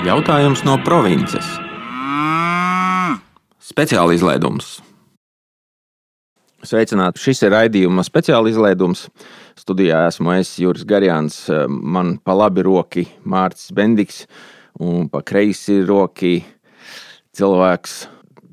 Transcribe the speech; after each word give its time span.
Jautājums 0.00 0.62
no 0.64 0.78
provinces. 0.80 1.44
Speciāla 3.60 4.14
izlaidums. 4.16 4.78
Sveicināti! 6.64 7.20
Šis 7.20 7.42
ir 7.44 7.52
raidījuma 7.52 8.00
speciāla 8.06 8.48
izlaidums. 8.48 9.02
Studijā 9.60 10.06
esmu 10.08 10.32
es, 10.38 10.54
Juris 10.56 10.86
Garjāns, 10.88 11.42
man 11.68 12.14
pa 12.24 12.32
labi 12.32 12.64
roki 12.64 13.04
Mārcis 13.28 13.74
Bendiks 13.76 14.22
un 14.80 15.10
pa 15.12 15.20
kreisi 15.20 15.82
roki 15.84 16.38
cilvēks 17.36 18.00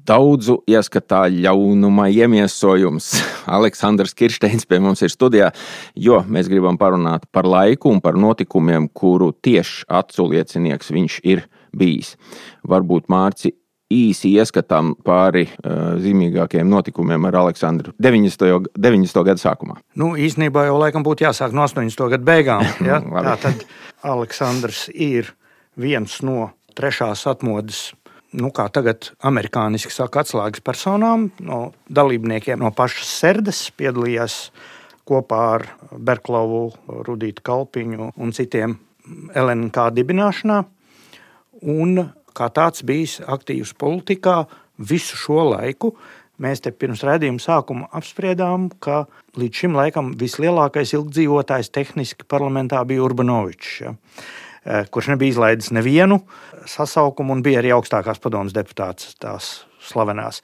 daudzu 0.07 0.61
ieskatā 0.69 1.25
ļaunuma 1.31 2.07
iemiesojums. 2.13 3.11
Aleksandrs 3.57 4.15
Kirsteins 4.17 4.67
pie 4.67 4.79
mums 4.83 5.03
ir 5.05 5.13
studijā, 5.13 5.51
jo 5.95 6.21
mēs 6.27 6.49
gribam 6.51 6.79
parunāt 6.79 7.27
par 7.31 7.47
laiku 7.47 7.91
un 7.93 8.01
par 8.03 8.17
notikumiem, 8.19 8.89
kuru 8.93 9.33
tieši 9.33 9.87
aculiecinieks 9.99 10.91
viņš 10.95 11.21
ir 11.27 11.45
bijis. 11.77 12.15
Varbūt 12.67 13.11
Mārci 13.11 13.53
īsi 13.93 14.33
ieskatām 14.35 14.93
pāri 15.05 15.45
uh, 15.47 15.95
zīmīgākajiem 16.01 16.67
notikumiem 16.67 17.27
ar 17.29 17.37
Aleksandru 17.43 17.93
90. 18.03 18.67
90. 18.75 19.21
gada 19.29 19.39
sākumā. 19.39 19.77
Nu, 19.99 20.11
īsnībā 20.19 20.65
jau 20.67 20.75
laikam 20.81 21.05
būtu 21.07 21.27
jāsāk 21.27 21.55
no 21.55 21.63
80. 21.67 22.09
gada 22.15 22.27
beigām. 22.27 22.65
Ja? 22.87 22.99
Tā 22.99 23.37
tad 23.41 23.63
Aleksandrs 24.05 24.87
ir 24.93 25.31
viens 25.79 26.19
no 26.25 26.51
trešās 26.77 27.25
atmodas 27.29 27.89
nu, 28.37 28.51
kā 28.53 28.67
tagad 28.73 29.11
amerikāniski 29.25 29.93
saka, 29.93 30.23
atslēgas 30.23 30.63
personām, 30.65 31.29
no 31.43 31.71
dalībniekiem 31.89 32.61
no 32.61 32.71
pašas 32.75 33.09
Serdes 33.19 33.61
piedalījās 33.77 34.37
kopā 35.07 35.41
ar 35.55 35.65
Berklovu, 35.91 36.69
Rudītu 37.07 37.43
Kalpiņu 37.47 38.11
un 38.15 38.35
citiem 38.35 38.77
LNK 39.35 39.89
dibināšanā. 39.95 40.61
Un 41.73 41.97
kā 42.37 42.49
tāds 42.53 42.83
bijis 42.85 43.17
aktīvs 43.25 43.73
politikā 43.79 44.43
visu 44.77 45.17
šo 45.17 45.47
laiku. 45.53 45.95
Mēs 46.37 46.61
te 46.61 46.69
pirms 46.69 47.01
redzējuma 47.01 47.41
sākuma 47.41 47.87
apspriedām, 47.97 48.67
ka 48.83 49.07
līdz 49.41 49.63
šim 49.63 49.77
laikam 49.77 50.11
vislielākais 50.19 50.93
ilgdzīvotājs 50.93 51.71
tehniski 51.73 52.27
parlamentā 52.29 52.83
bija 52.85 53.07
Urbanovičs. 53.07 53.71
Ja. 53.81 53.95
Eh, 54.67 54.87
kurš 54.91 55.13
nebija 55.13 55.31
izlaidis 55.31 55.71
nevienu 55.71 56.19
sasaukumu 56.67 57.37
un 57.37 57.43
bija 57.43 57.61
arī 57.61 57.71
augstākās 57.71 58.19
padomas 58.19 58.55
deputāts, 58.55 59.13
tās 59.21 59.61
slavenās. 59.87 60.41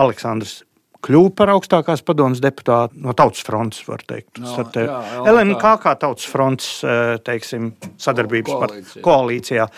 Aleksandrs 0.00 0.62
kļuva 1.04 1.32
par 1.36 1.52
augstākās 1.52 2.00
padomas 2.06 2.40
deputātu 2.40 2.96
no 3.04 3.12
Tautas 3.16 3.44
fronts, 3.44 3.82
var 3.88 4.00
teikt. 4.08 4.40
No, 4.40 4.54
jā, 4.72 5.00
LNK 5.28 5.74
kā 5.82 5.92
Tautas 6.00 6.24
fronts 6.30 6.70
eh, 6.88 7.18
teiksim, 7.26 7.74
sadarbības 8.00 8.56
koalīcijā. 8.56 9.04
koalīcijā. 9.04 9.68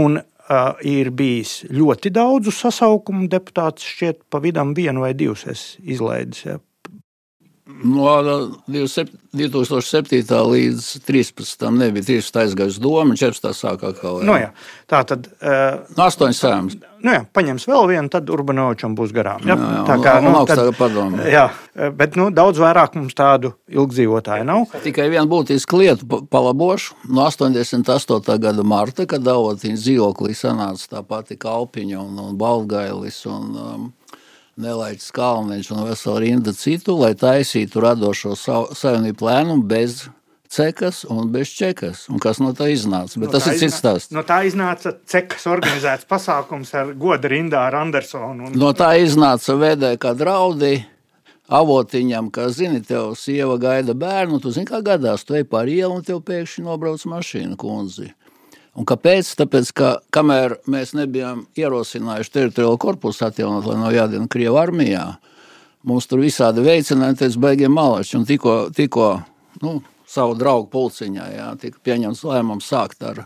Un, 0.00 0.16
uh, 0.18 0.72
ir 0.86 1.12
bijis 1.14 1.58
ļoti 1.70 2.10
daudzu 2.14 2.54
sasaukumu 2.54 3.28
deputāts, 3.30 3.84
šķiet, 3.84 4.22
pa 4.32 4.40
vidam 4.42 4.72
vienu 4.76 5.04
vai 5.04 5.12
divus 5.18 5.44
es 5.50 5.66
izlaidis. 5.84 6.46
Ja, 6.48 6.56
No 7.84 8.08
2007. 8.68 10.22
līdz 10.50 10.84
2013. 11.04 11.70
nebija 11.76 12.04
13. 12.08 12.38
aizgājis 12.42 12.78
doma, 12.80 13.16
14. 13.18 13.52
sākā 13.52 13.92
kaut 13.92 14.00
kā. 14.00 14.12
Nu, 14.24 14.36
jā. 14.40 14.52
tā 14.88 15.02
tad. 15.08 15.28
Uh, 15.40 15.82
no 15.96 16.06
8 16.08 16.36
sēmas. 16.36 16.78
Nu 17.04 17.12
jā, 17.12 17.20
paņems 17.36 17.66
vēl 17.68 17.90
vienu, 17.90 18.08
tad 18.10 18.30
Urbanovičam 18.32 18.96
būs 18.98 19.12
garām. 19.14 19.44
Jā, 19.46 19.54
jā, 19.60 19.82
tā 19.86 19.98
kā 20.02 20.14
nu, 20.24 20.32
augstāka 20.40 20.72
padoma. 20.78 21.26
Jā, 21.28 21.44
bet 21.94 22.16
nu, 22.18 22.30
daudz 22.34 22.58
vairāk 22.62 22.96
mums 22.98 23.14
tādu 23.16 23.52
ilgdzīvotāju 23.70 24.46
nav. 24.48 24.64
Tikai 24.82 25.10
viena 25.12 25.26
būtiska 25.30 25.78
lieta 25.78 26.22
palabošu. 26.32 26.96
No 27.12 27.28
88. 27.28 28.38
gada 28.42 28.64
marta, 28.66 29.06
kad 29.06 29.22
Davotiņas 29.26 29.84
dzīvoklī 29.84 30.34
sanāca 30.38 30.96
tā 30.96 31.04
pati 31.06 31.36
Kalpiņa 31.38 32.00
un, 32.00 32.18
un 32.24 32.40
Baltgailis 32.40 33.20
un 33.28 33.60
um, 33.60 33.86
Nelaiķis 34.56 35.10
Kalniņš 35.12 35.66
un 35.74 35.82
vesela 35.84 36.20
rinda 36.22 36.52
citu, 36.56 36.94
lai 36.96 37.12
taisītu 37.18 37.82
radošo 37.84 38.32
savienību 38.40 39.18
plēnumu 39.20 39.66
bez 39.68 40.06
cekas 40.48 41.02
un 41.12 41.28
bez 41.32 41.50
čekas. 41.52 42.06
Un 42.08 42.22
kas 42.22 42.40
no 42.40 42.54
tā 42.56 42.70
iznāca? 42.72 43.20
Bet 43.20 43.28
no 43.28 43.34
tas 43.36 43.48
ir 43.50 43.58
cits 43.60 43.76
stāsts. 43.82 44.14
No 44.16 44.24
tā 44.24 44.40
iznāca 44.48 44.94
cekas 45.04 45.44
organizēts 45.52 46.08
pasākums 46.08 46.72
ar 46.78 46.94
goda 46.96 47.28
rindā 47.28 47.66
ar 47.68 47.76
Andersonu. 47.82 48.48
Un... 48.48 48.56
No 48.56 48.72
tā 48.76 48.94
iznāca 49.02 49.58
vēdē 49.60 49.96
kā 50.00 50.16
draudi. 50.16 50.78
Avotiņam, 51.46 52.32
ka, 52.34 52.48
zini, 52.50 52.80
tev 52.82 53.12
sieva 53.14 53.54
gaida 53.62 53.94
bērnu, 53.94 54.40
tu 54.42 54.50
zini, 54.50 54.66
kā 54.66 54.80
gadās, 54.82 55.22
tu 55.22 55.36
ej 55.38 55.44
pār 55.46 55.68
ielu 55.70 55.94
un 55.94 56.02
tev 56.02 56.18
pēkšņi 56.26 56.64
nobrauc 56.66 57.04
mašīna 57.06 57.54
kundzi. 57.60 58.08
Un 58.76 58.84
kāpēc? 58.84 59.30
Tāpēc, 59.40 59.70
ka 59.76 59.92
kamēr 60.12 60.58
mēs 60.68 60.92
nebijām 60.96 61.46
ierosinājuši 61.56 62.32
teritoriālo 62.34 62.76
korpusu 62.80 63.24
atjaunot, 63.28 63.64
lai 63.70 63.78
nav 63.80 63.94
jādien 63.96 64.28
Krievu 64.28 64.58
armijā, 64.60 65.06
mums 65.86 66.08
tur 66.10 66.20
visādi 66.20 66.64
veicināja, 66.66 67.22
tas 67.22 67.38
baigiem 67.40 67.72
malači. 67.72 68.18
Un 68.18 68.26
tikko, 68.28 68.56
tikko 68.76 69.08
nu, 69.62 69.78
savu 70.08 70.36
draugu 70.36 70.68
pulciņā, 70.74 71.30
jā, 71.38 71.48
tika 71.62 71.80
pieņemts 71.88 72.24
lēmums 72.28 72.68
sākt 72.68 73.06
ar 73.08 73.24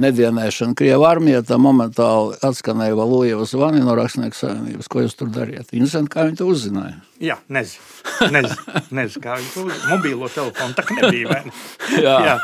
nedienēšanu 0.00 0.76
Krievijas 0.78 1.04
armijā, 1.08 1.40
tā 1.46 1.58
momentāli 1.60 2.36
atskanēja 2.46 2.96
Valujeva 2.98 3.46
zvani 3.48 3.82
no 3.84 3.94
Rakstnieku 3.98 4.38
savienības. 4.38 4.88
Ko 4.92 5.02
jūs 5.04 5.16
tur 5.18 5.32
darījāt? 5.34 5.72
Interesanti, 5.76 6.12
kā 6.12 6.26
viņi 6.28 6.38
to 6.40 6.48
uzzināja. 6.50 6.94
Jā, 7.22 7.38
nezinu. 7.52 7.88
Nezinu, 8.34 8.84
nezinu 8.98 9.24
kā 9.24 9.36
viņi 9.40 9.50
to 9.54 9.64
uzzināja. 9.66 9.90
Mobīlo 9.92 10.30
telefonu 10.32 10.78
tā 10.78 10.86
nebija. 10.98 11.42
Jā. 12.06 12.16
Jā. 12.28 12.36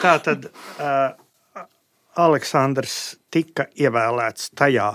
Tā 0.00 0.14
tad 0.24 0.48
uh, 0.50 1.66
Aleksandrs 2.20 2.96
tika 3.32 3.68
ievēlēts 3.78 4.52
tajā 4.58 4.90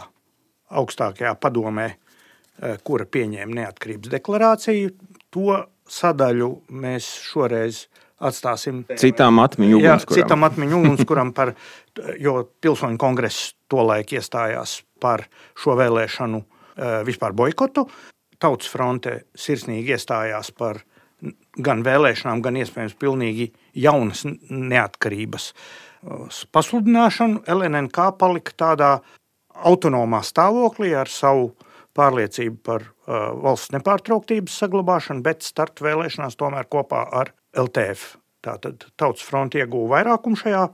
augstākajā 0.75 1.35
padomē, 1.41 1.91
uh, 1.95 2.79
kura 2.83 3.07
pieņēma 3.09 3.61
neatkarības 3.61 4.15
deklarāciju. 4.17 4.95
To 5.35 5.61
sadaļu 5.91 6.49
mēs 6.73 7.07
šoreiz 7.29 7.85
atstāsim 8.23 8.83
citām 8.99 9.39
atmiņu 9.43 9.79
ugunskurām. 9.79 10.21
Citām 10.21 10.47
atmiņu 10.47 10.81
ugunskuram, 10.81 11.31
par, 11.35 11.53
jo 12.25 12.41
pilsoņu 12.63 12.99
kongress 13.01 13.53
tolaik 13.71 14.15
iestājās 14.15 14.79
par 15.03 15.25
šo 15.59 15.75
vēlēšanu 15.79 16.41
eh, 16.41 16.99
vispār 17.07 17.35
boikotu. 17.35 17.87
Tautas 18.39 18.69
fronte 18.71 19.21
sirsnīgi 19.39 19.95
iestājās 19.95 20.51
par 20.55 20.81
gan 21.55 21.83
vēlēšanām, 21.85 22.41
gan 22.43 22.57
iespējams 22.59 22.97
pilnīgi 22.99 23.49
jaunas 23.85 24.25
neatkarības 24.49 25.51
eh, 25.51 26.41
pasludināšanu. 26.55 27.45
LNK 27.51 28.09
palika 28.19 28.57
tādā 28.65 28.91
autonomā 29.55 30.21
stāvoklī 30.23 30.93
ar 30.99 31.11
savu 31.11 31.53
pārliecību 31.95 32.57
par 32.65 32.83
uh, 32.83 33.31
valsts 33.39 33.71
nepārtrauktības 33.71 34.57
saglabāšanu, 34.59 35.23
bet 35.23 35.45
starta 35.47 35.85
vēlēšanās 35.85 36.35
tomēr 36.35 36.67
kopā 36.67 37.05
ar 37.21 37.31
LTF. 37.55 38.15
Tātad 38.45 38.85
Tautas 38.99 39.25
fronte 39.25 39.61
ieguva 39.61 39.97
vairākumu 39.97 40.37
šajā. 40.39 40.65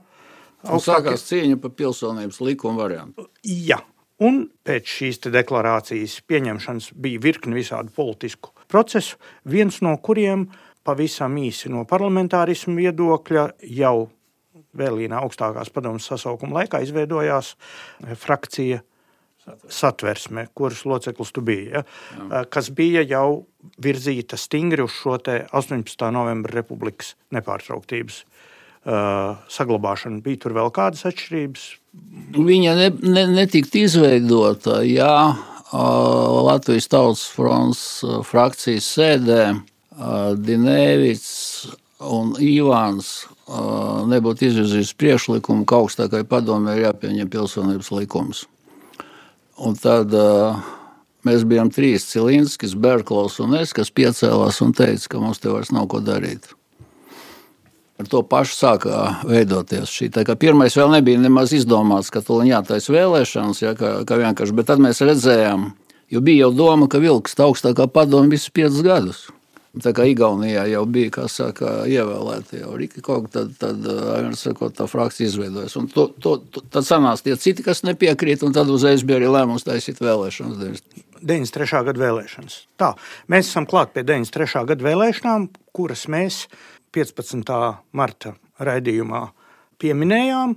Sākās 0.82 1.24
cīņa 1.26 1.58
par 1.62 1.72
pilsonības 1.78 2.38
likuma 2.44 2.84
variantu. 2.84 3.26
Jā, 3.42 3.80
un 4.22 4.44
pēc 4.66 4.96
šīs 4.98 5.22
deklarācijas 5.32 6.20
pieņemšanas 6.30 6.92
bija 7.02 7.22
virkni 7.24 7.56
visādu 7.58 7.94
politisku 7.96 8.52
procesu, 8.70 9.18
viens 9.42 9.80
no 9.82 9.96
kuriem 10.04 10.46
pavisam 10.86 11.34
īsi 11.40 11.72
no 11.72 11.86
parlamentārismu 11.88 12.78
viedokļa 12.78 13.48
jau 13.78 14.10
Vēlīnā 14.72 15.18
augstākās 15.20 15.68
padomus 15.72 16.06
sasaukuma 16.08 16.62
laikā 16.62 16.80
izveidojās 16.80 17.50
frakcija 18.16 18.78
satversme, 19.72 20.46
kuras 20.54 20.84
loceklis 20.86 21.32
tu 21.34 21.42
biji, 21.44 21.70
ja? 21.72 21.82
Jā. 22.18 22.42
kas 22.52 22.70
bija 22.74 23.02
jau 23.06 23.44
virzīta 23.82 24.38
stingri 24.38 24.84
uz 24.84 24.94
šo 24.94 25.16
18. 25.18 26.10
novembra 26.14 26.54
republikas 26.60 27.14
nepārtrauktības 27.34 28.22
uh, 28.22 29.40
saglabāšanu. 29.50 30.22
Bija 30.22 30.44
tur 30.44 30.56
vēl 30.58 30.70
kādas 30.74 31.06
atšķirības? 31.10 31.66
Viņa 32.38 32.76
ne, 32.78 32.88
ne, 33.02 33.26
netika 33.34 33.82
izveidota, 33.82 34.80
jā, 34.86 35.16
uh, 35.34 36.38
Latvijas 36.46 36.88
Tautas 36.92 37.26
fronts 37.34 37.84
frakcijas 38.28 38.88
sēdē 38.94 39.42
uh, 39.52 40.32
Dinēvits 40.38 41.32
un 42.02 42.34
Ivāns 42.42 43.22
nebūtu 44.08 44.46
izvirzījis 44.48 44.94
priekšlikumu, 44.98 45.66
ka 45.68 45.82
augstākai 45.82 46.22
padomē 46.28 46.78
ir 46.78 46.86
jāpieņem 46.86 47.30
pilsonības 47.30 47.90
likums. 47.94 48.46
Un 49.60 49.76
tad 49.76 50.14
uh, 50.16 50.56
mēs 51.28 51.44
bijām 51.48 51.70
trīs 51.72 52.06
cilindrs, 52.08 52.74
Berklovs 52.74 53.38
un 53.44 53.58
es, 53.58 53.74
kas 53.76 53.92
piecēlās 53.92 54.62
un 54.64 54.72
teica, 54.76 55.10
ka 55.12 55.20
mums 55.20 55.42
te 55.42 55.52
vairs 55.52 55.72
nav 55.74 55.88
ko 55.92 56.00
darīt. 56.04 56.54
Ar 58.00 58.08
to 58.08 58.22
pašu 58.26 58.56
sākā 58.56 59.02
veidoties 59.28 59.92
šī. 59.92 60.08
Pirmais 60.40 60.74
vēl 60.74 60.90
nebija 60.96 61.20
nemaz 61.22 61.52
izdomāts, 61.54 62.10
ka 62.10 62.22
tur 62.24 62.42
jātaisa 62.48 62.94
vēlēšanas, 62.94 63.60
ja, 63.62 63.76
kā, 63.78 63.92
kā 64.08 64.18
vienkārši, 64.18 64.56
bet 64.56 64.70
tad 64.72 64.82
mēs 64.82 65.04
redzējām, 65.04 65.68
jo 66.10 66.24
bija 66.24 66.46
jau 66.48 66.52
doma, 66.56 66.88
ka 66.90 66.98
vilks 67.02 67.36
augstākā 67.38 67.86
padoma 67.92 68.32
visus 68.32 68.50
piecus 68.50 68.82
gadus. 68.82 69.22
Tā 69.72 69.94
kā 69.96 70.04
Igaunijā 70.04 70.66
jau 70.68 70.82
bija, 70.84 71.08
kā 71.14 71.22
saka, 71.32 71.86
ievēlēta 71.88 72.58
jau 72.58 72.74
Rīgauga, 72.76 73.30
tad, 73.32 73.54
tad 73.56 73.86
sakot, 74.36 74.74
tā 74.76 74.84
frakcija 74.84 75.30
izveidojas. 75.30 75.78
Un 75.80 75.86
to, 75.88 76.10
to, 76.20 76.34
to, 76.52 76.60
tad 76.74 76.84
sanāca 76.84 77.24
tie 77.24 77.36
citi, 77.40 77.64
kas 77.64 77.80
nepiekrīt, 77.88 78.44
un 78.44 78.52
tad 78.52 78.68
uzreiz 78.68 79.00
bija 79.08 79.16
arī 79.22 79.30
lēmums 79.32 79.64
taisīt 79.64 80.02
vēlēšanas. 80.04 80.82
93. 81.22 81.80
gada 81.88 82.02
vēlēšanas. 82.02 82.58
Tā, 82.76 82.90
mēs 83.32 83.48
esam 83.48 83.64
klāt 83.70 83.94
pie 83.96 84.04
93. 84.04 84.66
gada 84.74 84.88
vēlēšanām, 84.90 85.48
kuras 85.72 86.04
mēs 86.12 86.42
15. 86.92 87.56
marta 87.96 88.34
raidījumā 88.60 89.22
pieminējām, 89.80 90.52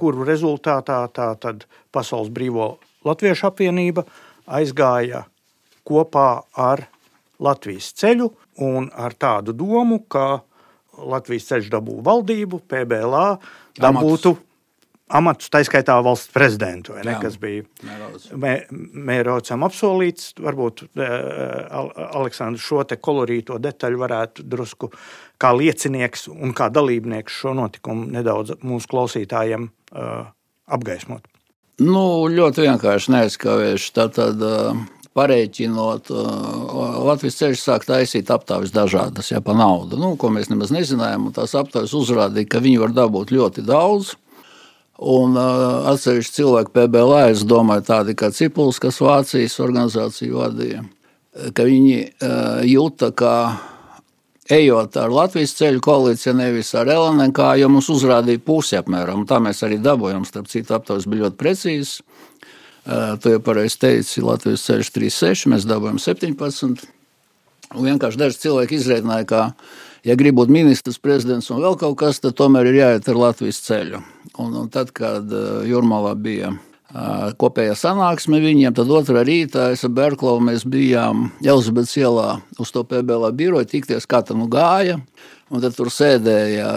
kuru 0.00 0.24
rezultātā 0.24 1.02
tā 1.12 1.28
tad 1.44 1.68
Pasaules 1.92 2.32
brīvo 2.32 2.78
Latviešu 3.04 3.50
apvienība 3.50 4.06
aizgāja 4.48 5.26
kopā 5.84 6.30
ar 6.56 6.86
Latvijas 7.42 7.92
ceļu 8.00 8.32
un 8.62 8.90
ar 8.94 9.16
tādu 9.18 9.54
domu, 9.56 10.02
ka 10.08 10.42
Latvijas 10.96 11.50
ceļš 11.50 11.70
dabū 11.74 12.00
valdību, 12.04 12.62
PBLā 12.70 13.26
dabūtu 13.76 14.36
amatus, 15.06 15.50
tā 15.52 15.60
skaitā 15.66 15.96
valsts 16.02 16.32
prezidentu, 16.34 16.96
ne, 16.98 17.14
Jā, 17.14 17.20
kas 17.22 17.36
bija 17.38 17.64
Mērocam 18.70 19.66
apsolīts. 19.66 20.32
Varbūt 20.42 20.86
Aleksandrs 20.96 22.64
šo 22.64 22.82
te 22.88 22.98
kolorīto 22.98 23.60
detaļu 23.62 24.02
varētu 24.02 24.46
drusku 24.50 24.90
kā 25.42 25.52
liecinieks 25.56 26.26
un 26.32 26.54
kā 26.56 26.70
dalībnieks 26.72 27.40
šo 27.42 27.54
notikumu 27.58 28.08
nedaudz 28.16 28.56
mūsu 28.66 28.90
klausītājiem 28.90 29.68
uh, 29.68 30.28
apgaismot. 30.66 31.26
Nu, 31.76 32.26
ļoti 32.32 32.64
vienkārši 32.64 33.12
neaizskāvējuši. 33.12 33.90
Tātad 33.98 34.40
uh, 34.42 34.78
Parēķinot, 35.16 36.10
Latvijas 37.06 37.38
ceļš 37.38 37.60
sāk 37.62 37.86
taisīt 37.88 38.28
aptaujas 38.32 38.74
dažādas, 38.74 39.30
ja 39.32 39.40
pa 39.40 39.54
naudu, 39.56 39.96
nu, 39.96 40.12
ko 40.20 40.28
mēs 40.34 40.50
nemaz 40.52 40.74
nezinājām. 40.74 41.30
Tās 41.36 41.54
aptaujas 41.56 41.94
uzrādīja, 41.96 42.50
ka 42.52 42.60
viņi 42.60 42.82
var 42.82 42.92
dabūt 42.96 43.32
ļoti 43.32 43.64
daudz. 43.64 44.12
Un 44.96 45.36
uh, 45.36 45.88
atsevišķi 45.92 46.38
cilvēki 46.38 46.72
PBL, 46.72 47.16
es 47.34 47.44
domāju, 47.48 47.84
tādi 47.84 48.14
kā 48.16 48.30
Cipuls, 48.32 48.80
kas 48.80 49.00
Vācijas 49.04 49.58
organizāciju 49.60 50.40
vadīja, 50.40 50.84
ka 51.52 51.66
viņi 51.68 51.98
uh, 52.00 52.62
jūta, 52.64 53.10
ka 53.16 53.32
ejot 54.52 54.96
ar 54.96 55.12
Latvijas 55.12 55.52
ceļu 55.58 55.82
koalīciju, 55.84 56.36
nevis 56.38 56.72
ar 56.78 56.88
LNK, 56.92 57.50
jo 57.60 57.68
mums 57.72 57.90
uzrādīja 57.92 58.40
pusi 58.46 58.78
apmēram. 58.78 59.26
Tā 59.28 59.40
mēs 59.42 59.60
arī 59.66 59.76
dabūjām, 59.84 60.24
starp 60.28 60.48
citu, 60.48 60.76
aptaujas 60.76 61.08
bija 61.10 61.26
ļoti 61.26 61.40
precīzas. 61.40 61.98
Tu 62.86 63.32
jau 63.32 63.40
pareizi 63.42 63.80
teici, 63.82 64.22
Latvijas 64.22 64.62
ceļš 64.68 64.92
36, 64.94 65.48
mēs 65.50 65.64
dabūjām 65.66 65.98
17. 65.98 66.86
Un 67.74 67.82
vienkārši 67.88 68.20
daži 68.20 68.38
cilvēki 68.44 68.78
izreikināja, 68.78 69.26
ka, 69.26 69.40
ja 70.06 70.14
grib 70.18 70.36
būt 70.38 70.52
ministrs, 70.54 71.00
prezidents 71.02 71.50
un 71.50 71.64
vēl 71.64 71.74
kaut 71.80 71.96
kas, 71.98 72.22
tad 72.22 72.36
tomēr 72.38 72.70
ir 72.70 72.78
jāiet 72.78 73.10
ar 73.10 73.18
Latvijas 73.18 73.58
ceļu. 73.66 74.04
Un, 74.38 74.54
un 74.62 74.70
tad, 74.70 74.92
kad 74.94 75.34
Jurmalā 75.66 76.14
bija 76.14 76.52
kopējā 77.40 77.74
sanāksme 77.74 78.38
viņiem, 78.40 78.74
tad 78.76 78.90
otrā 78.94 79.24
rītā 79.26 79.72
es 79.74 79.82
ar 79.84 79.90
Berklovu 79.96 80.44
mēs 80.46 80.62
bijām 80.70 81.32
Elizabetes 81.42 81.96
ielā 81.98 82.28
uz 82.62 82.70
to 82.70 82.84
PBL 82.86 83.32
biroju 83.34 83.66
tikties, 83.72 84.06
kā 84.06 84.22
tam 84.22 84.46
gāja. 84.52 85.00
Un 85.46 85.62
tad 85.62 85.76
tur 85.78 85.86
sēdēja, 85.94 86.68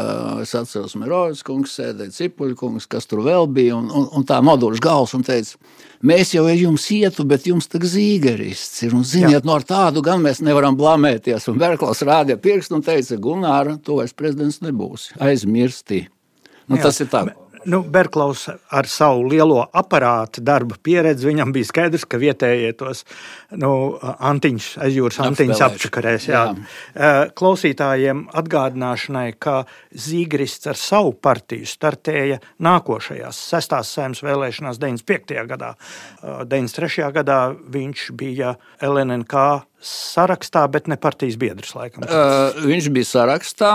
es 0.43 0.51
atceros, 0.53 0.93
Mirovics 1.01 1.41
kungs, 1.45 1.71
sēdēja 1.79 2.13
Cipuļa 2.13 2.57
kungs, 2.59 2.85
kas 2.89 3.09
tur 3.09 3.23
vēl 3.25 3.47
bija, 3.49 3.73
un, 3.79 3.87
un, 3.89 4.05
un 4.13 4.25
tā 4.29 4.37
nodūrš 4.45 4.83
galvas 4.85 5.15
un 5.17 5.25
teica, 5.25 5.57
mēs 6.05 6.35
jau 6.35 6.43
ar 6.45 6.53
jums 6.53 6.85
ietu, 6.93 7.25
bet 7.25 7.47
jums 7.49 7.65
tak 7.71 7.87
zīgerists 7.89 8.85
ir, 8.85 8.93
un 8.93 9.01
ziniet, 9.01 9.39
Jā. 9.39 9.47
no 9.49 9.57
ar 9.57 9.65
tādu 9.65 10.05
gan 10.05 10.21
mēs 10.21 10.43
nevaram 10.45 10.77
blamēties. 10.77 11.49
Un 11.49 11.57
Berklas 11.57 12.05
rādīja 12.05 12.37
pirkstu 12.43 12.77
un 12.77 12.85
teica, 12.85 13.17
Gunāra, 13.17 13.73
tu 13.81 13.97
vairs 13.97 14.13
prezidents 14.13 14.61
nebūsi, 14.61 15.17
aizmirsti. 15.17 16.05
Nu, 16.69 16.77
Jā. 16.77 16.85
tas 16.85 17.01
ir 17.01 17.09
tā 17.09 17.25
nu, 17.65 17.81
Berklaus 17.83 18.45
ar 18.49 18.87
savu 18.89 19.25
lielo 19.29 19.61
aparātu 19.73 20.43
darba 20.45 20.77
pieredzi, 20.83 21.27
viņam 21.27 21.53
bija 21.55 21.67
skaidrs, 21.69 22.05
ka 22.09 22.19
vietējie 22.21 22.71
tos 22.79 23.03
nu, 23.59 23.71
antiņus, 24.01 24.69
aizjūras 24.85 25.19
antiņus 25.25 25.63
apčakarēs. 25.67 26.27
Jā. 26.31 26.43
Jā. 26.95 27.13
Klausītājiem 27.37 28.25
atgādināšanai, 28.39 29.27
ka 29.41 29.61
Zīgrists 29.95 30.69
ar 30.69 30.79
savu 30.79 31.15
partiju 31.19 31.67
startēja 31.69 32.39
nākošajās 32.63 33.39
sestās 33.53 33.93
saimnes 33.95 34.23
vēlēšanās 34.25 34.81
95. 34.81 35.47
gadā. 35.49 35.73
93. 36.23 37.09
gadā 37.15 37.39
viņš 37.73 38.09
bija 38.19 38.55
LNK 38.85 39.47
sarakstā, 39.79 40.65
bet 40.71 40.89
ne 40.91 40.99
partijas 40.99 41.39
biedrs 41.39 41.73
laikam. 41.77 42.03
Uh, 42.05 42.51
viņš 42.67 42.91
bija 42.93 43.07
sarakstā. 43.07 43.73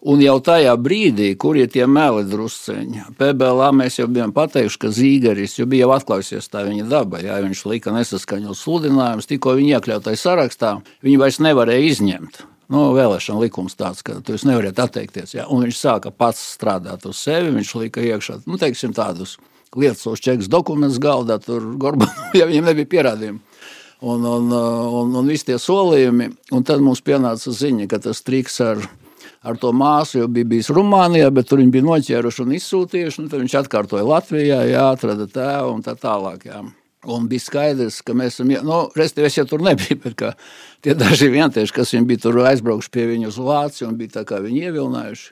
Un 0.00 0.22
jau 0.24 0.38
tajā 0.40 0.72
brīdī, 0.80 1.34
kur 1.36 1.58
ir 1.60 1.68
tie 1.68 1.84
meli 1.84 2.22
drusceņi, 2.24 3.02
PBLā 3.18 3.66
mēs 3.76 3.98
jau 3.98 4.06
bijām 4.08 4.30
pateikuši, 4.32 4.78
ka 4.80 4.92
Zīgeris 4.96 5.58
jau 5.58 5.66
bija 5.68 5.90
atklājusies 5.92 6.48
tā 6.48 6.62
viņa 6.64 6.86
daba. 6.88 7.20
Jā, 7.20 7.36
viņš 7.44 7.66
lika 7.68 7.92
nesaskaņot 7.92 8.56
sludinājumus, 8.56 9.28
tikko 9.28 9.58
viņa 9.58 9.74
iekļautais 9.76 10.22
sarakstā, 10.24 10.78
viņa 11.04 11.20
vairs 11.20 11.40
nevarēja 11.44 11.90
izņemt. 11.90 12.40
Nu, 12.70 12.86
vēlēšana 12.96 13.42
likums 13.42 13.76
tāds, 13.76 14.00
ka 14.06 14.16
tu 14.24 14.38
nevari 14.46 14.70
atteikties. 14.70 15.34
Jā. 15.34 15.44
Un 15.50 15.66
viņš 15.66 15.76
sāka 15.76 16.12
pats 16.14 16.40
strādāt 16.54 17.04
uz 17.10 17.18
sevi. 17.18 17.50
Viņš 17.56 17.72
lika 17.82 18.04
iekšā 18.06 18.38
nu, 18.46 18.56
teiksim, 18.62 18.94
tādus 18.96 19.36
lietas, 19.76 20.06
čekus 20.22 20.48
dokumentus 20.48 21.00
galdā, 21.02 21.36
tur 21.42 21.74
Gorbanovs, 21.76 22.30
ja 22.38 22.46
viņam 22.48 22.70
nebija 22.70 22.92
pierādījumi. 22.94 23.42
Un, 24.00 24.24
un, 24.24 24.48
un, 24.48 25.12
un 25.20 25.28
visi 25.28 25.50
tie 25.50 25.58
solījumi, 25.60 26.30
un 26.56 26.64
tad 26.64 26.80
mums 26.80 27.02
pienāca 27.04 27.52
ziņa, 27.52 27.90
ka 27.90 28.00
tas 28.06 28.22
triks 28.24 28.56
ar 28.64 28.80
viņu 28.80 28.99
ar 29.40 29.56
to 29.60 29.72
māsu, 29.72 30.20
jo 30.20 30.28
bija 30.28 30.48
bijis 30.48 30.70
Rumānijā, 30.74 31.30
bet 31.32 31.48
tur 31.48 31.62
viņi 31.62 31.72
bija 31.74 31.86
noķēruši 31.86 32.44
un 32.44 32.52
izsūtījuši. 32.58 33.24
Tad 33.30 33.42
viņš 33.42 33.56
atkārtoja 33.62 34.04
Latvijā, 34.06 34.60
jā, 34.68 34.84
atrada 34.92 35.26
tēvu 35.30 35.74
un 35.76 35.84
tā 35.86 35.96
tālāk. 36.00 36.44
Jā. 36.50 36.62
Un 37.10 37.28
bija 37.30 37.46
skaidrs, 37.46 38.02
ka 38.04 38.12
mēs 38.16 38.36
esam, 38.36 38.50
nu, 38.66 38.80
respektīvi, 38.92 39.30
es 39.30 39.38
jau 39.38 39.46
tur 39.48 39.64
nebiju, 39.64 40.00
bet 40.04 40.24
tie 40.84 40.96
daži 40.98 41.30
vientieši, 41.32 41.72
kas 41.72 41.94
viņi 41.96 42.08
bija 42.10 42.24
tur 42.26 42.42
aizbraukuši 42.44 42.92
pie 42.92 43.06
viņu 43.14 43.30
uz 43.30 43.38
Vāciju 43.40 43.88
un 43.88 43.96
bija 44.00 44.18
tā 44.18 44.26
kā 44.28 44.42
viņi 44.44 44.66
ievilinājuši, 44.68 45.30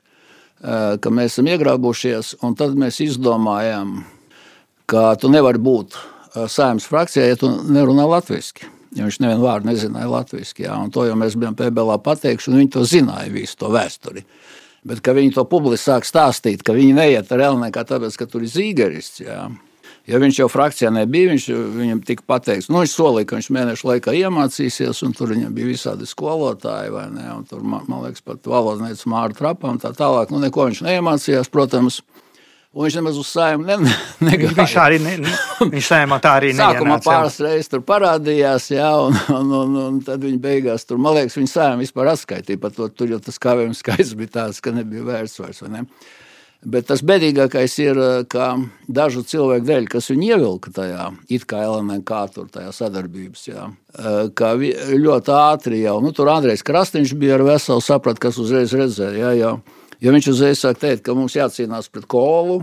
ka 1.04 1.12
mēs 1.12 1.36
esam 1.36 1.52
iegrābušies, 1.52 2.38
un 2.48 2.56
tad 2.56 2.72
mēs 2.80 3.02
izdomājām, 3.04 3.98
ka 4.88 5.12
tu 5.20 5.28
nevari 5.28 5.60
būt 5.60 6.00
saimnes 6.48 6.88
frakcijā, 6.88 7.28
ja 7.28 7.36
tu 7.36 7.52
nerunā 7.68 8.08
latviski 8.08 8.77
jo 8.96 9.06
viņš 9.08 9.20
nevienu 9.22 9.44
vārdu 9.44 9.70
nezināja 9.70 10.08
latviešu. 10.12 10.68
To 10.94 11.06
jau 11.08 11.16
mēs 11.18 11.36
bijām 11.38 11.56
PBL 11.58 11.98
pateikuši, 12.04 12.50
un 12.52 12.60
viņi 12.62 12.74
to 12.76 12.84
zināja 12.88 13.32
visu 13.32 13.58
to 13.60 13.72
vēsturi. 13.74 14.24
Bet, 14.88 15.02
viņi 15.02 15.34
to 15.34 15.44
publiski 15.48 15.90
sāk 15.90 16.06
stāstīt, 16.06 16.62
ka 16.64 16.76
viņi 16.76 16.94
neiet 16.96 17.32
ar 17.34 17.42
Elnēku 17.50 17.82
tāpēc, 17.88 18.14
ka 18.16 18.28
tur 18.30 18.44
ir 18.46 18.52
zīgerists, 18.52 19.20
jā. 19.24 19.40
ja 20.08 20.20
viņš 20.22 20.38
jau 20.38 20.46
frakcijā 20.48 20.92
nebija, 20.94 21.32
viņš 21.32 21.48
viņam 21.74 22.02
tika 22.06 22.24
pateikts, 22.30 22.70
nu, 22.70 22.78
viņš 22.84 22.94
solīja, 22.94 23.28
ka 23.28 23.40
viņš 23.40 23.50
mēnešu 23.58 23.90
laikā 23.90 24.14
iemācīsies, 24.20 25.02
un 25.04 25.16
tur 25.18 25.34
viņam 25.34 25.52
bija 25.56 25.72
visādi 25.72 26.08
skolotāji, 26.08 26.94
vai 26.94 27.08
ne, 27.10 27.26
un 27.34 27.44
tur, 27.50 27.66
man, 27.66 27.84
man 27.90 28.06
liekas, 28.06 28.22
pat 28.24 28.46
valodniece 28.48 29.10
Māra 29.10 29.34
Trapa 29.34 29.74
un 29.74 29.82
tā 29.82 29.90
tālāk, 29.98 30.30
nu, 30.32 30.40
neko 30.46 30.70
viņš 30.70 30.84
neiemācījās, 30.86 31.50
protams, 31.52 32.00
Un 32.76 32.84
viņš 32.84 32.96
nemaz 32.98 33.16
uz 33.16 33.30
sēmu 33.32 33.64
ne, 33.64 33.76
negāja. 34.28 34.52
Viņš 34.58 34.76
arī 34.82 35.00
ne, 35.00 35.14
ne, 35.24 35.32
viņš 35.72 35.88
sēmā 35.88 36.18
tā 36.20 36.34
arī 36.36 36.52
neienāca. 36.52 36.76
Sākumā 36.76 36.98
pāris 37.06 37.40
reizes 37.40 37.72
tur 37.72 37.82
parādījās, 37.88 38.68
jā, 38.74 38.90
un, 39.06 39.16
un, 39.32 39.54
un, 39.62 39.78
un 39.86 39.98
tad 40.04 40.20
viņi 40.26 40.40
beigās 40.44 40.84
tur, 40.84 41.00
man 41.00 41.16
liekas, 41.16 41.38
viņa 41.40 41.52
sēma 41.54 41.80
vispār 41.80 42.12
atskaitīja 42.12 42.60
par 42.60 42.74
to, 42.76 42.90
tur 42.92 43.14
jau 43.14 43.20
tas 43.24 43.40
kavējums 43.40 43.80
skaits 43.84 44.12
bija 44.18 44.34
tāds, 44.36 44.60
ka 44.60 44.74
nebija 44.76 45.06
vērts 45.08 45.40
vairs, 45.40 45.62
vai 45.64 45.78
ne? 45.78 45.84
Bet 46.68 46.88
tas 46.90 47.04
bēdīgākais 47.06 47.74
ir, 47.80 47.98
ka 48.28 48.50
dažu 48.90 49.22
cilvēku 49.30 49.62
dēļ, 49.64 49.84
kas 49.92 50.10
viņu 50.10 50.26
ievilka 50.26 50.72
tajā, 50.74 51.04
it 51.30 51.44
kā 51.48 51.62
LNK 51.62 52.22
tur 52.34 52.48
tajā 52.50 52.72
sadarbības, 52.74 53.44
jā, 53.46 53.68
ka 54.34 54.52
ļoti 54.58 55.36
ātri 55.38 55.84
jau, 55.84 56.00
nu 56.02 56.10
tur 56.12 56.32
Andrejs 56.34 56.66
Krastīņš 56.66 57.14
bija 57.14 57.38
ar 57.38 57.46
veselu 57.46 57.84
saprat, 57.86 58.18
kas 58.18 58.42
uzreiz 58.42 58.74
redzēja, 58.74 59.20
jā, 59.22 59.36
jau 59.38 59.52
Ja 60.04 60.12
viņš 60.14 60.30
uzreiz 60.30 60.60
sāk 60.62 60.78
teikt, 60.78 61.02
ka 61.06 61.14
mums 61.18 61.34
jācīnās 61.34 61.88
pret 61.90 62.06
kolu, 62.10 62.60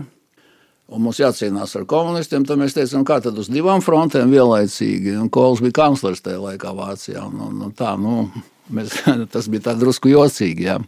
un 0.86 1.02
mums 1.04 1.18
jācīnās 1.20 1.74
ar 1.76 1.84
komunistiem, 1.88 2.46
tad 2.48 2.60
mēs 2.60 2.76
teicām, 2.76 3.04
kā 3.06 3.18
tad 3.24 3.36
uz 3.40 3.50
divām 3.52 3.82
frontēm 3.84 4.32
vienlaicīgi. 4.32 5.16
Un 5.20 5.28
Kols 5.32 5.60
bija 5.64 5.76
kanclers 5.82 6.24
tajā 6.24 6.40
laikā 6.40 6.72
Vācijā. 6.76 7.26
Un, 7.26 7.42
un, 7.48 7.60
un 7.68 7.74
tā, 7.76 7.92
nu, 8.00 8.30
mēs, 8.72 9.02
tas 9.34 9.50
bija 9.52 9.68
tā 9.68 9.76
drusku 9.76 10.12
jocīgi. 10.14 10.70
Jā. 10.70 10.78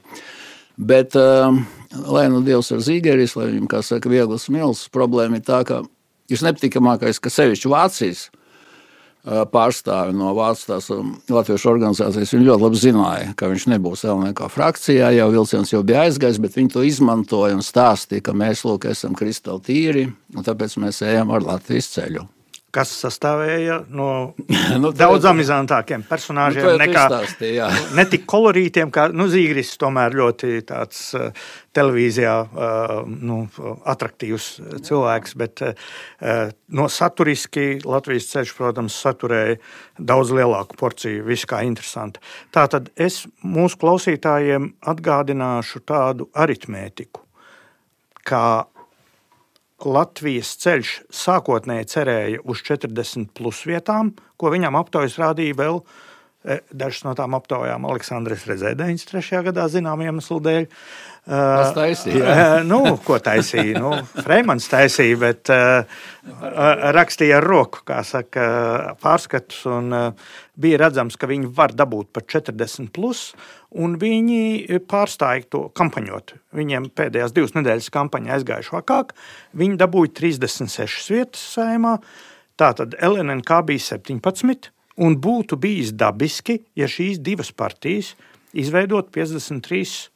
Bet, 0.79 1.19
uh, 1.19 1.53
lai 2.07 2.29
nu 2.33 2.41
Dievs 2.47 2.73
ir 2.73 2.83
zīgeris, 2.87 3.37
lai 3.37 3.51
viņam, 3.51 3.69
kā 3.69 3.83
saka, 3.85 4.11
vieglas 4.13 4.47
milz, 4.55 4.87
problēma 4.95 5.41
ir 5.41 5.45
tā, 5.45 5.61
ka 5.69 5.83
visnepatīkamākais, 6.31 7.21
ka 7.21 7.33
sevišķi 7.35 7.73
Vācijas 7.73 8.29
pārstāvi 9.27 10.15
no 10.17 10.31
Vācijas 10.37 10.89
Latvijas 11.29 11.67
organizācijas. 11.69 12.33
Viņi 12.37 12.49
ļoti 12.49 12.65
labi 12.65 12.81
zināja, 12.81 13.35
ka 13.37 13.51
viņš 13.51 13.69
nebūs 13.75 14.07
LNK 14.09 14.49
frakcijā, 14.55 15.11
jau 15.19 15.29
vilciens 15.35 15.75
jau 15.75 15.83
bija 15.87 16.07
aizgājis, 16.07 16.41
bet 16.43 16.57
viņi 16.57 16.75
to 16.77 16.87
izmantoja 16.87 17.59
un 17.59 17.65
stāstīja, 17.67 18.29
ka 18.29 18.37
mēs 18.37 18.65
lūk, 18.69 18.89
esam 18.93 19.19
kristāli 19.19 19.65
tīri, 19.69 20.09
un 20.37 20.47
tāpēc 20.47 20.79
mēs 20.83 21.03
ejam 21.07 21.35
ar 21.35 21.45
Latvijas 21.45 21.91
ceļu. 21.97 22.27
Kas 22.79 22.93
sastāvēja 23.03 23.81
no 23.91 24.09
nu, 24.83 24.93
daudz 24.97 25.27
amizantākiem 25.31 26.05
personāžiem, 26.09 26.67
nu, 26.69 26.77
nekā 26.81 27.07
ne 27.99 28.05
tik 28.11 28.27
kolorītiem, 28.31 28.93
kā 28.95 29.09
nu, 29.15 29.27
Zīgris, 29.31 29.75
tomēr 29.81 30.17
ļoti 30.19 30.63
tāds 30.69 31.03
uh, 31.19 31.51
televīzijā 31.77 32.35
uh, 32.47 32.95
nu, 33.09 33.41
attraktīvs 33.89 34.49
cilvēks, 34.87 35.37
bet 35.41 35.65
uh, 35.67 35.75
no 36.75 36.89
saturiski 36.93 37.67
Latvijas 37.85 38.31
ceļš, 38.33 38.55
protams, 38.59 38.97
saturēja 39.03 39.59
daudz 39.99 40.33
lielāku 40.35 40.79
porciju, 40.79 41.27
viss 41.29 41.49
kā 41.49 41.63
interesanti. 41.67 42.23
Tātad 42.55 42.93
es 42.97 43.25
mūsu 43.43 43.81
klausītājiem 43.83 44.73
atgādināšu 44.93 45.83
tādu 45.89 46.31
aritmētiku, 46.39 47.25
kā 48.29 48.45
Latvijas 49.87 50.57
ceļš 50.59 50.93
sākotnēji 51.15 51.87
cerēja 51.93 52.43
uz 52.43 52.63
40 52.67 53.31
plus 53.37 53.63
vietām, 53.69 54.13
ko 54.39 54.51
viņam 54.51 54.79
aptaujas 54.81 55.19
rādīja 55.21 55.55
vēl 55.59 55.79
e, 55.79 56.59
dažas 56.75 57.05
no 57.07 57.15
tām 57.19 57.37
aptaujām 57.39 57.87
Aleksandrs 57.87 58.47
redzēja 58.51 58.79
93. 58.81 59.45
gadā, 59.47 59.69
zinām 59.71 60.03
iemeslu 60.03 60.41
dēļ. 60.43 60.67
Tas 61.29 61.75
taisīja. 61.77 62.25
Uh, 62.25 62.55
nu, 62.65 62.81
ko 63.05 63.19
taisīja? 63.23 63.79
Nu, 63.79 63.93
Freimans 64.25 64.67
taisīja, 64.73 65.19
bet 65.21 65.51
uh, 65.53 66.01
rakstīja 66.97 67.39
ar 67.39 67.47
roku, 67.47 67.83
kā 67.87 68.01
saka, 68.07 68.47
pārskatus. 69.03 69.61
Un, 69.69 69.93
bija 70.59 70.81
redzams, 70.87 71.19
ka 71.21 71.29
viņi 71.31 71.53
var 71.55 71.77
dabūt 71.77 72.11
par 72.17 72.25
40 72.27 72.89
plus, 72.97 73.29
un 73.77 73.99
viņi 74.01 74.81
pārstāja 74.89 75.45
to 75.53 75.63
kampaņot. 75.77 76.35
Viņiem 76.57 76.89
pēdējās 76.97 77.35
divas 77.37 77.55
nedēļas 77.57 77.91
kampaņa 77.95 78.35
aizgājuši 78.39 78.75
vakāk. 78.75 79.15
Viņi 79.59 79.79
dabūja 79.81 80.15
36 80.23 81.13
vietas 81.13 81.45
saimā. 81.57 81.99
Tātad 82.59 82.97
LNK 83.05 83.63
bija 83.69 83.85
17, 83.93 84.71
un 85.05 85.19
būtu 85.23 85.59
bijis 85.61 85.93
dabiski, 85.95 86.59
ja 86.75 86.89
šīs 86.91 87.21
divas 87.23 87.53
partijas 87.55 88.15
izveidot 88.57 89.13
53 89.15 90.09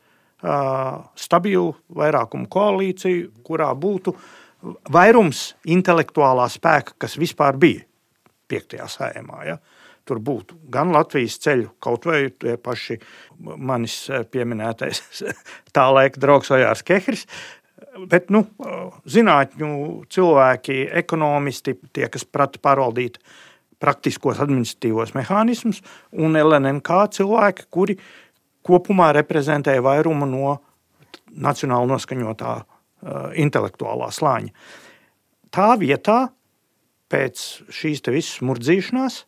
stabilu 1.22 1.68
vairākumu 1.94 2.48
koalīciju, 2.50 3.28
kurā 3.46 3.68
būtu 3.78 4.16
vairums 4.90 5.52
intelektuālā 5.70 6.48
spēka, 6.50 6.96
kas 6.98 7.14
vispār 7.18 7.58
bija 7.58 7.84
piektajā 8.50 8.88
sējumā. 8.90 9.44
Ja? 9.46 9.58
Tur 10.08 10.18
būtu 10.18 10.56
gan 10.72 10.90
Latvijas 10.90 11.36
ceļu, 11.44 11.68
kaut 11.82 12.08
vai 12.08 12.24
tie 12.34 12.56
paši 12.58 12.96
manis 13.38 13.96
pieminētais 14.34 15.02
tā 15.76 15.84
laika 15.94 16.18
draugs 16.22 16.50
Ojārs 16.50 16.82
Kehris, 16.86 17.22
bet 18.10 18.32
nu, 18.34 18.44
zinātņu 19.06 19.70
cilvēki, 20.12 20.80
ekonomisti, 21.02 21.76
tie, 21.94 22.08
kas 22.10 22.26
prata 22.26 22.58
pārvaldīt 22.62 23.20
praktiskos 23.82 24.40
administratīvos 24.42 25.14
mehānismus, 25.16 25.82
un 26.14 26.38
LNK 26.38 27.00
cilvēki, 27.16 27.66
kuri 27.70 27.98
kopumā 28.66 29.10
reprezentēja 29.16 29.82
vairumu 29.82 30.28
no 30.30 30.54
nacionāli 31.32 31.90
noskaņotā 31.90 32.52
uh, 32.58 32.64
intelektuālā 33.42 34.10
slāņa. 34.14 34.52
Tā 35.52 35.68
vietā, 35.80 36.18
pēc 37.12 37.42
šīs 37.74 38.04
visas 38.08 38.38
murdzīšanās, 38.46 39.18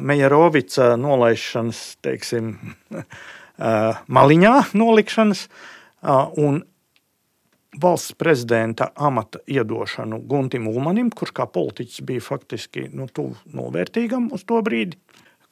Mejerovica 0.00 0.94
nolaišanas, 0.96 1.82
teiksim, 2.04 2.54
maliņā 4.16 4.54
nolikšanas 4.72 5.46
un 6.40 6.62
valsts 7.80 8.16
prezidenta 8.18 8.88
amata 8.96 9.42
iedošanu 9.46 10.22
Guntim 10.26 10.66
Ulmanim, 10.70 11.12
kurš 11.14 11.34
kā 11.36 11.46
politiķis 11.46 12.06
bija 12.08 12.24
faktiski 12.24 12.88
nu, 12.90 13.06
tuvu 13.12 13.36
novērtīgam 13.54 14.30
uz 14.34 14.46
to 14.48 14.58
brīdi 14.64 14.98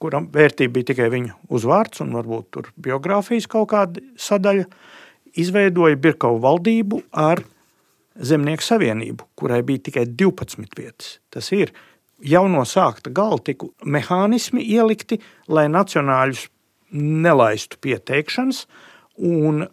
kuram 0.03 0.29
vērtība 0.33 0.79
bija 0.79 0.91
tikai 0.93 1.11
viņa 1.13 1.37
uzvārds 1.55 2.03
un 2.05 2.15
varbūt 2.17 2.49
tur 2.55 2.71
biogrāfijas 2.81 3.49
kaut 3.51 3.71
kāda 3.73 4.03
sadaļa, 4.21 4.67
izveidoja 5.39 5.99
Birkavu 6.01 6.41
valdību 6.43 7.05
ar 7.13 7.45
Zemnieku 8.19 8.65
savienību, 8.67 9.29
kurai 9.39 9.61
bija 9.63 9.85
tikai 9.87 10.03
12 10.11 10.73
vietas. 10.75 11.19
Tas 11.31 11.53
ir 11.55 11.71
jau 12.25 12.45
no 12.51 12.65
sākta 12.69 13.13
gala 13.15 13.39
tiku 13.45 13.73
mehānismi 13.85 14.65
ielikti, 14.65 15.21
lai 15.49 15.67
nacionāļus 15.71 16.47
nelaistu 16.93 17.81
pieteikšanas 17.85 18.65
un 19.29 19.67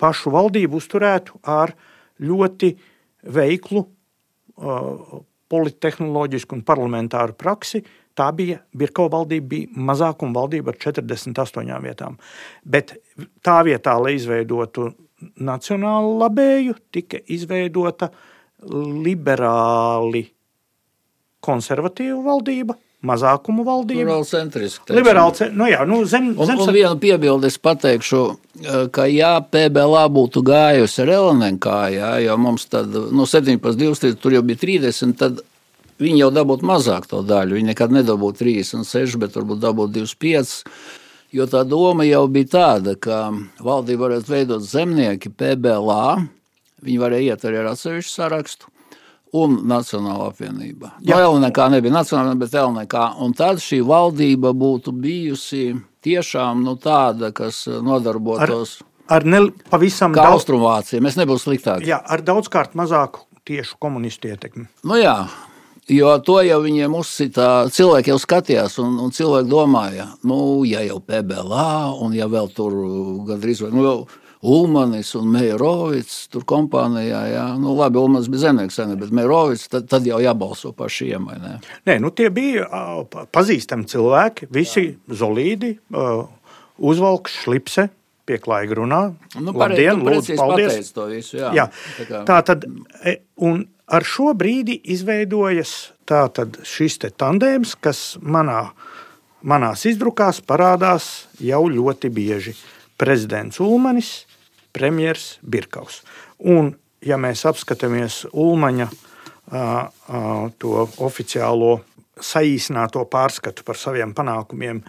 pašu 0.00 0.32
valdību 0.34 0.78
uzturētu 0.80 1.42
ar 1.46 1.74
ļoti 2.22 2.72
veiklu 3.32 3.82
uh, 3.84 5.18
politehnoloģisku 5.52 6.56
un 6.56 6.62
parlamentāru 6.66 7.36
praksi, 7.38 7.82
uh, 7.82 8.02
Tā 8.18 8.28
bija 8.36 8.58
Birko 8.76 9.06
valdība, 9.12 9.46
bija 9.48 9.84
mazākuma 9.88 10.42
valdība 10.42 10.72
ar 10.72 10.78
48 10.80 11.78
vietām. 11.84 12.18
Bet 12.64 12.94
tā 13.44 13.62
vietā, 13.64 13.96
lai 14.00 14.16
izveidotu 14.18 14.90
nacionālu 15.40 16.18
labēju, 16.20 16.76
tika 16.92 17.22
izveidota 17.32 18.10
liberāli 19.06 20.26
konservatīva 21.42 22.20
valdība, 22.24 22.76
mazākumu 23.02 23.64
valdība. 23.66 24.04
Liberāli 24.04 24.28
centriski. 24.30 24.94
Liberāli, 24.94 25.48
nu 25.58 25.68
jā, 25.70 25.84
nu 25.88 26.02
zem, 26.08 26.32
un, 26.36 26.48
zem... 26.48 26.60
un 26.62 26.74
vienu 26.74 26.98
piebildi 27.02 27.50
es 27.50 27.58
pateikšu, 27.58 28.24
ka 28.94 29.06
ja 29.10 29.36
PBLA 29.42 30.04
būtu 30.14 30.44
gājusi 30.46 31.02
ar 31.04 31.14
LNK, 31.18 31.78
jā, 31.96 32.12
jo 32.28 32.36
mums 32.38 32.68
tad, 32.70 32.94
nu 32.94 33.26
17, 33.26 33.58
20, 33.58 34.20
tur 34.22 34.38
jau 34.38 34.44
bija 34.46 34.62
30, 34.62 35.18
tad 35.18 35.42
Viņi 36.02 36.24
jau 36.24 36.32
dabūtu 36.34 36.66
mazāk 36.66 37.06
to 37.10 37.20
daļu. 37.26 37.58
Viņi 37.58 37.70
nekad 37.70 37.92
nedabūtu 37.94 38.42
36, 38.42 39.18
bet 39.22 39.36
varbūt 39.38 39.60
dabūtu 39.62 40.00
25. 40.00 40.54
Jo 41.32 41.46
tā 41.48 41.62
doma 41.68 42.04
jau 42.04 42.24
bija 42.32 42.50
tāda, 42.56 42.96
ka 42.98 43.30
valdība 43.62 44.08
varētu 44.08 44.32
veidot 44.34 44.64
zemnieki 44.66 45.32
PBLā, 45.32 46.18
viņi 46.84 46.98
varēja 47.00 47.36
iet 47.36 47.46
arī 47.48 47.62
ar 47.62 47.70
atsevišķu 47.72 48.12
sarakstu. 48.12 48.71
Un 49.32 49.62
Nacionāla 49.64 50.26
apvienība. 50.28 50.90
Jā, 51.00 51.16
no 51.16 51.38
LNK 51.38 51.68
nebija 51.72 51.94
Nacionāla, 51.94 52.36
bet 52.36 52.52
LNK. 52.52 53.04
Un 53.24 53.32
tad 53.36 53.62
šī 53.64 53.78
valdība 53.88 54.52
būtu 54.52 54.92
bijusi 54.92 55.70
tiešām 56.04 56.60
nu, 56.66 56.76
tāda, 56.76 57.30
kas 57.32 57.64
nodarbotos 57.80 58.80
ar, 59.06 59.22
ar 59.22 59.24
ne, 59.24 59.46
pavisam 59.72 60.12
daudz 60.12 60.42
austrumvāciju. 60.42 61.00
Mēs 61.04 61.16
nebūtu 61.20 61.46
sliktāki. 61.46 61.88
Jā, 61.88 62.02
ar 62.04 62.24
daudzkārt 62.26 62.76
mazāku 62.76 63.24
tiešu 63.48 63.80
komunistu 63.80 64.28
ietekmi. 64.34 64.68
Nu 64.84 65.00
jā, 65.00 65.16
Jo 65.90 66.12
to 66.22 66.36
jau 66.46 66.60
viņiem 66.62 66.92
uzsita, 66.94 67.66
cilvēki 67.74 68.12
jau 68.12 68.18
skatījās, 68.22 68.76
un, 68.78 69.00
un 69.02 69.10
cilvēki 69.10 69.50
domāja, 69.50 70.04
nu, 70.22 70.62
ja 70.62 70.78
jau 70.86 71.00
PBLā, 71.02 71.72
un 72.04 72.14
ja 72.14 72.28
vēl 72.30 72.52
tur 72.54 72.76
gandrīz 73.26 73.64
vai 73.64 73.72
nu, 73.74 73.94
Ulmanis 74.42 75.12
un 75.14 75.28
Meijerovics 75.30 76.16
tur 76.32 76.42
kompānijā, 76.48 77.20
jā, 77.30 77.44
nu, 77.62 77.76
labi, 77.78 78.00
Ulmanis 78.00 78.26
bija 78.32 78.48
zemnieks, 78.48 78.80
bet 78.98 79.14
Meijerovics 79.14 79.68
tad, 79.70 79.86
tad 79.90 80.06
jau 80.08 80.18
jābalso 80.22 80.72
par 80.74 80.90
šiem, 80.90 81.28
vai 81.30 81.38
ne? 81.38 81.52
Nē, 81.86 82.00
nu, 82.02 82.10
tie 82.10 82.26
bija 82.34 82.66
pazīstami 83.30 83.86
cilvēki, 83.92 84.50
visi 84.50 84.88
jā. 84.88 85.18
zolīdi, 85.22 85.76
uzvalks 86.82 87.36
šlipse, 87.44 87.86
pieklājīgi 88.26 88.78
runā. 88.78 89.02
Nu, 89.38 89.54
Labdien, 89.54 90.02
lūdzu, 90.02 90.36
paldies. 90.38 90.90
To 90.96 91.06
visu, 91.10 91.38
jā. 91.38 91.52
Jā. 91.56 91.68
Tā, 91.98 92.08
kā... 92.08 92.24
tā 92.28 92.40
tad, 92.50 92.66
e, 93.06 93.16
un 93.46 93.62
ar 93.92 94.06
šo 94.06 94.32
brīdi 94.38 94.78
izveidojas 94.94 95.92
šis 96.68 96.98
tandēms, 97.18 97.76
kas 97.82 98.02
manā, 98.22 98.72
manās 99.42 99.86
izdrukās 99.88 100.42
parādās 100.44 101.28
jau 101.42 101.64
ļoti 101.70 102.10
bieži. 102.12 102.56
Prezidents 103.00 103.58
Ulmanis, 103.62 104.12
premjerministrs 104.72 105.38
Birkaus. 105.42 106.00
Un, 106.38 106.72
ja 107.04 107.18
mēs 107.20 107.44
apskatāmies 107.48 108.22
Ulmaņa 108.32 108.88
to 110.62 110.84
oficiālo 111.02 111.72
saīsināto 112.22 113.04
pārskatu 113.10 113.64
par 113.66 113.78
saviem 113.80 114.12
panākumiem, 114.16 114.82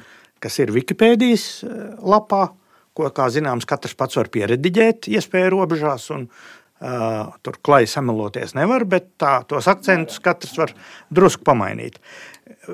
kas 0.43 0.59
ir 0.61 0.73
Wikipēdijas 0.75 1.63
lapā, 2.03 2.45
ko, 2.93 3.07
kā 3.15 3.29
zināms, 3.33 3.67
katrs 3.67 3.95
pats 3.97 4.19
var 4.19 4.29
pierediģēt, 4.33 5.09
iespēju 5.13 5.55
robežās. 5.57 6.11
Un, 6.15 6.29
Uh, 6.83 7.29
tur 7.39 7.55
klāji 7.63 7.87
sameloties 7.87 8.57
nevar, 8.57 8.83
bet 8.89 9.05
tā, 9.21 9.37
tos 9.47 9.69
akcentus 9.71 10.17
katrs 10.19 10.57
var 10.59 10.73
drusku 11.15 11.45
pamainīt. 11.47 11.95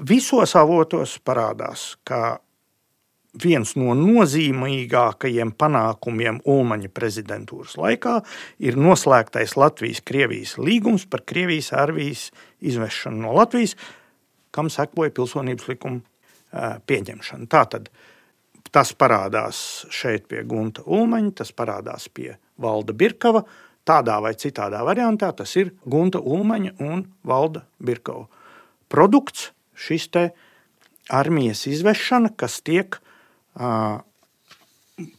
Visos 0.10 0.56
avotos 0.58 1.20
parādās, 1.22 1.92
ka 2.08 2.40
viens 3.44 3.76
no 3.80 3.94
nozīmīgākajiem 3.98 5.54
panākumiem 5.60 6.42
Ulmaņa 6.50 6.92
prezidentūras 6.96 7.78
laikā 7.80 8.20
ir 8.64 8.78
noslēgtais 8.80 9.56
Latvijas-Krievijas 9.60 10.58
līgums 10.60 11.06
par 11.10 11.24
Krievijas 11.28 11.72
armijas 11.78 12.30
izvešanu 12.60 13.24
no 13.26 13.34
Latvijas, 13.38 13.76
kam 14.52 14.72
sekoja 14.74 15.14
pilsonības 15.16 15.70
likuma 15.70 16.80
pieņemšana. 16.90 17.50
Tātad 17.50 17.90
tas 18.74 18.94
parādās 18.94 19.86
šeit 19.94 20.28
pie 20.30 20.44
Gunta 20.48 20.86
Ulmaņa, 20.86 21.40
tas 21.42 21.54
parādās 21.56 22.10
pie 22.14 22.36
Valda 22.62 22.94
Birkava, 22.94 23.46
Tādā 23.90 24.20
vai 24.22 24.36
citādā 24.38 24.84
variantā 24.86 25.32
tas 25.34 25.50
ir 25.58 25.72
Gunta 25.82 26.20
Ulmaņa 26.22 26.76
un 26.86 27.08
Valda 27.26 27.64
Birkova 27.82 28.28
produkts, 28.92 29.48
šis 29.74 30.10
armijas 31.10 31.64
izvešana, 31.66 32.30
kas 32.38 32.60
tiek 32.62 33.00
uh, 33.00 33.09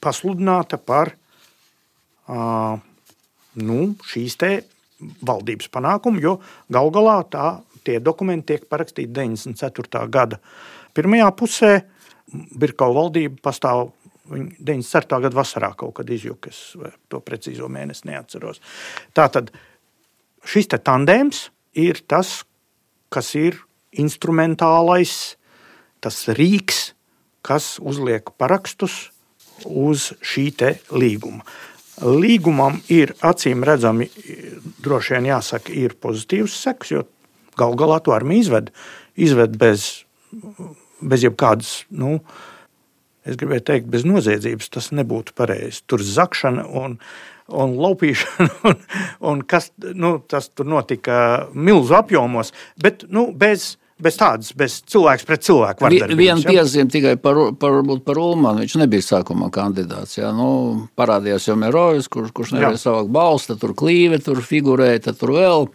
pasludināta 0.00 0.78
par 0.80 1.14
nu, 3.60 3.78
šīs 4.06 4.36
valdības 5.24 5.70
panākumu, 5.72 6.20
jo 6.20 6.36
gal 6.72 6.90
galā 6.94 7.20
tā, 7.32 7.60
tie 7.84 8.00
dokumenti 8.00 8.54
tiek 8.54 8.66
parakstīti 8.68 9.12
94. 9.16 10.04
gada 10.12 10.40
pirmajā 10.96 11.30
pusē. 11.36 11.72
Birkau 12.30 12.92
valdība 12.94 13.40
pastāv 13.42 13.88
97. 14.30 15.18
gada 15.24 15.34
vasarā 15.34 15.72
kaut 15.74 15.96
kad 15.98 16.10
izjuka, 16.12 16.52
es 16.52 16.76
to 17.10 17.18
precīzo 17.24 17.66
mēnesi 17.72 18.06
neatceros. 18.06 18.60
Tātad 19.16 19.50
šis 20.46 20.70
tandēms 20.70 21.48
ir 21.74 21.98
tas, 22.06 22.44
kas 23.10 23.34
ir 23.34 23.58
instrumentālais, 23.98 25.34
tas 25.98 26.22
rīks, 26.38 26.92
kas 27.46 27.78
uzliek 27.80 28.30
parakstus 28.38 29.10
uz 29.64 30.12
šī 30.24 30.50
līguma. 30.90 31.44
Līgumam 32.00 32.78
ir 32.88 33.12
acīm 33.20 33.64
redzami, 33.64 34.08
droši 34.80 35.18
vien 35.18 35.26
jāsaka, 35.34 35.72
ir 35.72 35.98
pozitīvs 36.00 36.54
seks, 36.56 36.94
jo 36.94 37.02
gal 37.60 37.76
galā 37.76 37.98
to 38.00 38.14
armija 38.16 38.46
izved, 38.46 38.70
izved 39.20 39.58
bez, 39.60 40.04
bez 41.00 41.26
jebkādas, 41.26 41.84
nu, 41.90 42.20
es 43.28 43.36
gribēju 43.36 43.66
teikt, 43.68 43.90
bez 43.92 44.06
noziedzības. 44.08 44.70
Tas 44.72 44.90
nebūtu 44.96 45.36
pareizi. 45.36 45.82
Tur 45.90 46.00
zakšana 46.04 46.64
un, 46.80 46.96
un 47.52 47.76
laupīšana, 47.84 48.48
un, 48.70 48.80
un 49.32 49.44
kas, 49.44 49.70
nu, 49.92 50.16
tas 50.24 50.48
tur 50.54 50.68
notika 50.72 51.50
milzu 51.52 51.98
apjomos, 52.00 52.54
bet 52.80 53.04
nu, 53.12 53.28
bez 53.36 53.74
bez 54.02 54.18
tādas, 54.20 54.50
bez 54.56 54.80
cilvēks 54.90 55.26
pret 55.28 55.46
cilvēku. 55.46 55.88
Viena 56.18 56.40
piezīme 56.44 56.90
tikai 56.92 57.14
par, 57.20 57.40
par, 57.60 57.80
par 58.06 58.20
Ulmanu. 58.20 58.64
Viņš 58.64 58.76
nebija 58.82 59.06
sākumā 59.06 59.50
kandidāts. 59.54 60.18
Jā. 60.18 60.34
Nu, 60.36 60.50
parādījās 60.98 61.48
jau 61.50 61.56
Merojas, 61.60 62.10
kur, 62.12 62.28
kurš 62.34 62.54
nevarēja 62.56 62.84
savākt 62.84 63.12
balstu, 63.14 63.58
tur 63.60 63.74
klīve, 63.78 64.20
tur 64.24 64.42
figurēja, 64.44 65.08
tad 65.08 65.20
tur 65.20 65.36
vēl. 65.38 65.68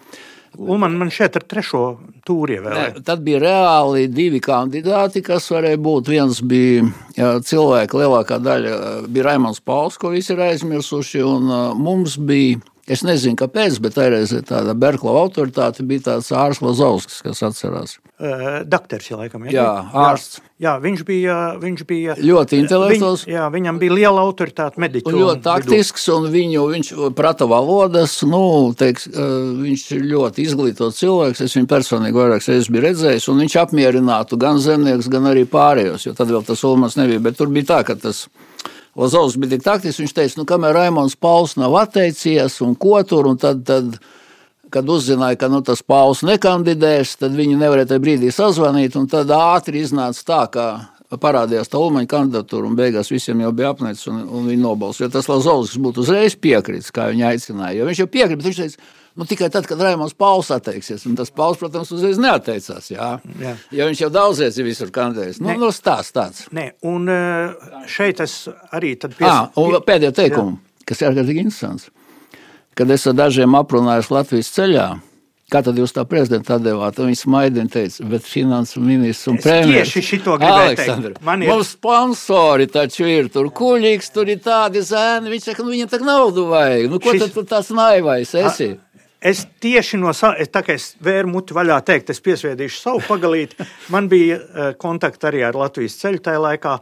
Ulman 0.55 0.93
man 0.95 1.09
šeit 1.11 1.35
ar 1.35 1.43
trešo 1.43 1.81
tūri 2.27 2.55
ievēlēja. 2.59 3.01
Tad 3.05 3.23
bija 3.25 3.41
reāli 3.43 4.05
divi 4.07 4.39
kandidāti, 4.43 5.23
kas 5.25 5.49
varēja 5.51 5.79
būt. 5.83 6.11
Viens 6.13 6.39
bija 6.47 6.85
jā, 7.17 7.33
cilvēki, 7.43 7.99
lielākā 7.99 8.39
daļa 8.43 8.77
bija 9.09 9.27
Raimons 9.29 9.59
Pauls, 9.59 9.99
ko 9.99 10.13
visi 10.15 10.31
ir 10.35 10.45
aizmirsuši, 10.47 11.25
un 11.27 11.51
mums 11.81 12.15
bija 12.21 12.61
Es 12.85 13.01
nezinu, 13.01 13.33
kāpēc, 13.39 13.79
bet 13.81 13.95
toreiz 13.97 14.29
tāda 14.45 14.75
Berklava 14.77 15.23
autoritāte 15.25 15.81
bija 15.89 16.03
tāds 16.11 16.27
ārsts 16.29 16.61
Lazovskis, 16.61 17.23
kas 17.25 17.41
atcerās. 17.47 17.95
Uh, 18.15 18.61
Dakteris, 18.61 19.07
ja 19.09 19.17
laikam, 19.17 19.47
ja? 19.49 19.55
jā, 19.55 19.71
ārsts. 20.05 20.37
Jā, 20.61 20.75
viņš 20.83 21.01
bija, 21.07 21.37
viņš 21.59 21.81
bija 21.89 22.13
ļoti 22.21 22.61
intelektuāls. 22.61 23.25
Viņ, 23.25 23.33
jā, 23.33 23.47
viņam 23.51 23.81
bija 23.81 23.97
liela 23.97 24.21
autoritāte 24.21 24.79
mediķu. 24.79 25.09
Un 25.09 25.17
ļoti 25.17 25.43
taktisks, 25.43 26.05
un 26.13 26.29
viņu, 26.31 26.67
viņš 26.75 26.93
prata 27.17 27.49
valodas, 27.49 28.19
nu, 28.29 28.45
teiks, 28.77 29.09
viņš 29.09 29.89
ir 29.97 30.07
ļoti 30.13 30.45
izglītots 30.45 31.01
cilvēks, 31.01 31.41
es 31.43 31.57
viņu 31.57 31.71
personīgi 31.73 32.21
vairākas 32.21 32.53
reizes 32.53 32.69
biju 32.71 32.85
redzējis, 32.85 33.27
un 33.33 33.41
viņš 33.43 33.59
apmierinātu 33.65 34.39
gan 34.39 34.61
zemnieks, 34.61 35.09
gan 35.11 35.25
arī 35.33 35.43
pārējos, 35.49 36.05
jo 36.05 36.13
tad 36.15 36.31
vēl 36.31 36.45
tas 36.45 36.63
Ulmans 36.69 37.01
nebija, 37.01 37.25
bet 37.25 37.41
tur 37.41 37.49
bija 37.51 37.73
tā, 37.73 37.81
ka 37.89 37.97
tas 37.99 38.27
Lozovs 38.95 39.35
bija 39.39 39.55
tik 39.55 39.65
taktisks, 39.65 39.99
viņš 39.99 40.13
teica, 40.15 40.39
nu, 40.39 40.45
kamēr 40.47 40.77
Raimons 40.77 41.17
Pauls 41.19 41.57
nav 41.59 41.75
atteicies 41.81 42.61
un 42.63 42.77
ko 42.79 43.01
tur, 43.07 43.27
un 43.27 43.39
tad, 43.39 43.65
tad 43.67 43.97
kad 44.71 44.89
uzzināja, 44.89 45.37
ka 45.39 45.49
nu, 45.51 45.61
tas 45.63 45.83
Pauls 45.85 46.23
nekandidēs, 46.27 47.17
tad 47.19 47.35
viņi 47.35 47.59
nevarēja 47.59 47.93
tajā 47.93 48.03
brīdī 48.03 48.31
sazvanīt, 48.33 48.97
un 48.99 49.07
tad 49.11 49.31
ātri 49.35 49.83
iznāca 49.85 50.25
tā, 50.27 50.41
ka 50.51 50.65
parādījās 51.21 51.69
tā 51.71 51.79
Ulmaņa 51.79 52.09
kandidatūra, 52.11 52.67
un 52.67 52.75
beigās 52.75 53.11
visiem 53.13 53.43
jau 53.43 53.51
bija 53.55 53.71
apnicis, 53.75 54.07
un, 54.11 54.23
un 54.25 54.49
viņi 54.49 54.63
nobalsoja. 54.63 55.07
Ja 55.07 55.13
tas 55.13 55.29
Lazovskis 55.31 55.79
būtu 55.81 56.03
uzreiz 56.03 56.35
piekritis, 56.35 56.91
kā 56.95 57.09
viņi 57.11 57.27
aicināja, 57.29 57.77
jo 57.79 57.89
viņš 57.89 58.01
jau 58.03 58.09
piekrita, 58.11 58.47
viņš 58.47 58.61
teica, 58.63 58.89
Nu, 59.15 59.23
tikai 59.23 59.47
tad, 59.51 59.63
kad 59.67 59.79
Raimons 59.79 60.13
Pauls 60.19 60.49
atteiksies, 60.51 61.05
un 61.07 61.15
tas 61.15 61.31
Pauls, 61.31 61.59
protams, 61.61 61.91
uzreiz 61.95 62.19
neatteicās. 62.19 62.89
Jā. 62.91 63.13
Jā. 63.39 63.53
Jo 63.71 63.87
viņš 63.87 64.01
jau 64.03 64.09
daudzies 64.11 64.59
ir 64.59 64.67
visur 64.67 64.91
kandidējis. 64.95 65.39
Nu, 65.43 65.55
nu 65.61 65.71
stāsts 65.75 66.15
tāds. 66.15 66.43
Nē, 66.55 66.73
un 66.91 67.07
eh, 67.11 67.69
šeit 67.91 68.19
es 68.25 68.41
arī 68.75 68.97
tad 68.99 69.15
pies... 69.15 69.29
à, 69.31 69.47
un 69.61 69.79
pēdējo 69.87 70.17
teikumu, 70.19 70.57
jā. 70.59 70.85
kas 70.91 71.01
ir 71.03 71.13
ārkārtīgi 71.13 71.45
interesants. 71.47 71.89
Kad 72.75 72.91
es 72.91 73.07
ar 73.07 73.15
dažiem 73.15 73.55
aprunājos 73.55 74.11
Latvijas 74.11 74.51
ceļā, 74.51 74.89
Kā 75.45 75.59
tad 75.61 75.77
jūs 75.77 75.91
tā 75.93 76.01
prezidentā 76.09 76.55
devāt? 76.57 76.97
Viņa 76.97 77.19
smaidīja 77.19 77.63
un 77.67 77.67
teica, 77.69 78.05
bet 78.09 78.23
finanses 78.25 78.79
ministrs 78.81 79.29
un 79.29 79.35
premjerministrs. 79.37 79.91
Tieši 79.93 80.07
šito 80.07 80.37
gribēju 80.41 80.77
teikt. 80.79 81.19
Man 81.27 81.43
ir... 81.45 81.51
Mums 81.51 81.75
sponsori 81.75 82.65
taču 82.73 83.05
ir, 83.05 83.29
tur 83.29 83.51
kuļīgs, 83.53 84.09
tur 84.15 84.31
ir 84.33 84.39
tādi 84.41 84.81
zēni. 84.81 85.29
Viņš 85.35 85.45
saka, 85.51 85.65
nu 85.67 85.75
viņam 85.75 85.91
tak 85.91 86.07
naudu 86.07 86.47
vajag. 86.49 86.87
Nu 86.89 86.97
ko 86.97 87.13
Šis... 87.13 87.27
tad 87.27 87.37
tu 87.37 87.45
tās 87.51 87.69
naivais 87.77 88.33
esi? 88.41 88.71
A... 88.73 88.84
Es 89.25 89.41
tieši 89.61 89.97
no 89.97 90.11
savas, 90.13 90.51
tā 90.53 90.61
kā 90.65 90.75
es 90.77 90.91
vēru 91.01 91.31
muti 91.33 91.55
vaļā 91.57 91.79
teikt, 91.87 92.11
es 92.13 92.21
piesviedīšu 92.21 92.77
savu 92.77 93.01
pagalīti. 93.07 93.65
Man 93.93 94.09
bija 94.11 94.37
uh, 94.37 94.67
kontakti 94.77 95.31
arī 95.31 95.41
ar 95.47 95.57
Latvijas 95.57 95.97
ceļu 96.03 96.21
tajā 96.27 96.43
laikā. 96.45 96.77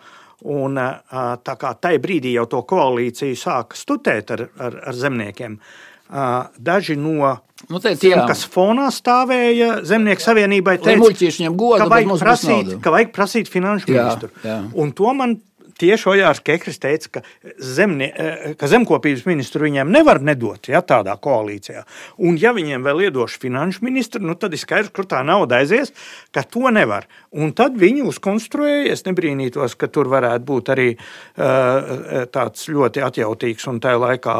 Un, 0.51 0.75
uh, 0.75 1.23
tā 1.39 1.55
kā 1.55 1.71
tajā 1.79 2.01
brīdī 2.03 2.33
jau 2.35 2.43
to 2.51 2.59
koalīciju 2.67 3.37
sāka 3.39 3.79
studēt 3.79 4.33
ar, 4.35 4.41
ar, 4.59 4.75
ar 4.91 4.97
zemniekiem, 4.99 5.55
uh, 5.55 6.49
daži 6.59 6.97
no 6.99 7.37
nu, 7.69 7.79
teic, 7.79 8.01
tiem, 8.01 8.17
jā. 8.17 8.25
kas 8.27 8.43
fonā 8.51 8.89
stāvēja 8.91 9.77
Zemnieku 9.87 10.23
savienībai, 10.25 10.75
teica, 10.83 10.99
godu, 10.99 11.79
ka, 11.79 11.87
vajag 11.93 12.11
prasīt, 12.19 12.73
ka 12.83 12.93
vajag 12.93 13.13
prasīt 13.15 13.51
finanšu 13.51 13.87
ministru. 13.93 14.33
Jā, 14.43 14.49
jā. 14.49 14.59
Un 14.83 14.91
to 14.97 15.13
man 15.15 15.37
tieši 15.79 16.09
Ojārs 16.13 16.41
Kekris 16.45 16.79
teica, 16.81 17.09
ka, 17.17 17.23
zemnie, 17.57 18.09
eh, 18.11 18.53
ka 18.59 18.69
zemkopības 18.71 19.25
ministru 19.29 19.65
viņiem 19.67 19.91
nevar 19.93 20.21
nedot 20.21 20.69
ja, 20.69 20.81
tādā 20.85 21.15
koalīcijā. 21.19 21.83
Un, 22.17 22.37
ja 22.41 22.53
viņiem 22.55 22.85
vēl 22.85 23.07
iedošu 23.07 23.41
finanšu 23.43 23.83
ministru, 23.85 24.23
nu, 24.23 24.35
tad 24.39 24.53
ir 24.53 24.61
skaidrs, 24.61 24.93
kur 24.95 25.07
tā 25.09 25.23
nauda 25.25 25.61
aizies, 25.61 25.93
ka 26.31 26.43
to 26.43 26.69
nevar. 26.73 27.07
Un 27.31 27.53
tad 27.57 27.77
viņi 27.79 28.05
uzkonstruēja, 28.09 28.93
es 28.93 29.05
nebrīnītos, 29.07 29.77
ka 29.79 29.89
tur 29.91 30.09
varētu 30.11 30.45
būt 30.47 30.73
arī 30.73 30.89
uh, 30.93 32.25
tāds 32.33 32.67
ļoti 32.69 33.03
atjautīgs 33.05 33.67
un 33.71 33.79
tajā 33.83 34.01
laikā 34.01 34.35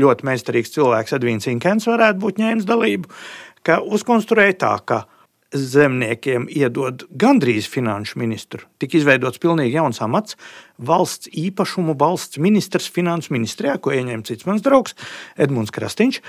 ļoti 0.00 0.28
meistarīgs 0.28 0.72
cilvēks 0.74 1.16
Edvīns 1.18 1.48
Inkens 1.50 1.88
varētu 1.88 2.20
būt 2.22 2.40
ņēmis 2.42 2.68
dalību, 2.68 3.10
ka 3.64 3.80
uzkonstruēja 3.84 4.56
tā, 4.64 4.74
ka 4.84 5.04
zemniekiem 5.54 6.46
iedod 6.50 7.06
gandrīz 7.14 7.68
finanšu 7.70 8.18
ministru. 8.20 8.64
Tik 8.82 8.98
izveidots 9.00 9.40
pilnīgi 9.42 9.78
jauns 9.78 10.02
amats- 10.04 10.36
valsts 10.90 11.30
īpašumu 11.30 11.96
valsts 11.98 12.38
ministrs 12.38 12.90
finansu 12.90 13.34
ministrijā, 13.34 13.78
ko 13.80 13.90
ieņem 13.90 14.24
cits 14.24 14.46
mans 14.46 14.62
draugs 14.62 14.94
Edmunds 15.38 15.70
Krastīņš. 15.70 16.20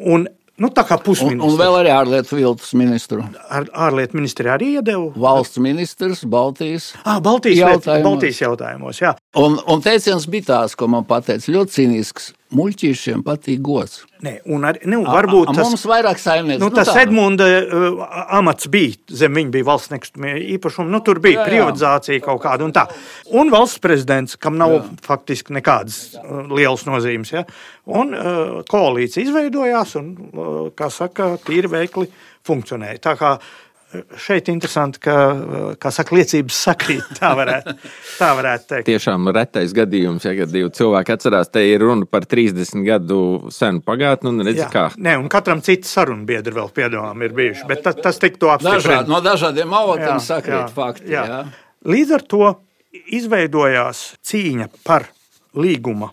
Un 0.00 0.28
Nu, 0.56 0.70
tā 0.72 0.86
kā 0.88 0.96
pusministrs. 0.96 1.44
Un, 1.44 1.52
un 1.52 1.58
vēl 1.60 1.74
arī 1.82 1.90
ārlietu 1.92 2.38
viltus 2.38 2.72
ministru. 2.72 3.20
Ar, 3.52 3.66
ārlietu 3.88 4.16
ministri 4.16 4.48
arī 4.48 4.70
iedeva. 4.78 5.10
Valsts 5.12 5.60
ministrs 5.60 6.24
Baltijas, 6.24 6.94
ah, 7.04 7.18
Baltijas 7.20 7.60
jautājumos. 7.60 8.06
Baltijas 8.06 8.40
jautājumos 8.40 9.02
jā. 9.02 9.12
un, 9.36 9.58
un 9.68 9.84
teiciens 9.84 10.24
bija 10.32 10.48
tās, 10.54 10.76
ko 10.78 10.88
man 10.88 11.04
pateica, 11.04 11.52
ļoti 11.52 11.76
cīnisks. 11.76 12.30
Muļķīšiem 12.54 13.24
patīk 13.26 13.58
gods. 13.66 14.04
Nē, 14.22 14.36
un 14.54 14.62
ar, 14.68 14.76
nu, 14.86 15.00
varbūt 15.02 15.50
a, 15.50 15.52
a, 15.52 15.56
tas, 15.58 15.66
mums 15.66 15.82
vairāk 15.90 16.20
saimnieks. 16.22 16.60
Nu, 16.62 16.68
nu, 16.70 16.76
tas 16.78 16.92
tā. 16.92 17.02
Edmunda 17.02 17.48
uh, 17.58 18.04
amats 18.38 18.70
bija, 18.70 18.94
zem 19.22 19.34
viņa 19.34 19.50
bija 19.56 19.66
valsts 19.66 19.90
nekustamie 19.90 20.36
īpašumi, 20.54 20.92
nu, 20.94 21.00
tur 21.04 21.18
bija 21.24 21.40
jā, 21.40 21.42
jā. 21.42 21.48
privatizācija 21.50 22.22
kaut 22.24 22.40
kāda 22.46 22.68
un 22.68 22.76
tā. 22.76 22.86
Un 23.34 23.50
valsts 23.50 23.82
prezidents, 23.82 24.38
kam 24.38 24.60
nav 24.60 24.76
jā. 24.76 24.84
faktiski 25.08 25.58
nekādas 25.58 26.00
uh, 26.20 26.46
lielas 26.46 26.86
nozīmes, 26.86 27.34
ja? 27.34 27.42
un 27.90 28.14
uh, 28.14 28.62
koalīcija 28.70 29.26
izveidojās 29.26 29.98
un, 29.98 30.14
uh, 30.14 30.56
kā 30.78 30.90
saka, 30.94 31.34
tīri 31.42 31.72
veikli 31.74 32.06
funkcionēja. 32.46 33.02
Tā 33.10 33.18
kā 33.18 33.36
uh, 33.40 33.54
šeit 34.20 34.48
interesanti, 34.50 35.00
ka 35.06 35.14
kā 35.80 35.90
saka, 35.94 36.16
liecības 36.16 36.58
sakrīt. 36.66 37.06
Tā 37.18 37.30
varētu, 37.38 37.74
tā 38.18 38.30
varētu 38.38 38.68
teikt. 38.72 38.88
Tiešām 38.88 39.30
retais 39.34 39.74
gadījums, 39.76 40.26
ja 40.26 40.34
kad 40.38 40.52
divi 40.52 40.70
cilvēki 40.76 41.14
atcerās, 41.14 41.50
te 41.52 41.62
ir 41.68 41.84
runa 41.84 42.08
par 42.10 42.26
30 42.28 42.82
gadu 42.86 43.20
senu 43.54 43.82
pagātni. 43.86 44.34
Redz, 44.46 44.64
Jā, 44.64 44.68
kā. 44.72 44.84
Nē, 45.00 45.16
un 45.20 45.30
katram 45.32 45.62
cits 45.64 45.92
sarunu 45.96 46.26
biedri 46.28 46.54
vēl 46.56 46.72
piedomām 46.76 47.22
ir 47.24 47.34
bijuši, 47.36 47.66
bet 47.70 47.84
tas, 47.86 47.98
tas 48.02 48.20
tiktu 48.22 48.50
apstiprināts. 48.52 48.88
Dažād, 48.90 49.10
no 49.12 49.22
dažādiem 49.24 49.76
avotiem 49.78 50.20
sakrīt 50.22 50.60
jā, 50.64 50.68
fakti. 50.74 51.10
Jā. 51.14 51.24
Jā. 51.30 51.40
Līdz 51.86 52.16
ar 52.18 52.26
to 52.26 52.52
izveidojās 53.16 54.04
cīņa 54.26 54.70
par 54.86 55.08
līguma 55.56 56.10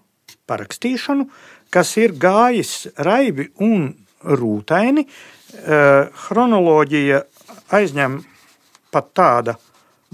parakstīšanu, 0.50 1.28
kas 1.74 1.96
ir 2.00 2.16
gājis 2.22 2.76
raibi 3.02 3.50
un 3.64 3.90
rūtaini. 4.24 5.08
Chronoloģija 5.54 7.20
aizņem 7.74 8.22
pat 8.94 9.14
tāda 9.18 9.58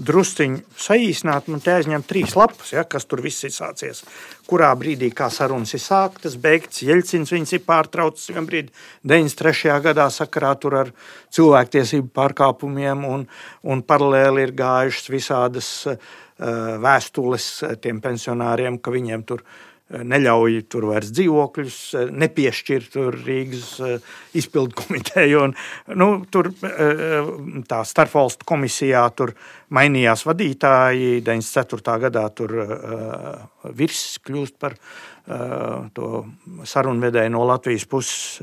drusciņu 0.00 0.62
saīsināt, 0.80 1.50
man 1.52 1.60
te 1.60 1.74
aizņem 1.74 2.04
trīs 2.08 2.32
lapas, 2.38 2.72
ja, 2.72 2.86
kas 2.88 3.04
tur 3.08 3.20
viss 3.24 3.44
ir 3.44 3.52
sācies. 3.52 4.00
Kurā 4.48 4.70
brīdī 4.80 5.10
kā 5.12 5.28
sarunas 5.32 5.74
ir 5.76 5.82
sāktas, 5.84 6.38
beigts, 6.40 6.80
Jeļcins 6.86 7.32
viņas 7.34 7.52
ir 7.58 7.64
pārtraucis 7.66 8.32
vien 8.32 8.48
brīdi 8.48 8.72
93. 9.04 9.76
gadā 9.84 10.08
sakarā 10.12 10.54
ar 10.80 10.92
cilvēktiesību 11.36 12.08
pārkāpumiem 12.16 13.04
un, 13.04 13.26
un 13.62 13.84
paralēli 13.84 14.48
ir 14.48 14.56
gājušas 14.56 15.12
visādas 15.12 15.70
uh, 15.90 15.98
vēstules 16.80 17.50
tiem 17.84 18.00
pensionāriem, 18.00 18.80
ka 18.80 18.96
viņiem 18.96 19.26
tur 19.28 19.44
ir 19.44 19.69
neļauj 19.90 20.60
tur 20.70 20.86
vairs 20.90 21.10
dzīvokļus, 21.14 21.78
nepiešķir 22.14 22.86
tur 22.92 23.16
Rīgas 23.26 23.70
eh, 23.82 24.10
izpildu 24.38 24.76
komiteju. 24.82 25.42
Un, 25.48 25.54
nu, 25.98 26.10
tur 26.30 26.50
eh, 26.66 27.30
tā 27.70 27.80
starpvalstu 27.86 28.46
komisijā 28.48 29.02
tur 29.18 29.34
mainījās 29.74 30.24
vadītāji. 30.28 31.20
94. 31.26 31.96
gadā 32.06 32.26
tur 32.34 32.56
eh, 32.64 33.40
virs 33.76 34.04
kļūst 34.24 34.60
par 34.60 34.78
to 35.94 36.06
sarunvedēju 36.66 37.30
no 37.30 37.44
Latvijas 37.46 37.84
puses 37.86 38.40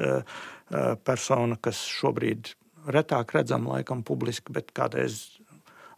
persona, 1.03 1.57
kas 1.59 1.81
šobrīd 1.97 2.53
retāk 2.93 3.33
redzam 3.35 3.65
laikam 3.67 4.05
publiski, 4.07 4.53
bet 4.55 4.69
kādreiz 4.77 5.17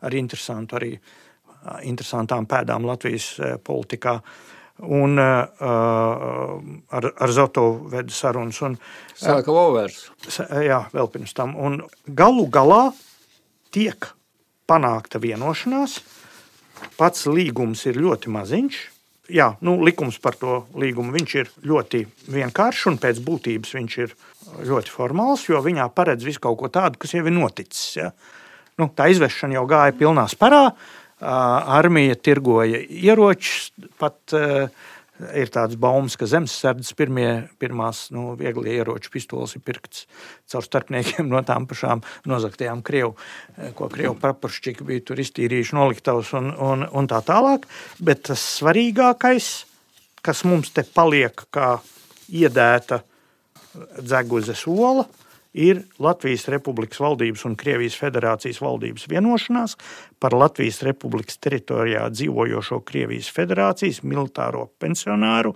ar 0.02 0.16
interesantu 0.18 0.80
arī 0.80 0.90
interesantām 1.86 2.48
pēdām 2.50 2.88
Latvijas 2.90 3.28
politikā. 3.68 4.16
Uh, 4.18 4.59
un 4.86 5.18
uh, 5.20 5.48
ar, 6.90 7.10
ar 7.18 7.34
Zotovu 7.36 7.90
veda 7.92 8.14
sarunas. 8.14 8.62
Un, 8.66 8.78
Sāka 9.20 9.54
Vovers. 9.54 10.06
Jā, 10.64 10.86
vēl 10.94 11.10
pirms 11.12 11.36
tam. 11.36 11.56
Un 11.60 11.82
galu 12.06 12.48
galā 12.52 12.90
tiek 13.76 14.12
panākta 14.70 15.22
vienošanās. 15.22 16.00
Pats 17.00 17.28
līgums 17.28 17.84
ir 17.90 18.00
ļoti 18.00 18.32
maziņš. 18.32 18.80
Jā, 19.30 19.52
nu, 19.62 19.76
likums 19.86 20.18
par 20.22 20.40
to 20.40 20.64
līgumu 20.80 21.14
viņš 21.14 21.34
ir 21.38 21.50
ļoti 21.70 22.06
vienkāršs 22.34 22.88
un 22.90 22.96
pēc 23.02 23.20
būtības 23.22 23.76
viņš 23.78 23.98
ir 24.02 24.16
ļoti 24.66 24.90
formāls, 24.90 25.44
jo 25.52 25.60
viņā 25.62 25.86
paredz 25.94 26.26
visu 26.26 26.42
kaut 26.42 26.58
ko 26.64 26.72
tādu, 26.74 26.98
kas 26.98 27.14
jau 27.14 27.22
ir 27.22 27.36
noticis. 27.36 27.92
Ja? 28.00 28.08
Nu, 28.82 28.88
tā 28.90 29.12
izvešana 29.14 29.60
jau 29.60 29.68
gāja 29.70 29.94
pilnā 30.00 30.26
sparā. 30.32 30.64
Uh, 30.72 30.99
armija 31.20 32.16
tirgoja 32.16 32.80
ieročus. 32.80 33.72
Pat 34.00 34.36
ir 35.36 35.52
tāds 35.52 35.76
baumas, 35.80 36.16
ka 36.16 36.28
zemesardzes 36.30 36.96
pirmās 36.96 38.06
nu, 38.16 38.34
vieglie 38.40 38.78
ieroču 38.78 39.12
pistoles 39.12 39.56
ir 39.58 39.64
pirktas 39.66 40.06
caur 40.50 40.64
starpniekiem 40.64 41.28
no 41.28 41.42
tām 41.48 41.68
pašām 41.70 42.04
nozagtajām 42.30 42.84
Krievu, 42.86 43.16
ko 43.76 43.90
Krievu 43.92 44.16
praporšķiki 44.22 44.88
bija 44.88 45.06
tur 45.10 45.20
iztīrījuši 45.20 45.76
noliktavas 45.76 46.32
un, 46.40 46.52
un, 46.56 46.88
un 46.88 47.10
tā 47.12 47.22
tālāk. 47.28 47.68
Bet 48.00 48.30
tas 48.32 48.44
svarīgākais, 48.60 49.52
kas 50.24 50.46
mums 50.48 50.72
te 50.76 50.86
paliek 50.88 51.48
kā 51.52 51.76
iedēta 52.30 53.04
dzeguzes 54.00 54.66
ola, 54.72 55.04
ir 55.04 55.29
Latvijas 56.00 56.46
Republikas 56.52 57.00
valdības 57.02 57.46
un 57.50 57.56
Krievijas 57.58 57.96
Federācijas 57.98 58.60
valdības 58.62 59.08
vienošanās 59.10 59.76
par 60.22 60.36
Latvijas 60.38 60.84
Republikas 60.86 61.40
teritorijā 61.42 62.06
dzīvojošo 62.14 62.84
Krievijas 62.86 63.32
Federācijas 63.34 64.04
militāro 64.04 64.68
pensionāru 64.80 65.56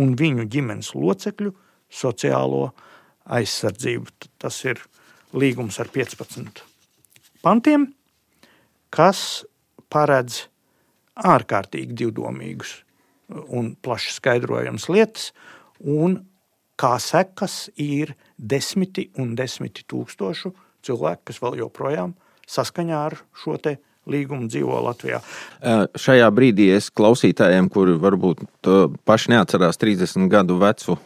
un 0.00 0.14
viņu 0.16 0.48
ģimenes 0.48 0.94
locekļu 0.96 1.52
sociālo 1.92 2.70
aizsardzību. 3.28 4.30
Tas 4.40 4.64
ir 4.64 4.80
līgums 5.36 5.76
ar 5.80 5.92
15 5.92 6.64
pantiem, 7.44 7.90
kas 8.88 9.44
paredz 9.92 10.46
ārkārtīgi 11.18 11.96
divdomīgus 11.98 12.78
un 13.28 13.74
plaši 13.82 14.14
skaidrojams 14.16 14.88
lietas, 14.88 15.32
un 15.84 16.22
kā 16.78 16.94
sekas 17.02 17.68
ir 17.76 18.14
desmiti 18.38 19.08
un 19.18 19.34
desmiti 19.38 19.84
tūkstošu 19.90 20.54
cilvēku, 20.86 21.28
kas 21.30 21.42
vēl 21.42 21.60
joprojām 21.64 22.14
saskaņā 22.48 23.04
ar 23.10 23.18
šo 23.36 23.58
līgumu 24.08 24.48
dzīvo 24.48 24.78
Latvijā. 24.86 25.20
Šajā 25.98 26.28
brīdī 26.32 26.70
es 26.72 26.88
klausītājiem, 26.96 27.68
kuri 27.72 27.96
varbūt 28.00 28.40
paši 29.08 29.34
neatcerās 29.34 29.80
30 29.80 30.30
gadu 30.32 30.58
vecu 30.62 30.96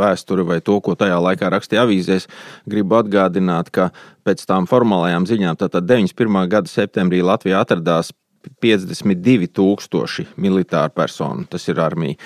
vēsturi 0.00 0.46
vai 0.48 0.58
to, 0.64 0.80
ko 0.82 0.96
tajā 0.98 1.20
laikā 1.22 1.52
rakstīja 1.54 1.86
avīzēs, 1.86 2.26
gribu 2.66 2.98
atgādināt, 2.98 3.70
ka 3.70 3.92
pēc 4.26 4.42
tām 4.48 4.66
formālajām 4.70 5.28
ziņām, 5.30 5.60
tātad 5.60 5.86
91. 5.86 6.40
gada 6.50 6.72
septembrī 6.72 7.22
Latvijā 7.22 7.62
atradās 7.62 8.10
52,000 8.62 10.38
militāru 10.40 10.94
personu. 10.96 11.46
Tas 11.50 11.68
ir 11.68 11.80
armija 11.82 12.18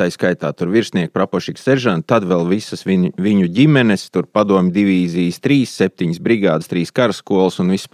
tā 0.00 0.08
skaitā 0.12 0.50
tur 0.56 0.70
virsnieki, 0.72 1.12
prapošīgi 1.12 1.60
seržanti, 1.60 2.06
tad 2.08 2.24
vēl 2.28 2.46
visas 2.48 2.84
viņu, 2.86 3.12
viņu 3.20 3.50
ģimenes, 3.56 4.06
tur 4.14 4.28
padomju 4.30 4.72
divīzijas, 4.74 5.40
trīs, 5.44 5.74
septiņas 5.76 6.22
brigādes, 6.24 6.70
trīs 6.70 6.94
karaskolas 6.94 7.60
un 7.60 7.74
viss 7.74 7.90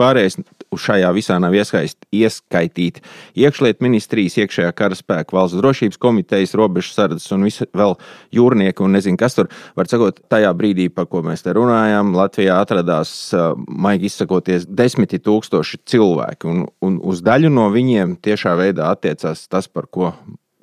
Uz 0.77 0.85
šajā 0.85 1.11
visā 1.17 1.39
nav 1.41 1.57
ieskaitīti 1.57 3.03
iekšlietu 3.41 3.85
ministrijas, 3.87 4.37
iekšējā 4.43 4.73
karaspēka, 4.77 5.35
valsts 5.37 5.59
drošības 5.61 6.01
komitejas, 6.03 6.55
robežu 6.59 6.93
sardzes 6.95 7.33
un 7.35 7.47
visi 7.49 7.67
vēl 7.77 7.97
jūrnieki 8.37 8.85
un 8.85 8.97
nezinu, 8.99 9.19
kas 9.21 9.39
tur. 9.39 9.51
Var 9.79 9.91
sakot, 9.91 10.21
tajā 10.33 10.53
brīdī, 10.57 10.89
par 10.93 11.09
ko 11.11 11.25
mēs 11.27 11.45
te 11.47 11.55
runājam, 11.57 12.15
Latvijā 12.17 12.61
atradās, 12.63 13.13
maigi 13.67 14.11
izsakoties, 14.11 14.69
desmiti 14.69 15.21
tūkstoši 15.23 15.83
cilvēki, 15.89 16.51
un, 16.53 16.67
un 16.85 16.99
uz 17.05 17.23
daļu 17.25 17.53
no 17.53 17.71
viņiem 17.75 18.19
tiešā 18.25 18.57
veidā 18.61 18.93
attiecās 18.93 19.47
tas, 19.49 19.71
par 19.73 19.89
ko 19.91 20.13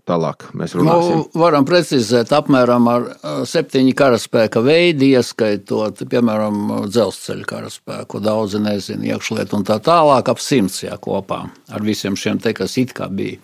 Tālāk 0.04 0.50
mēs 0.60 0.74
runāsim. 0.76 1.22
Nu, 1.22 1.40
varam 1.40 1.64
precizēt, 1.64 2.34
apmēram 2.36 2.88
ar 2.92 3.06
septiņu 3.48 3.94
karaspēka 3.96 4.60
veidu, 4.66 5.08
ieskaitot, 5.16 6.02
piemēram, 6.12 6.58
dzelzceļa 6.92 7.48
karaspēku. 7.48 8.20
Daudzi 8.24 8.60
nezina, 8.60 9.14
iekšlietu 9.14 9.62
un 9.62 9.64
tā 9.70 9.78
tālāk, 9.84 10.28
ap 10.28 10.44
simts 10.44 10.82
jā, 10.84 10.98
kopā 11.00 11.46
ar 11.48 11.88
visiem 11.88 12.20
šiem 12.20 12.42
te, 12.44 12.52
kas 12.58 12.76
it 12.82 12.92
kā 12.98 13.08
bija. 13.08 13.40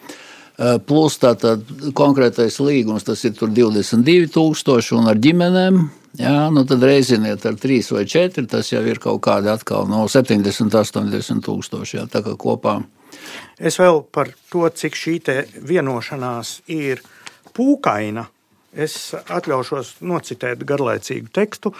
Plus 0.83 1.15
tātad 1.15 1.63
konkrētais 1.95 2.59
līgums, 2.59 3.07
tas 3.07 3.23
ir 3.23 3.37
22,000 3.39 4.99
un 4.99 5.07
ar 5.07 5.23
ģimenēm. 5.23 5.79
Jā, 6.19 6.49
nu 6.51 6.65
tad 6.67 6.83
reiziniet 6.83 7.45
ar 7.47 7.55
3 7.55 7.93
vai 7.95 8.03
4, 8.09 8.49
tas 8.51 8.67
jau 8.73 8.83
ir 8.83 8.99
kaut 8.99 9.21
kādi 9.23 9.47
atkal 9.47 9.87
no 9.87 10.09
70, 10.11 10.75
80 10.75 11.45
tūkstoši. 11.45 12.01
Jā, 12.01 12.09
tā 12.11 12.19
kā 12.25 12.35
kopā 12.35 12.81
Es 13.59 13.75
vēl 13.79 14.03
par 14.15 14.31
to, 14.51 14.63
cik 14.71 14.95
šī 14.95 15.15
vienošanās 15.67 16.59
ir 16.71 17.01
pūkaina. 17.55 18.25
Es 18.71 19.15
atļaušos 19.17 19.97
nocitēt 20.05 20.63
garlaicīgu 20.67 21.31
tekstu. 21.33 21.73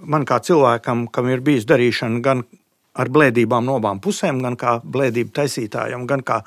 Man 0.00 0.24
kā 0.28 0.38
cilvēkam, 0.44 1.06
kam 1.12 1.28
ir 1.28 1.42
bijis 1.44 1.66
darīšana 1.68 2.22
gan 2.24 2.44
ar 2.96 3.10
blēdībām 3.12 3.66
no 3.66 3.76
abām 3.80 4.00
pusēm, 4.00 4.40
gan 4.44 4.56
kā 4.56 4.78
blēdību 4.80 5.34
taisītājam, 5.36 6.06
gan 6.08 6.22
kā 6.24 6.40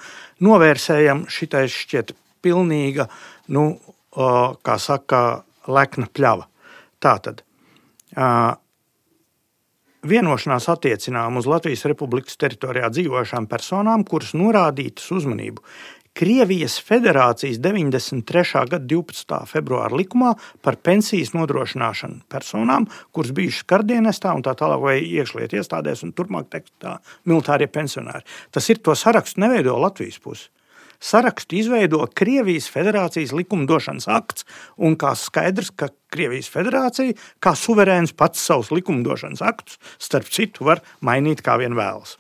novērsējam, 0.46 1.28
šitais 1.30 1.76
šķiet 1.84 2.16
pilnīga, 2.42 3.06
nu, 3.54 3.66
kā 4.66 4.78
saka, 4.82 5.44
lekna 5.70 6.10
pļava. 6.10 6.48
Tātad 7.00 7.44
Vienošanās 10.08 10.70
attiecinām 10.72 11.42
uz 11.42 11.48
Latvijas 11.50 11.82
Republikas 11.92 12.38
teritorijā 12.40 12.88
dzīvojošām 12.94 13.50
personām, 13.52 14.06
kuras 14.08 14.32
norādītas 14.32 15.10
uzmanību 15.12 15.60
Krievijas 16.16 16.78
Federācijas 16.88 17.60
93. 17.60 18.64
gada 18.72 18.80
12. 18.80 19.36
februāra 19.48 20.00
likumā 20.00 20.34
par 20.64 20.78
pensijas 20.84 21.34
nodrošināšanu 21.36 22.24
personām, 22.32 22.88
kuras 23.12 23.32
bijušas 23.36 23.68
kardienestā 23.68 24.32
un 24.36 24.44
tā 24.44 24.56
tālāk, 24.60 24.82
vai 24.84 24.96
iekšlietu 25.04 25.60
iestādēs, 25.60 26.06
un 26.08 26.16
turpmāk 26.16 26.48
tekstā 26.56 26.98
militārie 27.28 27.68
pensionāri. 27.68 28.24
Tas 28.52 28.72
ir 28.72 28.80
to 28.80 28.96
sarakstu 28.96 29.44
neveido 29.44 29.76
Latvijas 29.84 30.20
pusi. 30.24 30.48
Sarakstu 31.00 31.56
izveido 31.56 32.02
Krievijas 32.14 32.68
Federācijas 32.72 33.32
likumdošanas 33.36 34.10
akts, 34.12 34.46
un 34.76 34.98
kā 35.00 35.14
skaidrs, 35.16 35.72
ka 35.72 35.88
Krievijas 36.12 36.50
Federācija 36.52 37.16
kā 37.44 37.56
suverēns 37.56 38.16
pats 38.20 38.44
savus 38.44 38.74
likumdošanas 38.76 39.44
aktus, 39.46 39.80
starp 40.02 40.28
citu, 40.28 40.68
var 40.68 40.84
mainīt 41.00 41.44
kā 41.46 41.56
vien 41.62 41.78
vēlas. 41.78 42.18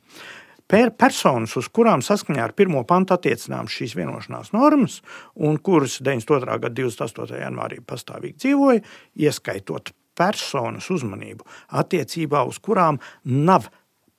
Personas, 0.69 1.55
uz 1.57 1.65
kurām 1.73 2.03
saskaņā 2.05 2.43
ar 2.45 2.53
1. 2.53 2.75
pantu 2.87 3.15
attiecināmas 3.15 3.73
šīs 3.73 3.95
vienošanās 3.97 4.51
normas, 4.53 4.99
un 5.33 5.57
kuras 5.57 5.97
92. 6.05 6.59
gada 6.61 6.75
28. 6.77 7.39
janvārī 7.41 7.81
pastāvīgi 7.81 8.37
dzīvoja, 8.45 8.83
ieskaitot 9.17 9.91
personas 10.19 10.91
uzmanību 10.93 11.47
attiecībā 11.81 12.43
uz 12.47 12.61
kurām 12.61 12.99
nav 13.25 13.71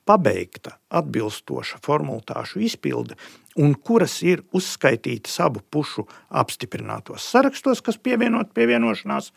pabeigta 0.09 0.75
atbilstoša 0.91 1.79
formulāšu 1.87 2.65
izpilde 2.67 3.15
un 3.59 3.75
kuras 3.75 4.21
ir 4.23 4.45
uzskaitītas 4.57 5.41
abu 5.43 5.63
pušu 5.71 6.07
apstiprinātos 6.43 7.27
sarakstos, 7.33 7.83
kas 7.83 7.99
pievienot 7.99 8.53
pievienošanās, 8.55 9.31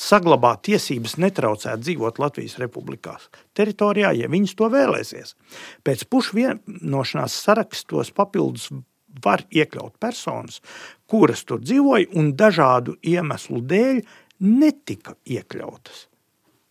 saglabā 0.00 0.54
tiesības 0.64 1.18
netraucēt 1.20 1.82
dzīvot 1.84 2.20
Latvijas 2.22 2.56
republikās 2.62 3.28
teritorijā, 3.56 4.14
ja 4.16 4.30
viņas 4.32 4.56
to 4.56 4.70
vēlēsies. 4.72 5.34
Pēc 5.84 6.06
pušu 6.08 6.38
vienošanās 6.38 7.36
sarakstos 7.44 8.14
papildus 8.16 8.70
var 9.24 9.42
iekļaut 9.50 9.98
personas, 10.00 10.60
kuras 11.10 11.42
tur 11.44 11.60
dzīvoja 11.60 12.12
un 12.16 12.32
dažādu 12.38 12.96
iemeslu 13.02 13.60
dēļ 13.60 14.00
netika 14.40 15.16
iekļautas 15.28 16.06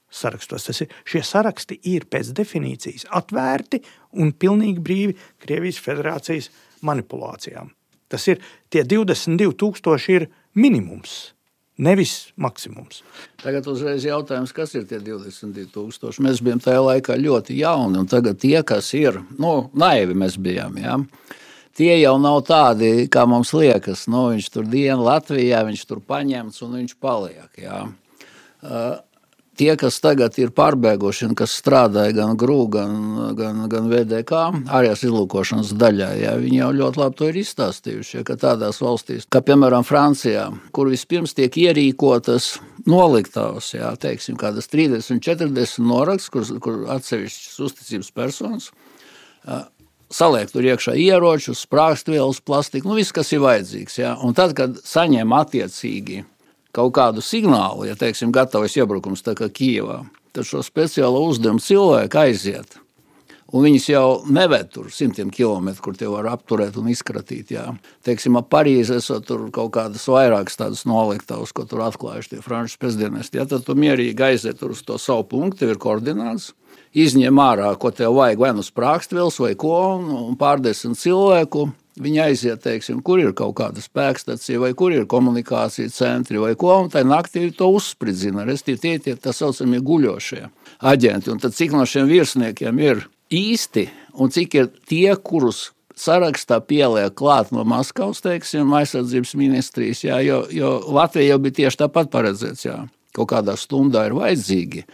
sarakstos. 0.10 0.66
Tas 0.66 0.82
ir, 0.82 0.94
šie 1.06 1.22
saraksti 1.26 1.78
ir 1.92 2.08
pēc 2.10 2.32
definīcijas 2.38 3.06
atvērti 3.20 3.84
un 4.18 4.34
pilnīgi 4.34 4.82
brīvi 4.82 5.18
Krievijas 5.44 5.78
federācijas 5.86 6.50
manipulācijām. 6.86 7.74
Tas 8.10 8.26
ir 8.32 8.40
tie 8.74 8.84
22,000 8.84 10.10
ir 10.16 10.30
minimums. 10.58 11.34
Nevis 11.80 12.34
maksimums. 12.36 13.04
Tagad 13.40 13.68
uzreiz 13.72 14.04
jautājums, 14.04 14.52
kas 14.52 14.74
ir 14.76 14.84
tie 14.90 14.98
22,000? 15.00 16.20
Mēs 16.26 16.42
bijām 16.44 16.60
tajā 16.60 16.82
laikā 16.84 17.16
ļoti 17.16 17.56
jauni, 17.62 18.02
un 18.02 18.10
tagad 18.12 18.42
tie, 18.42 18.58
kas 18.68 18.90
ir, 19.00 19.22
nu, 19.40 19.70
naivi 19.80 20.18
mēs 20.20 20.36
bijām. 20.44 20.76
Ja? 20.82 20.98
Tie 21.80 21.94
jau 22.02 22.18
nav 22.20 22.42
tādi, 22.50 23.08
kā 23.08 23.24
mums 23.30 23.54
liekas. 23.56 24.10
Nu, 24.12 24.26
viņš 24.34 24.50
tur 24.52 24.68
dienu 24.68 25.08
Latvijā, 25.08 25.64
viņš 25.70 25.86
tur 25.88 26.04
paņemts 26.04 26.66
un 26.66 26.76
viņš 26.82 26.98
paliek. 27.00 27.48
Ja? 27.64 27.86
Uh, 28.60 29.00
tie, 29.60 29.72
kas 29.80 30.00
tagad 30.04 30.38
ir 30.40 30.54
pārbēguši 30.56 31.30
un 31.30 31.36
kas 31.38 31.54
strādāja 31.60 32.16
gan 32.22 32.38
GRU, 32.40 32.60
gan, 32.72 32.94
gan, 33.38 33.66
gan 33.72 33.90
VDK, 33.92 34.44
ārējās 34.66 35.04
izlūkošanas 35.10 35.74
daļā, 35.80 36.10
jā, 36.22 36.36
viņi 36.40 36.62
jau 36.62 36.70
ļoti 36.80 37.02
labi 37.04 37.20
to 37.20 37.30
ir 37.30 37.40
izstāstījuši. 37.44 38.20
Ja, 38.20 38.26
ka 38.28 38.38
tādās 38.40 38.82
valstīs, 38.84 39.28
kā 39.32 39.44
piemēram 39.46 39.88
Francijā, 39.88 40.48
kur 40.76 40.92
vispirms 40.92 41.36
tiek 41.38 41.60
ierīkotas 41.60 42.54
noliktavas, 42.90 43.74
jā, 43.76 43.92
teiksim, 44.00 44.40
kādas 44.40 44.72
30, 44.72 45.20
40 45.26 45.84
noraksts, 45.84 46.32
kur, 46.34 46.48
kur 46.64 46.86
atsevišķas 46.96 47.60
uzticības 47.68 48.16
personas 48.16 48.72
saliek 50.10 50.50
tur 50.52 50.66
iekšā 50.66 50.96
ieročus, 50.98 51.64
sprāgstvielas, 51.68 52.42
plastiku, 52.42 52.90
nu 52.90 52.98
viss, 52.98 53.14
kas 53.16 53.30
ir 53.34 53.44
vajadzīgs. 53.44 54.00
Ja? 54.02 54.16
Un 54.26 54.34
tad, 54.38 54.56
kad 54.58 54.80
saņem 54.82 55.36
attiecīgi 55.38 56.24
kaut 56.76 56.94
kādu 56.98 57.24
signālu, 57.26 57.88
ja 57.90 57.96
teiksim, 58.00 58.34
gatavojas 58.36 58.78
iebrukums 58.78 59.24
Kijavā, 59.24 60.04
tad 60.34 60.46
šo 60.46 60.62
speciālo 60.66 61.26
uzdevumu 61.30 61.64
cilvēku 61.64 62.22
aiziet. 62.22 62.78
Un 63.50 63.66
viņas 63.66 63.86
jau 63.90 64.08
neved 64.30 64.68
tur 64.76 64.92
simtiem 64.94 65.32
kilometru, 65.34 65.88
kur 65.88 65.96
tie 65.98 66.06
var 66.10 66.28
apturēt 66.30 66.76
un 66.78 66.92
izkratīt. 66.92 67.50
Jā. 67.56 67.64
Teiksim, 68.06 68.38
ap 68.38 68.52
Parīzi 68.54 69.00
esot 69.00 69.26
tur 69.26 69.48
kaut 69.54 69.72
kādas 69.74 70.06
vairākas 70.06 70.60
tādas 70.60 70.84
noliktavas, 70.86 71.54
ko 71.58 71.66
tur 71.66 71.82
atklājuši 71.88 72.36
tie 72.36 72.44
franču 72.46 72.78
prezidentisti. 72.82 73.42
Ja, 73.42 73.48
tad 73.50 73.66
tu 73.66 73.74
mierīgi 73.74 74.28
aiziet 74.28 74.62
tur 74.62 74.76
uz 74.76 74.84
to 74.86 75.00
savu 75.02 75.26
punktu, 75.32 75.64
tev 75.64 75.74
ir 75.74 75.82
koordināts, 75.82 76.52
izņem 76.94 77.42
ārā, 77.42 77.74
ko 77.82 77.90
tev 77.90 78.14
vajag, 78.20 78.46
vai 78.46 78.54
nu 78.54 78.66
sprākstvils 78.66 79.42
vai 79.42 79.56
ko, 79.58 79.80
un 79.98 80.38
pārdesmit 80.38 81.02
cilvēku 81.02 81.72
Viņi 82.00 82.22
aiziet, 82.24 82.62
teiksim, 82.64 83.02
kur 83.04 83.20
ir 83.20 83.34
kaut 83.36 83.58
kāda 83.58 83.82
spēkstacija, 83.84 84.62
vai 84.62 84.72
kur 84.78 84.94
ir 84.96 85.08
komunikācija 85.10 85.92
centri, 85.92 86.40
vai 86.40 86.54
ko, 86.60 86.72
un 86.86 86.92
tajā 86.94 87.08
naktī 87.08 87.44
to 87.56 87.68
uzspridzina. 87.76 88.46
Restīvi, 88.48 88.80
tie 88.80 89.16
ir 89.16 89.20
tā 89.20 89.34
saucamie 89.36 89.82
guļošie 89.84 90.46
aģenti. 90.88 91.34
Un 91.34 91.44
tad 91.44 91.58
cik 91.58 91.76
no 91.76 91.84
šiem 91.84 92.08
virsniekiem 92.08 92.80
ir 92.80 93.04
īsti, 93.36 93.90
un 94.16 94.32
cik 94.32 94.56
ir 94.56 94.72
tie, 94.88 95.12
kurus 95.20 95.70
sarakstā 96.00 96.62
pieliek 96.64 97.12
klāt 97.20 97.52
no 97.52 97.66
Maskavas, 97.68 98.24
teiksim, 98.24 98.72
aizsardzības 98.80 99.36
ministrijas, 99.36 100.06
jā, 100.08 100.22
jo, 100.24 100.46
jo 100.56 100.78
Latvija 100.96 101.34
jau 101.34 101.42
bija 101.44 101.58
tieši 101.64 101.82
tāpat 101.84 102.12
paredzēts, 102.14 102.64
jā, 102.70 102.78
kaut 103.16 103.34
kādā 103.34 103.58
stundā 103.60 104.08
ir 104.08 104.16
vajadzīgi 104.16 104.86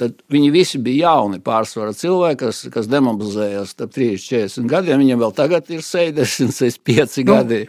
tad 0.00 0.16
viņi 0.32 0.50
visi 0.54 0.80
bija 0.82 1.14
jauni 1.14 1.40
pārsvarā 1.44 1.94
cilvēki, 1.96 2.40
kas, 2.44 2.64
kas 2.74 2.90
demobilizējās 2.90 3.76
ap 3.78 3.94
30, 3.94 4.26
40 4.30 4.70
gadiem. 4.70 5.00
Viņiem 5.04 5.22
vēl 5.22 5.34
tagad 5.36 5.70
ir 5.74 5.84
60, 5.84 6.52
65 6.58 7.22
nu, 7.22 7.28
gadi. 7.30 7.60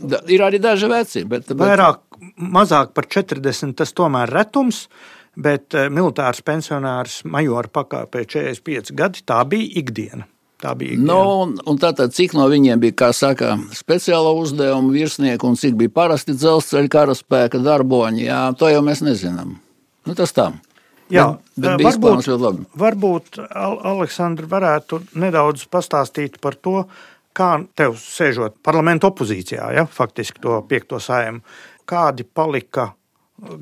Da, 0.00 0.22
ir 0.32 0.44
arī 0.44 0.60
daži 0.62 0.88
veci. 0.90 1.24
Bet, 1.28 1.48
bet... 1.50 1.60
Vairāk, 1.60 2.00
mazāk 2.38 2.94
par 2.96 3.08
40 3.10 3.76
tas 3.78 3.94
tomēr 3.96 4.30
ir 4.30 4.38
retums. 4.40 4.86
Bet 5.34 5.74
eh, 5.74 5.88
militārs 5.90 6.44
pensionārs 6.46 7.24
majora 7.26 7.66
pakāpē 7.66 8.22
45 8.22 8.94
gadi 8.94 9.24
tā 9.26 9.40
bija 9.50 9.80
ikdiena. 9.80 10.28
Tā 10.62 10.76
bija 10.78 10.94
ikdiena. 10.94 11.08
Nu, 11.08 11.40
un, 11.42 11.56
un 11.66 11.80
tātad, 11.82 12.14
cik 12.14 12.36
no 12.38 12.46
viņiem 12.52 12.78
bija, 12.84 12.94
kā 13.02 13.08
saka, 13.16 13.56
speciāla 13.74 14.30
uzdevuma 14.38 14.94
virsnieki 14.94 15.48
un 15.48 15.58
cik 15.58 15.74
bija 15.80 15.92
parasti 15.96 16.36
dzelzceļa 16.38 16.92
karaspēka 16.94 17.58
darboņi, 17.64 18.28
jā, 18.28 18.44
to 18.60 18.70
jau 18.70 18.84
mēs 18.86 19.02
nezinām. 19.02 19.56
Nu, 20.06 20.14
tas 20.14 20.30
tā. 20.36 20.52
Jā, 21.14 21.26
bet, 21.54 21.78
bet 21.80 21.98
varbūt, 22.00 22.70
varbūt 22.80 23.40
Aleksandra 23.54 24.48
varētu 24.50 25.00
nedaudz 25.22 25.66
pastāstīt 25.70 26.40
par 26.42 26.58
to, 26.58 26.82
kā 27.34 27.50
tev 27.78 27.96
sēžot 27.98 28.60
parlamentu 28.64 29.08
opozīcijā, 29.10 29.70
ja, 29.74 29.86
faktiski 29.90 30.42
to 30.42 30.60
piekto 30.70 31.00
sējumu, 31.02 31.42
kādi 31.88 32.26
palika 32.26 32.92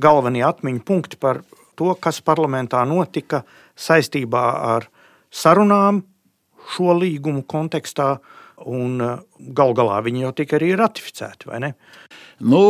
galvenie 0.01 0.45
atmiņu 0.47 0.85
punkti 0.87 1.19
par 1.21 1.43
to, 1.79 1.95
kas 2.01 2.21
parlamentā 2.25 2.83
notika 2.88 3.43
saistībā 3.79 4.45
ar 4.77 4.88
sarunām 5.33 6.03
šo 6.73 6.95
līgumu 6.99 7.45
kontekstā, 7.49 8.15
un 8.69 9.01
gal 9.57 9.73
galā 9.75 9.99
viņi 10.05 10.27
jau 10.27 10.33
tika 10.38 10.59
arī 10.59 10.75
ratificēti, 10.79 11.49
vai 11.51 11.59
ne? 11.65 11.73
Nu, 12.43 12.62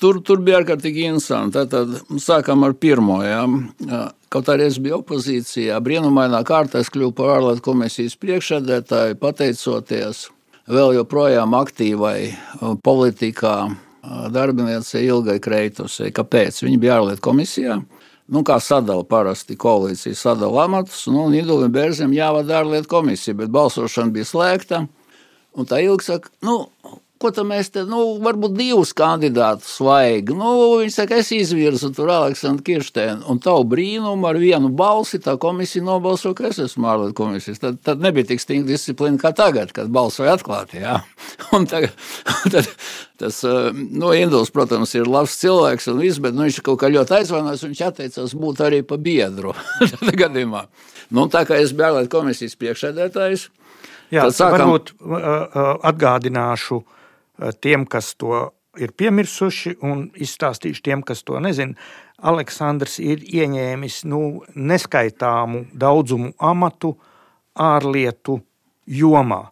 tur, 0.00 0.20
tur 0.24 0.40
bija 0.44 0.60
ārkārtīgi 0.60 1.06
interesanti. 1.08 1.62
Tad 1.72 2.20
sākām 2.20 2.64
ar 2.66 2.74
pirmo. 2.80 3.20
Ja. 3.24 3.44
Kaut 4.30 4.46
arī 4.46 4.68
es 4.70 4.76
biju 4.78 5.00
opozīcijā, 5.00 5.74
brīnumainā 5.82 6.44
kārtā 6.46 6.84
es 6.84 6.90
kļuvu 6.94 7.16
par 7.18 7.32
ārlietu 7.40 7.64
komisijas 7.66 8.14
priekšsēdētāju, 8.22 9.16
pateicoties 9.18 10.28
vēl 10.70 10.92
joprojām 11.00 11.56
aktīvai 11.58 12.30
politikā 12.86 13.54
darbiniecei 14.30 15.08
Ilgai 15.08 15.40
Kreitusai. 15.42 16.12
Kāpēc? 16.14 16.62
Viņa 16.62 16.78
bija 16.78 17.00
ārlietu 17.00 17.24
komisijā. 17.26 17.80
Nu, 18.30 18.44
kā 18.46 18.60
sadala 18.62 19.02
parasti 19.02 19.58
koalīcija 19.58 20.14
sadala 20.14 20.68
amatus, 20.68 21.08
nu, 21.10 21.26
Idulim 21.34 21.74
Bērzim 21.74 22.14
jāvada 22.14 22.60
ārlietu 22.60 22.86
komisija, 22.92 23.34
bet 23.34 23.50
balsošana 23.50 24.14
bija 24.14 24.28
slēgta. 24.30 24.84
Un 25.58 25.66
tā 25.66 25.82
ilgi 25.82 26.06
saka, 26.06 26.30
nu, 26.46 26.60
ko 27.20 27.28
tad 27.36 27.44
mēs 27.44 27.68
te, 27.68 27.82
nu, 27.84 27.98
varbūt 28.24 28.54
divus 28.56 28.94
kandidātus 28.96 29.74
vajag. 29.84 30.30
Nu, 30.36 30.50
viņš 30.80 30.94
saka, 30.96 31.18
es 31.20 31.28
izvirzu 31.36 31.90
tur 31.92 32.08
Aleksandru 32.14 32.64
Kirstēnu, 32.64 33.26
un 33.28 33.40
tavu 33.44 33.66
brīnumu 33.68 34.28
ar 34.28 34.38
vienu 34.40 34.70
balsi 34.72 35.20
tā 35.20 35.34
komisija 35.40 35.84
nobalso, 35.84 36.32
ka 36.36 36.48
es 36.48 36.62
esmu 36.64 36.88
ārlietu 36.88 37.16
komisijas. 37.18 37.60
Tad, 37.60 37.76
tad 37.84 38.00
nebija 38.00 38.30
tik 38.30 38.40
stingra 38.40 38.72
disciplīna 38.72 39.20
kā 39.20 39.34
tagad, 39.36 39.74
kad 39.76 39.90
balsoja 39.92 40.32
atklāti, 40.38 40.80
jā. 40.80 40.96
Un 41.56 41.68
tagad, 41.68 41.92
tad, 42.54 42.70
tas, 43.20 43.40
nu, 43.44 44.14
Induls, 44.16 44.52
protams, 44.54 44.94
ir 44.96 45.10
labs 45.10 45.36
cilvēks 45.42 45.90
un 45.92 46.00
viss, 46.00 46.22
bet 46.24 46.36
nu, 46.36 46.46
viņš 46.48 46.62
kaut 46.64 46.80
kā 46.80 46.88
ļoti 46.94 47.18
aizvainojas, 47.18 47.66
viņš 47.66 47.82
atteicās 47.90 48.32
būt 48.40 48.62
arī 48.64 48.78
pa 48.80 48.96
biedru 48.96 49.52
gadījumā. 50.22 50.64
Nu, 51.12 51.26
tā 51.28 51.44
kā 51.44 51.60
es 51.60 51.76
biju 51.76 51.90
ārlietu 51.90 52.12
komisijas 52.14 52.56
priekšsēdētājs, 52.56 53.50
Jā, 54.10 54.24
tad 54.24 54.38
sākam... 54.38 54.56
varbūt 54.56 54.94
uh, 54.96 55.76
atgādināšu 55.86 56.80
uh, 56.80 56.88
Eh, 56.90 56.99
tiem, 57.60 57.86
kas 57.86 58.14
to 58.20 58.50
ir 58.78 58.92
piemirsuši, 58.96 59.76
un 59.86 60.08
izstāstīšu 60.14 60.82
tiem, 60.86 61.02
kas 61.06 61.24
to 61.26 61.40
nezina. 61.42 61.74
Aleksandrs 62.20 62.98
ir 63.02 63.22
ieņēmis 63.24 64.02
nu, 64.10 64.42
neskaitāmu 64.54 65.64
daudzumu 65.72 66.34
amatu 66.38 66.94
ārlietu 67.56 68.38
jomā. 68.86 69.46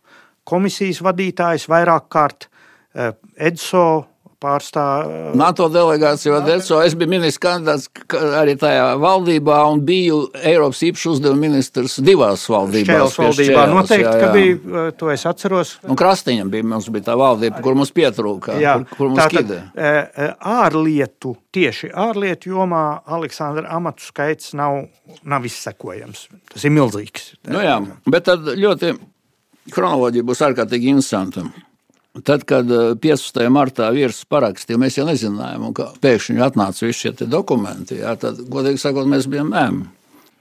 Komisijas 0.48 1.01
vadītājs 1.05 1.66
vairāk 1.68 2.09
kārt 2.12 2.48
eh, 2.48 3.12
EDSO 3.37 3.85
pārstāv. 4.42 5.09
NATO 5.38 5.66
delegācija 5.72 6.37
vai 6.37 6.40
DECO. 6.46 6.79
Es 6.87 6.94
biju 6.98 7.11
ministrs 7.11 7.40
kandidāts 7.42 7.88
arī 8.38 8.55
tajā 8.61 8.87
valdībā 9.03 9.59
un 9.72 9.83
biju 9.87 10.20
Eiropas 10.38 10.83
īpašu 10.87 11.14
uzdevumu 11.16 11.44
ministrs 11.48 11.98
divās 12.05 12.46
valdībās. 12.51 12.88
Šķēles 12.88 13.18
valdībā 13.22 13.48
šķēles, 13.51 13.74
noteikti, 13.74 14.07
jā, 14.07 14.14
jā. 14.14 14.22
ka 14.22 14.31
bija, 14.37 14.87
to 15.01 15.11
es 15.14 15.27
atceros. 15.29 15.74
Un 15.88 15.98
Krastiņam 15.98 16.53
bija, 16.55 16.68
mums 16.74 16.88
bija 16.94 17.09
tā 17.11 17.18
valdība, 17.18 17.62
kur 17.64 17.79
mums 17.79 17.92
pietrūka, 17.96 18.57
jā, 18.62 18.79
kur, 18.81 18.96
kur 18.96 19.12
mums 19.12 19.22
tātad, 19.24 19.53
skidē. 19.53 20.31
Ārlietu, 20.55 21.35
tieši 21.55 21.92
ārlietu 22.07 22.55
jomā 22.55 22.85
Aleksandra 23.18 23.68
amatu 23.77 24.07
skaits 24.07 24.55
nav, 24.59 24.85
nav 25.27 25.46
izsekojams. 25.48 26.29
Tas 26.55 26.66
ir 26.68 26.74
milzīgs. 26.74 27.33
Nu 27.51 27.62
jā, 27.64 27.81
bet 28.07 28.29
tad 28.31 28.46
ļoti 28.55 28.94
kronoloģija 29.74 30.27
būs 30.29 30.46
ārkārtīgi 30.48 30.94
interesanta. 30.94 31.44
Tad, 32.25 32.44
kad 32.49 32.71
15. 33.01 33.42
Eh, 33.44 33.51
martā 33.53 33.90
virsmas 33.94 34.27
parakstīja, 34.33 34.81
mēs 34.81 34.97
jau 34.99 35.07
nezinājām, 35.07 35.68
ka 35.77 35.90
pēkšņi 36.03 36.42
atnāca 36.42 36.87
visi 36.87 37.05
šie 37.05 37.29
dokumenti. 37.29 38.01
Jā, 38.01 38.16
tad, 38.21 38.40
godīgi 38.51 38.81
sakot, 38.83 39.07
mēs 39.11 39.29
bijām 39.31 39.53
mēmī. 39.55 39.87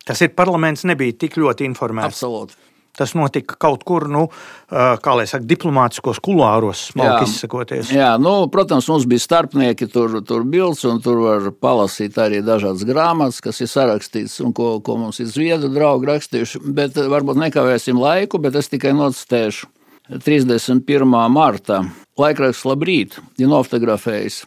Tas 0.08 0.24
ir 0.24 0.32
parlaments 0.32 0.88
nebija 0.88 1.18
tik 1.26 1.36
ļoti 1.38 1.68
informēts. 1.68 2.16
Absolūti. 2.16 2.56
Tas 2.98 3.12
notika 3.14 3.54
kaut 3.62 3.84
kur, 3.86 4.08
nu, 4.10 4.24
kā 4.72 5.12
lai 5.14 5.28
saka, 5.30 5.46
diplomātiskos 5.46 6.18
kulāros, 6.24 6.88
smalki 6.96 7.28
izsakoties. 7.28 7.92
Jā, 7.94 8.16
nu, 8.18 8.32
protams, 8.50 8.88
mums 8.90 9.06
bija 9.06 9.22
starpnieki, 9.22 9.86
tur, 9.94 10.16
tur 10.26 10.48
bildes, 10.50 10.82
un 10.90 10.98
tur 11.04 11.22
var 11.22 11.52
palasīt 11.54 12.18
arī 12.24 12.42
dažādas 12.42 12.88
grāmatas, 12.90 13.38
kas 13.46 13.62
ir 13.62 13.70
sarakstītas 13.70 14.40
un 14.42 14.56
ko, 14.58 14.80
ko 14.82 14.98
mums 15.04 15.22
ir 15.22 15.30
zviedru 15.30 15.70
draugi 15.76 16.10
rakstījuši. 16.10 16.64
Bet 16.80 16.98
varbūt 16.98 17.38
nekavēsim 17.44 18.02
laiku, 18.02 18.42
bet 18.42 18.58
es 18.58 18.74
tikai 18.74 18.98
nocitēšu. 18.98 19.70
31. 20.10 21.06
marta 21.30 21.82
laikraksts 22.20 22.68
Labrīt 22.68 23.18
ir 23.38 23.50
nofotografējis 23.52 24.46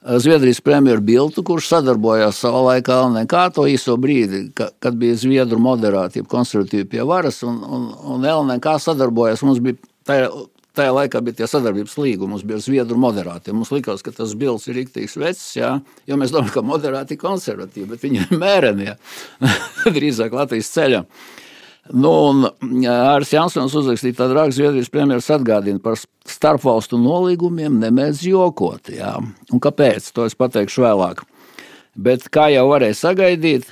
Zviedrijas 0.00 0.62
premjeru 0.64 1.02
Biltu, 1.04 1.42
kurš 1.44 1.66
sadarbojās 1.74 2.38
savā 2.40 2.62
laikā 2.64 2.94
LNK 3.04 3.40
to 3.52 3.66
īso 3.68 3.98
brīdi, 4.00 4.46
kad 4.56 4.94
bija 4.96 5.18
Zviedru 5.20 5.58
moderāti, 5.60 6.22
konservatīvi 6.24 6.86
pie 6.94 7.04
varas, 7.04 7.42
un, 7.44 7.58
un, 7.60 7.84
un 8.14 8.24
LNK 8.24 8.78
sadarbojās. 8.80 9.42
Mums 9.44 9.60
bija 9.60 9.76
tajā, 10.08 10.30
tajā 10.80 10.94
laikā 10.96 11.20
bija 11.26 11.42
tie 11.42 11.50
sadarbības 11.52 11.98
līgumi, 12.00 12.32
mums 12.32 12.46
bija 12.48 12.62
Zviedru 12.64 12.96
moderāti. 13.02 13.52
Mums 13.52 13.74
likās, 13.74 14.00
ka 14.06 14.14
tas 14.16 14.32
bilds 14.40 14.70
ir 14.70 14.78
rīktīgs 14.80 15.18
vecs, 15.20 15.44
jā, 15.58 15.74
jo 16.08 16.20
mēs 16.22 16.32
domājam, 16.32 16.54
ka 16.54 16.64
moderāti 16.70 17.18
ir 17.18 17.20
konservatīvi, 17.26 17.90
bet 17.92 18.08
viņi 18.08 18.24
ir 18.24 18.40
mērenie, 18.40 18.96
drīzāk 19.98 20.32
Latvijas 20.40 20.72
ceļam. 20.78 21.12
Nu, 21.90 22.12
Aris 22.86 23.32
Jansons 23.34 23.74
uzrakstīja 23.74 24.20
tādu 24.20 24.36
rakstu, 24.38 24.60
Zviedrijas 24.60 24.90
premjeras 24.92 25.30
atgādina 25.34 25.82
par 25.82 25.96
starpvalstu 26.28 26.98
nolīgumiem, 27.02 27.80
nemēdz 27.82 28.22
jokot. 28.28 28.92
Jā. 28.94 29.16
Un 29.50 29.62
kāpēc? 29.62 30.12
To 30.14 30.28
es 30.28 30.38
pateikšu 30.38 30.84
vēlāk. 30.86 31.24
Bet 31.98 32.28
kā 32.30 32.46
jau 32.54 32.68
varēja 32.70 32.98
sagaidīt, 33.00 33.66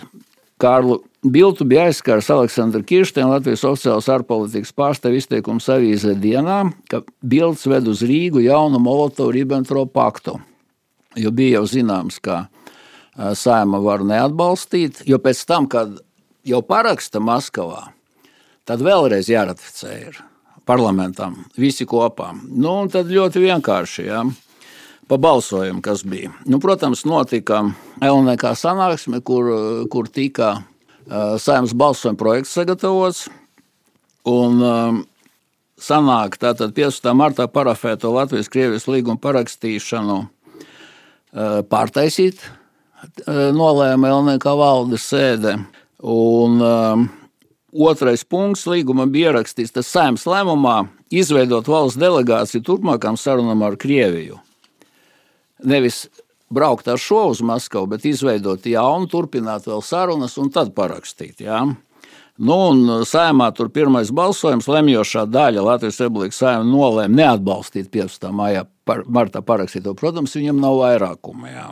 Kārlu 0.58 0.98
Biltu 1.22 1.64
bija 1.66 1.88
aizskārs 1.88 2.28
Aleksandra 2.34 2.82
Kirsteina, 2.86 3.32
Latvijas 3.36 3.64
oficiālās 3.66 4.08
ārpolitikas 4.10 4.74
pārstāvja 4.74 5.22
izteikums 5.22 5.66
avīzē 5.70 6.16
dienā, 6.18 6.60
ka 6.90 7.04
Bilds 7.22 7.64
ved 7.70 7.86
uz 7.90 8.04
Rīgu 8.06 8.42
jaunu 8.44 8.78
Molotovu-Ribbentropu 8.82 9.90
paktu. 9.94 10.36
Jo 11.18 11.32
bija 11.34 11.58
jau 11.58 11.64
zināms, 11.70 12.20
ka 12.22 12.44
saima 13.38 13.80
var 13.82 14.04
neatbalstīt, 14.06 15.02
jo 15.10 15.18
pēc 15.22 15.42
tam, 15.46 15.66
kad 15.70 15.96
jau 16.46 16.62
paraksta 16.62 17.22
Maskavā, 17.22 17.88
tad 18.68 18.84
vēlreiz 18.84 19.30
jāratificē 19.32 19.94
ir 20.10 20.18
parlamentam, 20.68 21.38
visi 21.56 21.86
kopā. 21.88 22.34
Nu, 22.36 22.82
tad 22.92 23.08
ļoti 23.12 23.42
vienkārši. 23.46 24.06
Ja? 24.08 24.22
Pa 25.08 25.16
balsojumu, 25.16 25.80
kas 25.84 26.04
bija. 26.04 26.34
Nu, 26.44 26.60
protams, 26.60 27.06
notika 27.08 27.62
LNK 28.04 28.52
sanāksme, 28.60 29.22
kur, 29.24 29.48
kur 29.88 30.10
tika 30.12 30.58
uh, 30.58 31.38
saimnes 31.40 31.72
balsojuma 31.72 32.20
projekts 32.20 32.52
sagatavots. 32.58 33.24
Un, 34.28 34.60
um, 34.60 34.98
sanāk 35.80 36.36
tātad 36.42 36.74
15. 36.76 37.08
martā 37.16 37.48
parafēto 37.48 38.12
Latvijas-Krievijas 38.12 38.84
līgumu 38.90 39.16
parakstīšanu 39.24 40.18
uh, 40.20 40.28
pārtaisīt, 41.72 42.44
uh, 42.44 43.48
nolēma 43.56 44.12
LNK 44.18 44.58
valdes 44.60 45.08
sēde. 45.08 45.56
Un, 46.04 46.60
Otrais 47.72 48.24
punkts 48.24 48.64
līguma 48.64 49.04
bija 49.12 49.32
ierakstīts 49.32 49.74
tas 49.76 49.90
saimnes 49.92 50.24
lēmumā 50.24 50.86
izveidot 51.12 51.68
valsts 51.68 52.00
delegāciju 52.00 52.64
turpmākām 52.64 53.18
sarunām 53.20 53.64
ar 53.66 53.76
Krieviju. 53.76 54.38
Nevis 55.68 56.06
braukt 56.48 56.88
ar 56.88 56.96
šo 56.96 57.26
uz 57.34 57.42
Maskavu, 57.44 57.90
bet 57.92 58.06
izveidot 58.08 58.64
jaunu, 58.66 59.08
turpināt 59.10 59.68
vēl 59.68 59.84
sarunas 59.84 60.38
un 60.40 60.48
tad 60.54 60.72
parakstīt. 60.76 61.42
Jā. 61.44 61.66
Nu, 62.38 62.56
un 62.70 63.02
saimā 63.04 63.50
tur 63.52 63.68
pirmais 63.74 64.12
balsojums, 64.14 64.68
lemjošā 64.70 65.26
daļa 65.28 65.64
Latvijas 65.72 66.00
Republikas 66.04 66.40
saimā 66.40 66.64
nolēma 66.64 67.20
neatbalstīt 67.20 67.90
15. 67.92 68.30
maijā 68.32 68.64
par, 68.88 69.02
martā 69.04 69.42
parakstīto. 69.44 69.92
Protams, 69.98 70.36
viņam 70.38 70.62
nav 70.62 70.78
vairākuma. 70.80 71.50
Jā. 71.50 71.68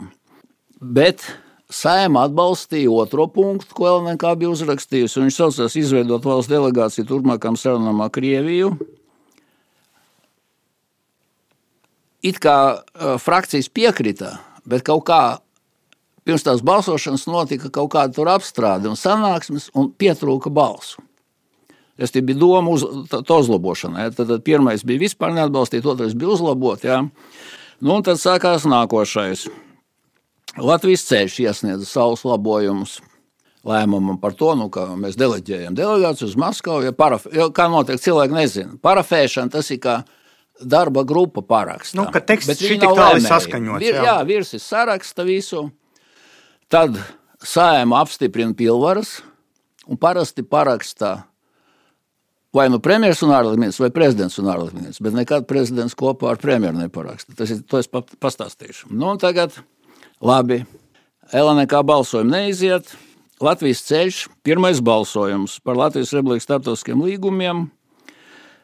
Bet 0.77 1.23
Saima 1.67 2.23
atbalstīja 2.23 2.91
otro 2.95 3.25
punktu, 3.27 3.73
ko 3.75 3.89
LNK 3.97 4.37
bija 4.39 4.51
uzrakstījusi. 4.53 5.19
Viņš 5.19 5.39
saucās 5.41 5.75
izveidot 5.75 6.23
valsts 6.23 6.51
delegāciju 6.51 7.07
turpmākām 7.09 7.57
sarunām 7.59 7.99
ar 8.05 8.13
Krieviju. 8.15 8.71
It 12.23 12.39
kā 12.43 12.55
uh, 12.79 13.17
frakcijas 13.19 13.67
piekrita, 13.67 14.37
bet 14.67 14.85
kaut 14.87 15.03
kā 15.11 15.19
pirms 16.27 16.43
tās 16.47 16.63
balsošanas 16.65 17.27
notika 17.27 17.69
kaut 17.71 17.91
kāda 17.93 18.15
tur 18.15 18.31
apstrāde 18.31 18.87
un 18.87 18.95
sanāksmes, 18.99 19.69
un 19.75 19.91
pietrūka 19.91 20.51
balsu. 20.51 21.03
Tas 21.97 22.13
bija 22.13 22.37
doma 22.37 22.71
uz 22.71 22.83
to 23.11 23.37
uzlabošanai. 23.41 24.07
Ja? 24.07 24.15
Tad, 24.15 24.31
tad 24.31 24.43
pirmais 24.45 24.83
bija 24.87 25.03
vispār 25.03 25.35
neatbalstīt, 25.35 25.87
otrais 25.87 26.15
bija 26.15 26.35
uzlabot. 26.35 26.83
Ja? 26.85 27.01
Nu, 27.81 27.95
un 27.97 28.05
tad 28.05 28.21
sākās 28.21 28.67
nākošais. 28.69 29.47
Latvijas 30.57 31.05
ceļš 31.07 31.39
iesniedza 31.45 31.85
savus 31.87 32.23
labojumus 32.27 32.97
lēmumam 33.67 34.19
par 34.21 34.35
to, 34.37 34.53
nu, 34.57 34.69
ka 34.73 34.85
mēs 34.99 35.17
deleģējam 35.19 35.75
delegāciju 35.77 36.29
uz 36.29 36.37
Maskavu. 36.39 36.85
Ja 36.87 36.93
paraf, 36.95 37.27
jo, 37.33 37.49
kā 37.55 37.67
notiek, 37.71 37.99
cilvēki 38.01 38.37
nezina. 38.37 38.77
Parafēšana 38.83 39.53
tas 39.53 39.69
ir 39.73 39.81
kā 39.83 39.99
darba 40.61 41.03
grupa 41.07 41.43
parakstā. 41.45 41.99
Nu, 41.99 42.07
ka 42.13 42.21
teksts 42.23 42.61
šī 42.61 42.79
tik 42.81 42.97
tāli 42.97 43.23
saskaņots. 43.25 43.83
Vir, 43.83 43.99
jā, 43.99 44.05
jā 44.09 44.17
virsis 44.27 44.65
saraksta 44.65 45.25
visu. 45.27 45.67
Tad 46.71 46.97
sājuma 47.43 48.01
apstiprina 48.03 48.55
pilvaras 48.57 49.19
un 49.87 49.99
parasti 49.99 50.43
parakstā 50.43 51.19
vai 52.57 52.67
nu 52.73 52.79
premjerministrs 52.81 53.27
un 53.27 53.33
ārlietu 53.37 53.83
vai 53.83 53.91
prezidents 53.93 54.39
un 54.41 54.49
ārlietu 54.51 54.79
ministrs, 54.79 55.03
bet 55.03 55.15
nekad 55.15 55.47
prezidents 55.49 55.95
kopā 55.97 56.33
ar 56.33 56.41
premjeru 56.41 56.79
neparaksta. 56.79 57.35
Tas 57.37 57.51
ir, 57.53 57.61
to 57.67 57.81
es 57.81 57.89
pastāstīšu. 57.91 58.89
Nu, 58.89 59.13
tagad 59.21 59.59
Labi, 60.21 60.65
LNK 61.33 61.83
balsojumu 61.85 62.31
neiziet. 62.31 62.95
Latvijas 63.37 63.83
ceļš, 63.85 64.23
pirmais 64.41 64.79
balsojums 64.81 65.59
par 65.61 65.77
Latvijas 65.77 66.15
Republikas 66.15 66.47
starptautiskiem 66.47 67.03
līgumiem. 67.05 67.67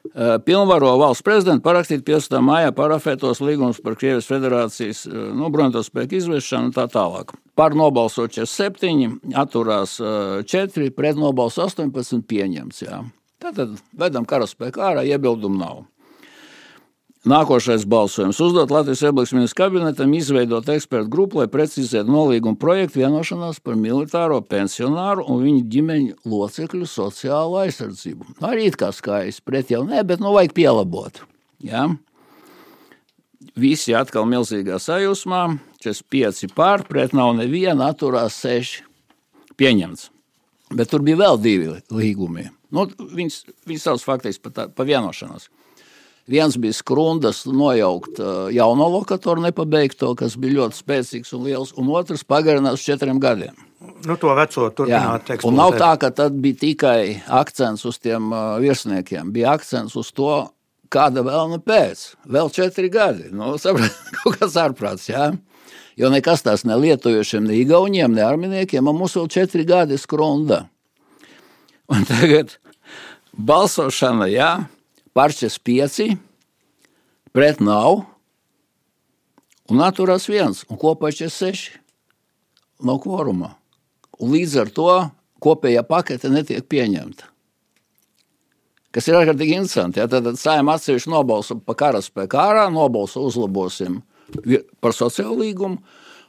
Eh, 0.03 0.39
pilnvaro 0.43 0.95
valsts 0.99 1.23
prezidentu 1.23 1.63
parakstīt 1.63 2.01
15. 2.03 2.41
maijā 2.43 2.73
parafētos 2.75 3.39
līgumus 3.39 3.77
par 3.85 3.95
Krievijas 3.95 4.27
federācijas 4.27 5.05
eh, 5.07 5.13
nu, 5.13 5.47
bruņoto 5.53 5.83
spēku 5.85 6.17
izvešanu 6.17 6.71
un 6.71 6.73
tā 6.75 6.87
tālāk. 6.91 7.35
Par 7.55 7.77
nobalso 7.77 8.25
47, 8.25 9.21
atturās 9.37 9.99
4, 10.01 10.89
eh, 10.89 10.91
pret 10.91 11.21
nobalso 11.21 11.69
18 11.69 12.25
pieņemts. 12.27 12.81
Jā. 12.83 13.03
Tātad 13.45 13.77
vedam 13.93 14.25
karaspēku 14.25 14.81
ārā, 14.81 15.05
iebildumu 15.05 15.61
nav. 15.61 15.85
Nākošais 17.23 17.85
balsojums 17.87 18.39
uzdot 18.43 18.71
Latvijas 18.71 19.01
Republikas 19.05 19.31
ministrs 19.31 19.55
kabinetam 19.55 20.11
izveidot 20.13 20.67
ekspertu 20.69 21.07
grupu, 21.07 21.39
lai 21.39 21.47
precizētu 21.47 22.11
nolīgumu 22.11 22.59
projektu 22.59 22.99
vienošanās 22.99 23.61
par 23.63 23.77
militāro 23.79 24.41
pensionāru 24.43 25.23
un 25.31 25.39
viņu 25.45 25.61
ģimeņu 25.71 26.17
locekļu 26.27 26.89
sociālo 26.91 27.61
aizsardzību. 27.61 28.27
Arī 28.43 28.67
it 28.67 28.75
kā 28.81 28.91
skaisti, 28.91 29.45
pret 29.47 29.71
jau 29.71 29.85
ne, 29.87 30.03
bet 30.03 30.19
nu 30.19 30.35
vajag 30.35 30.51
pielabot. 30.57 31.23
Ja? 31.63 31.85
Visi 33.55 33.95
atkal 33.95 34.27
milzīgā 34.27 34.75
sajūsmā, 34.83 35.45
45 35.79 36.51
pār, 36.59 36.83
pret 36.91 37.15
nav 37.15 37.37
neviena, 37.39 37.93
atturās 37.93 38.35
6 38.43 38.81
pieņemts. 39.55 40.09
Bet 40.75 40.91
tur 40.91 41.07
bija 41.07 41.23
vēl 41.23 41.39
divi 41.39 41.71
līgumi. 41.87 42.49
Nu, 42.75 42.89
viņas, 42.91 43.43
viņas 43.63 43.87
savus 43.87 44.03
faktiski 44.03 44.43
pa, 44.43 44.57
tā, 44.57 44.71
pa 44.75 44.83
vienošanos. 44.83 45.47
Viens 46.27 46.55
bija 46.57 46.73
skrundas 46.73 47.43
nojaukt 47.45 48.21
jauno 48.55 48.87
lokatoru 48.87 49.43
nepabeigto, 49.43 50.13
kas 50.15 50.37
bija 50.39 50.61
ļoti 50.61 50.79
spēcīgs 50.79 51.33
un 51.35 51.43
liels, 51.49 51.73
un 51.75 51.91
otrs 51.91 52.23
pagarinās 52.23 52.79
uz 52.79 52.85
četriem 52.87 53.19
gadiem. 53.19 53.57
Nu, 54.07 54.15
to 54.19 54.31
veco 54.35 54.69
turpināt. 54.71 55.31
Un 55.43 55.57
nav 55.59 55.75
tā, 55.79 55.91
ka 55.99 56.09
tad 56.15 56.35
bija 56.43 56.59
tikai 56.61 57.21
akcents 57.27 57.83
uz 57.87 57.99
tiem 57.99 58.31
virsniekiem. 58.63 59.31
Bija 59.35 59.57
akcents 59.57 59.95
uz 59.99 60.11
to, 60.15 60.31
kāda 60.93 61.23
vēl 61.25 61.55
ne 61.55 61.59
pēc. 61.63 62.03
Vēl 62.29 62.51
četri 62.53 62.91
gadi. 62.93 63.29
Nu, 63.35 63.55
saprāt, 63.63 63.95
kaut 64.21 64.39
kas 64.39 64.57
ārprāts, 64.59 65.09
jā. 65.11 65.31
Jo 65.99 66.09
nekas 66.09 66.41
tās 66.45 66.63
ne 66.65 66.77
lietuviešiem, 66.79 67.45
ne 67.45 67.59
igauniem, 67.59 68.15
ne 68.15 68.23
arminiekiem, 68.25 68.87
un 68.89 68.97
mums 68.97 69.13
vēl 69.19 69.27
četri 69.31 69.65
gadi 69.67 69.99
skrunda. 70.01 70.63
Un 71.91 72.07
tagad 72.07 72.55
balsošana, 73.37 74.25
jā, 74.31 74.53
Parčes 75.13 75.59
pieci, 75.61 76.15
pret 77.33 77.59
nav, 77.61 78.01
un 79.69 79.83
atturās 79.85 80.25
viens, 80.29 80.63
un 80.69 80.79
kopā 80.81 81.11
ir 81.13 81.29
seši 81.29 81.77
no 82.83 82.97
kvoruma. 83.01 83.53
Un 84.21 84.33
līdz 84.33 84.57
ar 84.61 84.71
to 84.73 84.89
kopējā 85.43 85.83
pakete 85.87 86.31
netiek 86.31 86.65
pieņemta. 86.69 87.29
Kas 88.93 89.09
ir 89.09 89.17
ārkārtīgi 89.17 89.57
interesanti. 89.57 90.01
Ja? 90.01 90.07
Tad 90.09 90.35
saimē 90.37 90.77
atsevišķi 90.77 91.09
nobalso 91.09 91.57
par 91.65 91.77
karaspēku 91.79 92.37
ārā, 92.37 92.67
nobalso 92.69 93.23
uzlabosim 93.25 94.01
par 94.81 94.93
sociālo 94.93 95.39
līgumu. 95.41 95.81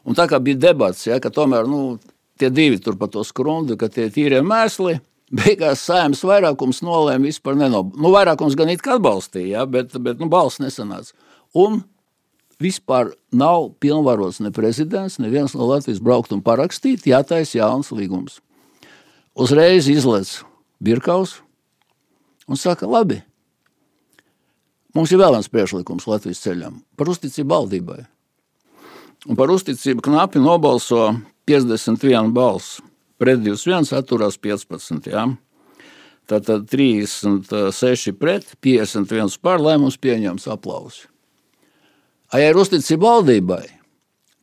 Un 0.04 0.16
tā 0.16 0.26
kā 0.28 0.40
bija 0.40 0.60
debats, 0.70 1.06
ja, 1.06 1.18
ka 1.20 1.30
tomēr 1.32 1.68
nu, 1.68 1.98
tie 2.40 2.50
divi 2.52 2.80
tur 2.82 2.96
par 3.00 3.08
to 3.12 3.22
skrundu, 3.24 3.76
ka 3.80 3.88
tie 3.92 4.10
tīrie 4.12 4.40
mēsli, 4.44 4.98
Beigās 5.32 5.80
saimnes 5.86 6.20
vairākums 6.26 6.82
nolēma 6.84 7.30
vispār 7.30 7.56
nenobalsot. 7.56 8.00
Nu, 8.02 8.12
vairākums 8.12 8.56
gan 8.58 8.70
it 8.70 8.82
kā 8.84 8.98
atbalstīja, 8.98 9.60
ja, 9.60 9.64
bet, 9.66 9.94
bet 10.04 10.20
nu, 10.20 10.28
balss 10.30 10.60
nesanāca. 10.60 11.14
Un 11.56 11.80
vispār 12.60 13.14
nav 13.32 13.70
pilnvarots 13.82 14.42
ne 14.44 14.52
prezidents, 14.54 15.18
neviens 15.18 15.56
no 15.56 15.66
Latvijas 15.70 16.02
braukt 16.04 16.34
un 16.36 16.42
parakstīt, 16.44 17.08
jātaisa 17.08 17.58
jauns 17.58 17.90
līgums. 17.94 18.40
Uzreiz 19.34 19.88
izlaiž 19.90 20.42
Birkaus 20.84 21.40
un 22.46 22.60
saka, 22.60 22.86
labi, 22.86 23.22
mums 24.94 25.10
ir 25.10 25.22
vēl 25.22 25.38
viens 25.38 25.50
priekšlikums 25.50 26.06
Latvijas 26.10 26.44
ceļam 26.44 26.82
par 26.98 27.10
uzticību 27.10 27.50
valdībai. 27.50 28.02
Un 29.24 29.38
par 29.40 29.48
uzticību 29.50 30.04
knapi 30.04 30.42
nobalso 30.42 31.14
51 31.48 32.34
balss. 32.36 32.82
Pret 33.24 33.40
21 33.40 33.94
atturās 33.96 34.36
15. 34.40 35.08
Ja? 35.08 35.24
Tātad 36.28 36.68
36 36.72 38.14
pret, 38.16 38.46
51 38.64 39.40
par, 39.44 39.60
lai 39.60 39.76
mums 39.80 39.98
pieņems 40.00 40.46
aplausi. 40.52 41.08
Ja 42.34 42.48
ir 42.50 42.58
uzticība 42.58 43.12
valdībai, 43.12 43.62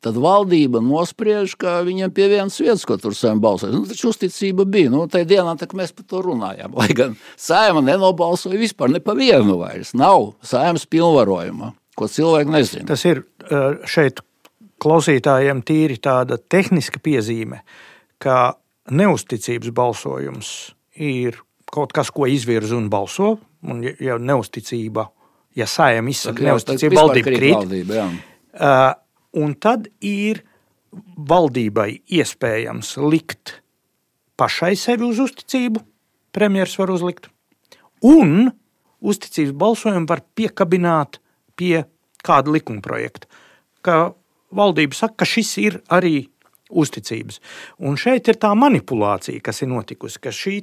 tad 0.06 0.18
valdība 0.22 0.80
nospriež, 0.86 1.58
ka 1.60 1.80
viņam 1.86 2.14
pie 2.16 2.30
vienas 2.32 2.60
vietas, 2.62 2.86
ko 2.88 2.96
tur 3.02 3.18
saimē 3.18 3.44
balsoja. 3.44 3.74
Nu, 3.74 3.84
taču 3.90 4.12
uzticība 4.14 4.66
bija. 4.70 4.92
Nu, 4.94 5.04
tajā 5.12 5.28
dienā 5.34 5.58
tā, 5.60 5.68
mēs 5.78 5.92
par 5.98 6.08
to 6.08 6.22
runājām. 6.26 6.74
Lai 6.80 6.90
gan 6.98 7.18
saima 7.36 7.84
nenobalsoja 7.86 8.62
vispār 8.62 8.94
ne 8.94 9.02
pa 9.04 9.18
vienu 9.18 9.58
vairs. 9.60 9.96
Nav 9.98 10.36
saimas 10.46 10.88
pilnvarojuma, 10.90 11.74
ko 11.98 12.10
cilvēki 12.10 12.56
nezina. 12.56 12.88
Tas 12.94 13.04
ir 13.10 13.26
šeit 13.90 14.22
klausītājiem 14.82 15.66
tīri 15.66 16.00
tāda 16.02 16.40
tehniska 16.40 17.02
piezīme, 17.04 17.62
ka 18.22 18.54
neusticības 18.92 19.72
balsojums 19.76 20.52
ir 21.00 21.40
kaut 21.72 21.94
kas, 21.96 22.12
ko 22.12 22.28
izvirza 22.28 22.76
un 22.76 22.90
balso, 22.92 23.38
un 23.64 23.84
ja 23.84 24.18
neusticība 24.20 25.08
ja 25.56 25.68
saimē 25.68 26.12
izsaka 26.12 26.46
neusticību, 26.50 26.98
valdība 26.98 27.34
krīt. 27.36 27.56
Valdība, 27.56 28.00
jā. 28.00 28.08
uh, 28.60 28.88
un 29.42 29.56
tad 29.56 29.88
ir 30.04 30.44
valdībai 31.32 31.90
iespējams 32.12 32.96
likt 33.04 33.58
pašai 34.40 34.74
sevi 34.80 35.08
uz 35.08 35.22
uzticību, 35.24 35.84
premjerministrs 36.36 36.82
var 36.82 36.94
uzlikt, 36.96 37.30
un 38.04 38.52
uzticības 39.02 39.56
balsojumu 39.58 40.10
var 40.10 40.24
piekabināt 40.36 41.22
pie 41.60 41.86
kāda 42.26 42.54
likuma 42.54 42.84
projekta. 42.86 43.30
Ka 43.86 44.14
valdība 44.56 44.98
saka, 44.98 45.22
ka 45.22 45.30
šis 45.30 45.52
ir 45.62 45.80
arī 45.92 46.31
uzticības. 46.72 47.42
Un 47.84 48.00
šeit 48.00 48.32
ir 48.32 48.40
tā 48.42 48.54
manipulācija, 48.58 49.42
kas 49.44 49.62
ir 49.62 49.72
notikusi, 49.74 50.22
ka 50.22 50.34
šī 50.36 50.62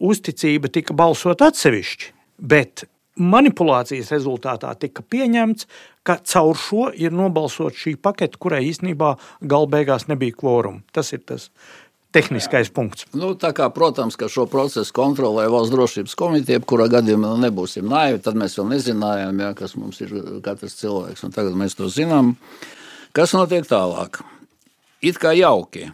uzticība 0.00 0.70
tika 0.72 0.96
balsot 0.96 1.42
atsevišķi, 1.44 2.12
bet 2.40 2.86
manipulācijas 3.20 4.10
rezultātā 4.14 4.72
tika 4.80 5.02
pieņemts, 5.02 5.66
ka 6.06 6.16
caur 6.24 6.56
šo 6.56 6.88
ir 6.96 7.12
nobalsot 7.12 7.76
šī 7.76 7.96
pakete, 8.00 8.40
kurai 8.40 8.62
īstenībā 8.70 9.14
gala 9.42 9.68
beigās 9.70 10.08
nebija 10.08 10.38
kvoruma. 10.40 10.80
Tas 10.94 11.12
ir 11.12 11.22
tas 11.28 11.50
tehniskais 12.16 12.70
Jā. 12.70 12.74
punkts. 12.74 13.06
Nu, 13.14 13.34
kā, 13.36 13.68
protams, 13.74 14.16
ka 14.18 14.30
šo 14.32 14.46
procesu 14.50 14.94
kontrolē 14.96 15.46
Valsts 15.52 15.74
drošības 15.74 16.16
komiteja, 16.18 16.62
kurā 16.64 16.88
gadījumā 16.90 17.36
nebūsim 17.44 17.86
naivi. 17.90 18.22
Tad 18.24 18.38
mēs 18.40 18.56
vēl 18.58 18.72
nezinājām, 18.74 19.44
jā, 19.44 19.52
kas 19.58 19.76
mums 19.78 20.00
ir 20.02 20.14
katrs 20.44 20.80
cilvēks. 20.80 21.28
Tagad 21.36 21.56
mēs 21.58 21.78
to 21.78 21.90
zinām. 21.92 22.34
Kas 23.16 23.34
notiek 23.36 23.66
tālāk? 23.68 24.22
It 25.00 25.18
kā 25.20 25.32
jauki. 25.36 25.88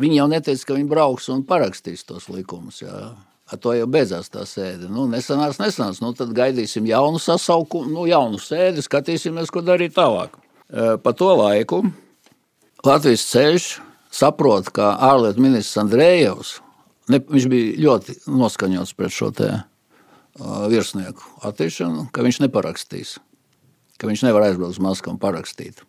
Viņi 0.00 0.18
jau 0.18 0.26
neteica, 0.32 0.68
ka 0.68 0.76
viņi 0.76 0.88
brauks 0.90 1.28
un 1.32 1.44
parakstīs 1.48 2.04
tos 2.08 2.28
likumus. 2.32 2.82
Jā. 2.84 3.12
Ar 3.46 3.60
to 3.62 3.72
jau 3.76 3.86
beidzās 3.86 4.28
tā 4.32 4.42
sēde. 4.48 4.88
Nu, 4.90 5.06
nesanāca, 5.08 5.62
nesanāca. 5.62 6.02
Nu, 6.02 6.10
tad 6.16 6.32
gaidīsim 6.36 6.88
jaunu 6.88 7.20
sasaukumu, 7.22 7.92
nu, 7.92 8.06
jaunu 8.10 8.40
sēdi, 8.42 8.84
skatīsimies, 8.84 9.52
ko 9.54 9.62
darīt 9.64 9.94
tālāk. 9.96 10.34
Pa 11.02 11.12
to 11.14 11.30
laiku 11.38 11.84
Latvijas 12.86 13.22
ceļš 13.30 13.68
saprot, 14.14 14.72
ka 14.74 14.96
ārlietu 15.04 15.44
ministrs 15.44 15.78
Andrejevs 15.78 16.56
ne, 17.12 17.20
viņš 17.22 17.46
bija 17.50 17.76
ļoti 17.84 18.16
noskaņots 18.30 18.94
pret 18.98 19.14
šo 19.14 19.30
te, 19.36 19.50
virsnieku 20.70 21.22
attīšanu, 21.46 22.08
ka 22.12 22.24
viņš 22.26 22.42
neparakstīs, 22.44 23.16
ka 23.96 24.10
viņš 24.10 24.26
nevar 24.26 24.48
aizbraukt 24.48 24.76
uz 24.76 24.82
Maskavu 24.82 25.14
un 25.14 25.20
parakstīt. 25.22 25.80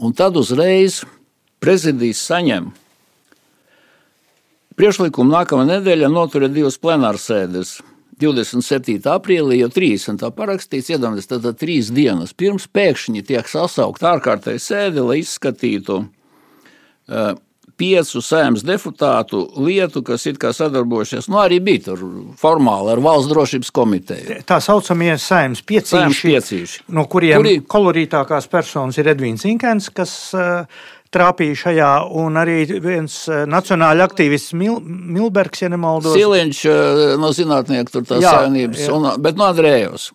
Un 0.00 0.16
tad 0.16 0.38
uzreiz 0.40 1.02
prezidijs 1.62 2.20
saņem 2.26 2.72
Priekšlikumu 4.78 5.32
nākamā 5.32 5.66
nedēļa 5.68 6.08
noturēt 6.12 6.54
divas 6.54 6.78
plenārsēdes. 6.80 7.80
27. 8.22 9.00
aprīlī 9.10 9.58
jau 9.60 9.68
30. 9.72 10.22
parakstīts, 10.36 10.92
iedomājieties, 10.94 11.28
tad 11.32 11.48
trīs 11.58 11.88
dienas 11.92 12.32
pirms 12.38 12.68
pēkšņi 12.70 13.24
tiek 13.26 13.48
sasaukt 13.50 14.04
ārkārtēji 14.06 14.62
sēde, 14.62 15.02
lai 15.02 15.18
izskatītu 15.20 15.96
uh, 16.04 17.32
piecu 17.80 18.22
sēmas 18.22 18.62
deputātu 18.68 19.42
lietu, 19.64 20.04
kas 20.06 20.28
it 20.30 20.38
kā 20.40 20.52
sadarbojušies. 20.54 21.26
Nu, 21.32 21.40
arī 21.42 21.58
bija 21.64 21.88
tur 21.90 22.04
formāli 22.38 22.94
ar 22.94 23.02
valsts 23.02 23.32
drošības 23.32 23.72
komiteju. 23.74 24.40
Tā 24.46 24.60
saucamie 24.62 25.16
sēmas 25.18 25.64
piecīši, 25.66 26.24
piecīši. 26.30 26.82
no 26.94 27.08
kuriem 27.10 27.42
Kuri... 27.42 27.58
kolorītākās 27.74 28.50
personas 28.52 29.02
ir 29.02 29.10
Edvīns 29.16 29.48
Inkens, 29.50 29.90
kas 29.90 30.14
uh, 30.38 30.84
trāpīja 31.12 31.58
šajā, 31.66 31.90
un 32.22 32.40
arī 32.40 32.64
viens 32.82 33.16
eh, 33.28 33.44
nacionāļu 33.50 34.04
aktīvists 34.06 34.56
Mil, 34.58 34.80
Milbergs, 34.82 35.64
ja 35.64 35.70
nemaldos. 35.72 36.16
Siliņš 36.16 36.64
eh, 36.72 37.04
no 37.20 37.32
zinātnieku 37.36 37.94
tur 37.94 38.08
tās 38.08 38.24
savienības, 38.24 38.82
jā. 38.86 38.96
Un, 38.96 39.08
bet 39.22 39.40
no 39.40 39.48
Andrējos. 39.50 40.10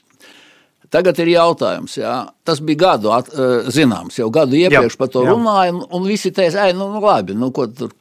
Tagad 0.94 1.18
ir 1.20 1.34
jautājums, 1.34 1.98
jā. 2.00 2.14
tas 2.48 2.62
bija 2.64 2.86
gadu 2.86 3.12
at, 3.12 3.34
eh, 3.34 3.68
zināms, 3.74 4.22
jau 4.22 4.30
gadu 4.34 4.56
iepriekš 4.56 4.96
jā, 4.96 5.02
par 5.02 5.12
to 5.12 5.26
jā. 5.26 5.34
runāja, 5.36 5.76
un, 5.76 5.84
un 5.98 6.08
visi 6.08 6.32
teica, 6.32 6.70
nu, 6.76 6.88
nu 6.94 7.04
labi, 7.04 7.36
nu, 7.36 7.52
ko 7.56 7.68
tur, 7.68 7.92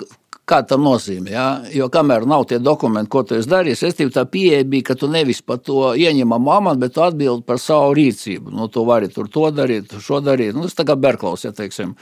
kā 0.46 0.60
tam 0.62 0.84
nozīmē, 0.86 1.32
jā? 1.34 1.46
jo 1.74 1.88
kamēr 1.90 2.28
nav 2.30 2.46
tie 2.46 2.60
dokumenti, 2.62 3.10
ko 3.10 3.24
tu 3.26 3.34
esi 3.40 3.50
darījis, 3.50 3.82
es 3.88 3.98
tev 3.98 4.12
tā 4.14 4.22
pieeja 4.30 4.62
bija, 4.70 4.92
ka 4.92 4.98
tu 5.00 5.10
nevis 5.10 5.42
par 5.42 5.58
to 5.66 5.90
ieņemam 5.98 6.46
amatu, 6.54 6.84
bet 6.84 6.94
tu 6.94 7.02
atbildi 7.02 7.42
par 7.48 7.58
savu 7.62 7.96
rīcību, 7.98 8.54
nu, 8.54 8.70
tu 8.70 8.86
vari 8.86 9.10
tur 9.10 9.26
to 9.32 9.50
darīt, 9.50 9.98
šo 10.02 10.22
darīt, 10.22 10.54
nu, 10.54 10.68
tas 10.68 10.78
tā 10.78 10.86
kā 10.86 10.94
Berklaus, 10.94 11.42
ja 11.48 11.50
teiksim, 11.56 11.96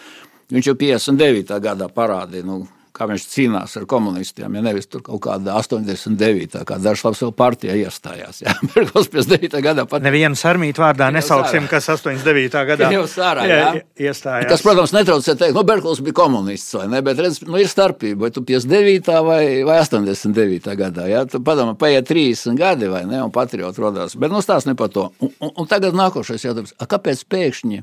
Viņš 0.52 0.70
jau 0.70 0.78
59. 0.80 1.60
gadā 1.64 1.88
parādīja, 1.92 2.44
nu, 2.46 2.64
kā 2.94 3.08
viņš 3.10 3.24
cīnās 3.26 3.72
ar 3.80 3.86
komunistiem. 3.90 4.54
Ja 4.54 4.62
nevis 4.62 4.86
tur 4.86 5.02
kaut 5.02 5.18
kāda 5.24 5.56
89. 5.58 6.60
kā 6.68 6.76
dažs 6.82 7.02
labs 7.02 7.22
vēl 7.24 7.32
partija 7.34 7.74
iestājās. 7.78 8.42
Jā, 8.44 8.54
Berkls 8.70 9.10
59. 9.10 9.62
gadā 9.64 9.84
pat. 9.90 10.04
Nevienas 10.04 10.44
armīt 10.46 10.78
vārdā 10.78 11.08
nesauksim, 11.14 11.66
kas 11.70 11.90
89. 11.90 12.54
gadā 12.70 12.90
sārā, 13.10 13.46
jā. 13.50 13.72
iestājās. 13.98 14.46
Tas, 14.52 14.62
protams, 14.62 14.94
netraucē 14.94 15.34
teikt, 15.40 15.56
nu, 15.56 15.64
Berkls 15.66 16.02
bija 16.06 16.20
komunists 16.20 16.78
vai 16.78 16.86
ne, 16.92 17.02
bet 17.06 17.24
redz, 17.24 17.40
nu, 17.48 17.58
ir 17.58 17.70
starpība, 17.70 18.28
vai 18.28 18.32
tu 18.34 18.44
59. 18.46 19.10
vai, 19.26 19.42
vai 19.66 19.80
89. 19.82 20.70
gadā. 20.78 21.08
Jā, 21.10 21.24
tu 21.30 21.42
padomā, 21.44 21.74
paiet 21.80 22.06
30 22.10 22.54
gadi 22.60 22.92
vai 22.92 23.02
ne, 23.10 23.24
un 23.26 23.34
patrioti 23.34 23.82
rodās. 23.82 24.14
Bet 24.20 24.30
nu 24.30 24.44
stāst 24.44 24.70
ne 24.70 24.78
par 24.78 24.94
to. 24.94 25.10
Un, 25.18 25.34
un, 25.42 25.54
un 25.64 25.70
tagad 25.70 25.98
nākošais 25.98 26.46
jautājums, 26.46 26.76
a, 26.78 26.86
kāpēc 26.90 27.26
pēkšņi? 27.26 27.82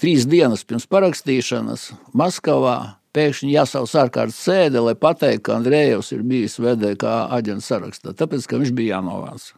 Trīs 0.00 0.26
dienas 0.28 0.64
pirms 0.64 0.88
parakstīšanas 0.90 1.90
Maskavā 2.16 2.96
pēkšņi 3.16 3.52
jāsauc 3.52 3.92
ārkārtas 4.04 4.38
sēde, 4.46 4.80
lai 4.84 4.94
pateiktu, 4.98 5.44
ka 5.48 5.56
Andrejevs 5.58 6.12
ir 6.14 6.22
bijis 6.26 6.58
VDK 6.62 7.10
aģents 7.36 7.68
sarakstā, 7.70 8.14
tāpēc, 8.16 8.46
ka 8.46 8.60
viņš 8.60 8.72
bija 8.76 8.98
jānovāc. 8.98 9.50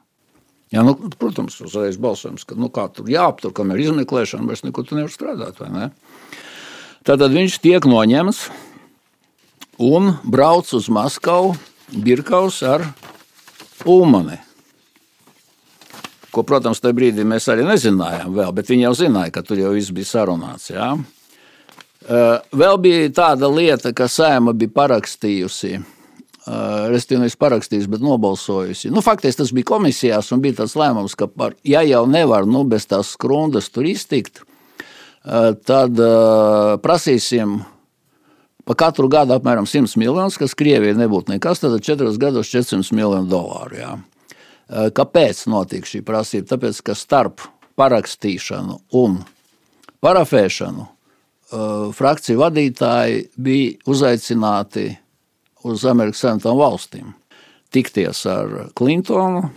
Jā, 0.73 0.81
nu, 0.87 0.95
protams, 1.21 1.59
uzreiz 1.61 1.99
balsojums, 2.01 2.47
ka 2.49 2.57
nu, 2.57 2.71
kā 2.73 2.87
tur 2.97 3.11
jāaptur, 3.13 3.53
kam 3.53 3.75
ir 3.75 3.83
izmeklēšana, 3.85 4.49
vairs 4.49 4.65
nekur 4.65 4.87
tu 4.89 4.97
nevar 4.97 5.13
strādāt, 5.13 5.61
vai 5.61 5.69
ne? 5.73 5.91
Tātad 7.05 7.35
viņš 7.35 7.59
tiek 7.61 7.85
noņemts 7.85 8.47
un 9.83 10.15
brauc 10.25 10.71
uz 10.73 10.89
Maskavu 10.93 11.53
Birkaus 11.93 12.63
ar 12.65 12.87
Ulmani 13.85 14.39
ko, 16.33 16.45
protams, 16.49 16.81
tajā 16.83 16.97
brīdī 16.97 17.27
mēs 17.29 17.49
arī 17.53 17.67
nezinājām, 17.69 18.33
vēl, 18.37 18.53
bet 18.57 18.71
viņi 18.73 18.87
jau 18.89 18.95
zināja, 19.05 19.33
ka 19.35 19.43
tur 19.47 19.61
jau 19.61 19.73
viss 19.77 19.93
bija 19.95 20.09
sarunāts. 20.09 20.71
Jā. 20.73 20.93
Vēl 22.03 22.79
bija 22.83 23.11
tāda 23.15 23.51
lieta, 23.53 23.93
ka 23.95 24.09
sēma 24.11 24.55
bija 24.59 24.73
parakstījusi. 24.75 25.77
Respektīvi, 26.43 27.21
nevis 27.23 27.39
parakstījusi, 27.39 27.91
bet 27.93 28.03
nobalsojusi. 28.03 28.91
Nu, 28.91 28.99
faktiski 29.05 29.45
tas 29.45 29.53
bija 29.55 29.69
komisijās, 29.69 30.33
un 30.35 30.41
bija 30.43 30.59
tāds 30.63 30.75
lēmums, 30.75 31.15
ka, 31.15 31.29
par, 31.31 31.55
ja 31.63 31.85
jau 31.87 32.03
nevar 32.11 32.49
nu, 32.51 32.65
bez 32.67 32.89
tās 32.91 33.13
skrundas 33.15 33.71
tur 33.71 33.87
iztikt, 33.87 34.43
tad 35.23 36.03
prasīsim 36.83 37.61
pa 38.67 38.75
katru 38.79 39.07
gadu 39.11 39.37
apmēram 39.37 39.69
100 39.71 39.95
miljonus, 40.03 40.39
kas 40.39 40.57
Krievijai 40.59 40.99
nebūtu 40.99 41.31
nekas, 41.37 41.63
tad 41.63 41.79
4 41.79 42.11
gados 42.19 42.51
400 42.51 42.91
miljonu 42.99 43.31
dolāru. 43.31 43.79
Jā. 43.79 43.93
Eh, 44.73 44.89
kāpēc 44.95 45.45
notika 45.53 45.89
šī 45.89 46.01
prasība? 46.07 46.55
Tāpēc, 46.55 46.81
ka 46.87 46.97
starp 46.97 47.45
parakstīšanu 47.77 48.79
un 49.03 49.19
parafēšanu 50.05 50.87
eh, 50.87 51.59
frakciju 51.99 52.41
vadītāji 52.41 53.27
bija 53.37 53.75
uzaicināti 53.93 54.87
uz 55.69 55.85
Amerikas 55.85 56.25
Savienotām 56.25 56.57
valstīm. 56.61 57.13
tikties 57.73 58.27
ar 58.29 58.49
Klintonu, 58.77 59.49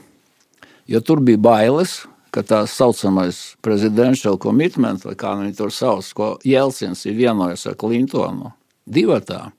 jo 0.87 0.99
tur 1.03 1.19
bija 1.19 1.37
bailes, 1.37 2.05
ka 2.31 2.43
tā 2.43 2.61
saucamais 2.67 3.57
presidential 3.61 4.37
commitment, 4.39 5.03
vai 5.03 5.15
kā 5.19 5.33
viņi 5.35 5.55
tur 5.57 5.71
sauc, 5.71 6.13
ko 6.15 6.29
Jelcins 6.43 7.05
ir 7.05 7.15
vienojies 7.15 7.67
ar 7.67 7.75
Klintonu 7.75 8.53
divatā, 8.87 9.51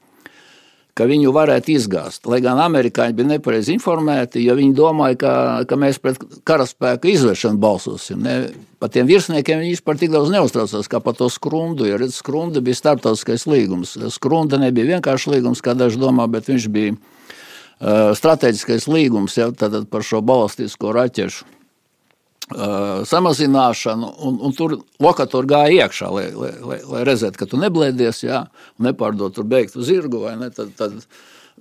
ka 0.96 1.06
viņu 1.08 1.32
varētu 1.36 1.74
izgāzt. 1.74 2.24
Lai 2.30 2.40
gan 2.44 2.60
amerikāņi 2.62 3.16
bija 3.16 3.30
nepareizi 3.34 3.74
informēti, 3.76 4.44
jo 4.46 4.56
viņi 4.56 4.76
domāja, 4.76 5.18
ka, 5.20 5.32
ka 5.68 5.78
mēs 5.80 6.00
pret 6.02 6.22
karaspēku 6.48 7.10
izvēršanu 7.12 7.60
balsosim. 7.60 8.22
Ne? 8.24 8.36
Par 8.80 8.92
tiem 8.94 9.08
virsniekiem 9.08 9.60
viņi 9.60 9.74
vispār 9.76 10.00
tik 10.00 10.14
daudz 10.14 10.32
neuztraucās 10.32 10.88
kā 10.92 11.02
par 11.04 11.18
to 11.18 11.28
skrundu. 11.32 11.88
Jo 11.88 12.00
redz, 12.00 12.16
skrunda 12.22 12.64
bija 12.64 12.80
starptautiskais 12.80 13.44
līgums. 13.50 13.96
Skrunda 14.14 14.60
nebija 14.62 14.96
vienkārši 14.96 15.36
līgums, 15.36 15.64
kā 15.64 15.76
daži 15.76 16.00
domā, 16.00 16.28
bet 16.32 16.48
viņš 16.48 16.70
bija 16.72 16.96
uh, 16.96 18.16
strateģiskais 18.16 18.88
līgums 18.88 19.36
ja, 19.36 19.50
par 19.52 20.06
šo 20.06 20.24
balistisko 20.24 20.96
raķešu 20.96 21.55
samazināšanu, 22.46 24.12
un, 24.22 24.38
un 24.46 24.54
tur 24.54 24.76
lokatūra 25.02 25.48
gāja 25.50 25.86
iekšā, 25.86 26.10
lai, 26.14 26.26
lai, 26.30 26.52
lai, 26.62 26.78
lai 26.86 27.02
redzētu, 27.08 27.40
ka 27.40 27.48
tu 27.50 27.58
neblēdies, 27.58 28.22
jā, 28.22 28.44
un 28.78 28.86
nepārdod 28.86 29.34
tur 29.34 29.48
beigtu 29.50 29.82
zirgu, 29.82 30.22
vai 30.28 30.36
ne, 30.38 30.52
tad, 30.54 30.70
tad 30.78 30.94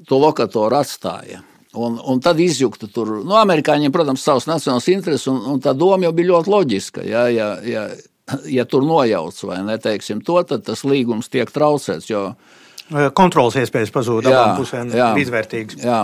to 0.06 0.20
lokatūru 0.22 0.78
atstāja. 0.78 1.42
Un, 1.76 1.98
un 2.00 2.22
tad 2.24 2.40
izjukta 2.40 2.88
tur, 2.88 3.18
nu, 3.26 3.34
amerikāņiem, 3.36 3.92
protams, 3.92 4.24
savs 4.24 4.46
nacionāls 4.48 4.86
intereses, 4.94 5.26
un, 5.28 5.42
un 5.56 5.64
tā 5.64 5.74
doma 5.76 6.06
jau 6.06 6.14
bija 6.16 6.32
ļoti 6.36 6.54
loģiska, 6.54 7.04
jā, 7.04 7.26
ja, 7.34 7.50
ja, 7.66 7.88
ja 8.48 8.70
tur 8.70 8.86
nojauc, 8.86 9.42
vai 9.50 9.60
ne, 9.66 9.82
teiksim 9.82 10.22
to, 10.24 10.38
tad 10.48 10.64
tas 10.70 10.86
līgums 10.88 11.34
tiek 11.34 11.52
traucēts, 11.52 12.12
jo... 12.14 12.30
Kontrolas 13.18 13.58
iespējas 13.58 13.90
pazūd 13.90 14.28
abām 14.30 14.60
pusēm 14.60 14.92
līdzvērtīgas. 14.94 15.82
Jā, 15.82 16.04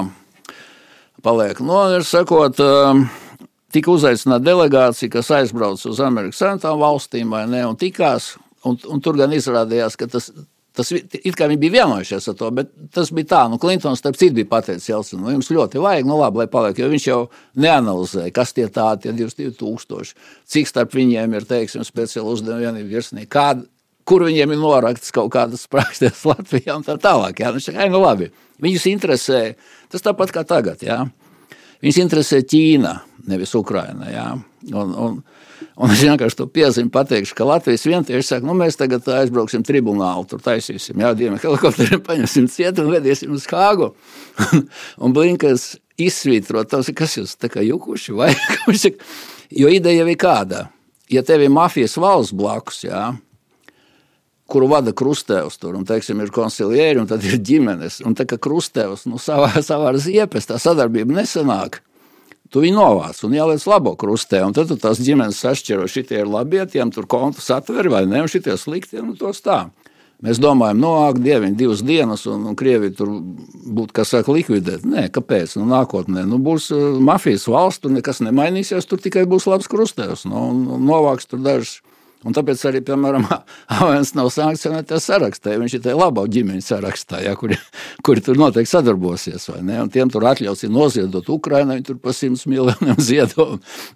paliek, 1.21 1.61
nu, 1.61 1.84
ir 1.99 2.07
sakot... 2.09 2.57
Uh, 2.57 3.29
tika 3.74 3.91
uzaicināta 3.93 4.45
delegācija, 4.45 5.11
kas 5.11 5.32
aizbrauca 5.36 5.89
uz 5.91 5.99
Amerikas 6.03 6.41
Savienotām 6.41 6.80
valstīm, 6.82 7.36
vai 7.36 7.45
ne, 7.49 7.65
un 7.67 7.78
tikās. 7.80 8.36
Un, 8.67 8.76
un 8.93 8.99
tur 9.01 9.17
gan 9.17 9.32
izrādījās, 9.34 9.95
ka 9.97 10.05
tas, 10.11 10.28
tas 10.78 10.91
it 10.93 11.34
kā 11.38 11.47
viņi 11.49 11.59
bija 11.63 11.80
vienojušies 11.80 12.30
ar 12.30 12.36
to, 12.38 12.49
bet 12.53 12.69
tas 12.93 13.09
bija 13.15 13.30
tā, 13.32 13.39
nu, 13.49 13.57
Klintons, 13.61 13.99
starp 14.03 14.19
citu, 14.19 14.36
bija 14.38 14.51
pateicis 14.51 14.91
Jelcinu, 14.91 15.24
nu, 15.24 15.32
jums 15.34 15.49
ļoti 15.49 15.82
vajag, 15.82 16.05
nu, 16.05 16.19
labi, 16.22 16.43
lai 16.43 16.47
paliek, 16.51 16.78
jo 16.78 16.89
viņš 16.91 17.07
jau 17.07 17.19
neanalizēja, 17.65 18.34
kas 18.36 18.53
tie 18.53 18.67
tādi, 18.72 19.07
tie 19.07 19.15
22 19.17 19.57
tūkstoši, 19.59 20.13
cik 20.53 20.69
starp 20.69 20.93
viņiem 20.93 21.34
ir, 21.39 21.47
teiksim, 21.49 21.82
speciāli 21.88 22.36
uzdevumi 22.36 22.67
vienību 22.67 22.93
virsnieki, 22.93 23.32
kāda, 23.34 23.65
kur 24.05 24.28
viņiem 24.28 24.53
ir 24.53 24.61
norakts 24.61 25.09
kaut 25.15 25.34
kādas 25.34 25.65
prakses 25.74 26.22
Latvijā 26.30 26.78
un 26.78 26.86
tā 26.86 26.99
tālāk, 27.01 27.41
jā, 27.41 27.49
nu, 27.55 27.63
šeit, 27.65 27.82
nu, 27.89 28.03
labi, 28.05 28.30
viņus 28.61 28.88
interesē, 28.93 29.41
tas 29.89 30.05
tāpat 30.05 30.38
kā 30.38 30.45
tagad, 30.45 30.86
jā, 30.86 31.01
viņus 31.84 31.99
interesē 32.03 32.41
Ķīna, 32.45 32.95
nevis 33.29 33.53
Ukraina. 33.57 34.09
Jā. 34.11 34.25
Un, 34.71 34.91
un, 34.93 35.15
un 35.82 35.93
es 35.93 36.03
vienkārši 36.05 36.38
to 36.38 36.47
piezīmēju, 36.53 36.93
pateikšu, 36.93 37.36
ka 37.38 37.47
Latvijas 37.49 37.88
vientieši 37.89 38.27
saka, 38.27 38.47
nu 38.47 38.55
mēs 38.57 38.77
tagad 38.79 39.07
aizbrauksim 39.09 39.65
tribunālu, 39.65 40.27
tur 40.29 40.43
taisīsim, 40.43 41.01
jā, 41.01 41.13
dienas 41.17 41.43
helikopteriem 41.45 42.03
paņemsim 42.05 42.49
cietu 42.51 42.86
un 42.86 42.93
vediesim 42.93 43.34
uz 43.38 43.47
Hāgu. 43.49 43.93
un 45.03 45.15
Blinkas 45.17 45.73
izsvītrot, 46.01 46.69
tas, 46.71 46.91
kas 46.95 47.17
jūs 47.17 47.36
tā 47.41 47.49
kā 47.51 47.65
jukuši 47.65 48.15
vai? 48.17 48.32
jo 49.61 49.73
ideja 49.73 50.03
jau 50.03 50.13
ir 50.13 50.21
kāda. 50.21 50.67
Ja 51.11 51.25
tev 51.27 51.43
ir 51.43 51.51
mafijas 51.51 51.97
valsts 51.99 52.36
blakus, 52.38 52.86
jā, 52.86 53.09
kuru 54.52 54.68
vada 54.72 54.93
krustēvs 54.95 55.60
tur, 55.62 55.78
un, 55.80 55.86
teiksim, 55.88 56.20
ir 56.24 56.34
konsilieri, 56.36 56.99
un 56.99 57.08
tad 57.10 57.24
ir 57.28 57.39
ģimenes, 57.39 58.02
un 58.08 58.18
tā 58.18 58.28
kā 58.30 58.39
krustēvs, 58.41 59.08
nu, 59.08 59.22
savā, 59.22 59.54
savā 59.70 59.93
ziepes 60.02 60.49
tā 60.49 60.60
sadarbība 60.62 61.22
nesanāk, 61.22 61.80
tu 62.52 62.64
viņu 62.64 62.80
novāc 62.80 63.22
un 63.26 63.36
ieliec 63.38 63.64
labo 63.70 63.95
krustē. 63.99 64.43
Un 64.43 64.56
tad 64.56 64.72
tu 64.72 64.78
tās 64.80 64.99
ģimenes 65.02 65.39
sašķiro, 65.39 65.88
šitie 65.88 66.20
ir 66.24 66.32
labie, 66.32 66.66
tiem 66.68 66.91
tur 66.91 67.08
kontus 67.10 67.47
atver 67.54 67.89
vai 67.91 68.04
ne, 68.10 68.26
un 68.26 68.32
šitie 68.32 68.58
sliktie, 68.60 68.99
nu 69.06 69.16
tos 69.20 69.39
tā. 69.45 69.70
Mēs 70.22 70.38
domājam, 70.38 70.78
no 70.78 70.89
ak, 71.08 71.18
dieviņ, 71.24 71.56
divas 71.58 71.80
dienas, 71.82 72.28
un, 72.30 72.43
un 72.52 72.58
Krievija 72.58 72.93
tur 72.99 73.10
būtu, 73.10 73.89
kas 73.97 74.12
saka, 74.14 74.30
likvidēt. 74.36 74.84
Nē, 74.86 75.08
kāpēc? 75.16 75.56
Nu, 75.58 75.66
nākotnē 75.72 76.28
nu, 76.30 76.38
būs 76.45 76.68
mafijas 77.02 77.47
valsts, 77.49 77.82
tur 77.82 77.95
nekas 77.95 78.22
nemainīsies, 78.22 78.86
tur 78.86 79.02
tikai 79.02 79.24
būs 79.30 79.47
labs 79.49 79.72
krustēvs. 79.72 80.28
Nu, 80.30 80.43
novāks 80.78 81.26
tur 81.32 81.41
dažas 81.41 81.80
Un 82.22 82.36
tāpēc 82.38 82.61
arī, 82.69 82.82
piemēram, 82.86 83.24
Avens 83.80 84.11
nav 84.17 84.30
sankcionētā 84.34 84.99
sarakstā. 85.01 85.55
Viņš 85.57 85.76
ir 85.78 85.84
tajā 85.88 85.97
labā 85.97 86.28
ģimeņa 86.30 86.65
sarakstā, 86.65 87.22
ja, 87.26 87.34
kuri, 87.39 87.57
kuri 88.05 88.22
tur 88.26 88.38
noteikti 88.38 88.69
sadarbosies. 88.69 89.47
Tiem 89.93 90.11
tur 90.13 90.28
atļauts 90.30 90.67
noziedot 90.69 91.32
Ukraiņai, 91.34 91.80
tur 91.88 91.97
pa 92.01 92.13
simts 92.13 92.45
miljoniem 92.49 92.99
ziedo. 93.09 93.47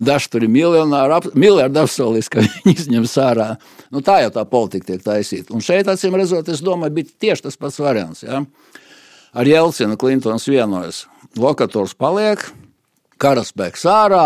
Daži 0.01 0.31
tur 0.33 0.47
ir 0.47 0.53
miljonāri, 0.55 1.35
miljardi 1.37 1.83
apsolījis, 1.83 2.31
ka 2.33 2.41
viņi 2.45 2.73
izņems 2.73 3.15
ārā. 3.21 3.49
Nu, 3.93 4.01
tā 4.05 4.21
jau 4.23 4.33
tā 4.39 4.47
politika 4.49 4.89
tiek 4.93 5.05
taisīta. 5.05 5.53
Un 5.53 5.61
šeit, 5.65 5.89
acīm 5.91 6.17
redzot, 6.17 6.49
es 6.49 6.65
domāju, 6.65 6.97
bija 6.97 7.13
tieši 7.27 7.45
tas 7.45 7.61
pats 7.61 7.77
variants. 7.83 8.25
Ja. 8.25 8.41
Ar 9.35 9.45
Jelcinu 9.45 9.99
Klintons 10.01 10.49
vienojas. 10.49 11.05
Lokators 11.37 11.93
paliek, 11.99 12.41
karaspēks 13.21 13.85
ārā 13.91 14.25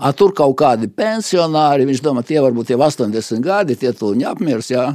A, 0.00 0.14
tur 0.16 0.32
kaut 0.32 0.54
kādi 0.56 0.88
pensionāri, 0.88 1.84
viņš 1.88 2.00
domā, 2.04 2.24
tie 2.24 2.40
varbūt 2.40 2.72
jau 2.72 2.80
80 2.80 3.44
gadi, 3.44 3.76
tie 3.76 3.92
tuliņi 3.92 4.26
apmirs. 4.30 4.70
Jā. 4.72 4.86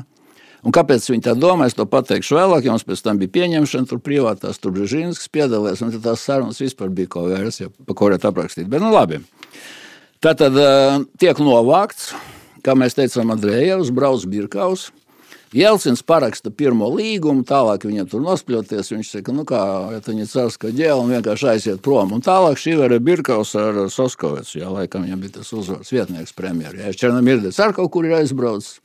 Un 0.65 0.73
kāpēc 0.73 1.05
viņi 1.11 1.27
tā 1.27 1.35
domā? 1.37 1.67
Es 1.69 1.77
to 1.77 1.85
pateikšu 1.85 2.39
vēlāk, 2.39 2.65
jo 2.65 2.73
mums 2.73 2.87
pēc 2.87 3.03
tam 3.05 3.19
bija 3.21 3.33
pieņemšana, 3.35 3.85
tur 3.91 4.01
privātās, 4.01 4.57
tur 4.57 4.73
Brzezinskis 4.73 5.29
piedalījās, 5.29 5.83
un 5.85 5.93
tās 6.01 6.25
sarunas 6.25 6.61
vispār 6.63 6.89
bija 6.89 7.11
kaut 7.17 7.29
kādas, 7.35 7.61
pa 7.85 7.93
ko 7.93 8.09
varētu 8.09 8.31
aprakstīt. 8.31 8.71
Bet, 8.71 8.81
nu, 8.81 8.89
labi. 8.95 9.21
Tā 10.25 10.33
tad 10.33 10.57
tiek 11.21 11.37
novākts, 11.37 12.15
kā 12.65 12.73
mēs 12.73 12.97
teicām, 12.97 13.35
Andrejevs, 13.35 13.93
Brauns 13.93 14.25
Birkaus. 14.25 14.89
Jelcins 15.55 16.01
paraksta 16.03 16.51
pirmo 16.51 16.89
līgumu, 16.91 17.45
tālāk 17.47 17.85
viņam 17.87 18.09
tur 18.11 18.23
nospļauties. 18.25 18.89
Viņš 18.91 19.11
saka, 19.13 19.35
nu 19.35 19.45
kā, 19.47 19.61
ja 19.93 20.01
viņi 20.03 20.27
cels, 20.27 20.57
ka 20.59 20.67
ģēl 20.75 20.99
un 20.99 21.13
vienkārši 21.15 21.47
aiziet 21.53 21.83
prom. 21.85 22.11
Un 22.17 22.23
tālāk 22.25 22.59
šī 22.59 22.73
var 22.81 22.95
Birkaus 22.99 23.53
ar 23.55 23.85
Soskovecu, 23.91 24.57
jā, 24.59 24.67
laikam 24.67 25.05
viņam 25.07 25.23
bija 25.23 25.37
tas 25.37 25.53
uzvārds 25.55 25.93
vietnieks 25.95 26.35
premjeru. 26.35 26.83
Jā, 26.83 26.91
Černomirdis 26.99 27.61
ar 27.63 27.71
kaut 27.77 27.93
kur 27.95 28.07
ir 28.07 28.17
aizbraucis. 28.19 28.81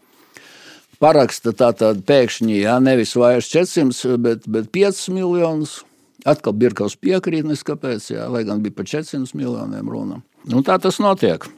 Paraksta 1.03 1.57
tātad 1.57 2.05
pēkšņi, 2.07 2.61
jā, 2.61 2.79
nevis 2.85 3.17
vairs 3.19 3.51
400, 3.51 4.19
bet, 4.23 4.47
bet 4.47 4.71
5 4.71 5.07
miljonus. 5.17 5.81
Atkal 6.29 6.53
Birkaus 6.55 6.99
piekrīt, 7.01 7.49
neskapēc, 7.49 8.13
jā, 8.13 8.29
lai 8.31 8.45
gan 8.47 8.61
bija 8.63 8.77
par 8.77 8.87
400 8.87 9.35
miljoniem 9.35 9.91
runa. 9.91 10.21
Un 10.53 10.63
tā 10.63 10.77
tas 10.79 11.01
notiek. 11.03 11.49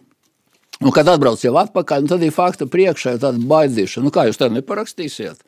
Un, 0.82 0.94
kad 0.94 1.08
atbrauc 1.08 1.42
jau 1.44 1.54
atpakaļ, 1.62 2.08
tad 2.10 2.24
ir 2.26 2.34
fakta 2.34 2.68
priekšā 2.70 3.18
tāda 3.22 3.38
baidīšana. 3.38 4.06
Nu, 4.06 4.14
kā 4.14 4.26
jūs 4.28 4.40
tad 4.40 4.54
neparakstīsiet? 4.56 5.44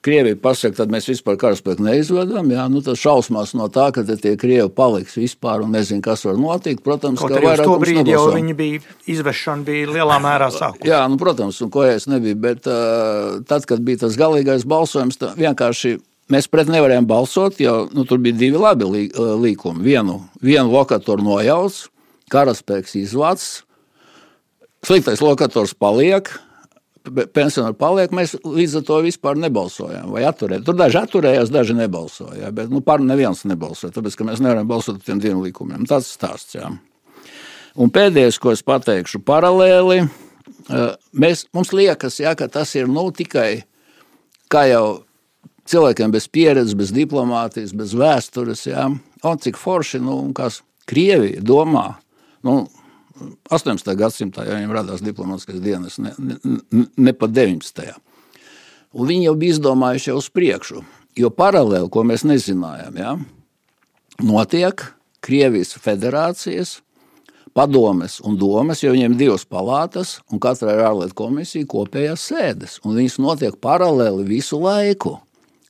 Krievija 0.00 0.36
pasaka, 0.40 0.78
tad 0.78 0.92
mēs 0.92 1.10
vispār 1.10 1.36
karaspēku 1.40 1.84
neizvedam. 1.84 2.46
Jā, 2.48 2.62
nu, 2.72 2.80
tas 2.84 3.00
šausmās 3.02 3.52
no 3.52 3.66
tā, 3.72 3.90
ka 3.92 4.00
tie 4.08 4.32
krievi 4.40 4.70
paliks 4.72 5.18
vispār 5.20 5.60
un 5.60 5.74
nezinu, 5.76 6.00
kas 6.04 6.24
var 6.24 6.38
notikt. 6.40 6.80
Protams, 6.86 7.20
Kaut 7.20 7.34
ka 7.34 7.42
vairāk 7.44 7.68
to 7.68 7.76
brīdi 7.82 8.14
jau 8.14 8.30
viņi 8.32 8.56
bija, 8.56 8.80
izvešana 9.12 9.66
bija 9.66 9.90
lielā 9.98 10.16
mērā 10.24 10.48
sākuma. 10.54 10.88
Jā, 10.88 11.02
nu, 11.12 11.20
protams, 11.20 11.60
un 11.60 11.72
ko 11.74 11.84
es 11.84 12.08
nebiju, 12.08 12.40
bet 12.40 12.70
uh, 12.70 13.42
tad, 13.44 13.68
kad 13.68 13.84
bija 13.84 14.06
tas 14.06 14.16
galīgais 14.16 14.64
balsojums, 14.68 15.20
vienkārši 15.36 15.98
mēs 16.32 16.48
pret 16.48 16.72
nevarējām 16.72 17.08
balsot, 17.10 17.60
jo 17.60 17.82
nu, 17.92 18.08
tur 18.08 18.24
bija 18.24 18.40
divi 18.40 18.60
labi 18.60 18.88
lī, 18.88 19.06
līkumi. 19.44 19.84
Vienu, 19.84 20.22
vienu 20.40 20.72
lokatoru 20.72 21.28
nojauts, 21.28 21.90
karaspēks 22.32 22.96
izvācis, 23.02 23.66
sliktais 24.86 25.22
lokators 25.24 25.74
paliek. 25.74 26.30
Pensionāri 27.34 27.78
paliek, 27.80 28.12
mēs 28.12 28.34
līdz 28.44 28.80
ar 28.80 28.84
to 28.84 28.98
vispār 29.06 29.38
nebalsojām. 29.40 30.12
Atturēt. 30.28 30.66
Tur 30.66 30.76
daži 30.76 30.98
atturējās, 31.00 31.52
daži 31.52 31.78
nebalsoja. 31.78 32.50
Bet 32.54 32.68
nu, 32.72 32.82
par 32.84 33.00
neviens 33.00 33.40
nebalsoja, 33.48 33.94
tāpēc 33.96 34.18
ka 34.18 34.26
mēs 34.28 34.42
nevaram 34.44 34.68
balsot 34.68 34.98
par 35.00 35.08
tiem 35.08 35.22
diviem 35.22 35.40
likumiem. 35.40 35.86
Tas 35.88 36.10
ir 36.10 36.18
stāsts. 36.18 36.58
Jā. 36.58 36.68
Un 37.80 37.92
pēdējais, 37.94 38.36
ko 38.42 38.52
es 38.52 38.60
pateikšu, 38.66 39.22
paralēli, 39.24 40.02
mēs, 41.16 41.46
mums 41.56 41.72
liekas, 41.72 42.18
jā, 42.20 42.34
ka 42.36 42.50
tas 42.52 42.74
ir 42.76 42.90
nu, 42.90 43.06
tikai 43.16 43.62
kā 44.52 44.66
jau 44.68 44.84
cilvēkiem 45.70 46.12
bez 46.12 46.26
pieredzes, 46.28 46.76
bez 46.76 46.92
diplomātijas, 46.94 47.72
bez 47.76 47.94
vēstures. 47.96 48.66
Jā. 48.68 48.90
Un 49.24 49.40
cik 49.40 49.58
forši, 49.60 50.02
nu, 50.04 50.20
kas 50.36 50.60
Krievija 50.90 51.40
domā. 51.46 51.86
Nu, 52.46 52.64
18. 53.50 53.92
gadsimtā 53.98 54.46
jau 54.46 54.56
viņam 54.56 54.76
radās 54.76 55.04
diplomātskais 55.04 55.60
dienas, 55.62 55.98
ne, 56.02 56.14
ne, 56.18 56.86
ne 56.96 57.14
pat 57.16 57.34
19. 57.36 57.92
Un 58.90 59.10
viņi 59.10 59.28
jau 59.28 59.36
bija 59.38 59.56
izdomājuši 59.56 60.10
jau 60.10 60.18
uz 60.18 60.30
priekšu, 60.34 60.84
jo 61.18 61.30
paralēli, 61.34 61.90
ko 61.92 62.04
mēs 62.06 62.26
nezinājām, 62.26 62.96
ja, 62.98 63.16
notiek 64.24 64.88
Krievijas 65.20 65.74
federācijas 65.76 66.78
padomes 67.52 68.20
un 68.24 68.38
domes, 68.40 68.80
jo 68.82 68.92
viņiem 68.94 69.14
ir 69.14 69.20
divas 69.26 69.44
palātas, 69.44 70.18
un 70.30 70.40
katrai 70.42 70.76
ir 70.76 70.84
ārlietu 70.86 71.16
komisija 71.18 71.68
kopējās 71.68 72.28
sēdes, 72.30 72.78
un 72.84 72.96
viņas 72.96 73.18
notiek 73.22 73.58
paralēli 73.60 74.26
visu 74.28 74.60
laiku. 74.62 75.18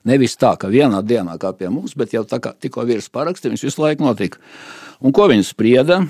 Nevis 0.06 0.38
tā, 0.40 0.54
ka 0.56 0.70
vienā 0.72 1.02
dienā 1.04 1.36
kā 1.40 1.50
pie 1.56 1.68
mums, 1.72 1.92
bet 1.98 2.14
jau 2.14 2.22
tā 2.24 2.38
kā 2.40 2.54
tikko 2.56 2.86
virs 2.88 3.10
parakstījums, 3.12 3.60
viņš 3.60 3.66
visu 3.68 3.82
laiku 3.82 4.06
notika. 4.06 4.40
Un 5.04 5.12
ko 5.16 5.26
viņi 5.28 5.44
sprieda? 5.50 6.00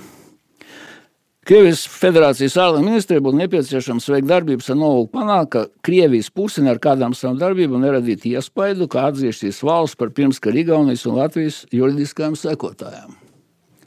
Krievijas 1.50 1.80
Federācijas 1.90 2.54
ārlietu 2.62 2.86
ministrijai 2.86 3.22
būtu 3.26 3.38
nepieciešams 3.40 4.04
veikt 4.12 4.28
darbības 4.30 4.68
ar 4.70 4.76
nolūku 4.78 5.08
panākt, 5.16 5.48
ka 5.50 5.62
Krievijas 5.82 6.28
puse 6.30 6.62
ar 6.70 6.78
kādām 6.78 7.10
savām 7.18 7.40
darbībām 7.40 7.82
neradītu 7.82 8.36
iespaidu, 8.36 8.86
kā 8.92 9.08
atzīst 9.08 9.42
šīs 9.42 9.58
valsts 9.66 9.98
par 9.98 10.12
pirmskara 10.14 10.60
Igaunijas 10.62 11.02
un 11.10 11.18
Latvijas 11.18 11.64
juridiskajām 11.74 12.36
sekotājām. 12.38 13.16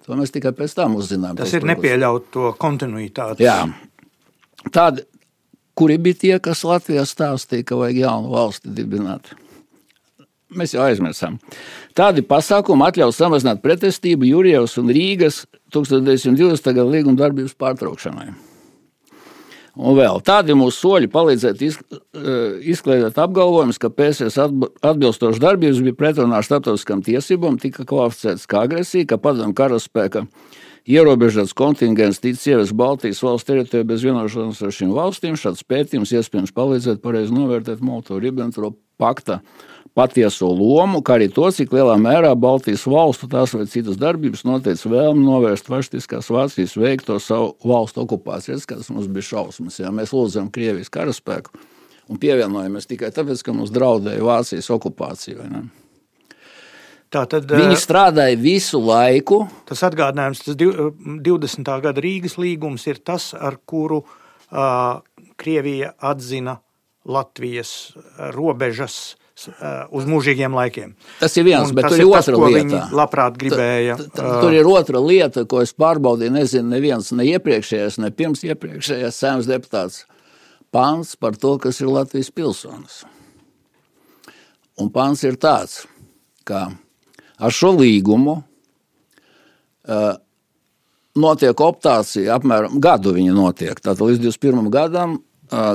To 0.04 0.18
mēs 0.20 0.36
tikai 0.36 0.52
pēc 0.58 0.76
tam 0.76 0.98
uzzinājām. 1.00 1.40
Tas 1.40 1.56
ir 1.56 1.64
nepieļaut 1.70 2.28
to 2.36 2.52
kontinuitāti. 2.60 3.48
Jā. 3.48 3.62
Tādi, 4.68 5.08
kuri 5.80 5.96
bija 6.04 6.20
tie, 6.20 6.34
kas 6.44 6.66
Latvijā 6.68 7.08
stāstīja, 7.08 7.70
ka 7.72 7.80
vajag 7.80 8.04
jaunu 8.04 8.36
valsti 8.36 8.76
dibināt? 8.76 9.32
Mēs 10.58 10.76
jau 10.76 10.86
aizmirsām. 10.86 11.40
Tādi 11.98 12.24
pasākumi 12.26 12.88
atļaus 12.88 13.20
samazināt 13.20 13.62
pretestību 13.64 14.30
Jurijavas 14.30 14.78
un 14.82 14.90
Rīgas 14.94 15.44
1920. 15.74 16.74
gada 16.74 16.90
līguma 16.90 17.20
darbības 17.20 17.56
pārtraukšanai. 17.60 18.32
Un 19.74 19.96
vēl 19.98 20.20
tādi 20.22 20.54
mūsu 20.54 20.84
soļi 20.84 21.08
palīdzētu 21.10 21.66
eh, 21.66 21.78
izkliedēt 22.70 23.18
apgalvojumus, 23.18 23.80
ka 23.82 23.90
PSS 23.90 24.38
atbilstoši 24.38 25.42
darbības 25.42 25.82
bija 25.88 25.98
pretrunā 25.98 26.38
ar 26.38 26.46
starptautiskām 26.46 27.02
tiesībām, 27.06 27.58
tika 27.62 27.86
kvalificēts 27.90 28.46
kā 28.50 28.68
agresija, 28.68 29.10
ka 29.10 29.18
padomu 29.22 29.58
karaspēka 29.58 30.28
ierobežots 30.86 31.56
kontingents 31.58 32.22
ticis 32.22 32.46
ievests 32.52 32.76
Baltijas 32.78 33.24
valsts 33.26 33.50
teritorijā 33.50 33.88
bez 33.90 34.06
vienošanās 34.06 34.62
ar 34.62 34.78
šīm 34.78 34.94
valstīm. 34.94 35.40
Šāds 35.42 35.66
pētījums 35.66 36.14
iespējams 36.20 36.54
palīdzētu 36.54 37.02
pareizi 37.02 37.34
novērtēt 37.34 37.82
Molotov-Ribbentrop 37.82 38.78
pakta 39.02 39.40
patieso 39.98 40.50
lomu, 40.50 41.04
kā 41.06 41.18
arī 41.20 41.30
to, 41.34 41.46
cik 41.54 41.74
lielā 41.76 41.96
mērā 42.02 42.34
Baltijas 42.40 42.86
valstu 42.90 43.30
tās 43.30 43.54
vai 43.54 43.68
citas 43.70 44.00
darbības 44.02 44.42
noteica 44.48 44.90
vēlmi 44.90 45.22
novērst 45.26 45.70
fašistiskās 45.70 46.32
Vācijas 46.34 46.74
veikto 46.80 47.20
savu 47.22 47.54
valstu 47.68 48.02
okupāciju. 48.06 48.58
Tas 48.70 48.90
mums 48.94 49.12
bija 49.14 49.30
šausmas. 49.34 49.78
Jā. 49.84 49.94
Mēs 49.94 50.16
lūdzam 50.16 50.50
Krievijas 50.54 50.92
karaspēku 50.94 51.54
un 52.10 52.20
pievienojamies 52.20 52.90
tikai 52.90 53.14
tāpēc, 53.16 53.46
ka 53.46 53.56
mums 53.56 53.72
draudēja 53.74 54.26
Vācijas 54.26 54.70
okupācija. 54.74 55.48
Tātad, 57.14 57.46
Viņi 57.46 57.78
strādāja 57.78 58.38
visu 58.42 58.82
laiku. 58.82 59.44
Tas 59.70 59.86
atgādinājums, 59.86 60.42
tas 60.48 60.58
20. 60.58 61.74
gada 61.86 62.02
Rīgas 62.02 62.40
līgums 62.42 62.88
ir 62.90 63.04
tas, 63.06 63.32
ar 63.38 63.60
kuru 63.70 64.02
uh, 64.02 65.04
Krievija 65.38 65.94
atzina 66.02 66.58
Latvijas 67.06 67.94
robežas 68.34 69.14
uz 69.94 70.06
mūžīgiem 70.08 70.54
laikiem. 70.54 70.94
Tas 71.20 71.36
ir 71.40 71.48
viens, 71.48 71.72
un 71.72 71.78
bet 71.78 71.88
tur 71.90 72.00
ir, 72.00 72.08
otra 72.08 72.38
tas, 72.38 72.54
lieta. 72.54 72.82
Labprāt, 72.94 73.38
gribēja. 73.42 73.98
T, 73.98 74.10
t, 74.14 74.26
tur 74.44 74.54
ir 74.54 74.70
otra 74.70 75.02
lieta, 75.02 75.46
ko 75.50 75.64
es 75.66 75.74
pārbaudīju. 75.74 76.36
Nezinu, 76.36 76.70
neviens 76.76 77.10
ne 77.18 77.26
iepriekšējais, 77.32 78.00
ne 78.04 78.12
pirms 78.14 78.46
iepriekšējais 78.46 79.20
saimnes 79.24 79.50
deputāts. 79.50 80.04
Pāns 80.74 81.16
par 81.20 81.38
to, 81.38 81.56
kas 81.62 81.82
ir 81.82 81.92
Latvijas 81.92 82.32
pilsonis. 82.34 83.02
Un 84.82 84.90
pāns 84.94 85.22
ir 85.26 85.38
tāds, 85.42 85.84
ka 86.48 86.66
ar 87.38 87.54
šo 87.54 87.74
līgumu 87.78 88.40
uh, 88.40 90.14
notiek 91.20 91.62
optācija, 91.62 92.38
apmēram 92.38 92.80
gadu 92.82 93.14
viņa 93.18 93.36
notiek. 93.38 93.78
Tātad 93.82 94.06
līdz 94.06 94.24
21. 94.30 94.70
gadam 94.74 95.20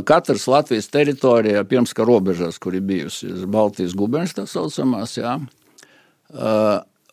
katrs 0.09 0.47
Latvijas 0.51 0.89
teritorijā, 0.93 1.63
pirms 1.69 1.95
kā 1.95 2.07
robežās, 2.07 2.59
kur 2.63 2.77
ir 2.77 2.85
bijusi 2.87 3.31
Baltijas 3.51 3.95
guberņas, 3.99 4.37
tā 4.39 4.47
saucamās, 4.49 5.17
jā, 5.21 5.35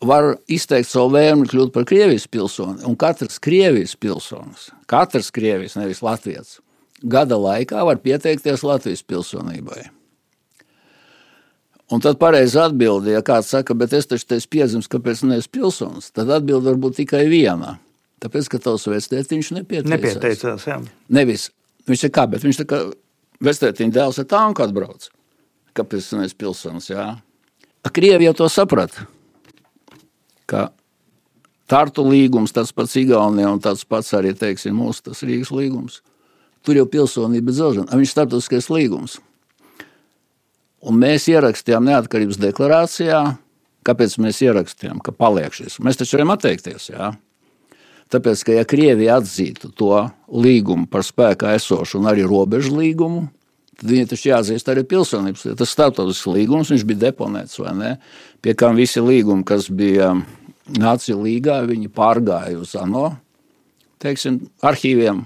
var 0.06 0.30
izteikt 0.52 0.90
savu 0.90 1.14
vēlmi 1.16 1.48
kļūt 1.50 1.72
par 1.74 1.86
Krievijas 1.88 2.26
pilsoni. 2.28 2.82
Un 2.88 2.96
katrs 3.00 3.38
Krievijas 3.42 3.96
pilsonis, 4.00 4.70
katrs 4.90 5.30
Krievijas, 5.34 5.76
nevis 5.78 6.02
Latvijas, 6.04 6.58
gada 7.02 7.38
laikā 7.40 7.84
var 7.86 8.00
pieteikties 8.02 8.64
Latvijas 8.66 9.04
pilsonībai. 9.06 9.86
Un 11.94 12.02
tad 12.02 12.18
pareizi 12.18 12.58
atbildi, 12.58 13.12
ja 13.14 13.22
kāds 13.22 13.52
saka, 13.52 13.74
bet 13.78 13.92
es 13.94 14.08
taču 14.10 14.26
te 14.26 14.40
esmu 14.40 14.50
piedzimis, 14.56 14.88
kāpēc 14.90 15.22
neesmu 15.22 15.52
pilsonis, 15.54 16.10
tad 16.10 16.32
atbildi 16.34 16.72
var 16.72 16.80
būt 16.82 16.98
tikai 17.04 17.28
viena. 17.30 17.76
Tāpēc, 18.24 18.48
ka 18.50 18.58
tavs 18.64 18.88
vectētiņš 18.90 19.52
nepieteicās. 19.60 19.92
Nepieteicās, 19.92 20.66
jā. 20.66 20.80
Nevis 21.14 21.50
Viņš 21.86 22.06
ir 22.08 22.14
kā, 22.14 22.26
bet 22.30 22.42
viņš 22.46 22.62
tā 22.62 22.66
kā 22.70 22.80
vestētiņa 23.46 23.94
dēls 23.94 24.18
ar 24.22 24.28
tanku 24.30 24.64
atbrauc. 24.64 25.10
Kāpēc 25.76 26.08
tas 26.10 26.32
ir 26.32 26.38
pilsonis? 26.40 26.90
Jā? 26.90 27.12
Krievi 27.94 28.26
jau 28.26 28.32
to 28.34 28.48
saprata, 28.50 29.06
ka 30.50 30.68
Tartu 31.66 32.04
līgums, 32.06 32.52
tas 32.54 32.70
pats 32.70 32.94
Igaunijā 32.98 33.48
un 33.50 33.62
tāds 33.62 33.82
pats 33.88 34.12
arī, 34.14 34.30
teiksim, 34.38 34.76
mūsu 34.78 35.08
tas 35.08 35.24
Rīgas 35.26 35.50
līgums. 35.50 35.98
Tur 36.66 36.78
jau 36.78 36.86
pilsonība 36.90 37.54
dzelžana, 37.54 37.98
viņš 37.98 38.12
starptautiskais 38.14 38.68
līgums. 38.70 39.18
Un 40.86 41.00
mēs 41.02 41.26
ierakstījām 41.30 41.88
neatkarības 41.88 42.38
deklarācijā, 42.38 43.20
kāpēc 43.86 44.14
mēs 44.22 44.38
ierakstījām, 44.46 45.02
ka 45.02 45.14
paliek 45.14 45.54
šis. 45.54 45.80
Mēs 45.82 45.98
taču 45.98 46.18
varam 46.18 46.36
atteikties, 46.36 46.90
jā. 46.92 47.10
Tāpēc, 48.12 48.44
ka 48.46 48.54
ja 48.54 48.66
Krievija 48.68 49.18
atzītu 49.20 49.72
to 49.74 50.04
līgumu 50.30 50.86
par 50.90 51.02
spēkā 51.06 51.56
esošu 51.58 51.98
un 51.98 52.06
arī 52.10 52.22
robežu 52.26 52.76
līgumu, 52.76 53.26
tad 53.76 53.90
viņai 53.90 54.08
taču 54.12 54.30
jāatzīst 54.30 54.70
arī 54.70 54.86
pilsonības. 54.86 55.48
Tas 55.58 55.74
starptautisks 55.74 56.30
līgums, 56.30 56.70
viņš 56.72 56.86
bija 56.86 57.08
deponēts 57.08 57.58
vai 57.60 57.74
ne? 57.76 57.92
Pie 58.44 58.54
kam 58.58 58.78
visi 58.78 59.02
līgumi, 59.02 59.46
kas 59.46 59.70
bija 59.70 60.14
Nāciju 60.66 61.20
līgā, 61.22 61.60
viņi 61.62 61.92
pārgāja 61.94 62.58
uz 62.58 62.72
ANO 62.74 63.12
teiksim, 64.02 64.40
arhīviem. 64.64 65.24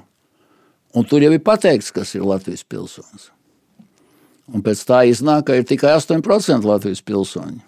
Un 0.96 1.06
tur 1.06 1.22
jau 1.22 1.30
ir 1.34 1.42
pateikts, 1.44 1.92
kas 1.94 2.14
ir 2.16 2.26
Latvijas 2.26 2.64
pilsonis. 2.66 3.30
Un 4.50 4.64
pēc 4.66 4.82
tā 4.86 5.04
iznāk, 5.06 5.46
ka 5.46 5.58
ir 5.58 5.66
tikai 5.68 5.94
8% 5.94 6.66
Latvijas 6.66 7.02
pilsoņi. 7.06 7.60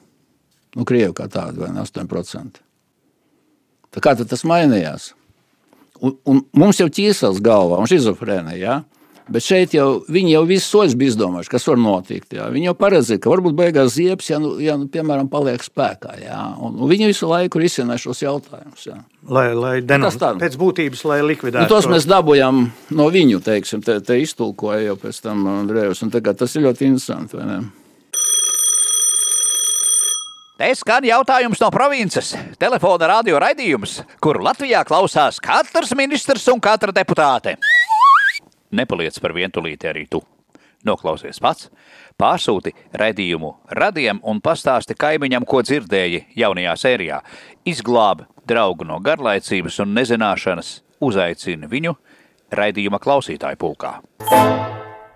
Nu, 0.77 0.87
Krievi 0.89 1.15
kā 1.15 1.29
tādi, 1.31 1.63
vai 1.63 1.71
ne 1.75 1.85
8%. 1.85 2.63
Tā 3.93 4.03
kā 4.05 4.17
tas 4.19 4.47
mainījās? 4.49 5.13
Un, 6.03 6.17
un 6.27 6.41
mums 6.59 6.81
jau 6.81 6.89
ķīsās 6.91 7.39
galvā, 7.45 7.79
un 7.79 7.91
šizofrēnija. 7.91 8.59
Ja? 8.59 8.81
Bet 9.31 9.45
šeit 9.47 9.75
jau 9.77 10.03
viņi 10.11 10.33
jau 10.35 10.41
visu 10.49 10.67
soļus 10.67 10.97
bija 10.99 11.13
izdomājuši, 11.13 11.51
kas 11.53 11.67
var 11.69 11.79
notikt. 11.79 12.35
Jā. 12.35 12.49
Viņi 12.53 12.69
jau 12.69 12.75
paredzēja, 12.79 13.21
ka 13.23 13.31
varbūt 13.31 13.55
beigās 13.59 13.95
ziepes, 13.95 14.33
ja, 14.33 14.41
nu, 14.43 14.57
ja 14.63 14.75
nu, 14.81 14.89
piemēram, 14.91 15.29
paliek 15.31 15.63
spēkā. 15.63 16.17
Jā. 16.25 16.41
Un, 16.59 16.75
un 16.75 16.91
viņi 16.91 17.13
visu 17.13 17.29
laiku 17.31 17.63
risina 17.63 17.97
šos 18.01 18.25
jautājumus. 18.25 18.89
Jā. 18.89 18.99
Lai, 19.31 19.47
lai 19.55 19.77
denos, 19.87 20.19
pēc 20.19 20.59
būtības, 20.59 21.05
lai 21.07 21.21
likvidētu. 21.23 21.69
Nu, 21.69 21.71
tos 21.71 21.87
mēs 21.93 22.09
dabūjām 22.11 22.65
no 22.99 23.07
viņu, 23.15 23.39
teiksim, 23.47 23.85
te, 23.87 24.01
te 24.03 24.19
iztulkoja 24.25 24.89
jau 24.89 24.99
pēc 25.05 25.23
tam 25.23 25.47
Andrejus. 25.61 26.03
Tas 26.11 26.59
ir 26.59 26.67
ļoti 26.67 26.91
interesanti, 26.91 27.39
vai 27.39 27.47
ne? 27.47 27.61
Te 30.63 30.69
skan 30.79 31.03
jautājums 31.03 31.59
no 31.59 31.73
provinces. 31.75 32.29
Telefona 32.55 33.09
radio 33.11 33.41
raidījums, 33.43 33.97
kuru 34.23 34.45
Latvijā 34.47 34.85
klausās 34.87 35.41
katrs 35.43 35.91
ministrs 35.99 36.45
un 36.53 36.63
katra 36.63 36.95
deputāte. 36.95 37.57
Nepaliec 38.71 39.19
par 39.19 39.35
vientulīti 39.35 39.91
arī 39.91 40.05
tu. 40.07 40.21
Noklausies 40.87 41.43
pats, 41.43 41.67
pārsūti 42.15 42.77
raidījumu 42.95 43.51
radiem 43.75 44.23
un 44.23 44.39
pastāsti 44.39 44.95
kaimiņam, 44.95 45.43
ko 45.43 45.65
dzirdēji 45.67 46.29
jaunajā 46.39 46.79
sērijā. 46.85 47.21
Izglābi 47.67 48.31
draugu 48.47 48.87
no 48.87 49.03
garlaicības 49.03 49.83
un 49.83 49.99
nezināšanas, 49.99 50.77
uzaicini 51.03 51.75
viņu 51.75 51.99
raidījuma 52.55 53.03
klausītāju 53.03 53.59
pulkā. 53.59 53.97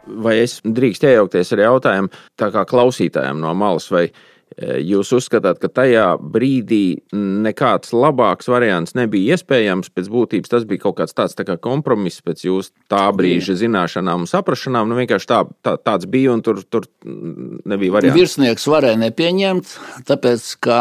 Vai 0.06 0.40
es 0.42 0.58
drīkst 0.66 1.06
iejaukties 1.06 1.54
ar 1.54 1.68
jautājumu 1.70 2.24
tā 2.34 2.50
kā 2.50 2.66
klausītājiem 2.66 3.38
no 3.38 3.54
malas? 3.54 3.86
Vai 3.94 4.08
Jūs 4.56 5.10
uzskatāt, 5.12 5.58
ka 5.60 5.68
tajā 5.68 6.04
brīdī 6.16 7.02
nekāds 7.12 7.90
labāks 7.92 8.46
variants 8.48 8.94
nebija 8.96 9.34
iespējams. 9.34 9.90
Pēc 9.92 10.06
būtības 10.08 10.52
tas 10.52 10.64
bija 10.64 10.84
kaut 10.86 10.96
kāds 11.00 11.12
tāds 11.18 11.36
tā 11.36 11.44
kā 11.44 11.58
kompromiss 11.60 12.22
pēc 12.24 12.44
jūsu 12.46 12.72
tā 12.88 13.02
brīža 13.12 13.58
zināšanām 13.60 14.24
un 14.24 14.30
saprašanām. 14.30 14.88
Nu, 14.88 14.96
vienkārši 14.96 15.28
tā, 15.28 15.42
tā, 15.66 15.74
tāds 15.76 16.08
bija 16.08 16.32
un 16.32 16.44
tur, 16.46 16.62
tur 16.62 16.86
nebija 17.04 17.98
variants. 17.98 18.16
Virsnieks 18.16 18.64
varēja 18.70 19.02
nepieņemt, 19.02 19.76
tāpēc, 20.08 20.48
ka 20.64 20.80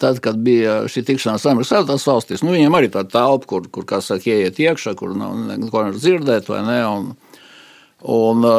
tad, 0.00 0.22
kad 0.24 0.40
bija 0.46 0.80
šī 0.88 1.04
tikšanās 1.10 1.44
Amerikas 1.50 2.08
valstīs, 2.08 2.46
nu, 2.46 2.56
viņiem 2.56 2.78
arī 2.78 2.94
tā 2.94 3.04
telpa, 3.04 3.52
kur, 3.52 3.68
kur 3.74 3.90
kā 3.90 4.00
saka, 4.00 4.30
ieiet 4.32 4.62
iekšā, 4.64 4.96
kur 4.96 5.12
nav 5.18 5.34
neko 5.50 5.90
dzirdēt 5.98 6.48
vai 6.48 6.64
ne. 6.64 6.80
Un, 6.88 7.12
un, 8.16 8.52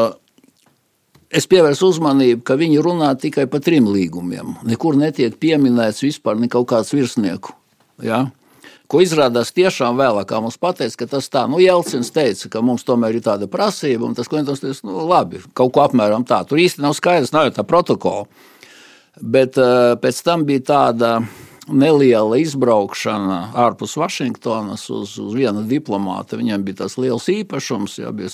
Es 1.29 1.45
pievērsu 1.45 1.91
uzmanību, 1.91 2.41
ka 2.41 2.55
viņi 2.57 2.81
runā 2.81 3.11
tikai 3.21 3.45
par 3.49 3.61
trim 3.61 3.85
līgumiem. 3.93 4.55
Nekur 4.65 4.97
netiek 4.97 5.35
pieminēts 5.37 6.01
vispār 6.01 6.39
kaut 6.49 6.71
kāds 6.71 6.89
virsnieku. 6.95 7.53
Ja? 8.01 8.31
Ko 8.89 9.03
izrādās 9.05 9.51
tiešām 9.53 9.99
vēlāk, 9.99 10.31
mums 10.41 10.57
pateica, 10.57 10.95
ka 10.97 11.07
tas 11.11 11.29
tā, 11.29 11.43
nu, 11.45 11.59
Jelcins 11.61 12.09
teica, 12.09 12.49
ka 12.49 12.63
mums 12.65 12.81
tomēr 12.87 13.19
ir 13.19 13.21
tāda 13.21 13.45
prasība, 13.45 14.07
un 14.07 14.17
tas 14.17 14.31
Klintons 14.31 14.63
teica, 14.63 14.87
nu, 14.89 15.03
labi, 15.05 15.43
kaut 15.53 15.75
ko 15.75 15.83
apmēram 15.83 16.25
tā. 16.25 16.41
Tur 16.49 16.57
īsti 16.57 16.81
nav 16.81 16.97
skaidrs, 16.97 17.35
nav 17.35 17.45
jau 17.45 17.59
tā 17.59 17.67
protokola. 17.69 18.25
Bet 19.21 19.59
uh, 19.61 19.93
pēc 20.01 20.23
tam 20.25 20.47
bija 20.49 20.65
tāda 20.71 21.11
neliela 21.69 22.39
izbraukšana 22.41 23.51
ārpus 23.67 23.93
Vašingtonas 24.01 24.89
uz, 24.89 25.13
uz 25.21 25.37
vienu 25.37 25.61
diplomātu. 25.69 26.39
Viņam 26.41 26.65
bija 26.65 26.87
tas 26.87 26.97
liels 26.97 27.29
īpašums, 27.29 27.99
jā, 28.01 28.09
bija 28.09 28.33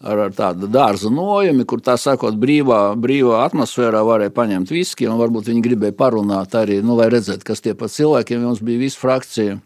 ar, 0.00 0.24
ar 0.28 0.34
tādu 0.34 0.68
dārza 0.70 1.10
nojumi, 1.12 1.66
kur 1.68 1.82
tā 1.84 1.96
sakot, 2.00 2.36
brīvā, 2.38 2.94
brīvā 3.00 3.42
atmosfērā 3.46 4.02
varēja 4.06 4.34
paņemt 4.34 4.72
viski, 4.74 5.08
un 5.10 5.18
varbūt 5.20 5.50
viņi 5.50 5.64
gribēja 5.64 5.96
parunāt 5.98 6.54
arī, 6.58 6.80
nu, 6.82 6.98
lai 6.98 7.10
redzētu, 7.14 7.46
kas 7.46 7.64
tie 7.64 7.74
pa 7.78 7.90
cilvēkiem, 7.92 8.44
mums 8.44 8.62
bija 8.64 8.84
visa 8.86 9.00
frakcija, 9.00 9.58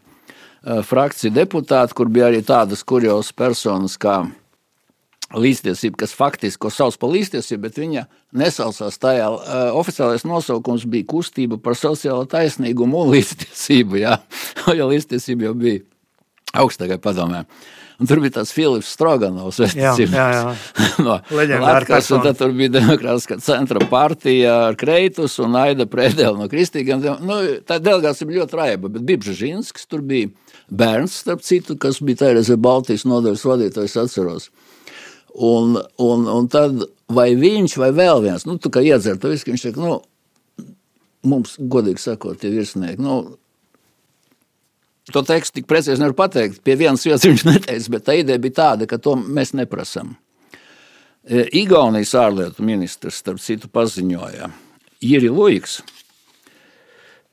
frakcija 0.87 1.33
deputāti, 1.35 1.97
kur 1.97 2.09
bija 2.13 2.31
arī 2.31 2.41
tādas 2.45 2.85
kurjos 2.87 3.33
personas 3.35 3.97
kā 3.99 4.23
līdztiesība, 5.33 5.97
kas 6.03 6.13
faktiski 6.15 6.61
ko 6.61 6.69
sauc 6.73 6.97
par 7.01 7.11
līdztiesību, 7.13 7.61
bet 7.65 7.79
viņa 7.81 8.05
nesaucās 8.37 8.99
tajā. 9.01 9.29
Uh, 9.29 9.61
oficiālais 9.79 10.25
nosaukums 10.27 10.85
bija 10.89 11.07
kustība 11.09 11.57
par 11.61 11.77
sociālo 11.79 12.27
taisnīgumu 12.29 13.03
un 13.03 13.11
līdztiesību. 13.15 14.01
Jā, 14.03 14.19
jo 14.79 14.89
līdztiesība 14.91 15.49
jau 15.49 15.55
bija 15.57 15.83
augstākajā 16.63 17.01
padomē. 17.01 17.43
Un 18.01 18.09
tur 18.09 18.21
bija 18.23 18.39
tāds 18.39 18.53
Filips 18.55 18.89
Stroganovs, 18.95 19.59
jā, 19.75 19.93
jā, 19.99 20.07
jā. 20.09 20.53
no 21.05 21.17
Latvijas. 21.29 22.09
Tad 22.09 22.39
tur 22.39 22.53
bija 22.57 22.73
Demokrātiskā 22.79 23.37
centra 23.43 23.83
partija 23.91 24.55
ar 24.69 24.77
Kreitus 24.79 25.37
un 25.43 25.57
Aida 25.59 25.85
Prēdēlu 25.89 26.41
no 26.41 26.49
Kristīgiem. 26.51 27.03
Nu, 27.21 27.39
tā 27.67 27.77
delegācija 27.83 28.29
bija 28.29 28.43
ļoti 28.43 28.59
raiba, 28.59 28.91
bet 28.93 29.05
bija 29.07 29.21
Bržīnskis, 29.25 29.87
tur 29.91 30.01
bija 30.05 30.31
bērns, 30.73 31.19
starp 31.23 31.43
citu, 31.45 31.77
kas 31.79 32.01
bija 32.01 32.23
toreiz 32.23 32.49
Baltijas 32.57 33.05
nodaļas 33.09 33.45
vadītājs, 33.49 33.99
atceros. 34.01 34.49
Un, 35.33 35.77
un, 36.01 36.25
un 36.29 36.49
tad 36.51 36.83
vai 37.13 37.31
viņš 37.37 37.77
vai 37.81 37.91
vēl 37.95 38.21
viens, 38.25 38.45
nu, 38.49 38.57
tā 38.61 38.69
kā 38.73 38.83
iedzer 38.85 39.17
to 39.21 39.31
visu, 39.33 39.49
viņš 39.49 39.67
saka, 39.67 39.81
nu, 39.81 40.67
mums, 41.29 41.55
godīgi 41.57 42.01
sakot, 42.03 42.37
tie 42.41 42.51
virsnieki, 42.53 43.01
nu, 43.01 43.21
to 45.11 45.23
tekstu 45.27 45.59
tik 45.59 45.67
precīzi 45.67 45.99
nevar 45.99 46.15
pateikt, 46.23 46.61
pie 46.63 46.77
vienas 46.79 47.03
vietas 47.03 47.25
viņš 47.27 47.45
neteica, 47.49 47.95
bet 47.95 48.05
tā 48.07 48.17
ideja 48.21 48.39
bija 48.43 48.59
tāda, 48.61 48.87
ka 48.87 49.01
to 49.01 49.17
mēs 49.19 49.51
neprasam. 49.57 50.15
E, 51.23 51.43
Igaunijas 51.59 52.13
ārlietu 52.19 52.63
ministrs, 52.63 53.19
starp 53.19 53.41
citu, 53.43 53.67
paziņoja, 53.71 54.47
Jiri 55.03 55.31
Luiks, 55.31 55.81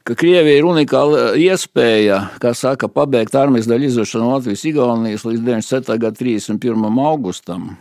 ka 0.06 0.16
Krievija 0.18 0.58
ir 0.58 0.66
unikāla 0.66 1.36
iespēja, 1.38 2.24
kā 2.42 2.54
saka, 2.58 2.90
pabeigt 2.90 3.36
armijas 3.38 3.68
daļu 3.70 3.90
izvešanu 3.90 4.32
Latvijas 4.32 4.64
Igaunijas 4.66 5.26
līdz 5.28 5.44
97. 5.46 5.98
gada 6.02 6.18
31. 6.18 6.90
augustam. 7.06 7.76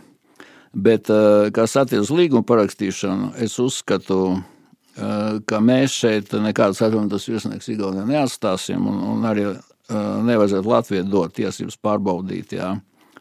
Bet, 0.70 1.10
eh, 1.10 1.50
kas 1.50 1.74
attiecas 1.74 2.12
uz 2.12 2.14
līguma 2.14 2.46
parakstīšanu, 2.46 3.32
es 3.42 3.58
uzskatu, 3.58 4.42
eh, 4.96 5.40
ka 5.46 5.58
mēs 5.58 5.96
šeit 5.98 6.30
nekādas 6.30 6.78
atbildības 6.86 7.26
virsnieks 7.26 7.72
Igaunijā 7.74 8.06
neatstāsim, 8.06 8.86
un, 8.86 9.02
un 9.16 9.26
arī 9.26 9.48
nevajadzētu 9.90 10.70
Latvijai 10.70 11.08
dot 11.10 11.34
tiesības 11.36 11.76
pārbaudīt 11.82 12.54
jā, 12.56 12.74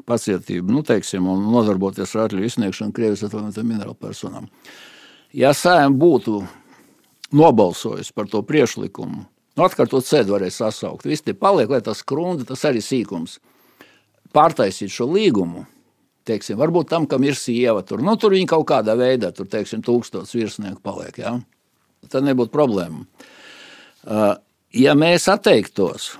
pacietību, 0.09 0.71
nu, 0.73 0.83
teiksim, 0.85 1.27
un 1.29 1.49
nodarboties 1.53 2.15
ar 2.15 2.27
atļauju 2.27 2.49
izsniegšanu 2.49 2.95
Krievijas 2.95 3.25
atvainotām 3.27 3.67
minerālu 3.69 3.97
personām. 3.99 4.47
Ja 5.35 5.51
sējiem 5.53 5.97
būtu 6.01 6.39
nobalsojis 7.35 8.13
par 8.15 8.29
to 8.31 8.41
priekšlikumu, 8.45 9.25
nu, 9.25 9.65
atkārtot 9.65 10.05
sēdi 10.05 10.33
varēja 10.33 10.57
sasaukt, 10.63 11.05
viss 11.09 11.25
tie 11.25 11.35
paliek, 11.37 11.69
lai 11.69 11.81
tas 11.85 12.01
krunda, 12.05 12.47
tas 12.47 12.65
arī 12.65 12.81
sīkums, 12.85 13.37
pārtaisīt 14.33 14.93
šo 14.93 15.09
līgumu, 15.11 15.65
teiksim, 16.29 16.57
varbūt 16.59 16.89
tam, 16.91 17.05
kam 17.09 17.25
ir 17.25 17.37
sieva, 17.37 17.83
tur, 17.85 18.01
nu, 18.05 18.15
tur 18.21 18.33
viņi 18.37 18.49
kaut 18.49 18.67
kādā 18.69 18.95
veidā, 18.97 19.33
tur, 19.35 19.49
teiksim, 19.49 19.83
tūkstots 19.85 20.35
virsnieku 20.37 20.81
paliek, 20.85 21.21
ja? 21.21 21.37
tad 22.09 22.25
nebūtu 22.25 22.53
problēma. 22.53 23.03
Uh, 24.07 24.33
ja 24.73 24.95
mēs 24.97 25.27
atteiktos, 25.29 26.13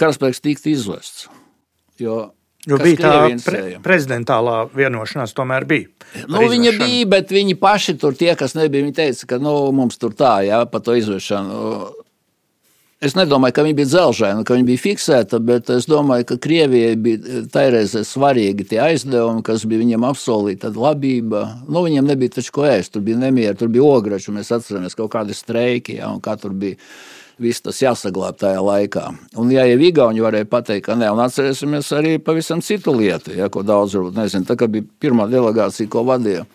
karaspēks 0.00 0.42
tiktu 0.44 0.72
izvests, 0.74 1.28
jo 2.00 2.30
Jo 2.68 2.76
bija 2.76 2.96
tā 3.00 3.12
pre 3.40 3.60
prezidentālā 3.80 4.66
vienošanās, 4.76 5.32
tomēr 5.32 5.64
bija. 5.68 5.88
Nu, 6.28 6.42
viņa 6.44 6.74
bija, 6.76 7.06
bet 7.08 7.32
viņi 7.32 7.56
paši 7.56 7.94
tur 8.00 8.16
tie, 8.18 8.34
kas 8.36 8.52
nebija, 8.58 8.84
viņi 8.84 8.96
teica, 8.98 9.28
ka 9.30 9.38
nu, 9.40 9.54
mums 9.72 9.96
tur 10.00 10.12
tā, 10.16 10.40
jā, 10.44 10.60
pa 10.68 10.82
to 10.84 10.92
izvešanu. 10.98 11.62
Es 13.00 13.14
nedomāju, 13.16 13.54
ka 13.56 13.62
viņi 13.64 13.78
bija 13.78 13.88
dzelžaini, 13.88 14.44
ka 14.44 14.58
viņi 14.58 14.66
bija 14.68 14.80
fiksēta, 14.82 15.38
bet 15.40 15.70
es 15.72 15.86
domāju, 15.88 16.26
ka 16.28 16.36
Krievijai 16.44 16.98
bija 17.00 17.40
tairēzē 17.48 18.02
svarīgi 18.04 18.66
tie 18.74 18.82
aizdevumi, 18.90 19.40
kas 19.46 19.64
bija 19.64 19.80
viņiem 19.80 20.04
apsolīti, 20.10 20.60
tad 20.66 20.76
labība. 20.76 21.46
Nu, 21.64 21.80
viņiem 21.86 22.12
nebija 22.12 22.36
taču 22.36 22.52
ko 22.58 22.66
ēst, 22.68 22.92
tur 22.92 23.06
bija 23.06 23.22
nemieri, 23.22 23.56
tur 23.56 23.72
bija 23.72 23.88
ograču, 23.88 24.36
mēs 24.36 24.52
atceramies 24.52 24.98
kaut 25.00 25.14
kādi 25.16 25.38
streiki, 25.38 25.96
ja, 26.02 26.12
un 26.12 26.20
kā 26.20 26.36
tur 26.36 26.52
bija 26.52 26.76
viss 27.40 27.64
tas 27.64 27.80
jāsaglabā 27.80 28.34
tajā 28.36 28.60
laikā. 28.64 29.06
Un, 29.40 29.50
ja 29.54 29.64
jau 29.68 29.80
Igauni 29.88 30.22
varēja 30.24 30.48
pateikt, 30.50 30.86
ka 30.86 30.98
nē, 30.98 31.08
un 31.14 31.22
atcerēsimies 31.24 31.88
arī 31.96 32.18
pavisam 32.22 32.60
citu 32.64 32.94
lietu, 32.96 33.32
ja, 33.36 33.48
ko 33.52 33.64
daudz 33.66 33.96
varbūt 33.96 34.20
nezinu. 34.20 34.48
Tā 34.48 34.58
kā 34.60 34.68
bija 34.70 34.86
pirmā 35.00 35.28
delegācija, 35.32 35.90
ko 35.90 36.04
vadīja 36.08 36.46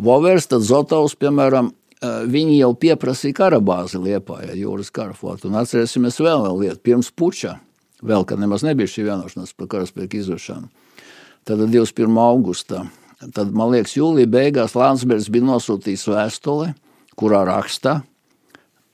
Vovers, 0.00 0.46
tad 0.48 0.62
Zotovs, 0.64 1.16
piemēram, 1.18 1.72
Eh, 2.00 2.22
viņi 2.32 2.54
jau 2.62 2.70
pieprasīja 2.80 3.36
karabāzi 3.36 3.98
Liepājā, 4.00 4.54
jūras 4.56 4.88
karaflotu. 4.88 5.50
Un 5.50 5.58
atcerēsimies 5.60 6.16
vēl 6.22 6.46
vienu 6.46 6.62
lietu. 6.62 6.80
Pirms 6.88 7.10
puča, 7.12 7.58
vēl 8.00 8.24
kad 8.24 8.40
nemaz 8.40 8.64
nebija 8.64 8.88
šī 8.88 9.04
vienošanās 9.10 9.52
par 9.52 9.68
karaspēku 9.74 10.16
izvešanu, 10.16 10.70
tad 11.44 11.60
21. 11.60 12.16
augustā, 12.22 12.86
tad, 13.20 13.52
man 13.52 13.74
liekas, 13.74 13.98
jūlija 13.98 14.30
beigās 14.32 14.78
Landsbergs 14.80 15.28
bija 15.28 15.44
nosūtījis 15.50 16.06
vēstuli, 16.08 16.70
kurā 17.20 17.42
raksta, 17.44 17.98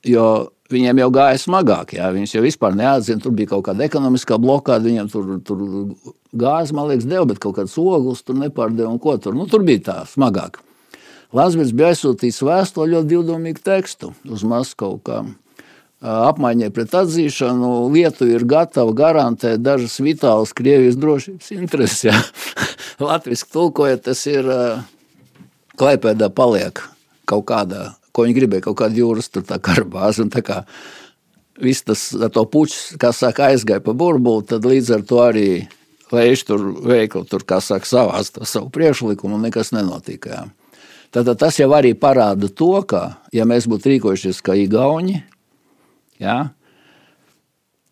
jo 0.02 0.26
viņiem 0.72 1.00
jau 1.02 1.08
gāja 1.14 1.40
smagāk, 1.40 1.96
jā, 1.98 2.10
viņus 2.14 2.36
jau 2.36 2.44
vispār 2.44 2.76
neatzina, 2.78 3.22
tur 3.22 3.34
bija 3.36 3.54
kaut 3.54 3.66
kāda 3.68 3.86
ekonomiskā 3.86 4.38
blokāda, 4.42 4.88
viņiem 4.88 5.10
tur, 5.12 5.32
tur 5.46 5.64
gāzes, 6.36 6.74
man 6.76 6.90
liekas, 6.90 7.08
deva, 7.08 7.26
bet 7.30 7.40
kaut 7.42 7.58
kāds 7.58 7.76
ogles 7.80 8.22
tur 8.26 8.38
nepārdeva 8.40 8.90
un 8.92 9.00
ko 9.02 9.16
tur, 9.20 9.36
nu 9.38 9.48
tur 9.50 9.66
bija 9.66 9.84
tā 9.90 9.98
smagāk. 10.10 10.60
Landsbergs 11.36 11.74
bija 11.76 11.90
aizsūtījis 11.92 12.44
vēstuli 12.46 12.94
ļoti 12.94 13.10
divdomīgu 13.10 13.62
tekstu 13.66 14.12
uz 14.30 14.44
Maskavu. 14.46 15.00
Kā, 15.04 15.24
apmaiņai 16.06 16.70
pret 16.74 16.94
atzīšanu 17.00 17.70
Lietuva 17.92 18.36
ir 18.36 18.44
gatava 18.48 18.92
garantēt 18.96 19.62
dažas 19.64 19.98
vitālas 20.00 20.54
Krievijas 20.56 20.98
drošības 21.00 21.50
intereses. 21.56 22.04
Ja? 22.06 22.16
Latvijas 23.08 23.46
tulkojot, 23.52 24.04
tas 24.06 24.22
ir 24.30 24.48
Klaipēdā 25.76 26.30
paliek 26.32 26.80
kaut 27.28 27.48
kādā, 27.50 27.90
ko 28.16 28.24
viņi 28.24 28.38
gribēja, 28.40 28.66
kaut 28.68 28.80
kāda 28.80 28.96
jūras 28.96 29.28
karbāze. 29.60 30.24
Un 30.24 30.32
tā 30.32 30.40
kā 30.46 30.62
viss 31.60 31.84
tas 31.84 32.08
ar 32.16 32.32
to 32.32 32.46
puķis, 32.48 32.96
kā 33.00 33.12
saka, 33.16 33.50
aizgāja 33.52 33.84
pa 33.84 33.92
burbuli, 33.96 34.46
tad 34.48 34.64
līdz 34.68 34.94
ar 34.96 35.04
to 35.08 35.20
arī 35.24 35.48
Leiši 36.12 36.46
tur 36.46 36.60
veikli, 36.86 37.24
tur, 37.26 37.42
kā 37.42 37.58
saka, 37.58 37.86
savās 37.88 38.30
savu 38.46 38.68
priekšlikumu 38.70 39.34
un 39.38 39.48
nekas 39.48 39.72
nenotika. 39.74 40.30
Jā. 40.30 40.44
Tad 41.16 41.32
tas 41.40 41.58
jau 41.58 41.66
arī 41.74 41.96
parāda 41.98 42.46
to, 42.46 42.70
ka, 42.86 43.18
ja 43.34 43.46
mēs 43.48 43.66
būtu 43.70 43.90
rīkojušies 43.90 44.38
kā 44.46 44.54
īgauni, 44.60 45.18
ja, 46.22 46.36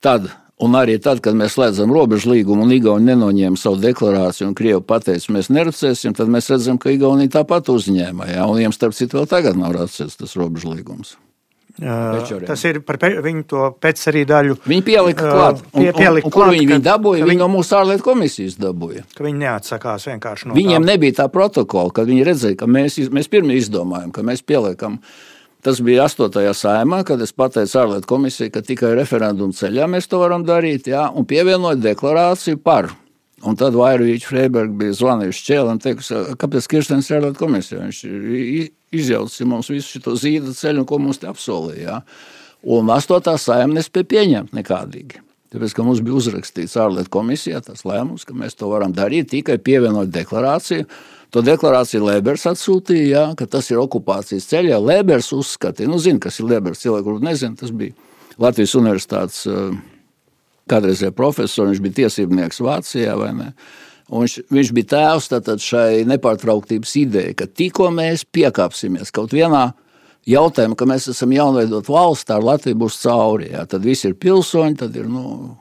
tad, 0.05 0.31
un 0.63 0.79
arī 0.79 0.99
tad, 1.03 1.21
kad 1.25 1.37
mēs 1.39 1.57
slēdzam 1.57 1.93
robežu 1.95 2.31
līgumu 2.35 2.67
un 2.67 2.73
Igauni 2.77 3.11
nenoņēma 3.11 3.59
savu 3.61 3.81
deklarāciju 3.83 4.51
un 4.51 4.57
Krievi 4.59 4.83
pateica, 4.87 5.35
mēs 5.35 5.51
neredzēsim, 5.55 6.15
tad 6.17 6.31
mēs 6.31 6.51
redzam, 6.53 6.79
ka 6.79 6.95
Igaunija 6.95 7.41
tāpat 7.41 7.73
uzņēma. 7.75 8.31
Ja, 8.35 8.49
un 8.49 8.61
viņiem 8.61 8.77
starp 8.77 8.97
citu 8.97 9.21
vēl 9.21 9.31
tagad 9.31 9.59
nav 9.61 9.75
redzēts 9.77 10.21
tas 10.21 10.37
robežu 10.39 10.75
līgums. 10.75 11.17
Pečoriem. 11.75 12.47
Tas 12.47 12.63
ir 12.69 12.79
par 12.87 13.01
viņu 13.03 13.43
to 13.51 13.65
pēc 13.83 13.99
arī 14.13 14.23
daļu. 14.31 14.57
Viņi 14.71 14.85
pielika 14.87 15.27
klāt. 15.27 15.63
Un, 15.73 15.81
pie, 15.83 15.89
pielika 15.97 16.29
un, 16.29 16.31
un, 16.31 16.35
klāt, 16.37 16.53
viņi, 16.55 16.69
viņi 16.71 16.85
dabūja? 16.87 17.27
Viņi 17.27 17.41
no 17.41 17.49
mūsu 17.51 17.75
ārlietu 17.81 18.07
komisijas 18.07 18.55
dabūja. 18.63 19.03
Viņi 19.19 19.41
neatsakās 19.43 20.07
vienkārši 20.13 20.51
no 20.51 20.59
Viņiem 20.59 20.87
tā. 20.87 20.91
nebija 20.93 21.17
tā 21.19 21.27
protokola, 21.35 21.91
kad 21.97 22.07
viņi 22.07 22.27
redzēja, 22.31 22.61
ka 22.63 22.69
mēs, 22.71 23.01
mēs 23.11 23.31
pirmie 23.33 23.59
izdomājam, 23.59 24.15
ka 24.15 24.23
mēs 24.23 24.45
pieliekam. 24.47 25.01
Tas 25.65 25.79
bija 25.81 26.05
8. 26.05 26.29
sājumā, 26.53 26.99
kad 27.09 27.23
es 27.25 27.33
pateicu 27.33 27.79
ārlietu 27.81 28.09
komisijai, 28.11 28.51
ka 28.53 28.61
tikai 28.61 28.91
referendumu 28.99 29.57
ceļā 29.57 29.87
mēs 29.89 30.11
to 30.13 30.21
varam 30.21 30.45
darīt, 30.45 30.91
jā, 30.93 31.07
un 31.17 31.25
pievienoju 31.25 31.81
deklarāciju 31.81 32.61
par. 32.61 32.91
Un 33.45 33.57
tad 33.61 33.77
Vairvīčs 33.77 34.29
Freibergs 34.29 34.77
bija 34.81 34.97
zvanījis 34.97 35.41
Čēlim 35.47 35.75
un 35.75 35.81
teicis, 35.81 36.13
kāpēc 36.41 36.69
Kirstens 36.69 37.09
ir 37.09 37.19
ārlietu 37.19 37.41
komisija. 37.41 37.81
Viņš 37.81 38.03
izjauca 39.01 39.49
mums 39.49 39.73
visu 39.73 40.01
šo 40.01 40.17
zīda 40.21 40.53
ceļu, 40.57 40.85
ko 40.89 41.01
mums 41.01 41.21
te 41.21 41.29
apsolīja. 41.29 42.01
Un 42.77 42.93
astotā 42.93 43.37
saimnieks 43.41 43.89
nespēja 43.89 44.11
pieņemt 44.13 44.57
nekādīgi. 44.57 45.21
Tāpēc, 45.55 45.75
ka 45.77 45.85
mums 45.87 46.01
bija 46.05 46.17
uzrakstīts 46.19 46.77
ārlietu 46.81 47.13
komisijā 47.15 47.61
tas 47.63 47.85
lēmums, 47.87 48.25
ka 48.27 48.37
mēs 48.37 48.57
to 48.59 48.69
varam 48.73 48.93
darīt 48.97 49.29
tikai 49.31 49.61
pievienot 49.63 50.13
deklarāciju. 50.13 50.89
To 51.35 51.43
deklarāciju 51.43 52.05
Lēbers 52.07 52.45
atsūtīja, 52.47 53.07
jā, 53.11 53.23
ka 53.35 53.49
tas 53.51 53.67
ir 53.73 53.81
okupācijas 53.83 54.47
ceļā. 54.53 54.77
Lēbers 54.79 55.33
uzskatīja, 55.35 55.91
nu, 55.91 55.99
zina, 55.99 56.21
kas 56.23 56.39
ir 56.39 56.47
Lēbers. 56.47 56.85
Cilvēki, 56.85 57.07
kuriem 57.09 57.27
nezina, 57.27 57.59
tas 57.59 57.73
bija 57.75 57.97
Latvijas 58.39 58.75
Universitātes 58.79 59.41
eh, 59.51 59.73
kādreizējais 60.71 61.17
profesors, 61.19 61.73
viņš 61.73 61.83
bija 61.83 61.99
tiesībnieks 62.05 62.63
Vācijā 62.63 63.17
vai 63.19 63.33
ne. 63.35 63.49
Un 64.13 64.23
viņš, 64.23 64.37
viņš 64.53 64.71
bija 64.77 64.91
tēvs 64.93 65.65
šai 65.65 66.05
nepārtrauktības 66.07 66.95
idejai, 67.03 67.35
ka 67.35 67.49
tikko 67.51 67.89
mēs 67.91 68.23
piekāpsimies 68.31 69.11
kaut 69.15 69.35
vienā 69.35 69.73
jautājumu, 70.31 70.79
ka 70.79 70.87
mēs 70.87 71.09
esam 71.11 71.35
jaunveidot 71.35 71.91
valsts, 71.91 72.29
tā 72.31 72.39
Latvija 72.39 72.79
būs 72.79 73.01
cauri. 73.03 73.51
Jā. 73.57 73.67
Tad 73.67 73.83
viss 73.83 74.07
ir 74.07 74.15
pilsoņi, 74.15 74.79
tad 74.85 74.95
ir 75.01 75.11
nu, 75.11 75.57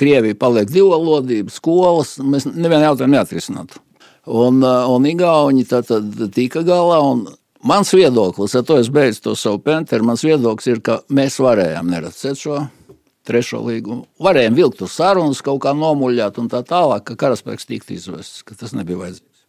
Krievija 0.00 0.36
paliek 0.36 0.68
divvalodība, 0.74 1.54
skolas. 1.54 2.16
Mēs 2.18 2.50
nevienu 2.50 2.90
jautājumu 2.90 3.14
neatrisinātu. 3.14 3.84
Un, 4.26 4.62
un 4.64 5.06
Igauni 5.06 5.64
tad, 5.68 5.88
tad 5.88 6.30
tika 6.34 6.62
galā. 6.64 7.00
Mans 7.64 7.92
viedoklis, 7.96 8.54
ar 8.56 8.64
to 8.68 8.76
es 8.80 8.90
beidzu 8.92 9.22
to 9.24 9.34
savu 9.40 9.58
penteru, 9.64 10.04
mans 10.04 10.24
viedoklis 10.24 10.66
ir, 10.68 10.80
ka 10.84 10.98
mēs 11.12 11.38
varējām 11.40 11.88
neredzēt 11.92 12.40
šo 12.40 12.58
trešo 13.24 13.62
līgumu. 13.64 14.04
Varējām 14.20 14.54
vilkt 14.56 14.82
uz 14.84 14.92
sarunas, 14.98 15.42
kaut 15.44 15.62
kā 15.64 15.72
nomuļāt 15.76 16.38
un 16.42 16.48
tā 16.52 16.60
tālāk, 16.66 17.02
ka 17.08 17.14
karaspēks 17.24 17.68
tiktu 17.68 17.90
izvests, 17.96 18.42
ka 18.44 18.52
tas 18.58 18.72
nebija 18.76 19.00
vajadzīgs. 19.00 19.40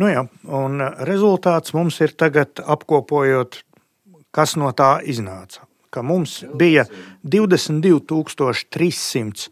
Nu 0.00 0.06
jā, 0.10 0.22
un 0.46 0.72
rezultāts 1.06 1.74
mums 1.76 1.96
ir 2.02 2.10
tagad 2.18 2.50
apkopojot, 2.62 3.50
kas 4.34 4.56
no 4.58 4.68
tā 4.74 5.00
iznāca. 5.06 5.60
Ka 5.90 6.02
mums 6.06 6.44
bija 6.54 6.84
22,300 7.26 9.50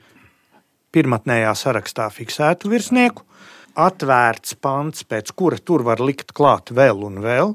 pirmotnējā 0.95 1.53
sarakstā 1.59 2.11
fiksētu 2.15 2.71
virsnieku, 2.73 3.23
atvērts 3.79 4.57
pants, 4.63 5.05
pēc 5.07 5.33
kura 5.39 5.59
tur 5.63 5.85
var 5.87 6.03
likt 6.03 6.35
klāt 6.37 6.73
vēl 6.75 7.05
un 7.07 7.21
vēl. 7.25 7.55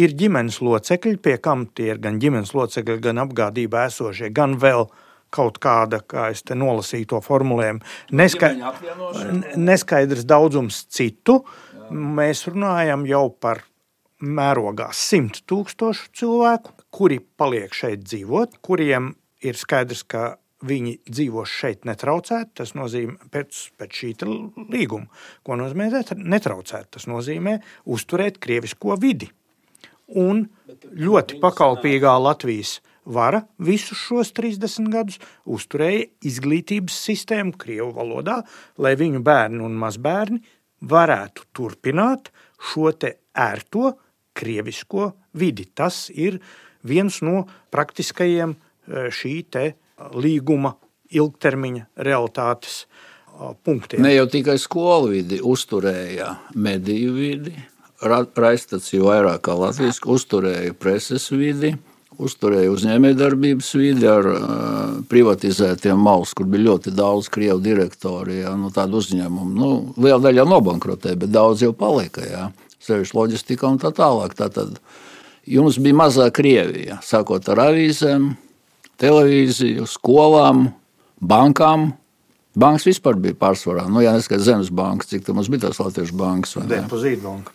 Ir 0.00 0.14
ģimenes 0.14 0.60
locekļi, 0.62 1.16
pie 1.22 1.36
kam 1.42 1.64
tie 1.74 1.90
ir 1.94 2.02
gan 2.02 2.20
ģimenes 2.22 2.52
locekļi, 2.54 3.00
gan 3.02 3.22
apgādībā 3.24 3.88
esošie, 3.90 4.30
gan 4.34 4.54
vēl 4.62 4.86
kaut 5.34 5.58
kāda, 5.62 6.00
kā 6.06 6.28
es 6.34 6.42
te 6.46 6.56
nolasīju 6.58 7.08
to 7.12 7.20
formulējumu, 7.22 7.82
neskai, 8.18 8.52
neskaidrs 9.58 10.26
daudzums 10.26 10.84
citu. 10.90 11.40
Mēs 11.90 12.44
runājam 12.50 13.06
jau 13.06 13.24
par 13.42 13.64
mērogā 14.20 14.90
simt 14.94 15.42
tūkstošu 15.50 16.10
cilvēku, 16.18 16.74
kuri 16.94 17.18
paliek 17.38 17.74
šeit 17.74 18.04
dzīvot, 18.06 18.58
kuriem 18.62 19.14
ir 19.42 19.58
skaidrs, 19.58 20.04
ka 20.06 20.34
viņi 20.66 20.96
dzīvo 21.08 21.44
šeit 21.48 21.86
netraucēti. 21.88 22.52
Tas 22.60 22.74
nozīmē 22.76 23.30
pēc, 23.32 23.62
pēc 23.80 24.00
šī 24.02 24.12
līguma. 24.72 25.08
Ko 25.46 25.58
nozīmē 25.60 25.90
netraucēt? 26.20 26.92
Tas 26.96 27.08
nozīmē 27.10 27.58
uzturēt 27.88 28.40
krievisko 28.42 28.98
vidi. 29.00 29.30
Un 30.20 30.44
ļoti 30.98 31.38
pakalpīgā 31.42 32.16
Latvijas 32.18 32.80
vara 33.04 33.44
visus 33.58 33.98
šos 33.98 34.32
30 34.36 34.90
gadus 34.92 35.20
uzturēja 35.46 36.08
izglītības 36.26 36.96
sistēmu 37.06 37.54
Krievu 37.58 37.92
valodā, 37.96 38.40
lai 38.78 38.96
viņu 38.98 39.22
bērni 39.24 39.62
un 39.64 39.78
mazbērni 39.78 40.42
varētu 40.90 41.46
turpināt 41.56 42.30
šo 42.70 42.90
ērto 42.90 43.92
krievisko 44.36 45.12
vidi. 45.36 45.66
Tas 45.74 46.08
ir 46.10 46.40
viens 46.86 47.20
no 47.22 47.44
praktiskajiem 47.72 48.54
e, 48.54 49.08
šī 49.12 49.34
līguma 50.14 50.74
ilgtermiņa 51.10 51.86
realitātes 52.06 52.84
punktiem. 53.64 54.02
Ne 54.04 54.14
jau 54.14 54.26
tikai 54.30 54.58
skolu 54.60 55.14
vidi 55.14 55.40
uzturēja 55.42 56.34
mediju 56.54 57.14
vidi, 57.16 57.54
raidstaciju 58.02 59.08
vairāk 59.08 59.44
kā 59.48 59.56
Latvijas, 59.58 60.00
uzturēja 60.04 60.74
preses 60.78 61.28
vidi, 61.32 61.74
uzturēja 62.20 62.72
uzņēmējdarbības 62.72 63.70
vidi 63.80 64.08
ar 64.08 64.28
uh, 64.28 64.40
privatizētiem 65.10 66.00
maus, 66.00 66.34
kur 66.36 66.48
bija 66.50 66.68
ļoti 66.70 66.92
daudz 66.96 67.30
krievu 67.32 67.60
direktori, 67.64 68.42
jā, 68.42 68.54
nu, 68.60 68.72
tādu 68.74 69.00
uzņēmumu. 69.00 69.52
Nu, 69.56 69.70
liela 70.00 70.20
daļa 70.28 70.46
nobankrotēja, 70.48 71.20
bet 71.22 71.32
daudz 71.32 71.64
jau 71.64 71.72
palika, 71.76 72.24
jā, 72.26 72.50
sevišķi 72.84 73.16
loģistika 73.16 73.68
un 73.70 73.80
tā 73.80 73.92
tālāk. 73.96 74.36
Tātad 74.36 74.76
jums 75.48 75.80
bija 75.80 76.00
mazā 76.02 76.28
Krievija, 76.34 77.00
sākot 77.04 77.48
ar 77.52 77.64
avīzēm, 77.70 78.30
televīziju, 79.00 79.86
skolām, 79.90 80.68
bankām. 81.20 81.92
Bankas 82.60 82.88
vispār 82.88 83.18
bija 83.22 83.38
pārsvarā. 83.38 83.86
Nu, 83.88 84.02
jā, 84.02 84.12
neskatās 84.16 84.48
zemes 84.48 84.72
bankas, 84.74 85.12
cik 85.12 85.24
tā 85.28 85.34
mums 85.36 85.48
bija 85.52 85.68
tās 85.68 85.78
latviešu 85.80 86.16
bankas. 86.18 86.56
Depozītbanka. 86.70 87.54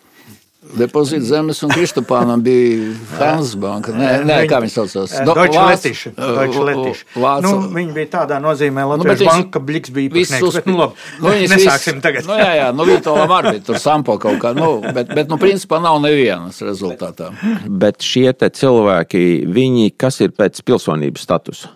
Depozīta 0.75 1.23
zemes 1.27 1.61
un 1.63 1.71
Kristupānam 1.71 2.41
bija 2.43 2.89
Hansas 3.19 3.53
banka. 3.59 3.93
Nē, 3.95 4.09
nē 4.27 4.37
kā 4.49 4.59
viņi 4.63 4.73
saucās? 4.73 5.13
Deutsche 5.27 5.61
Letiša. 5.69 6.11
Deutsche 6.17 6.65
Letiša. 6.69 7.33
Nu, 7.45 7.51
viņi 7.75 7.93
bija 7.95 8.09
tādā 8.17 8.39
nozīmē 8.43 8.83
nu, 8.83 8.95
Latvijas 8.95 9.21
nu, 9.21 9.29
banka, 9.29 9.51
ka 9.53 9.61
Bliks 9.67 9.93
bija 9.95 10.11
visus, 10.15 10.57
bet, 10.57 10.67
nu, 10.67 10.79
labi, 10.81 11.05
nu, 11.21 11.35
nesāksim 11.53 12.01
tagad. 12.03 12.27
Nu, 12.27 12.35
jā, 12.41 12.49
jā, 12.59 12.67
nu, 12.75 12.87
Vitolam 12.89 13.35
arī 13.37 13.61
tur 13.65 13.79
sampo 13.81 14.17
kaut 14.21 14.41
kā, 14.41 14.55
nu, 14.57 14.73
bet, 14.89 15.13
bet, 15.13 15.31
nu, 15.31 15.39
principā 15.41 15.79
nav 15.83 16.01
nevienas 16.03 16.59
rezultātā. 16.65 17.31
Bet 17.69 18.03
šie 18.05 18.27
te 18.33 18.49
cilvēki, 18.49 19.23
viņi, 19.55 19.93
kas 20.01 20.19
ir 20.25 20.35
pēc 20.35 20.63
pilsonības 20.65 21.29
statusa? 21.29 21.71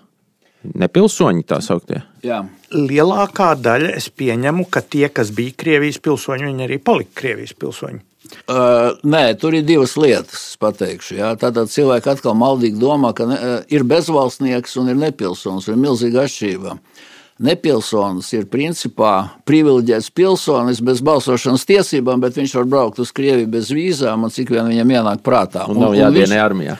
Nepilsoņi 0.59 1.45
tā 1.47 1.61
sauktie? 1.63 2.01
Jā. 2.25 2.41
Lielākā 2.75 3.53
daļa 3.55 3.93
es 3.95 4.09
pieņemu, 4.11 4.67
ka 4.67 4.83
tie, 4.83 5.07
kas 5.07 5.31
bija 5.35 5.55
Krievijas 5.55 6.01
pilsoņi, 6.03 6.49
viņi 6.49 6.65
arī 6.67 6.77
palika 6.83 7.21
Krievijas 7.21 7.55
pilsoņi. 7.55 8.03
Uh, 8.49 8.97
nē, 9.07 9.31
tur 9.39 9.55
ir 9.55 9.63
divas 9.63 9.95
lietas, 9.97 10.41
pateikšu. 10.59 11.15
Jā. 11.21 11.29
Tātad 11.39 11.71
cilvēki 11.71 12.11
atkal 12.11 12.35
maldīgi 12.37 12.81
domā, 12.81 13.13
ka 13.15 13.25
ne, 13.29 13.37
ir 13.71 13.85
bezvalstnieks 13.87 14.75
un 14.81 14.91
ir 14.91 14.99
nepilsonis. 14.99 15.69
Ir 15.71 15.79
milzīga 15.79 16.25
atšķirība. 16.27 16.75
Nepilsonis 17.39 18.33
ir 18.35 18.49
principā 18.51 19.13
privileģēts 19.47 20.11
pilsonis 20.11 20.81
bez 20.83 20.99
balsošanas 21.07 21.63
tiesībām, 21.69 22.19
bet 22.19 22.35
viņš 22.35 22.57
var 22.59 22.67
braukt 22.67 22.99
uz 22.99 23.13
Krieviju 23.15 23.47
bez 23.53 23.71
vīzām 23.71 24.27
un 24.27 24.33
cik 24.35 24.51
vien 24.51 24.67
viņam 24.67 24.91
ienāk 24.97 25.23
prātā. 25.23 25.63
Un, 25.71 25.79
nav 25.79 25.95
jādienē 25.95 26.41
armijā. 26.43 26.75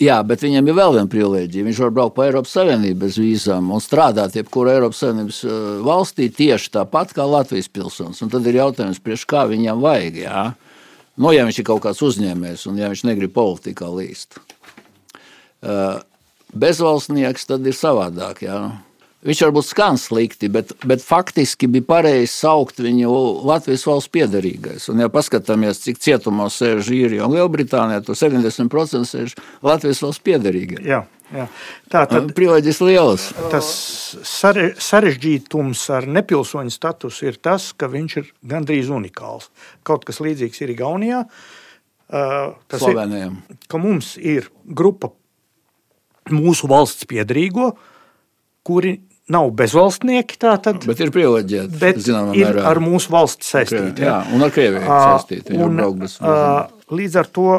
Jā, 0.00 0.16
bet 0.26 0.42
viņam 0.42 0.66
ir 0.66 0.76
vēl 0.80 0.94
viena 0.96 1.12
privilēģija. 1.12 1.66
Viņš 1.68 1.80
var 1.84 1.94
braukt 1.94 2.16
pa 2.16 2.26
Eiropas 2.26 2.56
Savienību 2.56 3.02
bez 3.04 3.20
vīzām 3.20 3.68
un 3.70 3.84
strādāt 3.84 4.34
jebkurā 4.38 4.78
Eiropas 4.78 5.04
Savienības 5.04 5.40
valstī 5.86 6.30
tieši 6.32 6.72
tāpat 6.80 7.12
kā 7.14 7.28
Latvijas 7.28 7.68
pilsonis. 7.68 8.22
Un 8.24 8.32
tad 8.32 8.48
ir 8.48 8.58
jautājums, 8.58 8.98
priekš 9.04 9.26
kā 9.30 9.44
viņam 9.52 9.84
vajag. 9.84 10.18
Jā? 10.24 10.44
Nu, 11.18 11.32
ja 11.34 11.46
viņš 11.46 11.58
ir 11.60 11.66
kaut 11.66 11.82
kāds 11.84 12.02
uzņēmējs 12.04 12.68
un 12.70 12.78
ja 12.80 12.92
viņš 12.92 13.02
negrib 13.08 13.34
politikā 13.34 13.88
līst. 13.92 14.38
Uh, 15.60 15.98
bezvalstnieks 16.54 17.48
tad 17.50 17.66
ir 17.66 17.76
savādāk. 17.76 18.44
Jā. 18.46 18.60
Viņš 19.26 19.42
varbūt 19.44 19.66
skan 19.68 19.98
slikti, 20.00 20.48
bet, 20.48 20.72
bet 20.88 21.02
faktiski 21.04 21.68
bija 21.68 21.84
pareizi 21.90 22.30
saukt 22.32 22.80
viņu 22.80 23.10
Latvijas 23.44 23.84
valsts 23.84 24.12
piedarīgais. 24.14 24.86
Un, 24.88 25.02
ja 25.04 25.10
paskatāmies, 25.12 25.82
cik 25.84 26.00
cietumos 26.00 26.56
sēž 26.56 26.88
īrija 26.96 27.26
un 27.26 27.36
Lielbritānijā, 27.36 28.00
tad 28.06 28.16
70% 28.16 29.10
sēž 29.10 29.36
Latvijas 29.66 30.00
valsts 30.06 30.24
piedarīgais. 30.24 30.86
Jā. 31.30 31.44
Jā. 31.44 31.46
Tā 31.92 32.04
tad 32.10 32.32
privileģis 32.36 32.80
liels. 32.82 33.28
Tas 33.52 33.68
sarežģītums 34.26 35.84
ar 35.94 36.08
nepilsoņu 36.10 36.74
statusu 36.74 37.30
ir 37.30 37.38
tas, 37.42 37.70
ka 37.76 37.90
viņš 37.92 38.16
ir 38.20 38.32
gandrīz 38.52 38.90
unikāls. 38.92 39.50
Kaut 39.86 40.06
kas 40.08 40.20
līdzīgs 40.24 40.64
ir 40.64 40.74
Igaunijā. 40.74 41.22
Tas 42.10 42.82
Slovenijam. 42.82 43.38
ir, 43.46 43.60
ka 43.70 43.78
mums 43.78 44.16
ir 44.18 44.50
grupa 44.66 45.12
mūsu 46.30 46.66
valsts 46.70 47.06
piedrīgo, 47.10 47.70
kuri 48.66 48.96
nav 49.30 49.52
bezvalstnieki. 49.54 50.38
Tātad, 50.42 50.82
bet 50.90 51.02
ir 51.04 51.12
privileģēti. 51.14 51.78
Bet 51.80 52.00
ir 52.02 52.18
mērā. 52.32 52.64
ar 52.72 52.82
mūsu 52.82 53.12
valsts 53.14 53.52
saistīti. 53.54 54.02
Jā, 54.06 54.24
un 54.34 54.42
ar 54.42 54.54
Krieviju 54.54 54.86
saistīti. 54.86 55.58
Un, 55.62 55.78
bez, 56.02 56.18
līdz 56.90 57.20
ar 57.22 57.30
to 57.30 57.50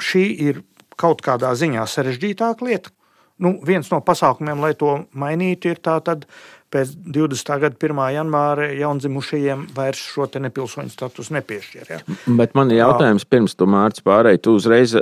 šī 0.00 0.24
ir 0.48 0.62
kaut 0.98 1.20
kādā 1.22 1.52
ziņā 1.58 1.84
sarežģītāka 1.86 2.66
lieta. 2.66 2.94
Nu, 3.38 3.54
viens 3.62 3.86
no 3.92 4.00
pasākumiem, 4.02 4.58
lai 4.62 4.72
to 4.78 4.94
mainītu, 5.18 5.70
ir 5.70 5.82
tātad 5.84 6.24
pēc 6.72 6.90
20. 7.06 7.52
gada 7.62 7.78
1. 7.78 8.00
janvāra 8.12 8.66
jaundzimušajiem 8.76 9.64
vairs 9.76 10.02
šo 10.12 10.26
nepilsoņu 10.42 10.92
statusu 10.92 11.36
nepiešķir. 11.38 11.92
Ja? 11.92 12.00
Bet 12.40 12.56
man 12.58 12.72
ir 12.72 12.82
jautājums, 12.82 13.24
pirms 13.24 13.56
tu 13.56 13.68
mārciņš 13.70 14.04
pārēji, 14.04 14.42
tu 14.44 14.56
uzreiz 14.58 14.96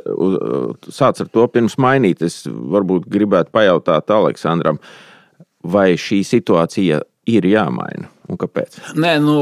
sāc 0.95 1.24
ar 1.24 1.32
to 1.32 1.47
pirms 1.51 1.78
mainīt. 1.82 2.22
Es 2.26 2.45
varbūt 2.47 3.09
gribētu 3.11 3.55
pajautāt 3.57 4.14
Aleksandram, 4.14 4.78
vai 5.66 5.95
šī 5.99 6.22
situācija 6.28 7.03
ir 7.26 7.51
jāmaina 7.51 8.11
un 8.30 8.41
kāpēc? 8.41 8.82
Nē, 9.01 9.16
nu. 9.24 9.39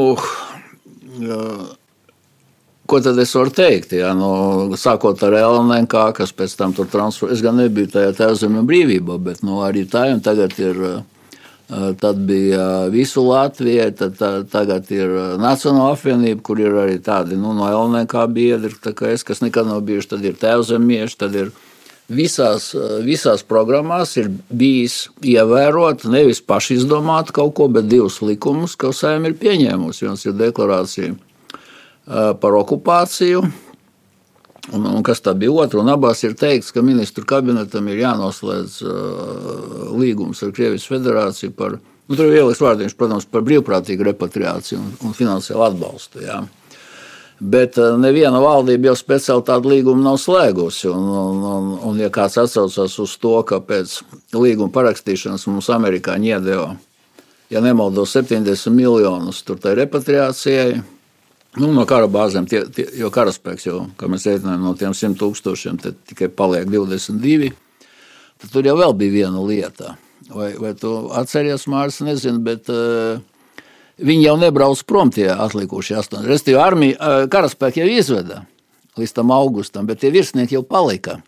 Ko 2.86 3.00
tad 3.00 3.18
es 3.18 3.32
varu 3.32 3.52
teikt? 3.54 3.94
Jā, 3.96 4.10
nu, 4.16 4.76
sākot 4.76 5.22
ar 5.24 5.38
LNK, 5.38 6.10
kas 6.18 6.34
pēc 6.36 6.52
tam 6.58 6.74
tur 6.76 6.88
transferēja. 6.92 7.38
Es 7.38 7.42
gan 7.44 7.56
nebiju 7.56 7.88
tajā 7.94 8.12
tēvzemē 8.18 8.64
brīvībā, 8.68 9.16
bet 9.24 9.40
nu, 9.46 9.62
arī 9.64 9.86
tā 9.88 10.10
un 10.12 10.22
tagad 10.24 10.56
ir. 10.60 10.86
Tad 11.64 12.18
bija 12.28 12.90
visu 12.92 13.22
Latviju, 13.24 13.86
tad 13.96 14.18
tā, 14.18 14.28
tagad 14.52 14.90
ir 14.92 15.14
Nacionāla 15.40 15.94
apvienība, 15.96 16.42
kur 16.44 16.60
ir 16.60 16.76
arī 16.76 16.98
tādi 17.00 17.38
nu, 17.40 17.54
no 17.56 17.64
LNK 17.64 18.26
biedri, 18.36 18.76
kā 18.92 19.08
es, 19.14 19.24
kas 19.24 19.40
nekad 19.40 19.70
nav 19.70 19.80
bijuši. 19.88 20.10
Tad 20.12 20.26
ir 20.28 20.36
tēvzemieši, 20.42 21.16
tad 21.24 21.38
ir 21.40 21.48
visās, 22.12 22.68
visās 23.08 23.46
programmās 23.48 24.12
ir 24.20 24.28
bijis 24.52 25.06
ievērot 25.24 26.04
nevis 26.12 26.44
paši 26.44 26.82
izdomāt 26.82 27.32
kaut 27.32 27.56
ko, 27.56 27.72
bet 27.72 27.88
divus 27.88 28.20
likumus, 28.20 28.76
ko 28.76 28.92
saimē 28.92 29.32
ir 29.32 29.40
pieņēmusi. 29.40 30.04
Viens 30.04 30.28
ir 30.28 30.36
deklarācija 30.36 31.16
par 32.04 32.56
okupāciju, 32.58 33.40
Un, 34.72 34.86
un 34.88 35.02
kas 35.04 35.20
tā 35.20 35.34
bija 35.36 35.52
otra? 35.52 35.82
Un 35.82 35.92
abās 35.92 36.22
ir 36.24 36.36
teikts, 36.40 36.72
ka 36.72 36.82
ministru 36.84 37.26
kabinetam 37.28 37.88
ir 37.92 38.00
jānoslēdz 38.00 38.76
uh, 38.80 39.90
līgums 39.92 40.40
ar 40.44 40.54
Krievijas 40.56 40.86
federāciju 40.88 41.52
par, 41.56 41.76
nu, 41.76 42.16
tur 42.16 42.30
ir 42.30 42.40
ieliks 42.40 42.62
vārdiņš, 42.64 42.94
protams, 42.96 43.28
par 43.28 43.44
brīvprātīgu 43.44 44.06
repatriāciju 44.08 44.80
un, 44.80 44.94
un 45.04 45.16
finansiālu 45.16 45.66
atbalstu. 45.66 46.22
Jā. 46.24 46.38
Bet 47.44 47.76
uh, 47.76 47.98
neviena 48.00 48.40
valdība 48.40 48.88
jau 48.88 48.96
speciāli 49.02 49.44
tādu 49.50 49.74
līgumu 49.74 50.06
nav 50.06 50.16
slēgusi. 50.22 50.88
Un, 50.88 51.12
un, 51.12 51.44
un, 51.50 51.70
un 51.90 52.00
ja 52.00 52.08
kāds 52.14 52.40
atsaucas 52.40 52.96
uz 53.04 53.18
to, 53.20 53.36
ka 53.44 53.60
pēc 53.60 53.98
līguma 54.32 54.72
parakstīšanas 54.72 55.44
mums 55.50 55.68
amerikāņi 55.76 56.32
iedeva, 56.32 56.72
ja 57.52 57.60
nemaldos, 57.60 58.16
70 58.16 58.72
miljonus 58.72 59.44
tur 59.44 59.60
tai 59.60 59.76
repatriācijai, 59.82 60.80
Nu, 61.54 61.68
no 61.70 61.84
kara 61.86 62.08
bāzēm, 62.10 62.48
tie, 62.50 62.64
tie, 62.74 62.88
jo 62.98 63.10
karaspēks 63.14 63.68
jau, 63.68 63.84
kā 63.98 64.08
mēs 64.10 64.26
rēķinām, 64.26 64.64
no 64.64 64.72
tiem 64.78 64.94
100 64.96 65.14
tūkstošiem 65.20 65.78
tikai 66.10 66.26
paliek 66.34 66.66
22. 66.66 67.52
Tad 68.42 68.50
tur 68.50 68.66
jau 68.66 68.90
bija 68.98 69.14
viena 69.14 69.42
lieta. 69.44 69.94
Vai, 70.34 70.54
vai 70.58 70.72
tu 70.74 70.90
atceries, 71.14 71.68
Mārcis, 71.70 72.02
nezinu, 72.06 72.40
bet 72.42 72.70
uh, 72.72 73.20
viņi 74.02 74.26
jau 74.26 74.34
nebrauc 74.40 74.82
prom 74.88 75.12
tie 75.14 75.28
atlikušie 75.30 75.98
astoņi. 76.00 76.26
Restīvi, 76.32 76.58
armija, 76.58 76.96
uh, 76.98 77.28
karaspēki 77.30 77.84
jau 77.84 77.90
izveda 77.92 78.42
līdz 78.98 79.14
tam 79.14 79.30
augustam, 79.34 79.86
bet 79.86 80.02
tie 80.02 80.10
virsnieki 80.14 80.56
jau 80.56 80.64
palika. 80.66 81.20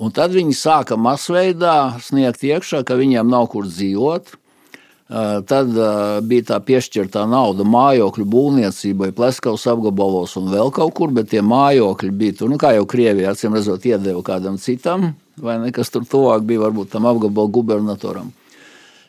Un 0.00 0.12
tad 0.12 0.34
viņi 0.36 0.56
sāka 0.56 0.96
masveidā 1.00 1.96
sniegt 2.04 2.44
iekšā, 2.44 2.82
ka 2.84 2.96
viņiem 2.98 3.28
nav 3.32 3.48
kur 3.52 3.68
dzīvot 3.68 4.36
Tad 5.06 5.68
bija 6.26 6.44
tā 6.48 6.56
piešķirtā 6.66 7.22
nauda 7.30 7.62
mājokļu 7.62 8.24
būvniecībai, 8.26 9.12
Pleskavas 9.14 9.66
apgabalos 9.70 10.34
un 10.40 10.48
vēl 10.50 10.72
kaut 10.74 10.96
kur, 10.98 11.12
bet 11.14 11.30
tie 11.30 11.44
mājokļi 11.46 12.10
bija 12.10 12.38
tur, 12.40 12.50
nu, 12.50 12.58
kā 12.58 12.72
jau 12.74 12.88
Krievijā, 12.90 13.30
acīm 13.30 13.54
redzot, 13.54 13.86
iedeva 13.86 14.24
kādam 14.26 14.58
citam, 14.58 15.12
vai 15.38 15.60
ne, 15.62 15.70
kas 15.74 15.94
tur 15.94 16.02
tuvāk 16.10 16.42
bija, 16.48 16.64
varbūt 16.64 16.90
tam 16.96 17.06
apgabalu 17.06 17.54
gubernatoram. 17.54 18.32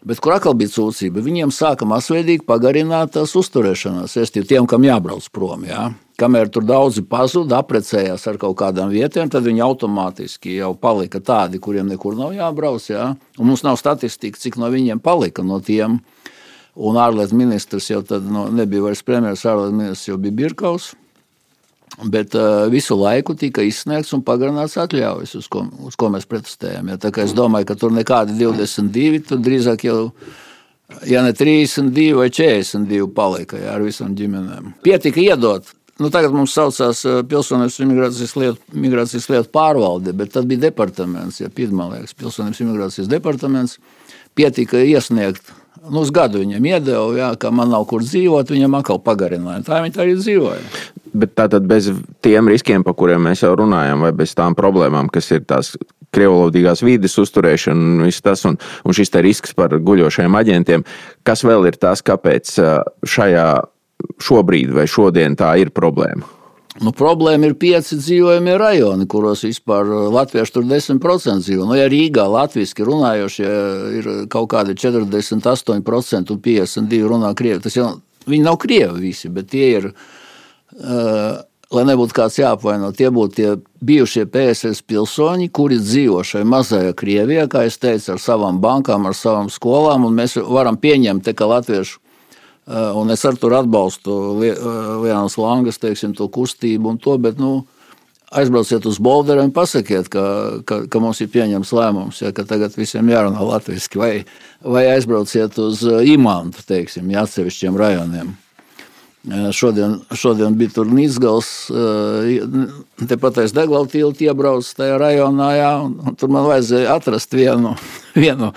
Bet 0.06 0.20
kur 0.22 0.36
atkal 0.36 0.54
bija 0.58 0.70
sūdzība? 0.70 1.24
Viņiem 1.26 1.52
sāka 1.54 1.88
masveidīgi 1.89 2.45
pagarināt 2.48 3.16
tās 3.16 3.34
uzturēšanās, 3.39 4.14
es 4.22 4.34
tiem, 4.36 4.68
kam 4.70 4.86
jābrauc 4.86 5.26
prom. 5.34 5.66
Jā. 5.66 5.88
Kamēr 6.18 6.52
tur 6.54 6.66
daudzi 6.66 7.04
pazuda, 7.06 7.60
apprecējās 7.62 8.26
ar 8.30 8.38
kaut 8.41 8.58
kādām 8.62 8.91
vietām, 8.93 9.30
tad 9.30 9.45
viņi 9.45 9.64
automātiski 9.66 10.56
jau 10.58 10.72
palika 10.78 11.22
tādi, 11.22 11.62
kuriem 11.62 11.89
nekur 11.89 12.18
nav 12.18 12.36
jābrauc. 12.38 12.86
Jā. 12.89 13.12
Un 13.38 13.50
mums 13.50 13.66
nav 13.66 13.80
statistika, 13.82 14.39
cik 14.41 14.60
no 14.62 14.70
viņiem 14.74 15.02
palika 15.02 15.45
no 15.45 15.60
tiem. 15.62 16.00
Un 16.78 16.98
ārlietu 17.02 17.38
ministrs 17.38 17.89
jau 17.89 18.04
tad 18.06 18.26
no, 18.30 18.48
nebija 18.54 18.86
vairs 18.86 19.02
premjerministrs, 19.06 19.50
ārlietu 19.50 19.80
ministrs 19.82 20.10
jau 20.12 20.18
bija 20.22 20.38
Birkaus. 20.43 20.91
Bet 22.04 22.36
uh, 22.38 22.68
visu 22.70 22.98
laiku 23.00 23.34
tika 23.40 23.64
izsniegts 23.66 24.12
un 24.14 24.22
pagarināts 24.26 24.76
atļaujas, 24.78 25.34
uz 25.40 25.48
ko, 25.50 25.64
uz 25.88 25.96
ko 25.98 26.12
mēs 26.14 26.28
protestējam. 26.30 26.92
Ja, 26.94 27.00
es 27.24 27.34
domāju, 27.38 27.72
ka 27.72 27.78
tur 27.80 27.96
nekādi 27.96 28.36
22, 28.38 29.24
tur 29.32 29.42
drīzāk 29.42 29.88
jau 29.88 30.02
ja 31.10 31.24
ne 31.26 31.34
32 31.34 32.12
vai 32.20 32.28
42 32.30 33.10
palika 33.16 33.58
ja, 33.58 33.74
ar 33.74 33.88
visām 33.88 34.14
ģimenēm. 34.20 34.76
Pietika 34.86 35.24
iedot 35.24 35.74
Nu, 35.98 36.12
tagad 36.14 36.34
mums 36.36 36.54
saucās 36.54 37.00
eh, 37.10 37.22
Pilsonības 37.26 37.80
imigrācijas 37.82 38.36
lietu, 38.38 38.76
migrācijas 38.78 39.26
lietu 39.32 39.50
pārvalde, 39.54 40.14
bet 40.18 40.36
tad 40.36 40.46
bija 40.50 40.68
departaments, 40.68 41.40
ja 41.42 41.50
liekas, 41.50 42.14
Pilsonības 42.18 42.62
imigrācijas 42.62 43.10
departaments. 43.10 43.80
Pietika 44.38 44.78
iesniegt, 44.78 45.50
nu, 45.90 46.04
uz 46.04 46.12
gadu 46.14 46.44
viņam 46.44 46.68
iedeva, 46.70 47.08
jā, 47.18 47.32
ka 47.42 47.50
man 47.50 47.74
nav 47.74 47.88
kur 47.90 48.06
dzīvot, 48.06 48.54
viņam 48.54 48.78
atkal 48.78 49.02
pagarināja. 49.02 49.64
Tā 49.66 49.82
viņi 49.82 50.04
arī 50.04 50.14
dzīvoja. 50.20 50.62
Bet 51.14 51.36
tātad 51.38 51.68
bez 51.70 51.89
tiem 52.26 52.49
riskiem, 52.51 52.84
par 52.84 52.95
kuriem 52.97 53.24
mēs 53.30 53.43
jau 53.45 53.53
runājam, 53.60 54.03
vai 54.05 54.12
bez 54.16 54.34
tām 54.38 54.55
problēmām, 54.58 55.12
kas 55.14 55.32
ir 55.32 55.45
tās 55.47 55.76
krievlodīgās 56.16 56.84
vides 56.86 57.18
uzturēšana 57.20 57.88
un 57.97 58.05
viss 58.08 58.24
tas, 58.24 58.45
un, 58.47 58.58
un 58.58 58.95
šis 58.95 59.14
risks 59.24 59.55
par 59.58 59.76
guļošajiem 59.76 60.38
aģentiem, 60.39 60.86
kas 61.28 61.43
vēl 61.47 61.68
ir 61.70 61.80
tas, 61.82 62.03
kāpēc 62.05 62.55
šajā 63.08 63.49
šobrīd 64.24 64.74
vai 64.76 64.88
šodien 64.89 65.38
tā 65.38 65.55
ir 65.62 65.74
problēma? 65.76 66.38
Nu, 66.78 66.91
problēma 66.93 67.49
ir 67.49 67.55
pieci 67.58 67.97
dzīvojamie 67.97 68.53
rajoni, 68.62 69.08
kuros 69.10 69.41
vispār 69.47 69.88
latvieši 70.14 70.53
tur 70.53 70.68
10% 70.70 71.41
dzīvo. 71.41 71.66
Nu, 71.66 71.74
ja 71.78 71.88
Rīgā 71.89 72.28
latviešu 72.30 72.86
runājošie 72.86 73.53
ir 73.97 74.10
kaut 74.30 74.51
kādi 74.53 74.78
48% 74.78 75.74
un 75.74 75.82
52% 75.88 77.01
runā 77.10 77.34
krievi, 77.38 77.64
tas 77.66 77.78
jau 77.80 77.95
viņi 78.30 78.45
nav 78.45 78.60
krievi 78.62 79.08
visi, 79.10 79.34
bet 79.34 79.49
tie 79.55 79.74
ir. 79.80 79.91
Lai 81.68 81.84
nebūtu 81.84 82.15
kāds 82.15 82.38
jāapvaino, 82.39 82.93
tie 82.95 83.09
būtu 83.11 83.36
tie 83.36 83.47
bijušie 83.84 84.24
PSRS 84.32 84.86
pilsoņi, 84.88 85.49
kuri 85.51 85.82
dzīvo 85.82 86.22
šajā 86.24 86.47
mazajā 86.47 86.93
Krievijā, 86.95 87.43
kā 87.51 87.65
jau 87.65 87.74
teicu, 87.84 88.13
ar 88.13 88.22
savām 88.24 88.61
bankām, 88.63 89.07
ar 89.09 89.15
savām 89.15 89.51
skolām. 89.51 90.07
Mēs 90.15 90.38
varam 90.47 90.80
pieņemt, 90.80 91.26
te, 91.28 91.36
ka 91.36 91.49
latviešu 91.51 91.99
Eh, 92.68 92.91
un 92.99 93.07
es 93.09 93.24
ar 93.24 93.38
tur 93.39 93.53
atbalstu 93.55 94.13
Lienas 94.41 95.38
eh, 95.38 95.39
Langas 95.39 95.80
teiksim, 95.80 96.11
kustību 96.11 96.89
un 96.91 96.97
to, 96.99 97.13
bet 97.15 97.38
nu, 97.39 97.61
aizbrauciet 98.28 98.84
uz 98.89 98.97
Bolderu 98.99 99.45
un 99.47 99.53
pasakiet, 99.55 100.09
ka, 100.11 100.24
ka, 100.68 100.82
ka 100.91 100.99
mums 100.99 101.22
ir 101.24 101.30
pieņemts 101.32 101.72
lēmums, 101.72 102.20
ja, 102.26 102.34
ka 102.36 102.43
tagad 102.49 102.76
visiem 102.76 103.07
jārunā 103.07 103.45
latviešu, 103.53 104.01
vai, 104.01 104.11
vai 104.59 104.84
aizbrauciet 104.97 105.55
uz 105.63 105.86
eh, 105.88 106.11
Imantu, 106.11 106.65
teiksim, 106.68 107.07
atsevišķiem 107.24 107.80
rajoniem. 107.80 108.36
Šodien, 109.28 109.98
šodien 110.16 110.54
bija 110.56 110.72
tur 110.78 110.88
Nīsgals, 110.88 111.50
tepat 113.10 113.42
aiz 113.44 113.52
degvielu 113.56 113.90
tiltu 113.92 114.24
iebraucis 114.24 114.78
tajā 114.78 114.96
rajonā, 115.02 115.50
jā, 115.58 115.72
un 115.84 116.16
tur 116.16 116.32
man 116.32 116.48
vajadzēja 116.48 116.94
atrast 116.96 117.36
vienu, 117.36 117.74
vienu 118.16 118.54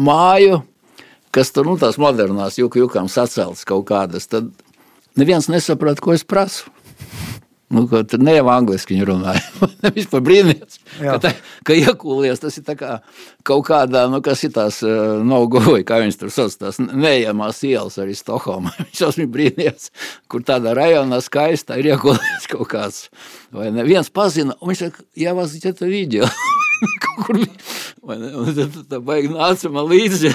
māju, 0.00 0.62
kas 1.36 1.52
tur 1.52 1.68
nu, 1.68 1.76
tās 1.80 2.00
modernās 2.00 2.56
juku 2.56 2.86
jukām 2.86 3.10
saceltas 3.12 3.68
kaut 3.68 3.84
kādas, 3.90 4.24
tad 4.32 4.48
neviens 5.20 5.50
nesaprata, 5.52 6.00
ko 6.00 6.16
es 6.16 6.24
prasu. 6.24 6.72
Nu, 7.68 7.82
tur 7.90 8.20
ne 8.22 8.36
jau 8.36 8.46
angliski 8.52 8.94
viņa 8.94 9.06
runāja. 9.08 9.40
Vispār 9.96 10.22
brīnījās, 10.22 10.78
ka, 11.00 11.16
tā, 11.22 11.32
ka 11.66 11.74
iekūlies. 11.74 12.38
Tas 12.42 12.58
ir 12.60 12.66
kā, 12.78 12.92
kaut 13.46 13.64
kādā, 13.66 14.04
nu, 14.12 14.20
kas 14.22 14.44
ir 14.46 14.52
tās 14.54 14.78
uh, 14.86 15.16
nogoja, 15.26 15.82
kā 15.86 15.98
viņas 16.02 16.20
tur 16.20 16.30
sauc, 16.34 16.54
tās 16.60 16.78
neejamās 16.78 17.64
ielas 17.66 17.98
arī 18.02 18.14
Stokholmā. 18.14 18.70
Viņš 18.84 19.02
esmu 19.08 19.26
brīnījās, 19.34 19.90
kur 20.30 20.46
tādā 20.46 20.76
rajonā 20.78 21.18
skaistā 21.24 21.80
ir 21.82 21.90
iekūlies 21.96 22.46
kaut 22.54 22.70
kāds. 22.70 23.08
Vai 23.54 23.72
neviens 23.74 24.12
pazina, 24.14 24.54
un 24.60 24.70
viņš 24.70 24.84
saka, 24.84 25.02
ja 25.18 25.34
vas 25.34 25.56
ir 25.58 25.82
video. 25.90 26.30
Kur, 27.24 27.40
vai 28.04 28.18
ne? 28.20 28.30
Un 28.36 28.52
tad 28.52 28.74
tā 28.90 29.00
baigi 29.00 29.32
nāca 29.32 29.70
man 29.72 29.88
līdzi. 29.88 30.34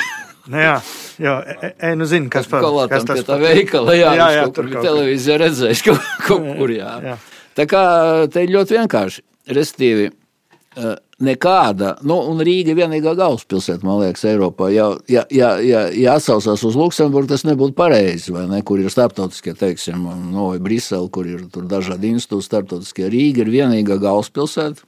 Nu, 0.49 0.57
jā, 0.57 0.77
jā 1.21 1.33
e, 1.45 1.53
e, 1.53 1.69
e, 1.91 1.91
nu 1.99 2.07
zinu, 2.09 2.29
kas, 2.33 2.47
par, 2.49 2.65
kas 2.89 3.05
tas 3.05 3.21
ir. 3.21 3.27
Tā 3.27 3.37
veikala, 3.41 3.93
jā, 3.93 4.13
jā, 4.17 4.29
jā 4.39 4.47
tur 4.55 4.71
bija 4.71 4.81
televīzija 4.87 5.37
redzējis 5.43 5.83
kaut, 5.85 6.07
kaut 6.25 6.47
kur, 6.57 6.73
jā. 6.73 6.95
jā. 7.05 7.19
Tā 7.57 7.67
kā 7.69 7.83
te 8.31 8.45
ir 8.45 8.53
ļoti 8.55 8.79
vienkārši, 8.79 9.21
restīvi, 9.53 10.07
e, 10.09 10.93
nekāda, 11.21 11.93
nu, 12.09 12.17
un 12.31 12.41
Rīga 12.41 12.73
ir 12.73 12.79
vienīgā 12.79 13.13
galvaspilsēta, 13.19 13.85
man 13.85 13.99
liekas, 14.01 14.23
Eiropā. 14.31 14.71
Ja, 14.73 14.87
ja, 15.11 15.27
ja, 15.29 15.51
ja, 15.61 15.83
ja 15.93 16.15
atsaucās 16.17 16.63
uz 16.65 16.77
Luksemburgu, 16.79 17.29
tas 17.29 17.45
nebūtu 17.45 17.75
pareizi, 17.77 18.33
vai 18.33 18.47
ne, 18.49 18.63
kur 18.65 18.81
ir 18.81 18.89
starptautiskie, 18.89 19.53
teiksim, 19.59 20.07
no 20.07 20.15
nu, 20.31 20.47
Brisele, 20.63 21.11
kur 21.13 21.29
ir 21.29 21.43
tur 21.53 21.67
dažādi 21.69 22.15
institūti 22.15 22.47
starptautiskie. 22.47 23.11
Rīga 23.13 23.45
ir 23.45 23.53
vienīgā 23.53 23.99
galvaspilsēta, 24.01 24.87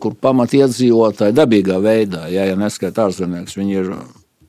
kur 0.00 0.14
pamat 0.22 0.54
iedzīvotāji 0.56 1.34
dabīgā 1.36 1.80
veidā, 1.82 2.28
ja, 2.32 2.46
ja 2.46 2.54
neskait 2.56 2.96
ārzemnieks, 3.02 3.58
viņi 3.58 3.76
ir 3.82 3.90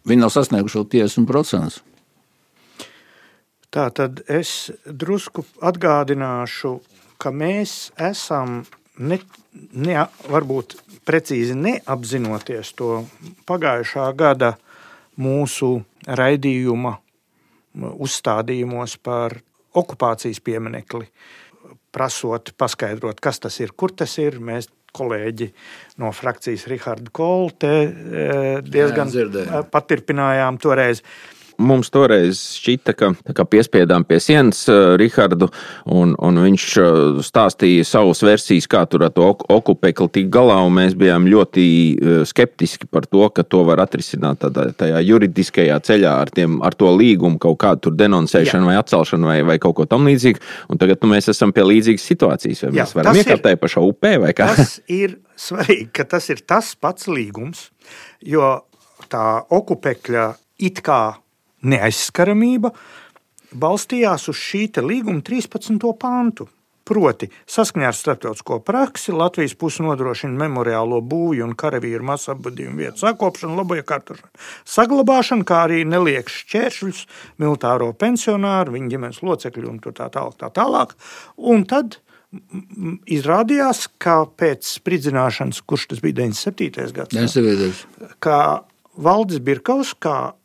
Viņi 0.07 0.23
nav 0.23 0.31
sasnieguši 0.33 0.79
vēl 0.79 0.87
50%. 0.95 1.81
Tā 3.73 3.89
tad 3.91 4.21
es 4.31 4.71
drusku 4.87 5.43
atgādināšu, 5.59 6.77
ka 7.19 7.33
mēs 7.35 7.91
esam 7.99 8.61
ne, 8.97 9.19
ne, 9.73 9.97
varbūt 10.31 10.77
precīzi 11.07 11.57
neapzinoties 11.57 12.71
to 12.79 13.01
pagājušā 13.49 14.07
gada 14.17 14.53
mūsu 15.19 15.81
raidījuma 16.07 16.95
uzstādījumos 17.75 18.95
par 19.03 19.37
okupācijas 19.77 20.39
pieminekli, 20.41 21.09
prasot 21.93 22.53
paskaidrot, 22.57 23.19
kas 23.21 23.41
tas 23.43 23.59
ir, 23.61 23.73
kur 23.77 23.93
tas 23.93 24.15
ir. 24.21 24.39
Mēs 24.39 24.69
kolēģi 24.95 25.49
no 26.01 26.11
frakcijas 26.15 26.67
Rihardu 26.71 27.11
Kolte 27.15 27.71
diezgan 28.65 29.11
Jā, 29.13 29.63
patirpinājām 29.73 30.59
toreiz. 30.61 31.03
Mums 31.57 31.89
toreiz 31.93 32.39
šķita, 32.57 32.93
ka, 32.97 33.45
piespiedām 33.49 34.05
pie 34.07 34.19
sienas 34.23 34.63
uh, 34.69 34.95
Rihardu, 34.99 35.49
un, 35.93 36.13
un 36.23 36.39
viņš 36.43 36.65
uh, 36.81 37.19
stāstīja 37.25 37.85
savas 37.87 38.21
versijas, 38.25 38.67
kā 38.69 38.83
tur 38.89 39.07
ar 39.07 39.13
to 39.15 39.27
okupekli 39.27 40.09
tik 40.19 40.31
galā, 40.33 40.59
un 40.65 40.75
mēs 40.77 40.95
bijām 40.99 41.27
ļoti 41.29 41.65
uh, 41.67 42.21
skeptiski 42.27 42.89
par 42.91 43.07
to, 43.09 43.25
ka 43.33 43.45
to 43.47 43.63
var 43.67 43.81
atrisināt 43.83 44.41
tādā, 44.45 44.69
tajā 44.77 45.01
juridiskajā 45.05 45.79
ceļā 45.89 46.13
ar, 46.23 46.33
tiem, 46.33 46.59
ar 46.65 46.77
to 46.77 46.91
līgumu, 46.93 47.39
kaut 47.41 47.59
kādu 47.63 47.93
denoncēšanu 47.97 48.65
Jā. 48.65 48.71
vai 48.71 48.79
atcelšanu 48.81 49.31
vai, 49.31 49.39
vai 49.47 49.59
kaut 49.61 49.77
ko 49.79 49.87
tam 49.89 50.07
līdzīgu. 50.09 50.43
Un 50.71 50.81
tagad 50.81 51.03
nu, 51.03 51.11
mēs 51.15 51.31
esam 51.33 51.53
pie 51.55 51.65
līdzīgas 51.67 52.09
situācijas. 52.11 52.65
Vai 52.67 52.73
Jā, 52.73 52.85
mēs 52.85 52.97
varam 52.97 53.21
iekāpt 53.21 53.45
tajā 53.47 53.61
pašā 53.61 53.85
upē 53.85 54.17
vai 54.23 54.33
kā? 54.37 54.49
Tas 54.57 54.77
ir 54.91 55.19
svarīgi, 55.37 55.89
ka 55.95 56.07
tas 56.09 56.29
ir 56.33 56.43
tas 56.47 56.73
pats 56.79 57.09
līgums, 57.11 57.69
jo 58.25 58.57
tā 59.11 59.25
okupekļa 59.53 60.27
it 60.67 60.81
kā 60.85 61.01
neaizskaramība 61.65 62.73
balstījās 63.57 64.27
uz 64.31 64.37
šī 64.37 64.67
līguma 64.83 65.23
13. 65.25 65.79
pantu. 65.99 66.49
Proti, 66.87 67.27
saskaņā 67.51 67.89
ar 67.89 67.95
starptautisko 67.97 68.61
praksi 68.63 69.11
Latvijas 69.11 69.57
puse 69.59 69.83
nodrošina 69.83 70.39
memoriālo 70.39 71.01
būvju 71.03 71.43
un 71.43 71.55
karavīru 71.59 72.05
masu 72.07 72.31
apbadījumu 72.31 72.79
vietu 72.79 73.03
sakopšanu, 73.03 73.57
labo 73.59 73.75
iekārtošanu, 73.75 74.31
saglabāšanu, 74.75 75.43
kā 75.47 75.65
arī 75.65 75.81
neliek 75.83 76.31
šķēršļus 76.31 77.01
militāro 77.43 77.89
pensionāru, 77.91 78.77
viņa 78.77 78.91
ģimenes 78.93 79.19
locekļu 79.19 79.73
un 79.73 79.81
tā 79.83 80.07
tālāk. 80.07 80.39
Tā 80.39 80.51
tālāk. 80.61 80.95
Un 81.35 81.67
tad 81.67 81.99
izrādījās, 83.17 83.89
ka 83.99 84.21
pēc 84.39 84.71
spridzināšanas, 84.79 85.59
kurš 85.67 85.89
tas 85.91 86.03
bija 86.03 86.21
97. 86.23 86.87
gadsimts, 86.95 87.83
ka 88.23 88.39
Valdis 88.95 89.43
Birkaus, 89.43 89.91
kā 89.99 90.37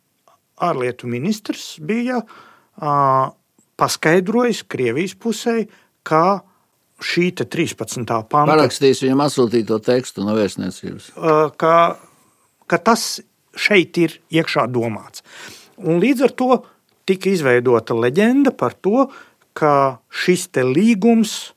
ārlietu 0.63 1.09
ministrs, 1.11 1.77
bija 1.83 2.21
uh, 2.23 3.33
paskaidrojis 3.79 4.63
Krievijas 4.69 5.15
pusē, 5.19 5.63
ka 6.07 6.41
šī 7.03 7.29
13. 7.35 8.03
panta. 8.05 8.47
Parakstīs 8.47 9.03
viņam 9.03 9.25
atsūtīto 9.25 9.79
tekstu 9.83 10.25
no 10.25 10.35
vēstniecības. 10.37 11.13
Uh, 11.17 11.47
ka, 11.59 11.99
ka 12.69 12.79
tas 12.79 13.21
šeit 13.59 13.97
ir 14.01 14.17
iekšā 14.33 14.67
domāts. 14.71 15.25
Un 15.81 15.99
līdz 16.01 16.27
ar 16.27 16.35
to 16.37 16.49
tika 17.09 17.31
izveidota 17.33 17.95
leģenda 17.97 18.53
par 18.55 18.75
to, 18.79 19.07
ka 19.53 19.99
šis 20.09 20.47
līgums 20.55 21.53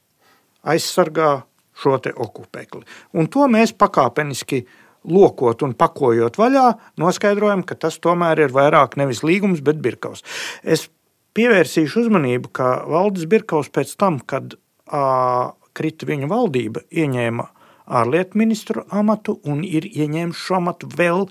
aizsargā 0.67 1.47
šo 1.77 1.97
okupekli. 1.97 2.83
Un 3.13 3.29
to 3.29 3.47
mēs 3.49 3.73
pakāpeniski 3.77 4.65
lokot 5.07 5.63
un 5.67 5.75
pakojot 5.79 6.39
vaļā, 6.41 6.67
noskaidrojam, 7.01 7.65
ka 7.67 7.79
tas 7.87 7.99
tomēr 8.03 8.47
ir 8.47 8.55
vairāk 8.55 8.99
nevis 9.01 9.23
līgums, 9.27 9.63
bet 9.65 9.81
birkaus. 9.83 10.25
Es 10.63 10.89
pievērsīšu 11.37 12.07
uzmanību, 12.07 12.53
ka 12.57 12.71
Valdis 12.89 13.29
Birkaus 13.31 13.71
pēc 13.73 13.95
tam, 14.01 14.19
kad 14.21 14.57
ā, 14.89 15.53
krita 15.77 16.09
viņa 16.09 16.31
valdība, 16.31 16.83
ieņēma 16.91 17.47
ārlietu 17.87 18.41
ministru 18.41 18.85
amatu 18.91 19.37
un 19.47 19.63
ir 19.65 19.87
ieņēmis 19.87 20.41
šo 20.47 20.59
amatu 20.61 20.91
vēl 20.91 21.27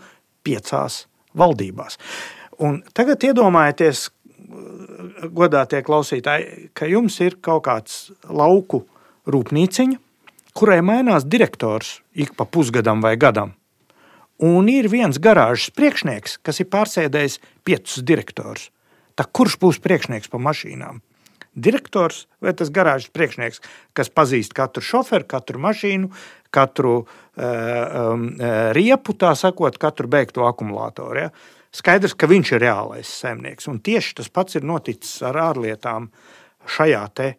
piecās 0.46 1.04
valdībās. 1.36 2.00
Un 2.64 2.80
tagad 2.96 3.26
iedomājieties, 3.28 4.08
godātie 5.36 5.82
klausītāji, 5.84 6.70
ka 6.78 6.88
jums 6.88 7.18
ir 7.26 7.40
kaut 7.44 7.66
kāds 7.68 7.98
lauku 8.30 8.86
rūpnīciņa, 9.28 10.00
kurai 10.56 10.80
mainās 10.86 11.28
direktors 11.28 12.00
ik 12.14 12.36
pa 12.38 12.48
pusgadam 12.48 13.04
vai 13.04 13.18
gadam. 13.20 13.56
Un 14.44 14.68
ir 14.68 14.90
viens 14.92 15.16
garāžas 15.16 15.72
priekšnieks, 15.72 16.40
kas 16.44 16.60
ir 16.60 16.68
pārsēdējis 16.68 17.40
piecus 17.64 18.04
direktorus. 18.04 18.70
Tā 19.16 19.24
kurš 19.32 19.56
būs 19.62 19.80
priekšnieks 19.80 20.28
pa 20.32 20.42
mašīnām? 20.44 21.00
Direktors 21.56 22.26
vai 22.44 22.52
tas 22.52 22.68
garāžas 22.68 23.14
priekšnieks, 23.16 23.62
kas 23.96 24.12
pazīst 24.12 24.52
katru 24.58 24.84
šoferu, 24.84 25.24
katru 25.24 25.62
mašīnu, 25.64 26.10
katru 26.52 26.96
uh, 27.00 27.06
um, 27.40 28.26
riepu, 28.76 29.16
tā 29.16 29.32
sakot, 29.40 29.78
katru 29.80 30.12
beigto 30.12 30.44
akumulātoru. 30.50 31.22
Ja? 31.24 31.30
Skaidrs, 31.76 32.16
ka 32.20 32.28
viņš 32.28 32.52
ir 32.58 32.64
reālais 32.66 33.08
saimnieks. 33.08 33.70
Un 33.72 33.80
tieši 33.84 34.18
tas 34.20 34.28
pats 34.32 34.60
ir 34.60 34.68
noticis 34.68 35.16
ar 35.24 35.40
ārlietām 35.46 36.10
šajā 36.76 37.06
te, 37.16 37.30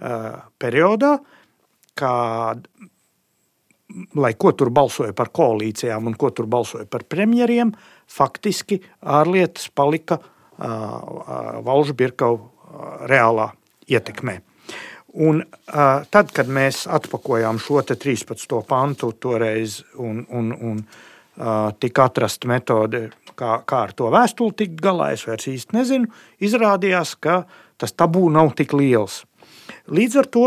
uh, 0.00 0.40
periodā, 0.56 1.18
kad 2.00 2.64
lai 4.14 4.34
ko 4.38 4.52
tur 4.52 4.70
balsoja 4.74 5.14
par 5.16 5.30
koalīcijām 5.34 6.06
un 6.10 6.16
ko 6.18 6.30
tur 6.34 6.48
balsoja 6.50 6.86
par 6.90 7.04
premjeriem, 7.08 7.72
faktiski 8.10 8.80
ārlietas 9.02 9.70
palika 9.74 10.20
uh, 10.20 11.60
Valžu 11.66 11.96
Birkau 11.98 12.36
uh, 12.36 12.46
reālā 13.10 13.50
ietekmē. 13.90 14.40
Un, 15.20 15.42
uh, 15.42 16.04
tad, 16.10 16.30
kad 16.34 16.50
mēs 16.50 16.84
atpakojām 16.86 17.58
šo 17.58 17.82
13. 17.82 18.60
pantu 18.68 19.10
toreiz 19.18 19.80
un, 19.98 20.22
un, 20.30 20.52
un 20.54 20.76
uh, 20.84 21.72
tika 21.82 22.06
atrasta 22.06 22.50
metode, 22.50 23.08
kā, 23.34 23.58
kā 23.66 23.84
ar 23.88 23.94
to 23.96 24.10
vēstuli 24.12 24.54
tikt 24.62 24.78
galā, 24.84 25.10
es 25.16 25.26
vairs 25.26 25.48
īsti 25.50 25.76
nezinu, 25.76 26.10
izrādījās, 26.38 27.16
ka 27.18 27.42
tas 27.80 27.96
tabū 27.96 28.28
nav 28.30 28.52
tik 28.58 28.76
liels. 28.76 29.24
Līdz 29.90 30.20
ar 30.22 30.30
to 30.30 30.44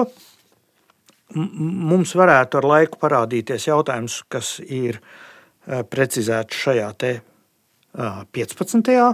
mums 1.35 2.13
varētu 2.17 2.59
ar 2.59 2.67
laiku 2.67 2.99
parādīties 3.01 3.67
jautājums, 3.69 4.21
kas 4.29 4.59
ir 4.63 4.99
eh, 4.99 5.83
precizēts 5.83 6.63
šajā 6.65 6.89
15. 7.93 8.89
Eh, 8.93 9.13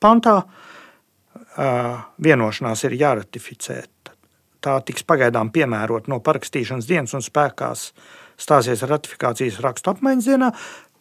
pantā. 0.00 0.38
Eh, 1.56 1.98
vienošanās 2.20 2.84
ir 2.84 2.96
jāratificē. 3.00 3.82
Tā 4.60 4.74
tiks 4.84 5.04
pagaidām 5.06 5.50
piemērota 5.54 6.10
no 6.10 6.18
parakstīšanas 6.20 6.88
dienas 6.88 7.14
un 7.14 7.24
spēkās 7.24 7.92
stāsies 8.40 8.82
ratifikācijas 8.84 9.60
rakstu 9.64 9.92
apmaiņas 9.94 10.28
dienā. 10.28 10.50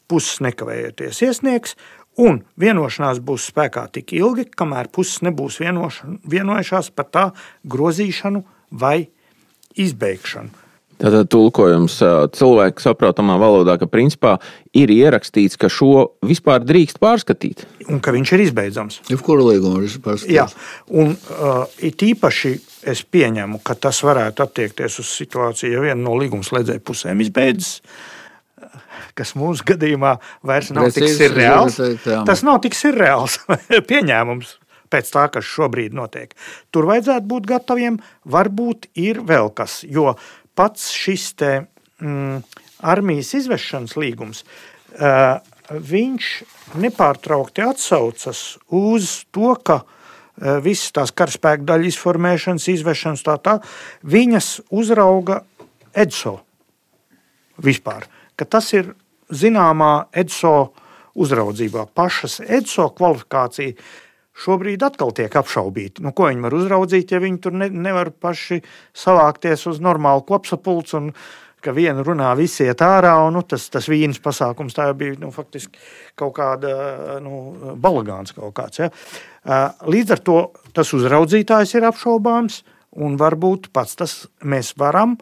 Puses 0.08 0.40
nekavējoties 0.46 1.22
iesniegs, 1.26 1.74
un 2.22 2.44
vienošanās 2.62 3.20
būs 3.26 3.50
spēkā 3.52 3.88
tik 3.98 4.14
ilgi, 4.14 4.46
kamēr 4.54 4.92
puses 4.94 5.24
nebūs 5.26 5.58
vienojušās 5.64 6.92
par 6.96 7.10
tā 7.12 7.26
grozīšanu 7.66 8.44
vai 8.72 9.10
izbeigšanu. 9.82 10.66
Tātad 10.96 11.28
tulkojums 11.28 11.98
cilvēku 12.38 12.80
saprotamā 12.80 13.36
valodā, 13.40 13.74
ka 13.76 13.88
principā 13.92 14.38
ir 14.76 14.94
ierakstīts, 14.94 15.58
ka 15.60 15.68
šo 15.72 16.16
vispār 16.24 16.64
drīkst 16.64 17.02
pārskatīt. 17.04 17.66
Un 17.92 18.00
ka 18.04 18.14
viņš 18.16 18.32
ir 18.38 18.44
izbeidzams. 18.46 19.02
Jebkuru 19.12 19.50
līgumu 19.50 19.84
ir 19.84 19.98
pārskatīts. 20.06 20.32
Jā, 20.32 20.48
un 20.96 21.12
uh, 21.18 21.66
it 21.84 22.00
īpaši 22.06 22.54
es 22.88 23.04
pieņemu, 23.12 23.60
ka 23.68 23.76
tas 23.76 24.00
varētu 24.08 24.46
attiekties 24.46 25.02
uz 25.04 25.12
situāciju, 25.20 25.74
ja 25.76 25.84
viena 25.84 26.00
no 26.00 26.16
līgumslēdzēju 26.22 26.86
pusēm 26.88 27.26
izbeidzas, 27.26 27.82
kas 29.20 29.36
mūsu 29.36 29.68
gadījumā 29.68 30.16
vairs 30.48 30.72
nav 30.76 30.88
Precīzi, 30.88 31.26
tik 31.26 31.36
reāls. 31.36 31.82
Tas 32.08 32.44
nav 32.48 32.64
tik 32.64 32.78
reāls 32.96 33.42
pieņēmums 33.92 34.62
pēc 34.96 35.12
tā, 35.12 35.28
kas 35.34 35.48
šobrīd 35.48 35.96
notiek. 35.96 36.32
Tur 36.72 36.88
vajadzētu 36.90 37.28
būt 37.32 37.50
gataviem, 37.52 38.00
varbūt 38.24 38.90
ir 38.96 39.22
vēl 39.28 39.52
kas. 39.56 39.82
Jo 39.84 40.16
pats 40.56 40.90
šis 40.96 41.34
te, 41.36 41.52
mm, 42.00 42.40
armijas 42.86 43.34
izvešanas 43.36 43.98
līgums, 44.00 44.46
uh, 44.96 45.42
viņš 45.70 46.32
nepārtraukti 46.80 47.66
atsaucas 47.66 48.44
uz 48.72 49.26
to, 49.36 49.52
ka 49.66 49.82
uh, 49.84 50.58
visas 50.64 50.94
tās 50.96 51.12
karaspēka 51.16 51.66
daļu 51.68 51.92
izformēšanas, 51.92 52.70
izvešanas, 52.76 53.26
tā 53.26 53.38
tā, 53.44 53.60
viņas 54.04 54.60
uzrauga 54.72 55.44
EDSO 55.96 56.40
vispār. 57.64 58.08
Tas 58.36 58.72
ir 58.76 58.94
zināmā 59.32 60.08
EDSO 60.14 60.56
uzraudzībā. 61.16 61.88
Pašas 61.96 62.42
EDSO 62.44 62.90
kvalifikācija 62.98 63.76
šobrīd 64.36 64.84
atkal 64.84 65.14
tiek 65.16 65.34
apšaubīti. 65.40 66.04
Nu, 66.04 66.12
ko 66.16 66.28
viņi 66.30 66.44
var 66.44 66.56
uzraudzīt, 66.58 67.14
ja 67.16 67.22
viņi 67.24 67.42
tur 67.44 67.56
ne, 67.56 67.70
nevar 67.72 68.12
paši 68.12 68.62
savākties 68.96 69.66
uz 69.72 69.82
normālu 69.84 70.26
kopsapulci 70.28 70.98
un 71.00 71.10
ka 71.66 71.74
viena 71.74 72.04
runā, 72.06 72.30
visi 72.38 72.68
iet 72.68 72.84
ārā, 72.86 73.16
un 73.26 73.40
nu, 73.40 73.42
tas, 73.48 73.64
tas 73.74 73.88
vīnas 73.90 74.20
pasākums 74.22 74.76
tā 74.78 74.86
bija 74.98 75.16
nu, 75.22 75.32
faktiski 75.34 75.80
kaut 76.20 76.36
kāda 76.38 77.18
nu, 77.24 77.40
balagāns 77.82 78.36
kaut 78.38 78.54
kāds. 78.60 78.84
Ja. 78.84 78.92
Līdz 79.88 80.14
ar 80.14 80.22
to 80.28 80.38
tas 80.78 80.94
uzraudzītājs 80.94 81.74
ir 81.80 81.88
apšaubāms, 81.90 82.62
un 83.02 83.18
varbūt 83.18 83.72
pats 83.74 83.98
tas 83.98 84.14
mēs 84.46 84.76
varam 84.78 85.18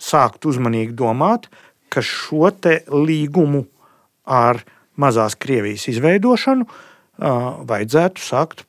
sākt 0.00 0.48
uzmanīgi 0.48 0.96
domāt, 0.96 1.50
ka 1.92 2.00
šo 2.02 2.48
līgumu 2.88 3.66
ar 4.24 4.62
mazās 4.96 5.36
Krievijas 5.36 5.84
izveidošanu 5.92 6.64
uh, 6.64 6.82
vajadzētu 7.18 8.22
sākt 8.22 8.64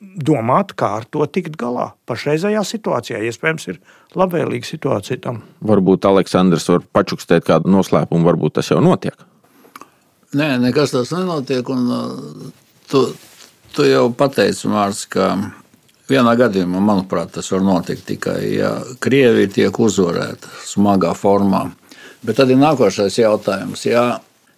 domāt, 0.00 0.74
kā 0.76 0.90
ar 1.00 1.06
to 1.08 1.24
tikt 1.30 1.56
galā. 1.60 1.92
Pašreizējā 2.08 2.62
situācijā 2.66 3.20
iespējams 3.28 3.68
ir 3.72 3.78
labvēlīga 4.18 4.68
situācija 4.68 5.20
tam. 5.24 5.42
Varbūt 5.64 6.06
Aleksandrs 6.08 6.68
var 6.70 6.84
pačukstēt 6.96 7.46
kādu 7.48 7.72
noslēpumu, 7.72 8.26
varbūt 8.28 8.58
tas 8.58 8.70
jau 8.72 8.80
notiek. 8.84 9.16
Nē, 10.34 10.56
nekas 10.60 10.94
tāds 10.94 11.12
nenotiek. 11.14 11.68
Un, 11.70 12.52
tu, 12.90 13.04
tu 13.74 13.86
jau 13.86 14.08
pateici, 14.18 14.68
Mārcis, 14.70 15.08
ka 15.14 15.30
vienā 16.10 16.34
gadījumā, 16.38 16.82
manuprāt, 16.84 17.32
tas 17.38 17.48
var 17.54 17.64
notikt 17.64 18.04
tikai, 18.10 18.38
ja 18.58 18.74
Krievija 19.02 19.52
tiek 19.60 19.80
uzvarēta 19.80 20.50
smagā 20.66 21.14
formā. 21.16 21.68
Bet 22.24 22.40
tad 22.40 22.50
ir 22.50 22.60
nākošais 22.60 23.20
jautājums. 23.20 23.84
Ja 23.86 24.04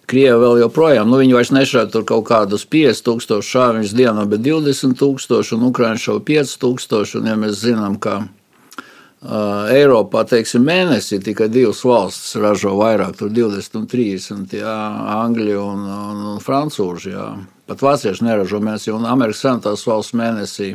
Krievija 0.07 0.37
vēl 0.39 0.61
joprojām, 0.61 1.09
nu 1.11 1.17
viņi 1.19 1.35
vairs 1.35 1.49
nešauj 1.51 1.89
tur 1.91 2.05
kaut 2.07 2.29
kādus 2.29 2.63
5000 2.71 3.43
šāviņus 3.43 3.91
dienā, 3.91 4.23
bet 4.31 4.39
20 4.45 4.93
000 4.95 5.57
un 5.57 5.65
Ukraiņš 5.67 6.05
šauj 6.07 6.21
5000. 6.29 7.17
Un 7.19 7.25
ja 7.27 7.33
mēs 7.35 7.57
zinām, 7.59 7.97
ka 7.99 8.13
uh, 8.23 9.67
Eiropā, 9.73 10.21
teiksim, 10.29 10.63
mēnesī 10.63 11.19
tikai 11.25 11.49
divas 11.51 11.83
valstis 11.83 12.37
ražo 12.39 12.77
vairāk, 12.79 13.17
tur 13.19 13.33
20 13.35 13.75
un 13.81 13.89
30, 13.91 14.55
jā, 14.61 14.75
Angļi 15.17 15.57
un, 15.59 15.81
un, 15.97 16.21
un 16.31 16.39
Francūži, 16.45 17.11
jā. 17.11 17.27
Pat 17.67 17.83
vācieši 17.83 18.23
neražo 18.23 18.61
mēnesī, 18.63 18.93
un 18.95 19.09
Amerikas 19.11 19.43
Savienotās 19.43 19.83
valsts 19.89 20.15
mēnesī 20.15 20.69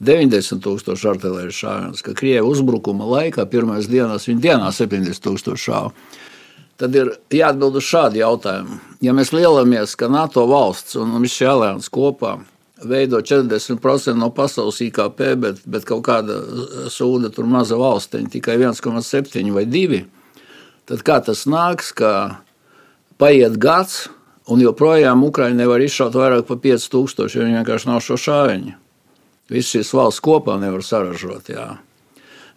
90 0.00 0.64
tūkstoši 0.64 1.10
artilērijas 1.12 1.60
šāvienus, 1.60 2.06
ka 2.06 2.16
Krievija 2.16 2.46
uzbrukuma 2.48 3.04
laikā 3.18 3.44
pirmās 3.52 3.90
dienās 3.92 4.30
viņa 4.30 4.44
dienā 4.46 4.72
70 4.72 5.20
tūkstoši 5.28 5.68
šāvienu 5.68 6.26
tad 6.78 6.94
ir 6.94 7.10
jāatbild 7.34 7.78
uz 7.80 7.86
šādu 7.88 8.20
jautājumu. 8.22 8.78
Ja 9.04 9.14
mēs 9.16 9.32
lielamies, 9.34 9.96
ka 9.98 10.10
NATO 10.10 10.46
valsts 10.50 10.98
un 10.98 11.16
viss 11.22 11.38
šī 11.38 11.50
alianses 11.52 11.92
kopā 11.92 12.38
veido 12.78 13.18
40% 13.18 14.14
no 14.14 14.30
pasaules 14.30 14.80
IKP, 14.86 15.22
bet, 15.42 15.62
bet 15.66 15.86
kaut 15.86 16.04
kāda 16.06 16.38
sūda, 16.92 17.32
tur 17.34 17.48
maza 17.50 17.78
valsteņa, 17.78 18.30
tikai 18.36 18.58
1,7 18.60 19.50
vai 19.54 19.64
2, 19.66 20.04
tad 20.90 21.02
kā 21.06 21.18
tas 21.26 21.42
nāks, 21.50 21.90
ka 21.90 22.12
paiet 23.18 23.58
gads, 23.58 24.06
un 24.48 24.62
joprojām 24.62 25.26
Ukraiņa 25.26 25.58
nevar 25.58 25.82
izšaut 25.84 26.14
vairāk 26.16 26.46
par 26.48 26.60
5000, 26.62 27.34
jo 27.34 27.42
viņi 27.44 27.58
vienkārši 27.58 27.90
nav 27.90 28.00
šo 28.04 28.16
šāviņu. 28.28 28.78
Visas 29.50 29.74
šīs 29.74 29.92
valsts 29.96 30.24
kopā 30.24 30.58
nevar 30.60 30.84
saražot. 30.84 31.50
Jā. 31.50 31.68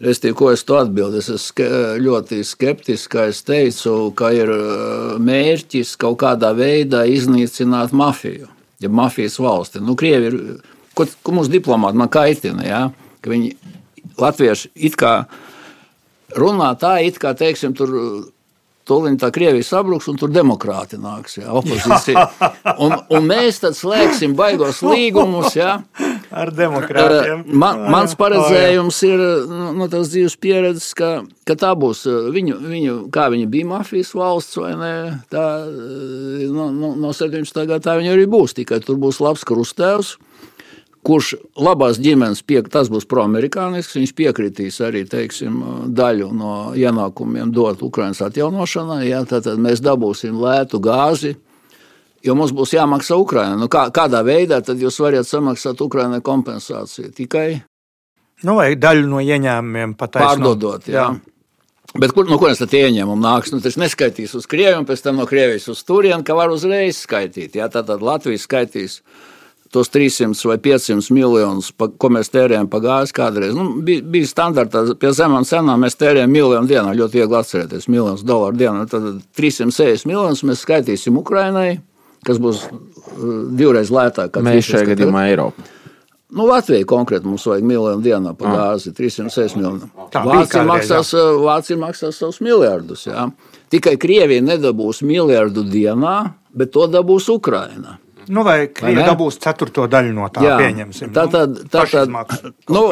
Restīvi, 0.02 0.34
ko 0.38 0.49
es 0.49 0.64
to 0.65 0.80
atbildēju? 0.82 1.22
Es 1.22 1.30
esmu 1.30 1.68
ļoti 2.02 2.41
skeptisks. 2.48 3.19
Es 3.22 3.44
teicu, 3.45 3.94
ka 4.18 4.32
ir 4.34 4.49
uh, 4.49 5.19
mērķis 5.22 5.94
kaut 6.02 6.19
kādā 6.23 6.53
veidā 6.57 7.03
iznīcināt 7.10 7.94
mafiju, 7.94 8.49
ja 8.82 8.90
mafijas 8.90 9.38
valsti. 9.41 9.84
Nu, 9.86 9.94
Krievi 9.99 10.32
ir, 10.32 10.40
ko, 10.98 11.06
ko 11.22 11.38
mūsu 11.38 11.53
diplomāti 11.53 12.02
man 12.02 12.10
kaitina, 12.11 12.65
ja? 12.65 12.84
ka 13.22 13.30
viņi 13.30 13.53
latvieši 14.18 14.72
it 14.88 14.98
kā 14.98 15.14
runā 16.34 16.72
tā, 16.82 16.95
it 17.06 17.22
kā, 17.22 17.36
teiksim, 17.38 17.78
tur 17.78 17.94
Tūlīt 18.91 19.19
tā 19.22 19.30
Krievija 19.30 19.64
sabruks, 19.64 20.07
un 20.10 20.18
tur 20.18 20.32
demokrāti 20.34 20.98
nāks, 20.99 21.38
jā, 21.38 21.52
opozīcija. 21.53 22.23
Un, 22.84 22.95
un 23.14 23.28
mēs 23.28 23.61
tad 23.61 23.76
slēgsim 23.78 24.34
baigos 24.36 24.82
līgumus. 24.82 25.53
Jā. 25.56 25.76
Ar 26.32 26.52
demokrātiem. 26.56 27.44
Man, 27.60 27.84
mans 27.91 28.16
paredzējums 28.20 29.02
ir 29.08 29.24
no 29.52 29.72
nu, 29.76 29.88
tās 29.91 30.12
dzīves 30.14 30.38
pieredzes, 30.40 30.94
ka, 30.98 31.12
ka 31.48 31.58
tā 31.60 31.74
būs 31.76 32.06
viņu, 32.32 32.58
viņu, 32.72 32.98
kā 33.14 33.28
viņa 33.34 33.49
bija 33.52 33.70
mafijas 33.74 34.14
valsts, 34.16 34.60
vai 34.62 34.72
ne? 34.80 34.94
Tā, 35.34 35.45
no, 36.56 36.70
no, 36.72 36.94
no 36.95 37.14
17. 37.16 37.64
gada 37.66 37.82
tā 37.84 37.98
viņa 37.99 38.16
arī 38.16 38.28
būs, 38.32 38.56
tikai 38.62 38.80
tur 38.86 39.02
būs 39.02 39.20
labs 39.24 39.44
krustēvs 39.48 40.16
kurš 41.06 41.34
labās 41.58 41.99
ģimenes, 42.02 42.44
pie, 42.45 42.62
tas 42.70 42.90
būs 42.94 43.08
proamerikānisks, 43.10 43.98
viņš 43.98 44.12
piekritīs 44.18 44.78
arī 44.86 45.03
teiksim, 45.10 45.56
daļu 45.98 46.30
no 46.38 46.56
ienākumiem 46.78 47.53
dot 47.56 47.82
Ukraiņas 47.86 48.22
atjaunošanai. 48.28 49.08
Ja, 49.10 49.24
tad, 49.26 49.49
mēs 49.62 49.82
dabūsim 49.84 50.38
lētu 50.41 50.82
gāzi, 50.84 51.36
jo 52.26 52.35
mums 52.38 52.53
būs 52.56 52.76
jāmaksā 52.76 53.18
Ukraiņai. 53.22 53.60
Nu, 53.60 53.68
kā, 53.72 53.88
kādā 53.93 54.23
veidā 54.27 54.61
tad 54.65 54.81
jūs 54.81 54.99
varat 55.02 55.27
samaksāt 55.27 55.81
Ukraiņai 55.81 56.22
kompensāciju? 56.26 57.11
Tikai 57.18 57.48
nu, 58.48 58.57
daļu 58.57 59.10
no 59.10 59.22
ieņēmumiem 59.22 59.98
pārdodot. 59.99 60.88
Jā. 60.89 61.10
Jā. 61.10 61.31
Bet 61.91 62.14
kur, 62.15 62.23
no 62.30 62.38
kurienes 62.39 62.61
tad 62.61 62.72
ieņēmumi 62.77 63.23
nāks? 63.26 63.52
Nu, 63.52 63.60
tas 63.64 63.76
neskaitīs 63.80 64.31
uz 64.38 64.48
Krieviju, 64.48 64.85
pēc 64.88 65.03
tam 65.03 65.19
no 65.19 65.26
Krievijas 65.27 65.68
uz 65.73 65.81
turieni, 65.84 66.23
ka 66.23 66.38
var 66.38 66.53
uzreiz 66.53 67.02
skaitīt. 67.03 67.57
Jā, 67.60 67.68
tad 67.73 67.91
Latvija 67.91 68.39
skaitīs 68.39 69.02
tos 69.72 69.91
300 69.91 70.48
vai 70.48 70.57
500 70.60 71.11
miljonus, 71.15 71.72
pa, 71.76 71.88
ko 71.88 72.10
mēs 72.11 72.31
tērējam 72.31 72.68
pa 72.72 72.80
gāzi 72.84 73.15
kādreiz. 73.15 73.56
Nu, 73.56 73.81
bija, 73.84 74.03
bija 74.03 74.27
standarta, 74.27 74.84
pie 74.99 75.11
zemām 75.15 75.48
cenām 75.48 75.84
mēs 75.84 75.99
tērējam 75.99 76.31
miljonu 76.31 76.68
dienā, 76.68 76.95
ļoti 76.95 77.22
viegli 77.22 77.39
atcerēties, 77.39 77.88
miljonus 77.91 78.26
dolāru 78.27 78.60
dienā. 78.60 78.88
Tad 78.91 79.22
360 79.39 80.07
miljonus 80.11 80.43
mēs 80.48 80.64
skaitīsim 80.64 81.19
Ukrainai, 81.19 81.81
kas 82.27 82.41
būs 82.41 82.65
uh, 82.69 82.81
divreiz 83.57 83.91
lētāk. 83.93 84.41
Mēs 84.45 84.69
šajā 84.69 84.91
gadījumā 84.93 85.27
Eiropā. 85.31 85.69
Nu, 86.31 86.45
Latvijai 86.48 86.85
konkrēti 86.88 87.27
mums 87.27 87.43
vajag 87.43 87.65
miljonu 87.68 87.99
dienā 88.03 88.31
par 88.39 88.48
ah. 88.48 88.60
gāzi, 88.60 88.93
306 88.95 89.57
miljonu. 89.60 89.89
Vācija 90.15 90.64
maksās, 90.68 91.11
uh, 91.18 91.34
Vācija 91.43 91.80
maksās 91.80 92.22
savus 92.22 92.39
miljardus. 92.43 93.03
Jā. 93.10 93.27
Tikai 93.72 93.98
Krievija 93.99 94.43
nedabūs 94.45 95.02
miljardu 95.07 95.65
dienā, 95.68 96.15
bet 96.56 96.72
to 96.76 96.88
dabūs 96.91 97.27
Ukraina. 97.34 97.98
Nu, 98.31 98.45
vai 98.48 98.69
Krievija 98.72 99.10
dabūs 99.11 99.41
ceturto 99.43 99.89
daļu 99.91 100.14
no 100.15 100.30
tā, 100.31 100.45
Jā, 100.45 100.60
pieņemsim. 100.61 101.11
Tā 101.15 101.26
tad, 101.31 101.57
nu, 101.57 101.72
tā 101.73 101.84
tad, 101.91 102.15
nu, 102.72 102.85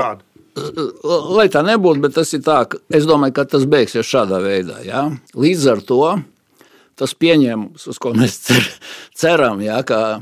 lai 1.38 1.47
tā 1.51 1.64
nebūtu, 1.64 2.03
bet 2.03 2.15
tas 2.18 2.34
ir 2.35 2.43
tā, 2.43 2.64
ka 2.68 2.80
es 2.91 3.07
domāju, 3.07 3.38
ka 3.38 3.45
tas 3.56 3.64
beigsies 3.69 4.07
šādā 4.07 4.41
veidā. 4.43 4.81
Ja? 4.88 5.06
Līdz 5.38 5.68
ar 5.73 5.84
to 5.85 6.01
tas 6.99 7.15
pieņēmums, 7.15 7.88
uz 7.91 8.01
ko 8.01 8.13
mēs 8.17 8.38
cer, 8.49 8.67
ceram, 9.17 9.63
ja, 9.63 9.80
ka, 9.88 10.21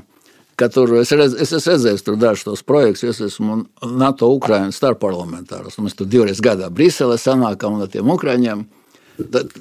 ka 0.60 0.70
tur 0.74 0.98
es, 1.02 1.12
redz, 1.12 1.36
es 1.42 1.54
esmu 1.58 1.74
redzējis 1.74 2.06
tur 2.06 2.20
dažus 2.22 2.48
tos 2.48 2.66
projektus, 2.68 3.18
es 3.18 3.34
esmu 3.34 3.64
NATO 3.98 4.30
Ukrainas 4.34 4.80
starpparlamentārs. 4.80 5.80
Mēs 5.82 5.98
tur 5.98 6.10
divreiz 6.10 6.42
gadā 6.44 6.70
Briselē 6.74 7.20
sanākam 7.22 7.78
un 7.78 7.88
ar 7.88 7.94
tiem 7.94 8.14
Ukraiņiem 8.14 8.68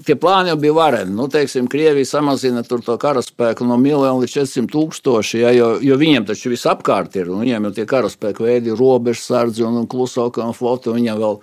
Tie 0.04 0.16
plāni 0.20 0.50
jau 0.50 0.56
bija 0.60 0.74
vareni. 0.76 1.14
Nu, 1.16 1.30
teiksim, 1.32 1.68
Krievija 1.72 2.04
samazina 2.04 2.60
to 2.66 2.96
karaspēku 3.00 3.64
no 3.64 3.78
miljona 3.80 4.18
līdz 4.20 4.34
400 4.34 4.68
tūkstoši, 4.72 5.38
ja, 5.40 5.52
jo, 5.56 5.70
jo 5.80 5.96
viņiem 5.96 6.26
taču 6.28 6.52
viss 6.52 6.68
apkārt 6.68 7.16
ir. 7.16 7.30
Viņiem 7.32 7.68
jau 7.68 7.72
tie 7.78 7.86
karaspēku 7.88 8.44
veidi 8.44 8.74
ir 8.74 8.80
robežsardzi 8.80 9.64
un, 9.64 9.78
un 9.80 9.88
klusākā 9.88 10.50
flote. 10.56 10.92
Viņiem 10.92 11.22
vēl 11.22 11.40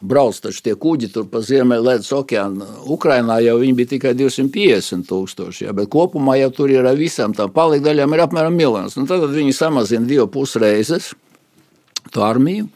brauc 0.00 0.38
tie 0.40 0.74
kuģi 0.74 1.10
tur 1.12 1.26
pa 1.30 1.42
Ziemeļledus 1.44 2.12
okeānu. 2.16 2.66
Ukrainā 2.92 3.40
jau 3.44 3.58
viņi 3.60 3.76
bija 3.76 3.92
tikai 3.94 4.14
250 4.16 5.06
tūkstoši, 5.08 5.66
ja, 5.66 5.74
bet 5.76 5.90
kopumā 5.92 6.38
jau 6.40 6.50
tur 6.56 6.72
ir 6.72 6.86
ar 6.88 6.98
visām 6.98 7.34
tām 7.36 7.52
palikdaļām 7.52 8.16
ir 8.16 8.24
apmēram 8.24 8.56
miljons. 8.56 8.96
Nu, 8.96 9.06
tad 9.10 9.28
viņi 9.34 9.54
samazina 9.56 10.08
divu 10.08 10.26
pusreizes 10.32 11.12
to 12.14 12.24
armiju, 12.24 12.68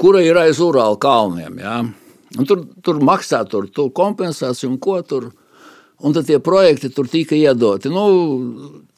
kura 0.00 0.22
ir 0.24 0.38
aiz 0.40 0.60
Urāla 0.62 0.98
kalniem. 1.00 1.58
Ja. 1.60 1.80
Un 2.38 2.46
tur, 2.46 2.64
tur 2.84 3.00
maksā 3.02 3.42
tur, 3.48 3.66
tur 3.72 3.90
kompensāciju 3.96 4.74
un 4.74 4.80
ko 4.82 5.00
tur. 5.02 5.30
Un 6.00 6.14
tad 6.16 6.24
tie 6.28 6.38
projekti 6.40 6.88
tur 6.94 7.08
tika 7.12 7.36
iedoti. 7.36 7.90
Nu, 7.92 8.04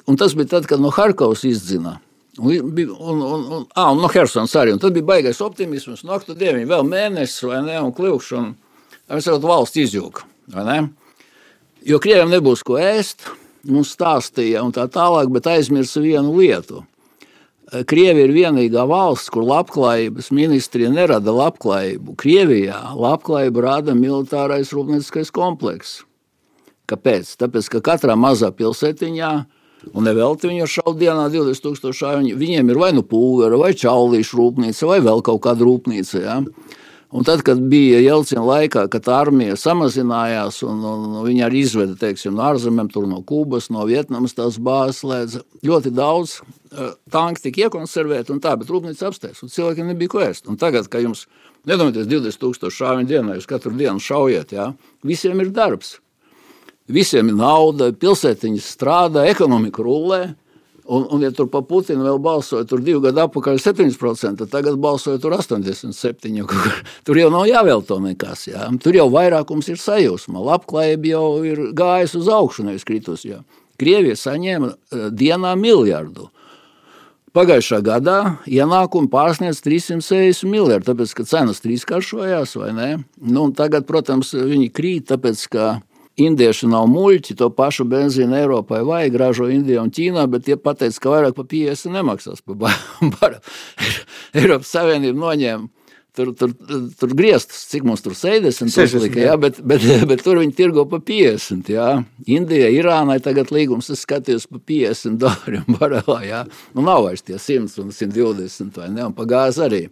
un 0.07 0.19
tas 0.19 0.37
bija 0.39 0.53
tad, 0.53 0.69
kad 0.71 0.83
no 0.83 0.93
Harkovas 0.95 1.43
izdzina. 1.49 1.97
Un, 2.39 2.49
un, 2.49 3.21
un, 3.21 3.53
un, 3.53 3.65
à, 3.77 3.91
un 3.93 4.01
no 4.01 4.09
Helsinas 4.09 4.55
arī. 4.57 4.73
Un 4.73 4.81
tad 4.81 4.95
bija 4.97 5.05
baigais 5.05 5.41
optimisms. 5.45 6.05
No 6.07 6.15
aktu 6.17 6.37
dieviņa 6.39 6.71
vēl 6.71 6.87
mēnesis 6.89 7.45
vai 7.45 7.61
ne, 7.67 7.77
un 7.85 7.93
kļūšana. 7.93 8.55
Mēs 9.13 9.29
redzam, 9.29 9.51
valsts 9.51 9.81
izjūga. 9.83 10.25
Jo 11.85 11.99
Krievijam 12.01 12.31
nebūs 12.33 12.63
ko 12.65 12.79
ēst, 12.81 13.27
mums 13.69 13.93
stāstīja 13.93 14.63
un 14.65 14.73
tā 14.73 14.87
tālāk, 14.89 15.29
bet 15.35 15.51
aizmirsa 15.51 16.01
vienu 16.01 16.33
lietu. 16.39 16.87
Krievija 17.89 18.29
ir 18.29 18.35
vienīgā 18.37 18.85
valsts, 18.89 19.31
kur 19.33 19.47
labklājības 19.49 20.29
ministrija 20.35 20.91
nerada 20.93 21.33
labklājību. 21.33 22.17
Krievijā 22.21 22.79
labklājību 22.97 23.65
rada 23.65 23.95
militārais 23.97 24.73
rūpnieciskais 24.77 25.33
komplekss. 25.33 26.03
Kāpēc? 26.91 27.31
Tāpēc, 27.41 27.71
ka 27.73 27.81
katrā 27.93 28.17
mazā 28.19 28.51
pilsētiņā, 28.53 29.33
un 29.91 30.07
nevelti 30.07 30.51
viņi 30.51 30.69
šaubu 30.77 30.95
dienā 31.01 31.27
20,000 31.33 31.97
šāviņu, 31.99 32.37
viņiem 32.39 32.71
ir 32.71 32.79
vai 32.81 32.93
nu 32.97 33.03
pulvera, 33.07 33.59
vai 33.61 33.73
čaulīšu 33.79 34.39
rūpnīca, 34.39 34.89
vai 34.89 35.01
vēl 35.05 35.25
kaut 35.27 35.43
kāda 35.45 35.67
rūpnīca. 35.67 36.23
Ja? 36.23 36.39
Un 37.13 37.27
tad, 37.29 37.43
kad 37.45 37.59
bija 37.69 37.99
Jelcina 38.01 38.41
laikā, 38.41 38.87
kad 38.89 39.09
armija 39.13 39.53
samazinājās, 39.61 40.63
un, 40.65 40.79
un 40.89 41.19
viņi 41.27 41.43
arī 41.45 41.61
izveda 41.67 41.93
teiksim, 42.01 42.39
no 42.39 42.47
ārzemēm, 42.47 42.89
no 43.11 43.19
Kubas, 43.29 43.69
no 43.69 43.85
Vietnamas 43.85 44.33
tās 44.39 44.57
bāzes, 44.57 45.03
slēdza 45.03 45.43
ļoti 45.69 45.93
daudz 45.93 46.39
uh, 46.41 46.95
tanku 47.13 47.45
tika 47.45 47.67
iekonservēti, 47.67 48.33
un 48.33 48.41
tā, 48.41 48.55
bet 48.57 48.73
rūpnīca 48.73 49.11
apstājās, 49.11 49.43
un 49.45 49.53
cilvēkiem 49.53 49.93
nebija 49.93 50.15
ko 50.15 50.23
ēst. 50.25 50.49
Un 50.49 50.57
tagad, 50.57 50.89
kad 50.89 51.05
jums, 51.05 51.27
nedomājieties, 51.69 52.09
20 52.15 52.43
tūkstoši 52.47 52.81
šāviņu 52.81 53.13
dienā, 53.13 53.37
jūs 53.37 53.51
katru 53.51 53.75
dienu 53.77 54.01
šaujiet, 54.01 54.57
jā, 54.57 54.71
visiem 55.05 55.45
ir 55.45 55.53
darbs. 55.53 55.99
Visiem 56.91 57.31
ir 57.31 57.37
nauda, 57.39 57.93
pilsētiņas 57.95 58.71
strādā, 58.75 59.27
ekonomika 59.31 59.85
rullē, 59.87 60.23
Un, 60.85 61.07
un, 61.11 61.23
ja 61.23 61.31
tur 61.31 61.47
pa 61.47 61.61
Putinu 61.63 62.03
vēl 62.03 62.19
balsoja, 62.19 62.67
tur 62.67 62.81
divu 62.83 63.05
gadu 63.05 63.23
atpakaļ 63.23 63.61
7%, 63.63 64.35
tad 64.41 64.51
tagad 64.51 64.81
balsoja 64.83 65.21
tur 65.23 65.37
87%. 65.37 66.73
Tur 67.07 67.21
jau 67.21 67.29
nav 67.31 67.47
jāvēlto 67.47 68.01
nekas. 68.03 68.49
Jā. 68.51 68.67
Tur 68.83 68.99
jau 68.99 69.07
vairākums 69.15 69.71
ir 69.71 69.79
sajūsma. 69.79 70.43
Labklājība 70.43 71.13
jau 71.13 71.27
ir 71.47 71.63
gājusi 71.79 72.19
uz 72.19 72.31
augšu, 72.35 72.67
nevis 72.67 72.87
kritus. 72.89 73.23
Jā. 73.29 73.45
Krievija 73.79 74.19
saņēma 74.19 74.73
dienā 75.15 75.55
miljardu. 75.59 76.29
Pagājušā 77.33 77.79
gadā 77.87 78.19
ienākumi 78.51 79.09
pārsniedz 79.09 79.63
360 79.65 80.51
miljardi, 80.51 80.91
tāpēc 80.91 81.15
ka 81.17 81.25
cenas 81.31 81.63
trīskāršojās, 81.65 82.59
vai 82.61 82.75
ne? 82.77 82.91
Nu, 83.23 83.47
tagad, 83.57 83.87
protams, 83.89 84.35
viņi 84.35 84.69
krīt, 84.75 85.07
tāpēc 85.15 85.47
ka 85.55 85.71
indieši 86.27 86.71
nav 86.71 86.89
muļķi, 86.93 87.37
to 87.39 87.51
pašu 87.55 87.87
benzīnu 87.91 88.39
Eiropai 88.39 88.83
vajag, 88.87 89.19
ražo 89.21 89.51
Indijā 89.53 89.85
un 89.85 89.93
Ķīnā, 89.95 90.27
bet 90.33 90.47
tie 90.49 90.57
pateica, 90.61 91.01
ka 91.03 91.15
vairāk 91.15 91.37
par 91.39 91.49
50 91.51 91.95
nemaksās 91.99 92.45
par 92.47 92.59
baru. 93.15 93.39
Eiropas 94.39 94.75
Savienība 94.75 95.19
noņēma 95.27 95.71
tur, 96.17 96.33
tur, 96.37 96.53
tur 97.01 97.15
grieztas, 97.17 97.65
cik 97.71 97.87
mums 97.89 98.03
tur 98.05 98.15
60, 98.17 98.71
60 98.73 99.07
lika, 99.07 99.21
jā, 99.23 99.37
bet, 99.41 99.61
bet, 99.65 99.85
bet 100.11 100.25
tur 100.25 100.41
viņi 100.43 100.55
tirgo 100.57 100.85
pa 100.89 101.01
50. 101.01 101.71
Jā. 101.73 101.89
Indija, 102.29 102.71
Irānai 102.73 103.19
tagad 103.25 103.53
līgums, 103.55 103.91
es 103.93 104.05
skatījos 104.07 104.49
pa 104.51 104.61
50 104.73 105.21
dolāriem 105.23 105.79
barelā. 105.79 106.19
Jā. 106.29 106.43
Nu, 106.77 106.85
nav 106.87 107.07
vairs 107.07 107.25
tie 107.25 107.39
100 107.41 107.81
un 107.85 107.95
120 107.95 108.83
vai 108.83 108.91
ne, 108.93 109.07
un 109.09 109.17
pa 109.17 109.29
gāzi 109.29 109.65
arī. 109.67 109.87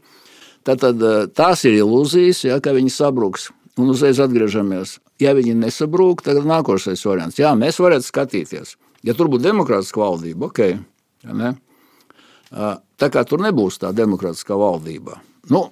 Tātad 0.66 1.00
eh, 1.00 1.22
tās 1.32 1.64
ir 1.64 1.78
ilūzijas, 1.80 2.44
jā, 2.50 2.60
ka 2.60 2.76
viņi 2.76 2.92
sabruks. 2.92 3.48
Un 3.78 3.90
uzreiz 3.92 4.18
atgriežamies. 4.22 4.98
Ja 5.22 5.34
viņi 5.36 5.54
nesabrūk, 5.60 6.24
tad 6.26 6.40
nākošais 6.48 7.02
variants. 7.06 7.38
Jā, 7.38 7.52
mēs 7.58 7.78
varētu 7.80 8.08
skatīties. 8.08 8.76
Ja 9.06 9.14
tur 9.16 9.30
būtu 9.32 9.46
demokrātiska 9.46 10.02
valdība, 10.02 10.50
ok. 10.50 10.62
Ja 11.24 11.36
ne? 11.36 11.52
Tā 12.50 13.08
kā 13.12 13.22
tur 13.28 13.42
nebūs 13.44 13.78
tā 13.80 13.92
demokrātiskā 13.96 14.58
valdība. 14.58 15.20
Nu, 15.52 15.68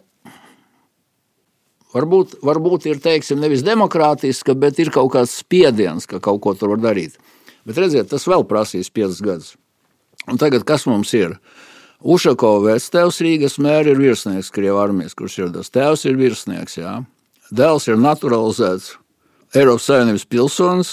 Varbūt, 1.89 2.35
varbūt 2.45 2.85
ir 2.91 2.99
teiksim, 3.01 3.39
nevis 3.41 3.63
demokrātiska, 3.65 4.53
bet 4.61 4.77
ir 4.77 4.91
kaut 4.93 5.09
kāds 5.15 5.39
spiediens, 5.41 6.05
ka 6.05 6.21
kaut 6.21 6.43
ko 6.45 6.53
tur 6.53 6.75
var 6.75 6.83
darīt. 6.91 7.15
Bet 7.65 7.81
redziet, 7.81 8.11
tas 8.11 8.27
vēl 8.29 8.45
prasīs 8.49 8.93
5 8.93 9.23
gadus. 9.25 9.55
Un 10.29 10.37
tagad 10.37 10.67
kas 10.69 10.85
mums 10.89 11.15
ir? 11.17 11.39
Ušakovs 12.05 12.67
vectēvs 12.67 13.23
Rīgas 13.25 13.57
mēra 13.65 13.95
ir 13.95 14.03
virsnieks 14.03 14.53
Krievijas 14.53 14.83
armijas, 14.85 15.17
kurš 15.17 15.39
ir 15.41 15.55
tas 15.57 15.73
tēvs, 15.73 16.05
ir 16.07 16.21
virsnieks. 16.21 16.77
Jā. 16.77 16.93
Dēls 17.55 17.89
ir 17.89 17.97
naturalizēts 17.97 18.97
Eiropas 19.57 19.87
Savienības 19.89 20.27
pilsonis, 20.29 20.91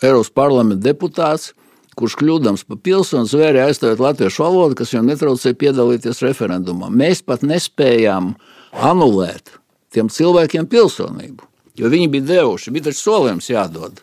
Eiropas 0.00 0.30
parlamenta 0.32 0.88
deputāts, 0.88 1.50
kurš 1.98 2.16
kļūdams 2.16 2.64
par 2.64 2.78
pilsoni 2.80 3.28
zvērēja 3.28 3.66
aizstāvēt 3.68 4.00
latviešu 4.00 4.44
valodu, 4.46 4.78
kas 4.78 4.94
viņam 4.94 5.10
netraucēja 5.10 5.58
piedalīties 5.60 6.22
referendumā. 6.24 6.88
Mēs 6.88 7.20
pat 7.26 7.44
nespējām 7.44 8.32
anulēt 8.72 9.52
tiem 9.92 10.08
cilvēkiem 10.08 10.70
pilsonību. 10.70 11.44
Jo 11.76 11.90
viņi 11.92 12.08
bija 12.14 12.28
devuši, 12.30 12.72
bija 12.72 12.88
taču 12.88 13.02
solījums 13.02 13.50
jādod. 13.50 14.00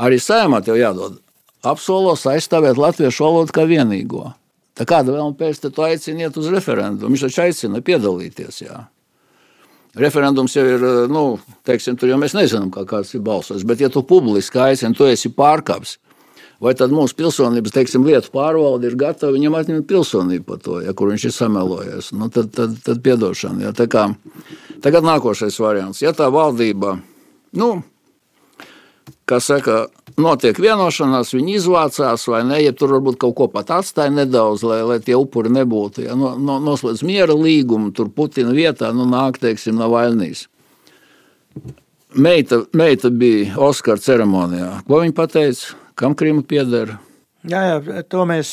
Arī 0.00 0.20
sējumā 0.22 0.62
tev 0.64 0.78
jādod. 0.78 1.18
Apsolos 1.66 2.22
aizstāvēt 2.30 2.78
latviešu 2.80 3.26
valodu 3.26 3.56
kā 3.56 3.66
vienīgo. 3.68 4.30
Tā 4.78 4.86
kāda 4.88 5.12
vēl 5.12 5.34
pēc 5.36 5.60
tam 5.66 5.84
aicina 5.90 6.28
iet 6.28 6.38
uz 6.40 6.48
referendumu? 6.54 7.12
Viņš 7.12 7.26
taču 7.26 7.42
aicina 7.44 7.82
piedalīties. 7.84 8.62
Jā. 8.62 8.78
Referendums 9.98 10.54
jau 10.54 10.62
ir, 10.68 10.84
nu, 11.10 11.24
teiksim, 11.66 11.96
tur 11.98 12.12
jau 12.12 12.18
mēs 12.20 12.36
nezinām, 12.36 12.68
kā 12.70 12.84
kāds 12.86 13.10
ir 13.16 13.24
balsojis. 13.26 13.66
Bet, 13.66 13.82
ja 13.82 13.90
tu 13.90 14.04
publiski 14.06 14.60
aicini, 14.62 14.94
tu 14.94 15.08
esi 15.10 15.32
pārkāpis 15.34 15.96
vai 16.60 16.74
tad 16.76 16.92
mūsu 16.92 17.16
pilsonības 17.16 17.74
teiksim, 17.74 18.04
lietu 18.06 18.32
pārvalde 18.34 18.90
ir 18.90 18.96
gatava 19.00 19.32
viņam 19.34 19.56
atņemt 19.60 19.86
pilsonību 19.88 20.46
par 20.46 20.60
to, 20.64 20.80
ja, 20.84 20.92
kur 20.96 21.12
viņš 21.12 21.26
ir 21.26 21.34
samelojies. 21.34 22.10
Nu, 22.16 22.28
tad, 22.32 22.50
tad, 22.56 22.76
tad 22.84 23.00
piedošana. 23.04 23.70
Ja, 23.70 23.86
kā, 23.88 24.10
tagad 24.84 25.06
nākošais 25.08 25.56
variants. 25.62 26.02
Ja 26.04 26.12
tā 26.16 26.28
valdība, 26.32 26.98
nu, 27.56 27.70
kā 29.28 29.40
saka, 29.40 29.86
notiek 30.22 30.58
vienošanās, 30.60 31.32
viņi 31.36 31.56
izvācās 31.58 32.26
vai 32.30 32.42
ne, 32.46 32.60
ja 32.62 32.72
tur 32.76 32.94
varbūt 32.96 33.18
kaut 33.20 33.36
ko 33.38 33.48
pat 33.52 33.72
atstāja 33.80 34.12
nedaudz, 34.14 34.64
lai, 34.66 34.80
lai 34.86 34.98
tie 35.04 35.16
upuri 35.18 35.52
nebūtu. 35.54 36.04
Ja, 36.06 36.16
no, 36.18 36.34
no, 36.38 36.58
noslēdz 36.62 37.04
miera 37.06 37.36
līgumu, 37.36 37.92
tur 37.96 38.12
Putina 38.14 38.54
vietā 38.56 38.92
nu, 38.96 39.08
nāk, 39.10 39.40
teiksim, 39.42 39.78
Navaļnijas. 39.80 40.46
Meita, 42.20 42.64
meita 42.74 43.10
bija 43.14 43.54
Oskara 43.62 44.02
ceremonijā. 44.02 44.80
Ko 44.86 45.02
viņa 45.02 45.14
pateica? 45.14 45.76
Kam 45.98 46.16
Krīma 46.18 46.42
pieder? 46.48 46.96
Jā, 47.48 47.60
jā, 47.64 48.02
to 48.10 48.24
mēs 48.28 48.50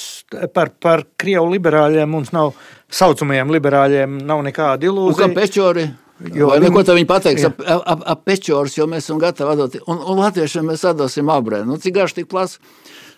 par, 0.55 0.71
par 0.79 1.03
krievu 1.19 1.49
liberāļiem 1.51 2.07
mums 2.11 2.31
nav, 2.35 2.53
saucamajiem 2.87 3.51
liberāļiem, 3.51 4.19
nav 4.27 4.43
nekāda 4.47 4.87
ilūzija. 4.87 5.27
Un 5.27 5.35
kā 5.35 5.41
pečori? 5.41 5.87
Jo, 6.33 6.49
Vai 6.49 6.57
neko 6.63 6.81
tā 6.81 6.95
viņi 6.97 7.07
pateiks 7.09 7.45
ap, 7.45 7.59
ap, 7.61 8.01
ap 8.01 8.23
pečorus, 8.25 8.77
jo 8.79 8.87
mēs 8.89 9.05
esam 9.05 9.19
gatavi 9.21 9.53
atdot. 9.53 9.75
Un, 9.85 9.99
un 10.01 10.21
latviešiem 10.23 10.65
mēs 10.71 10.85
atdosim 10.89 11.29
abrē. 11.29 11.61
Nu, 11.67 11.77
cik 11.81 11.93
garš 11.99 12.17
tik 12.17 12.29
plats? 12.31 12.57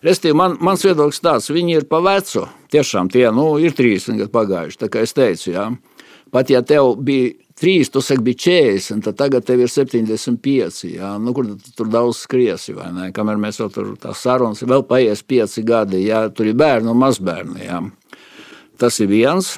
Restīvi, 0.04 0.36
man, 0.36 0.58
mans 0.64 0.84
viedoklis 0.84 1.24
tāds, 1.24 1.48
viņi 1.52 1.80
ir 1.80 1.86
pa 1.88 2.02
vecu. 2.04 2.46
Tiešām 2.72 3.12
tie, 3.12 3.26
nu, 3.36 3.54
ir 3.60 3.76
30 3.76 4.20
gadu 4.20 4.32
pagājuši, 4.36 4.80
tā 4.84 4.92
kā 4.92 5.04
es 5.08 5.16
teicu, 5.16 5.52
jā. 5.52 5.70
Pat 6.32 6.52
ja 6.52 6.62
tev 6.62 6.94
bija 7.04 7.34
3, 7.60 7.90
tu 7.92 8.02
saki, 8.04 8.24
bija 8.24 8.40
40, 8.46 9.04
tad 9.04 9.18
tagad 9.20 9.48
tev 9.48 9.64
ir 9.66 9.72
75. 9.72 10.84
Jā. 10.94 11.16
Nu, 11.20 11.34
kur 11.36 11.48
tu 11.50 11.74
tur 11.76 11.90
daudz 11.92 12.22
skriesi, 12.24 12.76
vai 12.78 12.92
ne? 12.96 13.10
Kamēr 13.16 13.40
mēs 13.42 13.60
vēl 13.60 13.72
tur 13.76 13.90
tā 14.00 14.14
sarunas, 14.16 14.64
vēl 14.64 14.86
paies 14.88 15.24
5 15.28 15.60
gadi, 15.68 16.06
jā, 16.08 16.28
tur 16.32 16.48
ir 16.52 16.60
bērni 16.60 16.94
un 16.94 17.02
mazbērni. 17.02 17.66
Jā. 17.66 17.82
Tas 18.80 18.96
ir 19.04 19.10
viens. 19.12 19.58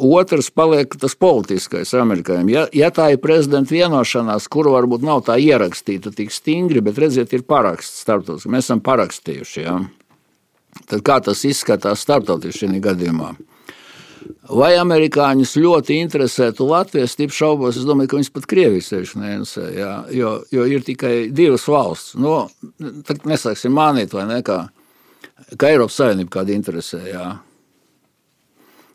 Otrs 0.00 0.48
paliek 0.54 0.94
tas 1.00 1.12
politiskais 1.20 1.92
amerikāņiem. 2.00 2.52
Ja, 2.52 2.62
ja 2.72 2.88
tā 2.94 3.10
ir 3.12 3.20
prezidenta 3.20 3.74
vienošanās, 3.74 4.48
kuru 4.48 4.72
varbūt 4.72 5.04
nav 5.04 5.26
tā 5.26 5.36
ierakstīta 5.42 6.14
tik 6.16 6.32
stingri, 6.32 6.80
bet 6.84 7.00
redziet, 7.02 7.34
ir 7.36 7.44
paraksts 7.44 8.00
starptautiski. 8.06 8.52
Mēs 8.54 8.70
esam 8.70 8.80
parakstījuši. 8.84 9.64
Ja? 9.66 9.80
Tad 10.88 11.04
kā 11.04 11.20
tas 11.24 11.44
izskatās 11.44 12.06
starptautiski 12.06 12.64
šajā 12.64 12.80
gadījumā? 12.88 13.34
Vai 14.48 14.74
amerikāņus 14.80 15.56
ļoti 15.60 15.98
interesētu 16.00 16.66
Latvijas 16.68 17.16
tipu 17.18 17.34
šaubos, 17.36 17.76
es 17.76 17.84
domāju, 17.84 18.10
ka 18.10 18.18
viņas 18.18 18.32
pat 18.32 18.46
Krievijas 18.48 18.90
sevišķi 18.92 19.20
neinteresē, 19.20 19.64
jā, 19.76 19.92
jo, 20.16 20.30
jo 20.52 20.64
ir 20.68 20.84
tikai 20.84 21.14
divas 21.32 21.64
valsts. 21.68 22.14
No, 22.20 22.46
nu, 22.80 22.92
tad 23.04 23.24
nesāksim 23.28 23.74
mānīt, 23.76 24.16
vai 24.16 24.24
ne, 24.30 24.38
kā, 24.44 24.62
kā 25.60 25.72
Eiropas 25.72 25.98
Savienība 26.00 26.38
kāda 26.38 26.56
interesē, 26.56 27.02
jā. 27.08 27.26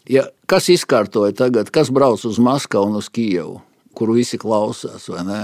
Ja, 0.10 0.26
kas 0.50 0.72
izkārtoja 0.74 1.36
tagad, 1.38 1.70
kas 1.70 1.92
brauc 1.94 2.24
uz 2.26 2.40
Maskavu 2.42 2.90
un 2.90 2.98
uz 2.98 3.12
Kijevu, 3.14 3.60
kuru 3.94 4.16
visi 4.18 4.40
klausās, 4.42 5.06
vai 5.12 5.26
ne? 5.28 5.42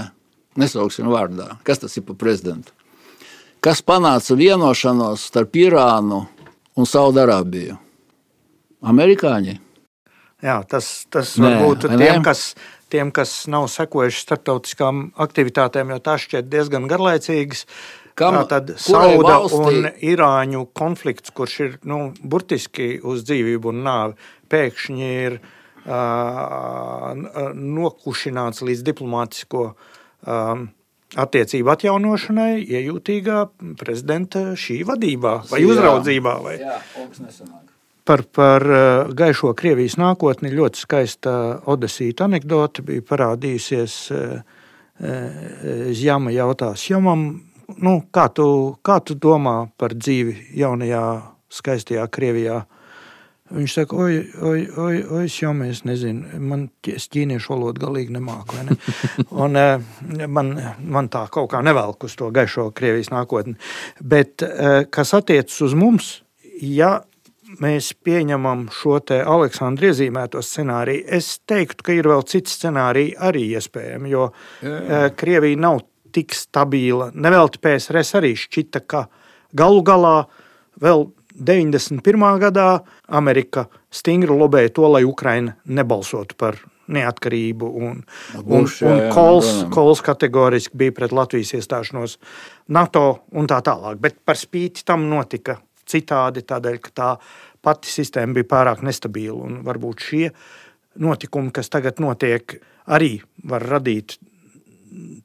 Nesauksim 0.58 1.06
vārdā. 1.12 1.52
Kas 1.62 1.82
tas 1.82 1.94
ir 1.98 2.06
pa 2.08 2.16
prezidentu? 2.18 2.72
Kas 3.62 3.82
panāca 3.84 4.34
vienošanos 4.38 5.28
starp 5.28 5.54
Irānu 5.60 6.24
un 6.76 6.88
Saudarābiju? 6.88 7.76
Amerikāņi. 8.86 9.56
Jā, 10.44 10.56
tas, 10.68 11.06
tas 11.10 11.34
varbūt 11.40 11.86
tiem, 11.88 12.24
kas, 12.24 12.48
tiem, 12.92 13.12
kas 13.14 13.32
nav 13.50 13.68
sekojuši 13.72 14.24
starptautiskām 14.24 15.06
aktivitātēm, 15.22 15.94
jo 15.94 16.00
tās 16.04 16.26
šķiet 16.26 16.50
diezgan 16.52 16.88
garlaicīgas. 16.90 17.64
Kam, 18.16 18.38
tad 18.48 18.70
Sauda 18.80 19.42
un 19.52 19.90
Irāņu 20.00 20.62
konflikts, 20.76 21.32
kurš 21.36 21.56
ir 21.66 21.74
nu, 21.84 21.98
burtiski 22.24 22.94
uz 23.04 23.26
dzīvību 23.28 23.68
un 23.74 23.82
nāvi, 23.84 24.16
pēkšņi 24.52 25.10
ir 25.26 25.36
uh, 25.36 25.52
nokušināts 27.52 28.64
līdz 28.64 28.86
diplomātisko 28.86 29.66
um, 29.68 30.64
attiecību 31.14 31.70
atjaunošanai, 31.74 32.64
iejūtīgā 32.64 33.42
prezidenta 33.80 34.56
šī 34.58 34.80
vadībā 34.88 35.36
vai 35.50 35.62
uzraudzībā. 35.68 36.34
Vai? 36.44 36.58
Jā, 36.60 36.80
Par, 38.06 38.22
par 38.30 38.62
gaišo 39.18 39.50
Krievijas 39.58 39.96
nākotni 39.98 40.52
ļoti 40.54 40.78
skaista 40.78 41.32
Odesīta 41.66 42.28
anekdote 42.28 42.84
bija 42.86 43.02
parādījusies. 43.02 43.96
Zjama 44.96 46.30
jautās 46.32 46.86
Jomam, 46.88 47.26
nu, 47.82 47.98
kā, 48.14 48.28
tu, 48.34 48.46
kā 48.86 49.00
tu 49.04 49.16
domā 49.18 49.66
par 49.78 49.94
dzīvi 49.96 50.56
jaunajā, 50.58 51.04
skaistajā 51.52 52.06
Krievijā? 52.12 52.64
Viņš 53.56 53.74
saka, 53.76 53.98
oi, 54.02 54.16
oi, 54.42 54.62
oi, 54.82 54.94
oi 55.06 55.24
es 55.28 55.36
jau 55.38 55.52
mēs 55.54 55.84
nezinu, 55.86 56.40
man 56.42 56.64
ķīniešu 56.82 57.52
valodu 57.52 57.84
galīgi 57.84 58.16
nemāku. 58.16 58.58
Ne? 58.66 58.74
Un, 59.44 59.58
man, 60.26 60.54
man 60.82 61.10
tā 61.12 61.28
kaut 61.30 61.52
kā 61.52 61.62
nevelk 61.62 62.08
uz 62.08 62.16
to 62.18 62.32
gaišo 62.34 62.72
Krievijas 62.74 63.12
nākotni. 63.14 63.54
Bet, 64.02 64.42
kas 64.90 65.14
attiecas 65.14 65.60
uz 65.62 65.78
mums, 65.78 66.10
ja 66.58 66.96
mēs 67.62 67.92
pieņemam 68.04 68.66
šo 68.74 68.98
te 69.06 69.20
Aleksandra 69.22 69.90
iezīmēto 69.90 70.42
scenāriju, 70.44 71.04
es 71.18 71.36
teiktu, 71.48 71.86
ka 71.86 71.94
ir 71.96 72.08
vēl 72.10 72.24
citi 72.28 72.52
scenāriji 72.52 73.14
arī 73.28 73.44
iespējami, 73.56 74.10
jo 74.12 74.28
jā, 74.28 74.72
jā. 74.72 74.80
Eh, 74.80 75.06
Krievija 75.18 75.62
nav 75.68 75.84
tik 76.16 76.34
stabila. 76.36 77.10
Nevelti 77.14 77.60
PSRS 77.62 78.16
arī 78.20 78.32
šķita, 78.40 78.82
ka 78.88 79.06
galu 79.56 79.84
galā 79.86 80.16
vēl 80.80 81.10
91. 81.36 82.00
gadā 82.40 82.68
Amerika 83.12 83.66
stingri 83.92 84.32
lobēja 84.32 84.72
to, 84.78 84.88
lai 84.88 85.04
Ukraina 85.04 85.56
nebalsotu 85.68 86.36
par 86.38 86.58
neatkarību. 86.92 87.70
Un, 87.82 88.02
Būš, 88.36 88.80
un, 88.84 88.90
un 88.90 89.00
jā, 89.00 89.06
jā, 89.08 89.12
Kols, 89.14 89.50
Kols 89.74 90.02
kategoriski 90.06 90.78
bija 90.78 90.94
pret 90.96 91.14
Latvijas 91.16 91.52
iestāšanos 91.58 92.16
NATO 92.72 93.06
un 93.36 93.48
tā 93.50 93.60
tālāk. 93.66 94.00
Bet 94.00 94.20
par 94.24 94.38
spīti 94.40 94.86
tam 94.86 95.08
notika 95.10 95.58
citādi, 95.86 96.46
tādēļ, 96.46 96.78
ka 96.82 96.94
tā 96.94 97.10
pati 97.66 97.90
sistēma 97.90 98.38
bija 98.38 98.50
pārāk 98.54 98.84
nestabila. 98.86 99.42
Un 99.48 99.60
varbūt 99.66 100.06
šie 100.08 100.30
notikumi, 101.02 101.52
kas 101.54 101.70
tagad 101.72 102.00
notiek, 102.02 102.58
arī 102.86 103.18
var 103.44 103.66
radīt 103.76 104.16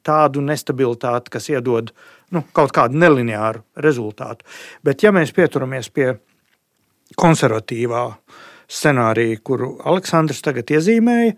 tādu 0.06 0.44
nestabilitāti, 0.46 1.32
kas 1.34 1.50
iedod 1.52 1.92
nu, 2.32 2.44
kaut 2.56 2.74
kādu 2.76 3.00
nelineāru 3.02 3.64
rezultātu. 3.84 4.48
Bet, 4.86 5.04
ja 5.04 5.14
mēs 5.16 5.34
pieturamies 5.36 5.92
pie 5.94 6.14
konservatīvā 7.20 8.06
scenārija, 8.72 9.42
kuru 9.44 9.74
Aleksandrs 9.88 10.42
tagad 10.46 10.72
iezīmēja, 10.72 11.36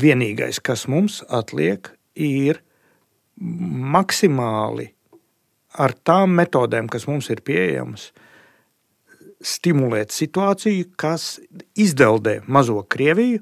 vienīgais, 0.00 0.60
kas 0.62 0.86
mums 0.90 1.20
atliek, 1.28 1.92
ir 2.14 2.60
maksimāli 3.40 4.90
ar 5.80 5.94
tām 6.04 6.34
metodēm, 6.38 6.90
kas 6.90 7.06
mums 7.08 7.30
ir 7.32 7.42
pieejamas, 7.46 8.10
stimulēt 9.40 10.12
situāciju, 10.12 10.90
kas 11.00 11.38
izdeldē 11.78 12.40
mazo 12.46 12.82
Krieviju 12.90 13.40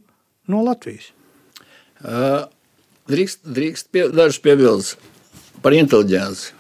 no 0.53 0.63
Latvijas. 0.67 1.11
Uh, 1.99 2.47
drīkst, 3.11 3.43
drīkst 3.45 3.91
pie, 3.93 4.07
dažs 4.15 4.41
piebildes 4.45 4.95
par 5.65 5.77
inteliģenci. 5.77 6.55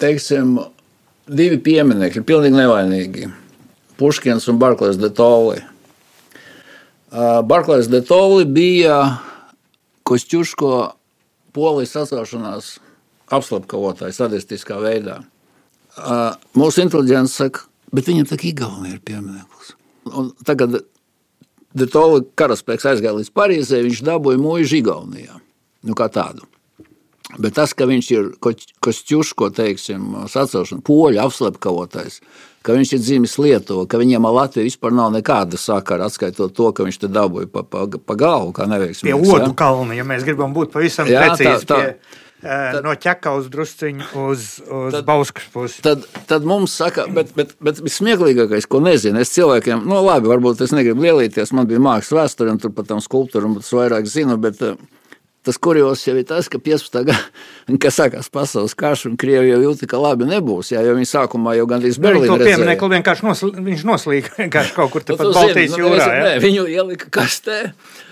Teiksim, 0.00 0.54
divi 1.28 1.58
pieminekļi, 1.60 2.22
pilnīgi 2.24 2.56
nevainīgi. 2.56 3.30
Puškins 4.00 4.48
un 4.48 4.60
Barklais 4.60 4.96
de 5.00 5.10
Toli. 5.12 5.60
Uh, 7.10 7.40
Barklais 7.44 7.90
de 7.90 8.00
Toli 8.06 8.46
bija 8.48 9.18
Kosťuško 10.08 10.70
polijas 11.54 11.92
sacelšanās 11.96 12.78
apslapkavotājs 13.30 14.18
sadistiskā 14.18 14.78
veidā. 14.82 15.20
Mūsu 16.58 16.84
inteliģents 16.84 17.36
saka, 17.42 17.66
bet 17.94 18.08
viņam 18.10 18.28
tā 18.30 18.38
kā 18.40 18.48
Igaunija 18.50 18.96
ir 18.96 19.02
piemineklis. 19.06 19.74
Un 20.10 20.32
tagad 20.46 20.80
Detola 21.76 22.22
karaspēks 22.38 22.88
aizgāja 22.92 23.18
līdz 23.20 23.32
Parīzē, 23.36 23.82
viņš 23.86 24.02
dabūja 24.06 24.40
mūžu 24.42 24.80
Igaunijā. 24.80 25.36
Nu, 25.86 25.94
kā 25.96 26.10
tādu. 26.12 26.46
Bet 27.38 27.54
tas, 27.54 27.72
ka 27.78 27.86
viņš 27.86 28.06
ir 28.10 28.30
Kostīško, 28.82 29.52
teiksim, 29.54 30.24
sacelšana, 30.30 30.82
poļu 30.86 31.20
apslepkavotais, 31.22 32.18
ka 32.66 32.74
viņš 32.74 32.94
ir 32.96 33.04
dzimis 33.04 33.36
Lietuvā, 33.38 33.84
ka 33.86 34.00
viņiem 34.00 34.26
ar 34.26 34.34
Latviju 34.40 34.66
vispār 34.66 34.96
nav 34.96 35.12
nekāda 35.14 35.60
sakara, 35.60 36.08
atskaitot 36.10 36.56
to, 36.56 36.72
ka 36.74 36.86
viņš 36.88 36.98
te 37.04 37.12
dabūja 37.12 37.50
pa, 37.52 37.62
pa, 37.62 37.86
pa 37.86 38.18
galvu, 38.18 38.50
kā 38.56 38.66
neveiksmīgs. 38.70 39.06
Pie 39.06 39.14
odu 39.14 39.52
ja? 39.52 39.54
kalna, 39.62 39.94
ja 39.94 40.06
mēs 40.08 40.26
gribam 40.26 40.56
būt 40.56 40.74
pavisam 40.74 41.08
jā, 41.10 41.22
precīzi. 41.28 41.70
Tā, 41.70 41.78
tā. 41.78 41.78
Pie... 41.86 42.26
Tad, 42.40 42.80
no 42.86 42.94
ķekaus 42.96 43.50
drusciņu 43.52 44.06
uz, 44.22 44.46
uz 44.64 44.96
Bauskas 45.06 45.48
pusi. 45.52 45.82
Tad, 45.84 46.06
tad 46.30 46.46
mums 46.48 46.72
saka, 46.80 47.04
bet, 47.12 47.34
bet, 47.36 47.52
bet 47.60 47.82
smieklīgākais, 47.84 48.68
ko 48.70 48.80
nezinu, 48.84 49.20
es 49.20 49.34
cilvēkiem, 49.34 49.84
nu 49.88 50.00
labi, 50.06 50.30
varbūt 50.30 50.62
es 50.64 50.72
negribu 50.76 51.04
lielīties, 51.04 51.52
man 51.56 51.68
bija 51.68 51.82
mākslas 51.84 52.16
vēsture 52.22 52.54
un 52.54 52.62
tur 52.62 52.72
pat 52.76 52.88
tam 52.88 53.02
skulptūram, 53.04 53.58
tas 53.60 53.72
vairāk 53.76 54.08
zinu, 54.08 54.38
bet 54.40 54.62
uh, 54.64 54.78
Tas 55.40 55.56
kurjos 55.56 56.02
jau 56.04 56.12
ir 56.20 56.24
tas, 56.28 56.50
ka 56.52 56.58
15. 56.60 56.98
gadā, 57.08 57.16
kad 57.82 57.94
sākās 57.96 58.28
pasaules 58.32 58.74
karš, 58.76 59.06
un 59.08 59.14
Krievija 59.20 59.54
jau 59.54 59.70
jūta, 59.70 59.86
ka 59.88 60.00
labi 60.00 60.26
nebūs. 60.28 60.74
Jā, 60.74 60.82
jo 60.84 60.92
viņi 60.98 61.08
sākumā 61.08 61.54
jau 61.56 61.64
gandrīz 61.70 61.96
Berlīnā 62.02 62.36
redzēja. 62.36 62.58
Pieminiektu 62.58 62.90
vienkārši 62.92 63.24
nosl 63.24 63.54
viņš 63.56 63.84
noslīga 63.88 64.34
vienkārši 64.42 64.76
kaut 64.76 64.92
kur 64.92 65.06
tepat 65.08 65.32
Baltijas 65.32 65.72
nu, 65.72 65.80
jūrā. 65.80 66.10
Nu, 66.10 66.26
ne, 66.26 66.34
viņu 66.44 66.66
ielika 66.74 67.08
kastē, 67.16 67.58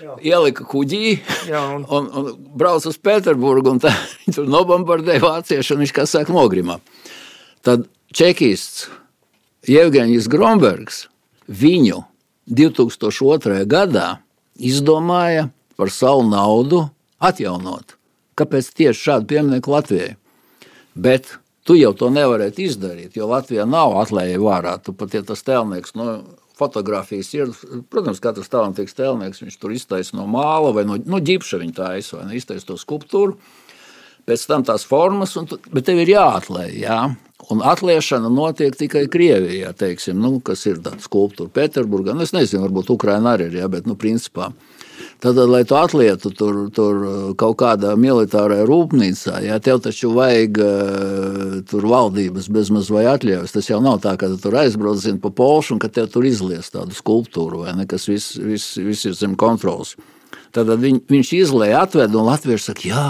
jā. 0.01 0.17
ielika 0.31 0.65
kuģī 0.69 1.03
jā, 1.51 1.63
un... 1.75 1.85
Un, 1.99 2.05
un 2.15 2.27
brauc 2.55 2.85
uz 2.87 2.95
Pēterburgu, 3.01 3.73
un 3.73 3.79
tā, 3.83 3.91
tur 4.31 4.45
nobombardēja 4.47 5.19
vācieši, 5.23 5.73
un 5.73 5.81
viņš, 5.83 5.93
kā 5.97 6.05
saka, 6.07 6.31
nogrimā. 6.31 6.77
Tad 7.65 7.87
čekists 8.15 8.85
Jevgeņģis 9.67 10.29
Grombergs 10.31 11.01
viņu 11.49 12.03
2002. 12.49 13.65
gadā 13.69 14.13
izdomāja 14.55 15.49
par 15.77 15.91
savu 15.91 16.23
naudu 16.29 16.85
atjaunot. 17.19 17.95
Kāpēc 18.39 18.71
tieši 18.79 19.05
šādu 19.09 19.29
pieminiektu 19.29 19.73
Latvijai? 19.73 20.11
Bet 20.95 21.33
tu 21.67 21.75
jau 21.77 21.91
to 21.93 22.09
nevarētu 22.13 22.63
izdarīt, 22.65 23.17
jo 23.19 23.27
Latvijā 23.29 23.67
nav 23.69 23.97
atlēja 24.01 24.39
vārā. 24.41 24.77
Tu 24.83 24.95
pat, 24.95 25.13
ja 25.13 25.23
tas 25.27 25.43
tēlnieks, 25.45 25.95
no 25.99 26.07
nu, 26.07 26.37
fotografijas 26.59 27.31
ir, 27.37 27.51
protams, 27.91 28.19
katrs 28.23 28.51
talantīgs 28.51 28.97
tēlnieks, 28.97 29.43
viņš 29.45 29.57
tur 29.61 29.75
iztaisa 29.75 30.17
no 30.17 30.27
māla 30.29 30.73
vai 30.75 30.85
no, 30.87 30.97
no 30.99 31.21
ģipša 31.23 31.59
viņa 31.61 31.75
taisa, 31.77 32.17
vai 32.19 32.29
ne, 32.29 32.39
iztaisa 32.39 32.67
to 32.71 32.75
skulptūru, 32.79 33.37
pēc 34.27 34.45
tam 34.49 34.65
tās 34.67 34.85
formas, 34.87 35.37
un, 35.39 35.47
bet 35.71 35.87
tev 35.87 36.01
ir 36.03 36.13
jāatlēj, 36.15 36.73
jā. 36.83 36.99
Un 37.49 37.63
atliešana 37.63 38.27
notiek 38.33 38.75
tikai 38.75 39.05
Krievijā, 39.11 39.71
teiksim, 39.79 40.19
nu, 40.19 40.41
kas 40.43 40.65
ir 40.67 40.81
tāda 40.83 40.99
skulptūra 41.01 41.53
Pēterburgā. 41.55 42.11
Nu, 42.11 42.25
es 42.27 42.35
nezinu, 42.35 42.65
varbūt 42.65 42.91
Ukraina 42.91 43.37
arī 43.37 43.47
ir, 43.47 43.61
jā, 43.61 43.69
bet, 43.71 43.87
nu, 43.87 43.95
principā, 43.97 44.49
Tad, 45.19 45.39
lai 45.51 45.61
tu 45.67 45.75
atlietu 45.75 46.31
tur, 46.35 46.59
tur 46.75 47.01
kaut 47.39 47.57
kādā 47.59 47.95
militārā 47.99 48.61
rūpnīcā, 48.67 49.41
ja 49.43 49.57
tev 49.63 49.81
taču 49.83 50.13
vajag 50.15 50.61
uh, 50.63 51.57
tur 51.69 51.87
valdības 51.91 52.47
bezmaz 52.55 52.91
vai 52.93 53.05
atļaujas, 53.11 53.55
tas 53.55 53.67
jau 53.71 53.81
nav 53.83 53.99
tā, 54.05 54.15
ka 54.19 54.31
tu 54.31 54.39
tur 54.39 54.55
aizbrauc 54.61 55.01
zin, 55.03 55.19
pa 55.19 55.31
polšu 55.35 55.75
un 55.75 55.83
ka 55.83 55.91
tev 55.91 56.07
tur 56.13 56.27
izlies 56.27 56.71
tādu 56.71 56.95
skulptūru, 56.95 57.65
vai 57.65 57.75
ne, 57.75 57.87
kas 57.89 58.07
viss 58.11 58.39
vis, 58.39 58.71
vis 58.79 59.05
ir 59.09 59.17
zem 59.19 59.35
kontrols. 59.39 59.95
Tad 60.55 60.71
viņ, 60.81 61.03
viņš 61.09 61.33
izlēja, 61.43 61.83
atved 61.85 62.15
un 62.17 62.29
latvieši 62.31 62.71
saka, 62.71 62.87
jā, 62.89 63.09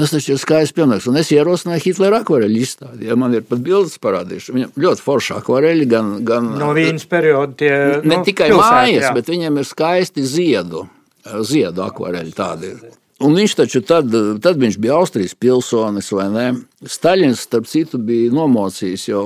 Tas 0.00 0.14
taču 0.14 0.32
ir 0.32 0.40
skaists 0.40 0.76
piemērs. 0.76 1.08
Un 1.10 1.18
es 1.20 1.28
ierosināju 1.34 1.84
Hitlera 1.84 2.22
akvareļu 2.24 2.62
izstādi. 2.62 3.08
Ja 3.10 3.16
man 3.20 3.34
ir 3.36 3.44
pat 3.44 3.60
bildes 3.64 3.98
parādījušas. 4.00 4.54
Viņam 4.56 4.70
ļoti 4.80 5.04
forši 5.04 5.34
akvareļi. 5.36 5.90
Gan, 5.90 6.14
gan, 6.24 6.54
no 6.60 6.70
viņas 6.76 7.04
perioda 7.10 7.58
tie 7.60 7.74
ne 8.00 8.16
nu, 8.16 8.24
tikai 8.24 8.48
pilsēt, 8.48 8.64
mājas, 8.64 9.04
jā. 9.04 9.12
bet 9.18 9.28
viņiem 9.28 9.60
ir 9.60 9.68
skaisti 9.68 10.24
ziedu 10.24 10.86
ziedu 11.44 11.84
akvareļi 11.84 12.34
tādi 12.36 12.72
ir. 12.72 12.96
Un 13.20 13.36
viņš 13.36 13.54
taču 13.58 13.82
tad, 13.84 14.08
tad 14.40 14.60
viņš 14.60 14.78
bija 14.80 14.96
Austrijas 14.96 15.36
pilsonis, 15.36 16.08
vai 16.16 16.28
ne? 16.32 16.46
Staļins, 16.88 17.44
starp 17.44 17.68
citu, 17.68 18.00
bija 18.00 18.32
nomocījis 18.32 19.08
jau, 19.10 19.24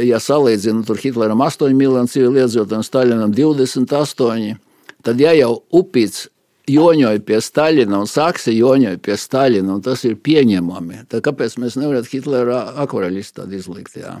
ja 0.00 0.20
salīdzinu, 0.22 0.84
tur 0.88 1.00
Hitleram 1.00 1.44
8 1.44 1.76
miljonu 1.76 2.08
civiliedzīvotāju 2.08 2.80
un 2.80 2.88
Staļinam 2.88 3.34
28, 3.36 4.56
tad 5.04 5.20
ja 5.20 5.34
jau 5.36 5.58
upīts 5.68 6.30
joņoja 6.72 7.22
pie 7.26 7.38
Staļina 7.44 8.02
un 8.02 8.10
Saksa 8.10 8.54
joņoja 8.54 9.00
pie 9.04 9.16
Staļina, 9.20 9.76
un 9.76 9.84
tas 9.84 10.04
ir 10.08 10.18
pieņemami, 10.18 11.04
tad 11.12 11.24
kāpēc 11.26 11.58
mēs 11.62 11.78
nevaram 11.80 12.08
Hitlera 12.08 12.64
akvareļu 12.84 13.22
izstādi 13.22 13.60
izlikt, 13.60 13.96
jā? 14.00 14.18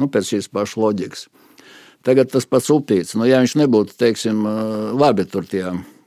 Nu, 0.00 0.08
pēc 0.08 0.34
šīs 0.34 0.48
pašas 0.52 0.78
loģikas. 0.80 1.26
Tagad 2.02 2.32
tas 2.32 2.48
pats 2.48 2.70
upīts. 2.72 3.14
Nu, 3.14 3.26
ja 3.28 3.42
viņš 3.42 3.56
nebūtu, 3.60 3.94
teiksim, 4.00 4.40
labi 4.98 5.26
tur 5.30 5.46
tie, 5.46 5.66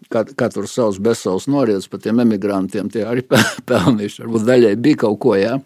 katrs 0.09 0.73
savs 0.75 0.99
bezsavs 1.03 1.47
noriets 1.51 1.87
par 1.91 2.01
tiem 2.03 2.19
emigrantiem, 2.23 2.89
tie 2.91 3.05
arī 3.07 3.23
pelnījuši. 3.69 4.25
Varbūt 4.25 4.47
daļai 4.49 4.73
bija 4.81 5.05
kaut 5.05 5.21
ko, 5.23 5.35
jā. 5.39 5.59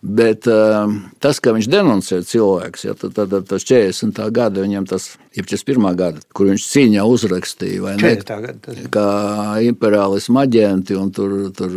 Bet 0.00 0.46
uh, 0.48 0.88
tas, 1.20 1.36
ka 1.44 1.52
viņš 1.52 1.66
denuncē 1.68 2.22
cilvēks, 2.24 2.86
ja, 2.86 2.94
tad, 2.96 3.12
tad, 3.18 3.34
tad 3.34 3.44
tas 3.50 3.66
40. 3.68 4.16
gada, 4.32 4.62
viņam 4.64 4.86
tas 4.88 5.10
ir 5.36 5.44
41. 5.44 5.90
gada, 5.98 6.22
kur 6.32 6.48
viņš 6.48 6.64
cīņā 6.70 7.04
uzrakstīja, 7.04 7.82
vai 7.84 7.92
ne? 8.00 8.14
Gada, 8.24 8.78
kā 8.96 9.04
imperiālismu 9.68 10.40
aģenti 10.40 10.96
un 10.96 11.12
tur, 11.12 11.36
tur, 11.52 11.76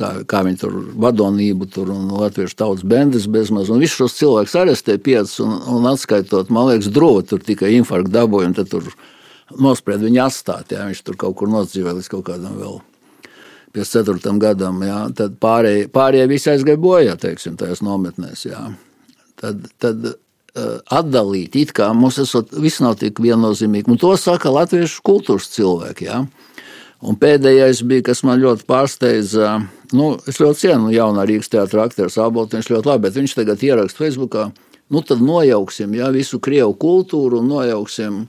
kā, 0.00 0.14
kā 0.24 0.42
viņi 0.48 0.62
tur 0.64 0.80
vadonību 0.96 1.68
tur 1.76 1.92
un 1.92 2.08
latviešu 2.16 2.56
tautas 2.56 2.88
bendes 2.88 3.28
bezmaz. 3.28 3.68
Un 3.68 3.84
visus 3.84 4.00
šos 4.00 4.16
cilvēkus 4.16 4.56
arestē 4.64 4.96
piecus 4.96 5.36
un, 5.44 5.58
un 5.76 5.92
atskaitot, 5.92 6.48
man 6.48 6.70
liekas, 6.72 6.88
drova 6.88 7.20
tur 7.28 7.44
tikai 7.44 7.76
infarktu 7.76 8.16
dabūja 8.16 8.48
un 8.48 8.56
tad 8.56 8.72
tur 8.72 8.88
nospried 9.60 10.08
viņu 10.08 10.24
atstāt, 10.24 10.72
ja 10.72 10.88
viņš 10.88 11.04
tur 11.04 11.20
kaut 11.20 11.36
kur 11.36 11.52
nodzīvē 11.52 11.98
līdz 12.00 12.14
kaut 12.16 12.30
kādam 12.32 12.56
vēl 12.56 12.80
54. 13.74 14.38
gadam, 14.40 14.80
jā, 14.86 15.00
tad 15.16 15.36
pārējie, 15.42 15.88
pārējie 15.92 16.28
visi 16.30 16.50
aizgāja 16.52 16.80
bojā, 16.80 17.16
teiksim, 17.20 17.58
tajās 17.60 17.82
nometnēs. 17.84 18.46
Jā. 18.48 18.62
Tad, 19.38 19.66
tad 19.82 20.06
uh, 20.08 20.78
atdalīt, 20.94 21.56
it 21.60 21.74
kā 21.76 21.90
mums 21.94 22.18
esot, 22.22 22.54
viss 22.58 22.82
nav 22.84 22.98
tik 23.02 23.20
viennozīmīgi, 23.22 23.90
un 23.92 24.00
to 24.00 24.14
saka 24.20 24.52
latviešu 24.54 25.04
kultūras 25.06 25.50
cilvēki. 25.54 26.08
Jā. 26.08 26.22
Un 26.98 27.18
pēdējais 27.18 27.84
bija, 27.86 28.08
kas 28.08 28.24
man 28.26 28.40
ļoti 28.42 28.64
pārsteidza, 28.66 29.52
nu, 29.94 30.08
es 30.26 30.40
ļoti 30.42 30.64
cienu 30.64 30.90
jaunā 30.90 31.28
Rīgas 31.28 31.52
teātra 31.52 31.84
aktieru 31.86 32.10
Sāboltu, 32.10 32.58
viņš 32.58 32.72
ļoti 32.72 32.90
labi, 32.90 33.04
bet 33.06 33.20
viņš 33.20 33.36
tagad 33.38 33.62
ieraksta 33.62 34.02
Facebookā, 34.02 34.48
nu 34.90 35.04
tad 35.06 35.22
nojauksim, 35.22 35.94
jā, 35.94 36.08
visu 36.14 36.40
Krievu 36.42 36.74
kultūru 36.80 37.38
un 37.38 37.52
nojauksim 37.52 38.24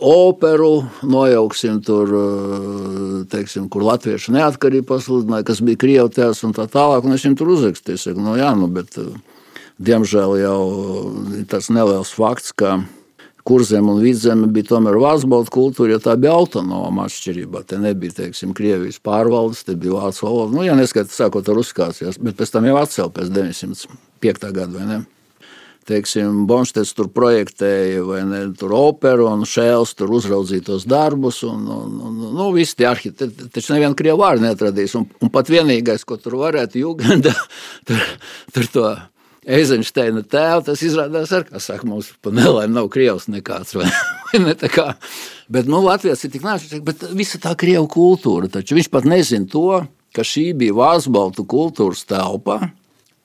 operu, 0.00 0.84
nojauksim 1.06 1.82
tur, 1.86 2.14
uh, 2.16 3.18
teiksim, 3.30 3.68
kur 3.70 3.84
latviešu 3.86 4.34
neatkarību 4.34 4.88
pasludināja, 4.88 5.46
kas 5.50 5.60
bija 5.62 5.78
Krievijas 5.84 6.42
un 6.46 6.56
tā 6.56 6.66
tālāk. 6.70 7.06
Un 7.06 7.14
es 7.14 7.22
viņam 7.22 7.38
tur 7.38 7.52
uzrakstīju, 7.54 8.00
saku, 8.00 8.24
nu 8.24 8.34
jā, 8.40 8.50
nu, 8.58 8.66
bet 8.72 8.98
uh, 8.98 9.12
diemžēl 9.82 10.34
jau 10.40 10.58
tas 11.50 11.70
neliels 11.70 12.10
fakts, 12.16 12.50
ka 12.56 12.80
kurzem 13.46 13.88
un 13.90 14.02
vidzeme 14.02 14.46
bija 14.54 14.72
tomēr 14.72 14.98
vācu 15.02 15.46
kultūra, 15.52 15.96
jo 15.96 16.02
tā 16.02 16.14
bija 16.18 16.34
autonoma 16.38 17.06
atšķirība. 17.08 17.64
Te 17.66 17.78
nebija, 17.82 18.18
teiksim, 18.22 18.54
Krievijas 18.58 19.00
pārvaldes, 19.02 19.64
te 19.66 19.74
bija 19.78 20.04
vācu 20.04 20.26
valoda. 20.26 20.56
Nu, 20.56 20.66
ja 20.66 20.76
neskatās, 20.78 21.18
sākot 21.18 21.48
ar 21.50 21.62
uzkāsties, 21.62 22.20
bet 22.22 22.38
pēc 22.38 22.54
tam 22.54 22.70
jau 22.70 22.78
atcēl 22.82 23.10
pēc 23.14 23.32
900. 23.34 23.98
5. 24.22 24.46
gada 24.54 24.70
vai 24.78 24.86
ne? 24.86 25.02
Teiksim, 25.88 26.44
Bonštets 26.48 26.94
tur 26.96 27.08
projektēja 27.12 28.02
vai 28.06 28.22
ne, 28.28 28.42
tur 28.58 28.74
operu, 28.76 29.28
un 29.30 29.46
Šēls 29.48 29.94
tur 29.98 30.12
uzraudzīja 30.16 30.66
tos 30.70 30.86
darbus, 30.88 31.42
un, 31.48 31.64
un, 31.66 31.94
un 32.08 32.18
nu, 32.38 32.48
visi 32.56 32.76
tie 32.78 32.88
arhitekti, 32.90 33.48
taču 33.52 33.74
nevienu 33.74 33.98
krievu 33.98 34.22
vārdu 34.22 34.46
neatradīs, 34.46 34.96
un, 34.98 35.08
un 35.22 35.32
pat 35.32 35.50
vienīgais, 35.52 36.06
ko 36.08 36.18
tur 36.22 36.38
varētu 36.42 36.82
Jugenda, 36.82 37.34
tur, 37.88 38.04
tur 38.54 38.68
to 38.74 38.90
Eizensteina 39.42 40.22
tēlu, 40.22 40.62
tas 40.68 40.82
izrādās 40.86 41.32
ar, 41.34 41.48
kā 41.48 41.62
saka, 41.62 41.86
mums 41.88 42.12
pa 42.22 42.30
nelaim 42.34 42.74
nav 42.74 42.86
krievs 42.94 43.26
nekāds, 43.32 43.74
vai, 43.74 43.88
vai 44.28 44.44
ne 44.44 44.54
tā 44.58 44.70
kā, 44.70 44.92
bet, 45.50 45.66
nu, 45.70 45.82
Latvijas 45.82 46.22
ir 46.22 46.34
tik 46.34 46.46
nāšķi, 46.46 46.84
bet 46.86 47.08
visa 47.18 47.42
tā 47.42 47.56
krievu 47.58 47.88
kultūra, 47.90 48.50
taču 48.52 48.78
viņš 48.78 48.92
pat 48.92 49.08
nezin 49.10 49.48
to, 49.50 49.82
ka 50.14 50.24
šī 50.26 50.52
bija 50.60 50.76
Vāzbaltu 50.76 51.42
kultūras 51.48 52.04
telpa, 52.06 52.60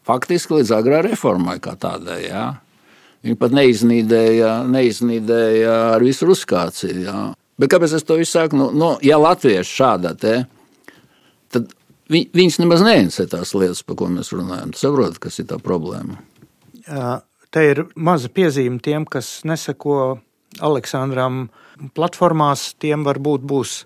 faktiski 0.08 0.60
līdz 0.60 0.74
agrā 0.78 1.02
reformai 1.06 1.58
kā 1.64 1.76
tādai. 1.80 2.22
Jā. 2.30 2.46
Viņi 3.26 3.40
pat 3.40 3.56
neiznīdēja, 3.58 4.52
neiznīdēja 4.72 5.74
ar 5.96 6.06
visu 6.06 6.30
ruskāciju. 6.30 7.02
Jā. 7.08 7.24
Bet 7.58 7.74
kāpēc 7.74 7.98
es 7.98 8.06
to 8.06 8.20
visu 8.20 8.36
saku? 8.36 8.60
Nu, 8.60 8.70
nu, 8.72 8.94
ja 9.06 9.18
latvieši 9.20 9.74
šādā 9.80 10.14
te, 10.20 10.36
tad 11.54 11.72
vi, 12.12 12.28
viņas 12.38 12.60
nemaz 12.62 12.84
neinteresē 12.86 13.28
tās 13.32 13.54
lietas, 13.58 13.84
par 13.88 13.98
ko 14.00 14.10
mēs 14.14 14.32
runājam. 14.36 14.76
Saprotat, 14.78 15.20
kas 15.24 15.42
ir 15.42 15.50
tā 15.50 15.60
problēma? 15.64 16.20
Te 17.52 17.64
ir 17.72 17.84
maza 17.96 18.30
piezīme 18.32 18.80
tiem, 18.84 19.08
kas 19.10 19.42
neseko 19.48 20.20
Aleksandram 20.64 21.48
platformās. 21.98 22.70
Tiem 22.82 23.04
varbūt 23.08 23.44
būs, 23.48 23.78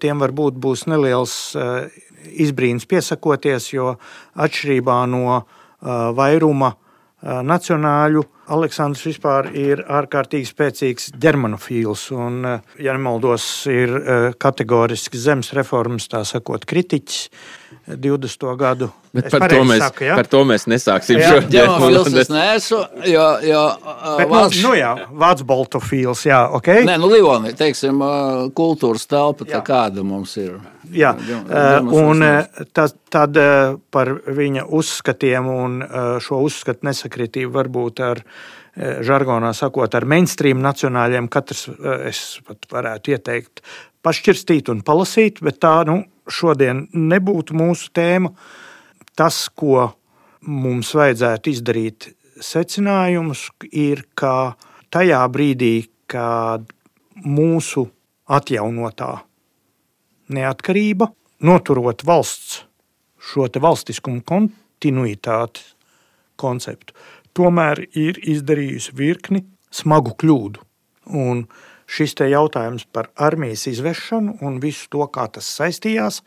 tiem 0.00 0.22
varbūt 0.22 0.58
būs 0.62 0.86
neliels 0.90 1.36
izbrīns 2.32 2.88
piesakoties, 2.88 3.72
jo 3.74 3.94
atšķirībā 4.34 4.98
no 5.10 5.42
vairuma 6.16 6.74
nacionāļu, 7.26 8.22
Aleksandrs 8.54 9.02
vispār 9.08 9.48
ir 9.58 9.80
ārkārtīgi 9.90 10.46
spēcīgs 10.46 11.08
ģermanofīls. 11.18 12.04
Un, 12.14 12.44
ja 12.78 12.94
nemaldos, 12.94 13.46
ir 13.72 13.96
kategorisks 14.38 15.24
zemes 15.24 15.50
reformas, 15.56 16.06
tā 16.12 16.22
sakot, 16.28 16.66
kritiķis 16.68 17.24
20. 17.86 18.46
gadu. 18.58 18.88
Bet 19.16 19.30
par 19.32 19.46
to, 19.48 19.62
mēs, 19.64 19.80
saku, 19.80 20.04
ja? 20.04 20.16
par 20.18 20.28
to 20.28 20.42
mēs 20.48 20.66
nesāksim 20.68 21.20
šodien. 21.22 21.54
Jā, 21.56 21.76
filmas 21.80 22.16
es 22.22 22.30
neesmu, 22.36 22.80
jo, 23.08 23.26
jo 23.46 23.62
Bet, 24.18 24.28
vāc... 24.32 24.58
nu, 24.64 24.72
jā, 24.76 24.90
vācu 25.24 25.46
boltofīls, 25.48 26.24
jā, 26.28 26.42
ok. 26.58 26.72
Nē, 26.88 26.98
nu, 27.00 27.08
Livoni, 27.12 27.54
teiksim, 27.56 28.02
kultūras 28.56 29.06
telpa, 29.10 29.48
tā 29.48 29.62
kāda 29.66 30.04
mums 30.06 30.36
ir. 30.42 30.58
Jā, 30.92 31.14
un 31.96 32.26
tad, 32.76 32.94
tad 33.10 33.40
par 33.94 34.12
viņa 34.26 34.68
uzskatiem 34.76 35.50
un 35.50 35.80
šo 36.22 36.42
uzskatu 36.46 36.86
nesakritību 36.90 37.54
varbūt 37.56 38.04
ar 38.06 38.22
žargonā 38.76 39.54
sakot, 39.56 39.94
ar 39.96 40.04
mainstream 40.04 40.60
nacionāļiem 40.64 41.30
katrs 41.32 41.66
es 42.10 42.22
pat 42.44 42.68
varētu 42.72 43.16
ieteikt 43.16 43.62
pašķirstīt 44.06 44.70
un 44.70 44.84
palasīt, 44.86 45.42
bet 45.42 45.58
tā, 45.64 45.80
nu, 45.88 46.04
šodien 46.30 46.86
nebūtu 46.94 47.56
mūsu 47.58 47.90
tēma. 47.96 48.32
Tas, 49.16 49.46
ko 49.48 49.90
mums 50.46 50.92
vajadzētu 50.94 51.52
izdarīt, 51.52 52.08
secinājums 52.42 53.48
ir, 53.72 54.04
ka 54.14 54.54
tajā 54.92 55.22
brīdī, 55.32 55.88
kad 56.06 56.68
mūsu 57.24 57.86
atjaunotā 58.28 59.12
neatkarība, 60.36 61.08
noturot 61.46 62.04
valsts 62.06 62.62
šo 63.26 63.48
valstiskumu 63.62 64.22
kontinuitāti 64.26 65.64
konceptu, 66.38 66.94
tomēr 67.34 67.82
ir 67.96 68.20
izdarījusi 68.22 68.94
virkni 68.96 69.42
smagu 69.72 70.14
kļūdu. 70.20 70.62
Un 71.16 71.46
šis 71.86 72.14
jautājums 72.18 72.86
par 72.92 73.10
armijas 73.16 73.66
izvešanu 73.70 74.38
un 74.42 74.60
visu 74.60 74.88
to, 74.90 75.06
kā 75.06 75.28
tas 75.32 75.48
saistījās, 75.58 76.22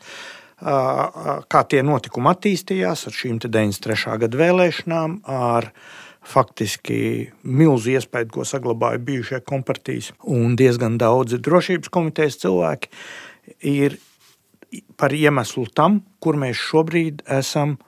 kā 0.60 1.62
tie 1.68 1.80
notikumi 1.86 2.30
attīstījās 2.32 3.06
ar 3.08 3.16
šīm 3.16 3.40
93. 3.40 4.18
gada 4.24 4.40
vēlēšanām, 4.40 5.20
ar 5.24 5.70
faktiski 6.20 7.30
milzu 7.42 7.94
iespēju, 7.96 8.28
ko 8.34 8.44
saglabāja 8.44 9.00
bijušie 9.00 9.40
kompartijas 9.48 10.12
un 10.28 10.56
diezgan 10.60 10.98
daudzi 11.00 11.40
drošības 11.40 11.92
komitejas 11.92 12.36
cilvēki, 12.42 12.90
ir 13.64 13.96
par 15.00 15.14
iemeslu 15.16 15.64
tam, 15.74 16.02
kur 16.20 16.36
mēs 16.38 16.60
šobrīd 16.60 17.24
esam 17.40 17.78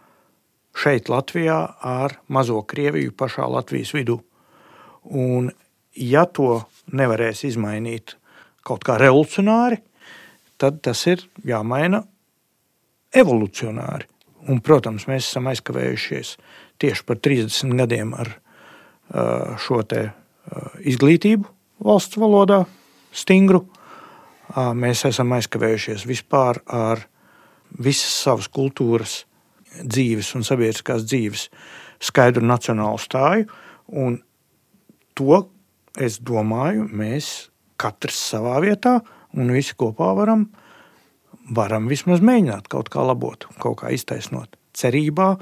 šeit, 0.73 1.11
Latvijā, 1.13 1.59
ar 1.85 2.17
mazo 2.33 2.63
Krieviju 2.65 3.13
pašā 3.13 3.45
Latvijas 3.53 3.93
vidū. 3.93 4.19
Un, 5.05 5.51
ja 5.93 6.25
to 6.25 6.63
nevarēs 6.91 7.45
izmainīt 7.49 8.17
kaut 8.67 8.85
kā 8.87 8.99
revolucionāri, 9.01 9.81
tad 10.59 10.81
tas 10.83 11.07
ir 11.11 11.23
jāmaina 11.47 12.03
evolucionāri. 13.15 14.09
Un, 14.51 14.59
protams, 14.65 15.07
mēs 15.07 15.29
esam 15.29 15.47
aizkavējušies 15.53 16.37
tieši 16.83 17.05
par 17.07 17.21
30 17.23 17.77
gadiem 17.79 18.15
ar 18.19 18.33
šo 19.63 19.83
izglītību 20.83 21.47
valsts 21.83 22.19
valodā, 22.19 22.63
stingru. 23.15 23.67
Mēs 24.53 25.05
esam 25.09 25.33
aizkavējušies 25.37 26.07
vispār 26.09 26.61
ar 26.67 27.07
visas 27.73 28.13
savas 28.25 28.49
kultūras, 28.53 29.23
dzīves 29.81 30.35
un 30.37 30.45
sabiedriskās 30.45 31.07
dzīves 31.07 31.47
skaidru 32.03 32.45
nacionālu 32.45 33.01
stāju. 33.01 33.49
Un 33.89 34.19
to, 35.17 35.47
es 36.01 36.19
domāju, 36.23 36.87
mēs 36.89 37.51
katrs 37.81 38.19
savā 38.33 38.59
vietā 38.63 38.99
un 39.37 39.51
visi 39.53 39.75
kopā 39.79 40.13
varam, 40.17 40.47
varam 41.53 41.89
vismaz 41.91 42.23
mēģināt 42.25 42.69
kaut 42.73 42.93
kā 42.93 43.05
labot, 43.05 43.49
kaut 43.63 43.81
kā 43.83 43.93
iztaisnot. 43.95 44.57
Cerībā, 44.77 45.35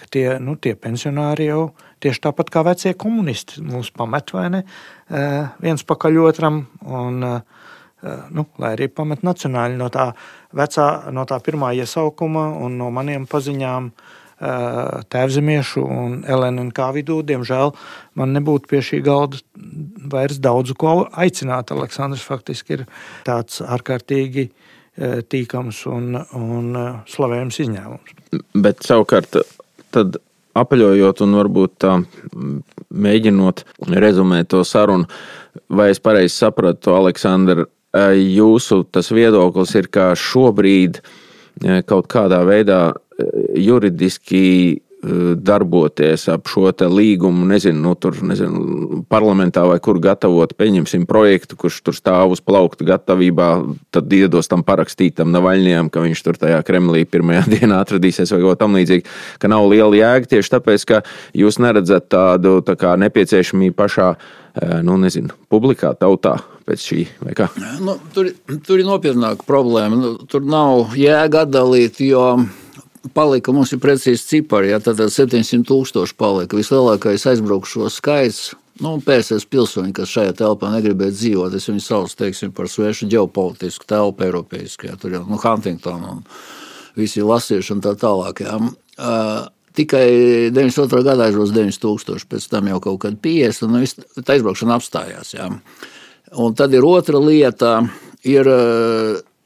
ka 0.00 0.08
tie, 0.12 0.26
nu, 0.42 0.56
tie 0.60 0.74
pensionāri 0.76 1.48
jau 1.48 1.70
tieši 2.04 2.24
tāpat 2.26 2.50
kā 2.52 2.64
vecie 2.66 2.94
komunisti 2.98 3.62
mūs 3.64 3.92
pamet 3.94 4.34
vai 4.34 4.48
ne 4.52 4.64
viens 5.62 5.86
pakaļ 5.86 6.20
otram. 6.24 6.66
Un, 6.84 7.22
nu, 8.36 8.44
lai 8.60 8.74
arī 8.74 8.90
pamet 8.92 9.22
nacionāļi 9.24 9.78
no 9.80 9.88
tā, 9.88 10.10
vecā, 10.52 10.88
no 11.14 11.24
tā 11.24 11.38
pirmā 11.40 11.72
iesaukuma 11.78 12.50
un 12.60 12.76
no 12.76 12.90
maniem 12.92 13.24
paziņām, 13.30 13.88
uh, 13.88 14.23
tēvzemiešu 15.14 15.84
un 15.84 16.18
LNK 16.28 16.90
vidū. 16.98 17.20
Diemžēl 17.26 17.72
man 18.20 18.34
nebūtu 18.36 18.70
pie 18.70 18.82
šī 18.84 19.00
galda 19.06 19.40
vairs 20.12 20.40
daudz 20.42 20.74
ko 20.78 21.04
aicināt. 21.10 21.72
Aleksandrs 21.74 22.24
faktiski 22.26 22.78
ir 22.78 22.86
tāds 23.26 23.62
ārkārtīgi 23.64 24.50
tīkams 25.30 25.80
un, 25.90 26.20
un 26.38 26.78
slavējams 27.10 27.60
izņēmums. 27.64 28.14
Bet 28.62 28.84
savukārt, 28.86 29.40
tad 29.94 30.20
apaļojot 30.54 31.22
un 31.24 31.38
varbūt 31.40 31.78
tā 31.82 31.96
mēģinot 32.94 33.64
rezumēt 33.90 34.52
to 34.54 34.62
sarunu, 34.66 35.08
vai 35.68 35.90
es 35.90 36.02
pareizi 36.02 36.36
sapratu, 36.36 36.94
Aleksandr, 36.94 37.64
jūsu 37.94 38.84
viedoklis 39.14 39.74
ir, 39.78 39.90
ka 39.90 40.12
šobrīd 40.18 41.02
kaut 41.88 42.08
kādā 42.10 42.40
veidā 42.46 42.94
juridiski 43.56 44.42
eh, 44.74 45.34
darboties 45.36 46.26
ap 46.32 46.48
šo 46.50 46.70
līgumu, 46.90 47.46
nezinu, 47.46 47.80
nu, 47.84 47.94
tur, 47.94 48.16
nezinu, 48.24 49.02
parlamentā 49.10 49.64
vai 49.68 49.78
kur 49.84 50.00
gatavot, 50.02 50.54
pieņemsim 50.58 51.04
projektu, 51.06 51.58
kurš 51.60 51.82
tur 51.86 51.96
stāv 51.96 52.34
uz 52.34 52.40
plaukta 52.40 52.86
gatavībā, 52.88 53.50
tad 53.94 54.12
iedos 54.12 54.48
tam 54.50 54.64
parakstītam 54.66 55.30
Navaļņiem, 55.34 55.90
ka 55.92 56.02
viņš 56.04 56.24
tur 56.24 56.40
tajā 56.40 56.62
Kremlī 56.66 57.04
pirmajā 57.06 57.44
dienā 57.54 57.82
atradīsies 57.84 58.32
vai 58.34 58.40
kaut 58.46 58.62
tam 58.62 58.78
līdzīgi, 58.78 59.06
ka 59.38 59.50
nav 59.52 59.68
liela 59.70 59.94
jēga 60.00 60.32
tieši 60.34 60.56
tāpēc, 60.56 60.88
ka 60.88 61.04
jūs 61.36 61.60
neredzat 61.62 62.08
tādu 62.12 62.58
tā 62.66 62.78
kā 62.80 62.96
nepieciešamību 63.04 63.78
pašā, 63.78 64.10
eh, 64.16 64.74
nu, 64.82 64.98
nezinu, 65.04 65.36
publikā, 65.52 65.94
tautā 66.00 66.40
pēc 66.64 66.88
šī? 66.88 67.06
Nu, 67.84 67.98
tur, 68.16 68.32
tur 68.64 68.80
ir 68.80 68.88
nopietnāka 68.88 69.44
problēma. 69.46 70.00
Nu, 70.00 70.12
tur 70.30 70.46
nav 70.48 70.94
jēga 70.96 71.44
atdalīt, 71.44 72.00
jo 72.00 72.24
palika, 73.12 73.52
mums 73.52 73.72
ir 73.74 73.80
precīzi 73.82 74.24
cipari, 74.24 74.70
ja 74.72 74.80
tad 74.82 75.00
700 75.00 75.64
tūkstoši 75.68 76.16
palika. 76.18 76.58
Vislielākais 76.58 77.26
aizbraukšo 77.30 77.90
skaits. 77.92 78.52
Nu, 78.82 78.96
PSS 78.98 79.46
pilsoņi, 79.46 79.92
kas 79.94 80.10
šajā 80.10 80.32
telpā 80.40 80.72
negribēja 80.72 81.14
dzīvot, 81.14 81.54
es 81.54 81.68
viņu 81.68 81.82
saucu 81.84 82.16
teiksim, 82.24 82.50
par 82.56 82.66
svešu 82.66 83.06
ģeopolitisku 83.12 83.86
telpu, 83.86 84.24
Eiropiešu. 84.26 84.96
Tur 84.98 85.14
jau 85.14 85.20
nu, 85.28 85.38
Huntington 85.38 86.02
un 86.10 86.24
visi 86.98 87.22
lasījuši 87.22 87.76
un 87.76 87.84
tā 87.84 87.92
tālāk. 88.00 88.42
Ja. 88.42 88.58
Uh, 88.98 89.46
tikai 89.78 90.08
92. 90.54 91.04
gadā 91.06 91.28
aizbrauc 91.28 91.54
9000, 91.54 92.26
pēc 92.30 92.48
tam 92.50 92.72
jau 92.72 92.80
kaut 92.82 93.04
kad 93.06 93.20
50, 93.22 93.68
un 93.68 93.84
viss 93.84 94.00
tā 94.18 94.36
aizbraukšana 94.36 94.80
apstājās. 94.80 95.36
Ja. 95.36 95.52
Un 96.34 96.58
tad 96.58 96.74
ir 96.74 96.86
otra 96.86 97.22
lieta, 97.22 97.76
ir 98.26 98.50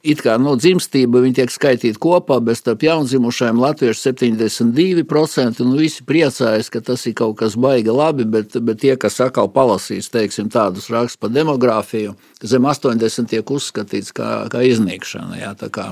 it 0.02 0.22
kā 0.22 0.36
no 0.40 0.54
dzimstība 0.58 1.22
tiek 1.34 1.50
skaitīti 1.50 1.98
kopā, 2.00 2.38
bet 2.44 2.60
starp 2.60 2.84
jaundzimušajiem 2.86 3.60
latviešu 3.62 4.12
72%. 4.12 5.64
Nu, 5.66 5.76
visi 5.80 6.06
priecājas, 6.06 6.70
ka 6.70 6.82
tas 6.84 7.06
ir 7.06 7.16
kaut 7.18 7.38
kas 7.40 7.58
baigi 7.58 7.94
labi, 7.94 8.26
bet, 8.28 8.56
bet 8.62 8.82
tie, 8.84 8.94
kas 8.96 9.18
atkal 9.24 9.50
palasīs 9.50 10.10
teiksim, 10.14 10.50
tādus 10.54 10.88
rakstus 10.92 11.20
par 11.20 11.34
demogrāfiju, 11.34 12.14
zem 12.42 12.68
80 12.68 13.30
tiek 13.30 13.50
uzskatīts 13.50 14.14
kā, 14.14 14.48
kā 14.52 14.62
iznīkšana. 14.70 15.40
Jā, 15.42 15.54
tā 15.58 15.70
kā, 15.74 15.88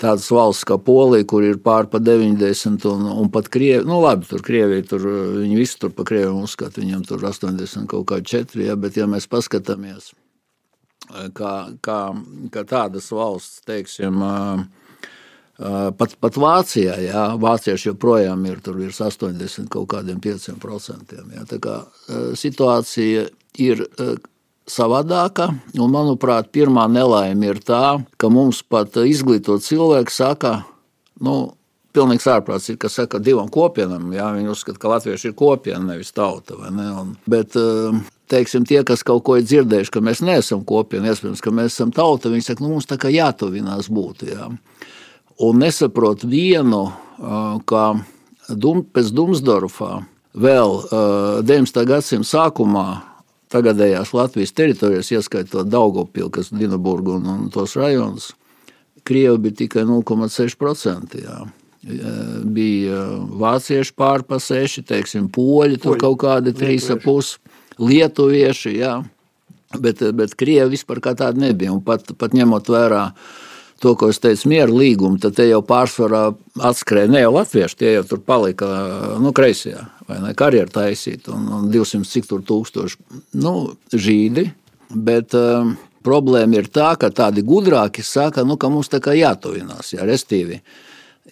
tādas 0.00 0.26
valsts 0.34 0.66
kā 0.66 0.80
Polija, 0.82 1.28
kur 1.30 1.46
ir 1.46 1.60
pār 1.62 1.86
pa 1.92 2.00
90, 2.02 2.88
un, 2.90 3.06
un 3.14 3.30
pat 3.30 3.50
Krievija, 3.52 3.86
nu 3.86 4.00
labi, 4.02 4.26
tur 4.30 4.42
Krievija, 4.42 4.88
tur 4.90 5.06
viņi 5.38 5.60
visi 5.60 5.78
tur 5.78 5.94
pa 5.94 6.08
Krieviju 6.08 6.42
uzskata, 6.48 6.82
viņam 6.82 7.06
tur 7.06 7.22
80 7.30 7.86
kaut 7.90 8.10
kā 8.10 8.18
4, 8.24 8.66
ja, 8.66 8.78
bet 8.80 8.98
ja 8.98 9.06
mēs 9.10 9.30
paskatāmies 9.30 10.10
kā, 11.36 11.54
kā, 11.84 11.98
kā 12.54 12.64
tādas 12.68 13.10
valsts, 13.14 13.60
teiksim, 13.68 14.22
pat, 15.58 16.16
pat 16.22 16.40
Vācijā, 16.40 16.96
jā, 17.04 17.24
vācieši 17.40 17.90
joprojām 17.90 18.44
ir 18.48 18.60
tur 18.64 18.80
virs 18.80 19.00
80 19.04 19.70
kaut 19.72 19.90
kādiem 19.94 20.20
5%. 20.22 21.16
Jā, 21.36 21.46
tā 21.50 21.60
kā 21.62 21.78
situācija 22.38 23.28
ir 23.60 23.86
savādāka, 24.70 25.50
un 25.78 25.92
manuprāt, 25.92 26.50
pirmā 26.54 26.86
nelaime 26.90 27.54
ir 27.54 27.62
tā, 27.66 27.98
ka 28.20 28.30
mums 28.32 28.62
pat 28.62 29.00
izglītot 29.02 29.64
cilvēki 29.66 30.14
saka, 30.14 30.60
nu, 31.24 31.40
pilnīgs 31.96 32.28
ārprāts 32.30 32.70
ir, 32.70 32.78
kas 32.80 32.98
saka 33.00 33.20
divam 33.22 33.50
kopienam. 33.52 34.10
Jā, 34.14 34.30
viņi 34.36 34.52
uzskata, 34.52 34.78
ka 34.80 34.94
latvieši 34.94 35.30
ir 35.30 35.36
kopiena, 35.38 35.82
nevis 35.92 36.12
tauta. 36.14 36.58
Ne? 36.70 36.86
Un, 37.02 37.14
bet 37.30 37.56
teiksim, 38.30 38.64
tie, 38.68 38.82
kas 38.86 39.02
kaut 39.06 39.24
ko 39.26 39.36
ir 39.38 39.46
dzirdējuši, 39.46 39.92
ka 39.94 40.02
mēs 40.04 40.22
neesam 40.26 40.62
kopiena, 40.66 41.10
iespējams, 41.10 41.42
ka 41.44 41.52
mēs 41.54 41.74
esam 41.74 41.92
tauta, 41.94 42.30
viņi 42.32 42.46
saka, 42.46 42.64
nu, 42.64 42.74
mums 42.76 42.88
tā 42.90 42.98
kā 43.00 43.10
jātuvinās 43.12 43.90
būt. 43.92 44.24
Jā. 44.30 44.48
Un 45.40 45.62
nesaprot 45.62 46.24
vienu, 46.28 46.86
ka 47.68 47.84
dum, 48.48 48.82
pēc 48.84 49.12
Dumsdorfā 49.16 50.00
vēl 50.40 50.76
19. 51.46 51.86
gadsimta 51.88 52.28
sākumā 52.28 52.88
tagadējās 53.50 54.12
Latvijas 54.14 54.54
teritorijas, 54.54 55.10
ieskaitot 55.10 55.70
Daugopilu, 55.70 56.30
kas 56.30 56.52
ir 56.52 56.62
Dienaburgu 56.62 57.16
un, 57.18 57.26
un 57.32 57.48
tos 57.50 57.74
rajonus, 57.78 58.34
Krievi 59.06 59.40
bija 59.46 59.62
tikai 59.64 59.86
0,6%. 59.88 61.18
Jā. 61.24 61.40
Bija 62.44 63.00
vācieši 63.40 63.94
pār 63.96 64.22
pa 64.28 64.36
seši, 64.42 64.84
teiksim, 64.86 65.30
poļi, 65.32 65.80
tur 65.80 65.96
kaut 65.98 66.18
kādi 66.20 66.52
trīs 66.54 66.90
ap 66.92 67.00
pusi 67.06 67.40
lietuvieši, 67.80 68.74
jā, 68.78 68.96
bet, 69.78 70.02
bet 70.16 70.34
krievi 70.38 70.76
vispār 70.76 71.00
kā 71.04 71.14
tādi 71.18 71.44
nebija. 71.44 71.72
Un 71.74 71.82
pat, 71.84 72.12
pat 72.18 72.34
ņemot 72.36 72.70
vērā 72.70 73.04
to, 73.80 73.94
ko 73.96 74.10
es 74.12 74.20
teicu, 74.20 74.50
mieru 74.52 74.76
līgumu, 74.76 75.20
tad 75.22 75.38
te 75.38 75.46
jau 75.48 75.62
pārsvarā 75.64 76.26
atskrēja 76.68 77.12
ne 77.12 77.24
jau 77.24 77.32
latvieši, 77.38 77.78
tie 77.80 77.94
jau 77.94 78.04
tur 78.10 78.20
palika 78.24 78.68
nu, 79.22 79.32
kreisajā 79.36 79.86
vai 80.10 80.18
ne 80.24 80.34
karjeru 80.36 80.72
taisīt, 80.74 81.30
un, 81.32 81.46
un 81.54 81.70
200 81.72 82.08
cik 82.08 82.28
tur 82.28 82.42
tūkstoši 82.46 83.22
nu, 83.40 83.54
žīdi. 83.94 84.48
Bet 84.90 85.36
um, 85.38 85.76
problēma 86.04 86.58
ir 86.58 86.70
tā, 86.72 86.92
ka 86.98 87.12
tādi 87.14 87.44
gudrāki 87.46 88.02
saka, 88.04 88.44
nu, 88.44 88.58
ka 88.60 88.68
mums 88.72 88.90
tā 88.90 88.98
kā 89.02 89.14
jātuvinās, 89.14 89.94
jā, 89.94 90.06
restīvi. 90.08 90.60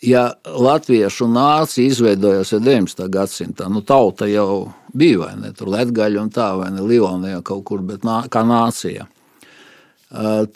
Ja 0.04 0.28
latviešu 0.44 1.26
nācija 1.32 1.90
izveidojās 1.90 2.52
19. 2.54 3.02
gadsimtā, 3.10 3.66
nu 3.72 3.82
tauta 3.82 4.28
jau 4.30 4.68
bija, 4.94 5.20
vai 5.24 5.34
ne, 5.40 5.52
tur 5.56 5.70
Latgaļa 5.74 6.22
un 6.22 6.32
tā, 6.34 6.48
vai 6.60 6.70
ne, 6.74 6.84
Livonija 6.86 7.42
kaut 7.46 7.64
kur, 7.68 7.84
bet 7.86 8.06
nā, 8.06 8.22
kā 8.32 8.44
nācija, 8.46 9.06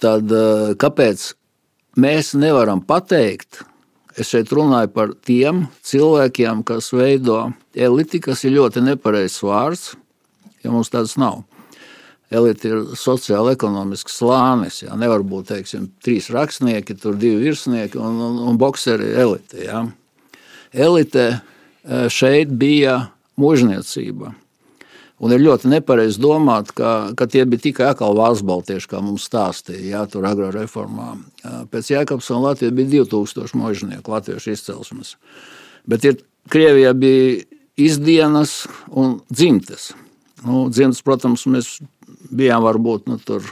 tad 0.00 0.34
kāpēc 0.80 1.26
mēs 2.00 2.32
nevaram 2.40 2.80
pateikt, 2.88 3.62
es 4.16 4.32
šeit 4.32 4.52
runāju 4.52 4.92
par 4.92 5.12
tiem 5.24 5.66
cilvēkiem, 5.84 6.64
kas 6.68 6.92
veido 6.96 7.50
eliti, 7.74 8.20
kas 8.24 8.44
ir 8.48 8.56
ļoti 8.56 8.84
nepareizs 8.88 9.42
vārds, 9.44 9.90
ja 10.64 10.72
mums 10.72 10.92
tāds 10.92 11.18
nav 11.20 11.42
elite 12.32 12.70
ir 12.70 12.82
sociāli 12.98 13.54
ekonomisks 13.56 14.16
slānis. 14.20 14.82
Jā. 14.84 14.96
Nevar 14.98 15.24
būt 15.26 15.50
teiksim, 15.52 15.88
trīs 16.04 16.30
rakstnieki, 16.32 16.96
tur 17.00 17.16
divi 17.20 17.48
virsnieki 17.48 18.00
un, 18.00 18.20
un, 18.28 18.38
un 18.48 18.60
boxeri 18.60 19.12
elite. 19.22 19.60
Jā. 19.66 19.84
Elite 20.72 21.26
e, 21.32 22.06
šeit 22.12 22.52
bija 22.58 22.98
mužniecība. 23.40 24.34
Un 25.22 25.30
ir 25.30 25.42
ļoti 25.44 25.70
nepareizi 25.70 26.18
domāt, 26.18 26.72
ka, 26.74 27.12
ka 27.14 27.28
tie 27.30 27.44
bija 27.46 27.68
tikai 27.68 27.92
atkal 27.92 28.16
valstsbaltieši, 28.18 28.88
kā 28.90 28.98
mums 29.04 29.28
stāstīja, 29.28 29.84
jā, 29.92 30.00
tur 30.10 30.26
agrā 30.26 30.48
reformā. 30.50 31.12
Pēc 31.70 31.92
Jēkabsona 31.92 32.48
Latvijā 32.48 32.74
bija 32.74 33.04
2000 33.04 33.54
mužnieku 33.54 34.10
latviešu 34.10 34.56
izcelsmes. 34.56 35.14
Bet 35.86 36.08
ir, 36.08 36.18
Krievijā 36.50 36.90
bija 36.98 37.44
izdienas 37.78 38.64
un 38.90 39.20
dzimtes. 39.30 39.92
Nu, 40.42 40.66
dzimtas, 40.74 41.04
protams, 41.06 41.46
mēs 41.46 41.76
bijām 42.34 42.64
varbūt 42.66 43.06
nu, 43.06 43.20
tur 43.22 43.46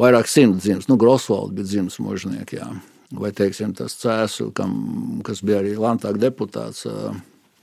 vairāk 0.00 0.28
simt 0.28 0.60
dzimis. 0.60 0.90
Nu, 0.90 0.98
Grosvalds 1.00 1.56
bija 1.56 1.70
dzimis 1.70 1.96
mužnieki, 2.04 2.60
jā. 2.60 2.68
vai 3.16 3.32
teiksim, 3.32 3.72
tas 3.76 3.96
cēsu, 4.02 4.50
kam, 4.52 5.22
kas 5.24 5.40
bija 5.40 5.62
arī 5.64 5.72
Lantāka 5.80 6.20
deputāts. 6.20 6.84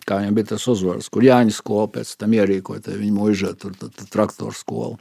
Kā 0.07 0.21
viņam 0.21 0.37
bija 0.37 0.53
tas 0.53 0.67
uzvārds, 0.71 1.09
kur 1.11 1.25
Jāņa 1.25 1.55
skola 1.55 1.89
pēc 1.97 2.13
tam 2.21 2.35
ierīkoja 2.37 2.95
viņa 2.95 3.15
mūžā, 3.15 3.51
tur 3.59 3.75
traktoru 4.07 4.55
skolu. 4.55 4.95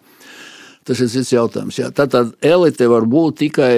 Tas 0.86 0.98
ir 1.02 1.10
cits 1.10 1.32
jautājums. 1.34 1.78
Jā. 1.78 1.92
Tad, 1.94 2.10
tad 2.14 2.34
elite 2.46 2.86
var 2.90 3.06
būt 3.10 3.40
tikai 3.44 3.76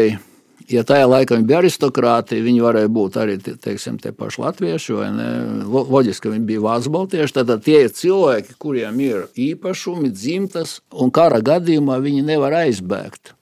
ja 0.69 0.85
tajā 0.87 1.07
laikā 1.09 1.39
viņi 1.39 1.49
bija 1.49 1.63
aristokrāti, 1.63 2.41
viņi 2.45 2.63
varēja 2.63 2.91
būt 2.93 3.17
arī 3.21 3.37
teiksim, 3.41 3.99
tie 4.03 4.13
paši 4.17 4.43
latvieši, 4.43 4.95
vai 4.99 5.09
ne? 5.15 5.29
Loģiski, 5.69 6.27
ka 6.27 6.35
viņi 6.35 6.47
bija 6.49 6.65
vācu 6.65 6.93
baltieši. 6.95 7.37
Tad 7.39 7.53
tie 7.65 7.83
ir 7.87 7.95
cilvēki, 7.97 8.57
kuriem 8.61 9.01
ir 9.05 9.27
īpašumi, 9.49 10.13
dzimtas, 10.13 10.79
un 10.93 11.13
kara 11.15 11.41
gadījumā 11.45 11.99
viņi 12.05 12.25
nevar 12.29 12.59
aizbēgt. 12.65 13.35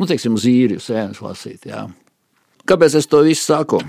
Nu, 0.00 0.08
teiksim, 0.08 0.38
uz 0.38 0.46
īriju 0.48 0.82
sēnes 0.82 1.20
lasīt. 1.22 1.68
Jā. 1.68 1.86
Kāpēc 2.68 2.96
es 2.98 3.08
to 3.10 3.22
visu 3.26 3.44
saku? 3.44 3.82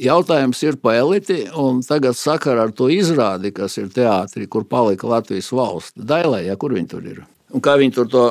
Jautājums 0.00 0.62
ir 0.64 0.78
par 0.80 0.96
eliti, 0.96 1.42
un 1.58 1.82
tagad 1.84 2.16
sakarā 2.16 2.64
ar 2.66 2.72
to 2.74 2.88
izrādi, 2.90 3.52
kas 3.54 3.76
ir 3.78 3.90
teātrī, 3.92 4.48
kur 4.48 4.64
palika 4.64 5.10
Latvijas 5.10 5.50
valsts. 5.52 5.92
Dailē, 5.96 6.46
ja, 6.46 6.56
kur 6.56 6.72
viņi 6.72 6.88
tur 6.88 7.04
ir? 7.06 7.20
Un 7.52 7.60
kā 7.62 7.76
viņi 7.78 7.94
tur 7.98 8.08
to 8.08 8.24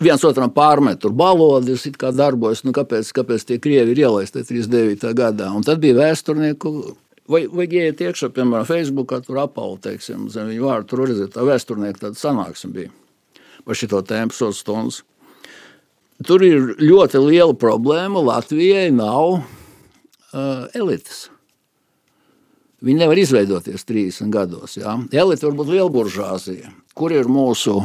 viens 0.00 0.24
otram 0.24 0.50
pārmet, 0.54 1.02
tur 1.02 1.12
balodis 1.12 1.84
darbojas. 2.00 2.64
Nu, 2.64 2.72
kāpēc, 2.72 3.12
kāpēc 3.12 3.44
tie 3.44 3.60
krievi 3.62 3.92
ir 3.92 4.02
ielaisti 4.06 4.40
39. 4.40 5.12
gadā? 5.18 5.52
Un 5.52 5.62
tad 5.66 5.82
bija 5.84 6.00
vēsturnieku. 6.00 6.74
Vai, 7.30 7.44
vai 7.46 7.68
ieiet 7.68 8.00
iekšā, 8.02 8.32
piemēram, 8.34 8.66
Facebookā, 8.66 9.20
tur 9.22 9.38
apalu, 9.44 9.78
teiksim, 9.84 10.26
zem 10.32 10.48
viņu 10.50 10.66
vārdu, 10.66 10.88
tur 10.90 11.04
redzēt, 11.04 11.30
tā 11.36 11.44
vēsturnieka 11.46 12.08
tāda 12.08 12.18
sanāksme 12.18 12.72
bija 12.74 12.90
par 13.62 13.78
šito 13.78 14.00
tēmu 14.02 14.34
sotstundas. 14.34 15.02
Tur 16.26 16.42
ir 16.42 16.74
ļoti 16.82 17.20
liela 17.22 17.54
problēma. 17.58 18.20
Latvijai 18.26 18.90
nav 18.94 19.42
uh, 20.32 20.68
elites. 20.76 21.26
Viņi 22.82 23.04
nevar 23.04 23.18
izveidoties 23.20 23.84
30 23.86 24.32
gados. 24.34 24.76
Ja? 24.80 24.96
Elite 25.14 25.46
var 25.46 25.58
būt 25.60 25.74
liela 25.74 25.90
buržāzija. 25.92 26.72
Kur 26.98 27.14
ir 27.14 27.30
mūsu 27.30 27.78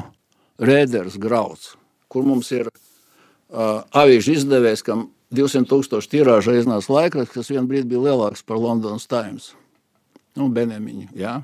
rēderis 0.57 1.19
grauds? 1.21 1.75
kur 2.07 2.25
mums 2.27 2.49
ir 2.55 2.69
uh, 2.69 3.83
avīžu 3.95 4.37
izdevējs, 4.37 4.83
kam 4.85 5.07
200 5.35 5.67
tūkstoši 5.69 6.11
tirāža 6.13 6.55
iznāca 6.57 6.93
laikraksts, 6.93 7.35
kas 7.35 7.51
vienā 7.51 7.67
brīdī 7.67 7.91
bija 7.91 8.05
lielāks 8.07 8.45
par 8.47 8.59
Londonas 8.61 9.07
Times. 9.11 9.51
Nu, 10.37 10.47
Benemiņu, 10.53 11.09
jā. 11.17 11.39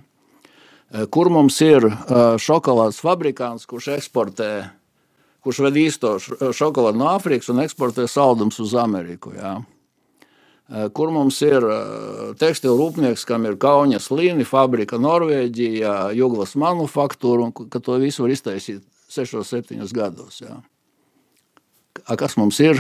Kur 1.11 1.31
mums 1.34 1.57
ir 1.65 1.88
uh, 1.89 2.35
šokolādes 2.38 3.01
fabrikants, 3.01 3.65
kurš 3.69 3.95
eksportē, 3.95 4.49
kurš 5.43 5.63
ved 5.65 5.80
īsto 5.81 6.15
šokolādu 6.21 7.01
no 7.01 7.09
Āfrikas 7.15 7.49
un 7.51 7.63
eksportē 7.63 8.05
saldums 8.07 8.61
uz 8.61 8.75
Ameriku. 8.77 9.34
Jā. 9.35 9.57
Kur 10.72 11.11
mums 11.11 11.41
ir 11.44 11.65
tekstilu 12.40 12.77
rūpnieks, 12.80 13.26
kam 13.27 13.44
ir 13.45 13.57
kauņas 13.60 14.07
līnija, 14.15 14.48
fabrika 14.48 14.98
Norvēģijā, 15.02 16.14
Juglas 16.15 16.56
manufaktūra, 16.57 17.49
un 17.49 17.52
ka 17.53 17.81
to 17.84 17.98
visu 18.02 18.23
var 18.23 18.31
iztaisīt 18.34 18.80
6, 19.11 19.44
7 19.44 19.84
gados. 19.94 20.40
Jā. 20.41 20.56
A, 22.07 22.15
kas 22.18 22.38
mums 22.40 22.57
ir? 22.64 22.80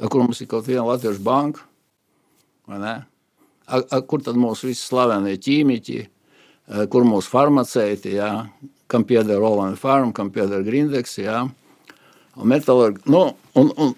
A, 0.00 0.08
kur 0.08 0.24
mums 0.24 0.42
ir 0.42 0.50
kaut 0.50 0.66
viena 0.66 0.84
latviešu 0.90 1.22
banka? 1.24 1.64
A, 2.68 2.98
a, 3.78 4.00
kur 4.02 4.26
tad 4.26 4.36
mūsu 4.38 4.68
visi 4.68 4.82
slavenie 4.82 5.38
ķīmiķi, 5.40 6.00
kur 6.90 7.06
mūsu 7.06 7.30
farmaceiti, 7.30 8.16
jā? 8.18 8.34
kam 8.90 9.04
pieder 9.06 9.38
Roland 9.38 9.78
Farm, 9.78 10.10
kam 10.10 10.32
pieder 10.34 10.64
Grindex, 10.66 11.14
jā? 11.22 11.44
un 12.34 12.48
metalurgi. 12.50 13.04
Nu, 13.06 13.28
un, 13.54 13.70
un, 13.76 13.94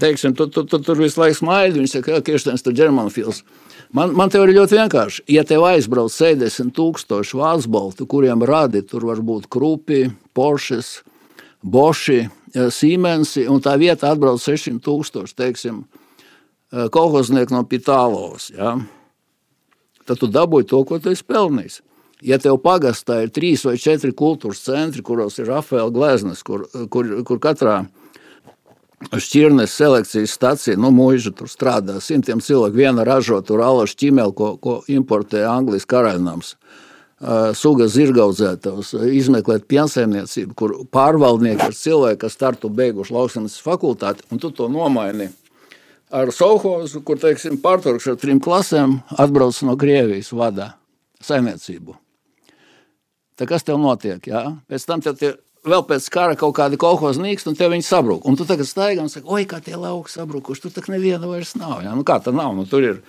teiksim, 0.00 0.34
tu, 0.36 0.48
tu, 0.52 0.64
tu, 0.68 0.80
tur 0.84 1.00
visu 1.00 1.20
laiku 1.20 1.40
smaidi, 1.40 1.78
viņi 1.80 1.92
saka, 1.92 2.18
ka 2.18 2.26
Kirstens 2.26 2.64
tur 2.64 2.76
Germanfils. 2.76 3.42
Man, 3.94 4.12
man 4.16 4.28
te 4.28 4.40
ir 4.40 4.52
ļoti 4.52 4.76
vienkārši. 4.76 5.24
Ja 5.32 5.44
tev 5.48 5.64
aizbrauc 5.68 6.12
70 6.12 6.74
tūkstoši 6.76 7.38
vācu 7.38 7.70
baltu, 7.72 8.08
kuriem 8.10 8.44
radi 8.44 8.82
tur 8.84 9.06
var 9.08 9.22
būt 9.24 9.48
krupi, 9.52 10.06
Porsches, 10.36 10.98
Boši, 11.64 12.20
Sīmensi, 12.54 13.46
un 13.50 13.62
tā 13.64 13.74
vieta 13.80 14.12
atbrauc 14.12 14.42
600 14.44 14.82
tūkstoši, 14.84 15.36
teiksim, 15.38 15.82
kolhoznieki 16.92 17.56
no 17.56 17.64
Pitālovas. 17.68 18.50
Ja? 18.54 18.76
Tad 20.08 20.20
tu 20.20 20.28
dabūji 20.32 20.68
to, 20.68 20.82
ko 20.88 21.00
tu 21.00 21.12
esi 21.12 21.24
pelnījis. 21.28 21.80
Ja 22.26 22.38
tev 22.42 22.58
pagastā 22.64 23.20
ir 23.22 23.30
trīs 23.30 23.62
vai 23.66 23.76
četri 23.78 24.10
kultūras 24.16 24.64
centri, 24.66 25.04
kuros 25.06 25.38
ir 25.38 25.46
Rafaela 25.52 25.92
gleznas, 25.94 26.42
kur, 26.42 26.66
kur, 26.90 27.12
kur 27.24 27.38
katrā 27.42 27.84
šķirnes 29.06 29.72
selekcijas 29.72 30.34
stacija, 30.34 30.76
nu, 30.80 30.90
mūža 30.94 31.32
tur 31.38 31.50
strādā 31.50 31.98
simtiem 32.02 32.42
cilvēku, 32.42 32.76
viena 32.76 33.06
ražo 33.06 33.40
tur 33.46 33.62
alašu 33.64 33.96
ķimeli, 34.02 34.34
ko, 34.36 34.52
ko 34.60 34.78
importē 34.90 35.44
Anglijas 35.48 35.86
karaļnams 35.88 36.54
suga 37.58 37.88
zirgaudzētājus, 37.90 38.92
izmeklēt 39.18 39.64
piensaimniecību, 39.70 40.54
kur 40.54 40.74
pārvaldnieki 40.94 41.66
ir 41.66 41.74
cilvēki, 41.74 42.20
kas 42.22 42.36
startu 42.38 42.70
beiguši 42.70 43.14
lauksaimniecības 43.16 43.64
fakultāti, 43.64 44.26
un 44.30 44.38
tu 44.42 44.52
to 44.54 44.68
nomaini 44.70 45.26
ar 46.14 46.30
Sauhozu, 46.32 47.02
kur, 47.06 47.18
teiksim, 47.18 47.58
pārturks 47.62 48.06
ar 48.08 48.20
trim 48.20 48.38
klasēm 48.42 49.00
atbrauc 49.18 49.58
no 49.66 49.74
Krievijas 49.80 50.30
vadā 50.30 50.72
saimniecību. 51.24 51.98
Tā 53.38 53.46
kas 53.50 53.66
tev 53.66 53.78
notiek? 53.82 54.22
Jā? 54.30 54.44
Pēc 54.70 54.86
tam 54.86 55.02
tev 55.02 55.18
tie 55.18 55.34
vēl 55.70 55.84
pēc 55.88 56.06
kara 56.12 56.36
kaut 56.38 56.56
kādi 56.58 56.78
kolekcijas 56.80 57.20
nīkst, 57.22 57.50
un 57.50 57.58
tev 57.58 57.72
viņi 57.74 57.86
sabrūk. 57.86 58.28
Un 58.28 58.38
tu 58.38 58.46
tagad 58.48 58.68
staigā 58.68 59.04
un 59.04 59.12
saki, 59.12 59.28
oi, 59.28 59.44
kā 59.48 59.60
tie 59.64 59.76
lauki 59.78 60.12
sabrukuši, 60.12 60.64
tur 60.64 60.74
tak 60.76 60.88
neviena 60.92 61.28
vairs 61.30 61.54
nav. 61.58 61.82
Jā? 61.84 61.96
Nu, 61.96 62.06
kā 62.06 62.18
tā 62.24 62.34
nav? 62.34 62.54
Nu, 62.56 62.66
tur 62.68 62.86
ir 62.86 63.02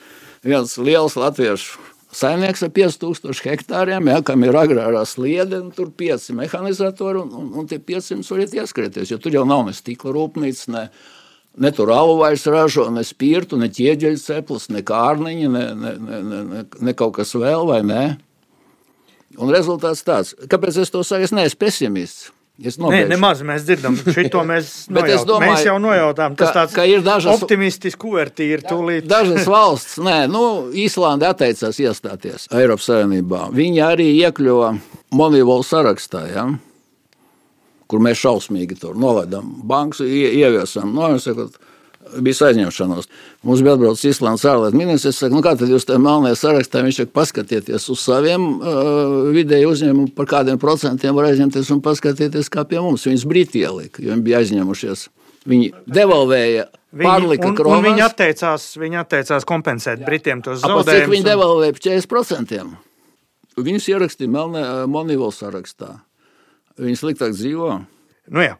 viens 0.46 0.78
liels 0.80 1.18
latviešu 1.20 1.80
saimnieks 2.16 2.64
ar 2.66 2.72
5000 2.74 3.44
hektāriem, 3.46 4.10
ja, 4.10 4.22
kam 4.26 4.44
ir 4.46 4.58
agrārā 4.58 5.04
sliede, 5.08 5.62
un 5.62 5.70
tur 5.76 5.92
ir 5.92 5.96
5 6.18 6.32
mehanizatori, 6.40 7.22
un, 7.22 7.34
un, 7.38 7.52
un 7.62 7.70
tie 7.70 7.80
500 7.82 8.26
var 8.34 8.44
iet 8.44 8.56
ieskrieties. 8.58 9.12
Jo 9.14 9.20
tur 9.22 9.38
jau 9.38 9.46
nav 9.48 9.68
ne 9.68 9.76
stikla 9.78 10.14
rūpnīca, 10.16 10.72
ne, 10.74 10.86
ne 11.62 11.72
tur 11.76 11.94
alu 11.94 12.18
vairs 12.22 12.48
ražo, 12.50 12.88
ne 12.94 13.06
spirtu, 13.06 13.60
ne 13.62 13.70
ķieģeļu 13.74 14.24
ceplis, 14.24 14.70
ne 14.74 14.82
kārniņa, 14.86 15.52
ne, 15.54 15.68
ne, 15.76 15.94
ne, 16.08 16.42
ne, 16.50 16.66
ne 16.90 16.98
kaut 16.98 17.20
kas 17.20 17.36
vēl 17.38 17.70
vai 17.70 17.84
ne. 17.86 18.04
Un 19.38 19.54
rezultāts 19.54 20.02
tāds, 20.04 20.34
kāpēc 20.50 20.82
es 20.82 20.90
to 20.92 21.06
saku, 21.06 21.28
es 21.28 21.36
neesmu 21.36 21.62
pesimists. 21.62 22.32
Nē, 22.60 23.06
nemaz 23.08 23.40
mēs 23.46 23.64
dzirdam, 23.64 23.96
šo 23.96 24.44
mēs, 24.48 24.72
nojaut, 24.92 25.26
domāju, 25.28 25.54
mēs 25.54 25.66
jau 25.68 25.76
nojautām. 25.80 26.36
Tas 26.40 26.52
ka, 26.52 26.66
tāds 26.66 26.92
ir 26.92 27.04
dažas 27.06 27.40
optimistisks 27.40 28.00
kuvertīri 28.00 28.66
tūlīt. 28.68 29.08
Dažas 29.08 29.48
valsts, 29.48 30.00
nē, 30.04 30.26
nu, 30.32 30.44
Īslanda 30.76 31.32
atteicās 31.32 31.80
iestāties 31.80 32.50
Eiropas 32.52 32.90
Savienībā. 32.92 33.46
Viņi 33.56 33.84
arī 33.86 34.10
iekļuva 34.26 34.74
Monivolu 35.16 35.64
sarakstā, 35.64 36.26
ja? 36.34 36.50
kur 37.90 38.04
mēs 38.06 38.20
šausmīgi 38.22 38.78
tur 38.78 38.98
nolaidām 39.00 39.48
bankas, 39.66 40.04
ieviesam. 40.06 40.92
No, 40.94 41.10
bija 42.18 42.50
aizņemšanos. 42.50 43.10
Mums 43.48 43.62
bija 43.66 43.76
atbraucis 43.78 44.16
Islandes 44.16 44.46
ārlietu 44.50 44.80
ministrs. 44.80 45.16
Es 45.16 45.22
saku, 45.24 45.38
nu 45.38 45.44
kā 45.46 45.54
tad 45.60 45.72
jūs 45.72 45.88
tajā 45.88 46.02
melnajā 46.04 46.40
sarakstā 46.40 46.82
viņš 46.86 47.02
saka, 47.04 47.14
paskatieties 47.20 47.88
uz 47.94 48.02
saviem 48.02 48.48
uh, 48.58 49.30
vidēju 49.36 49.72
uzņēmumiem, 49.76 50.10
par 50.18 50.30
kādiem 50.34 50.60
procentiem 50.62 51.16
var 51.18 51.30
aizņemties 51.30 51.72
un 51.76 51.84
paskatieties, 51.86 52.52
kā 52.54 52.66
pie 52.70 52.82
mums. 52.82 53.08
Viņus 53.10 53.28
brīti 53.30 53.64
ielika, 53.64 54.04
jo 54.04 54.14
viņi 54.14 54.26
bija 54.26 54.44
aizņemušies. 54.44 55.08
Viņi 55.50 55.70
devalvēja, 55.88 56.68
pārlika 56.94 57.48
viņi, 57.48 57.58
kronas. 57.58 57.80
Un 57.80 57.88
viņi 57.88 58.04
atteicās, 58.06 58.68
viņi 58.82 59.00
atteicās 59.04 59.48
kompensēt 59.48 60.04
Britiem 60.06 60.44
tos 60.46 60.60
zaudējumus. 60.64 60.92
Cik 60.92 61.14
viņi 61.14 61.24
un... 61.24 61.30
devalvēja 61.32 61.78
par 61.78 61.86
40%? 61.88 62.68
Viņus 63.60 63.88
ierakstīja 63.92 64.32
Melnē 64.32 64.66
Monivolu 64.92 65.36
sarakstā. 65.36 65.98
Viņi 66.80 67.00
sliktāk 67.00 67.34
dzīvo. 67.36 67.80
Nu 68.30 68.44
jā, 68.44 68.56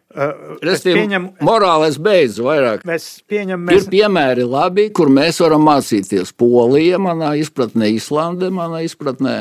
es 0.66 0.82
pieņemu, 0.82 1.36
morālais 1.46 2.00
beidz 2.02 2.40
vairāk. 2.42 2.82
Mēs 2.90 3.08
pieņem, 3.30 3.68
mēs... 3.68 3.84
Ir 3.84 3.92
piemēri 3.94 4.46
labi, 4.50 4.88
kur 4.96 5.12
mēs 5.14 5.38
varam 5.44 5.68
mācīties. 5.68 6.34
Polija, 6.34 6.98
manā 7.02 7.36
izpratnē, 7.38 7.92
Islande, 7.94 8.50
manā 8.54 8.82
izpratnē, 8.88 9.36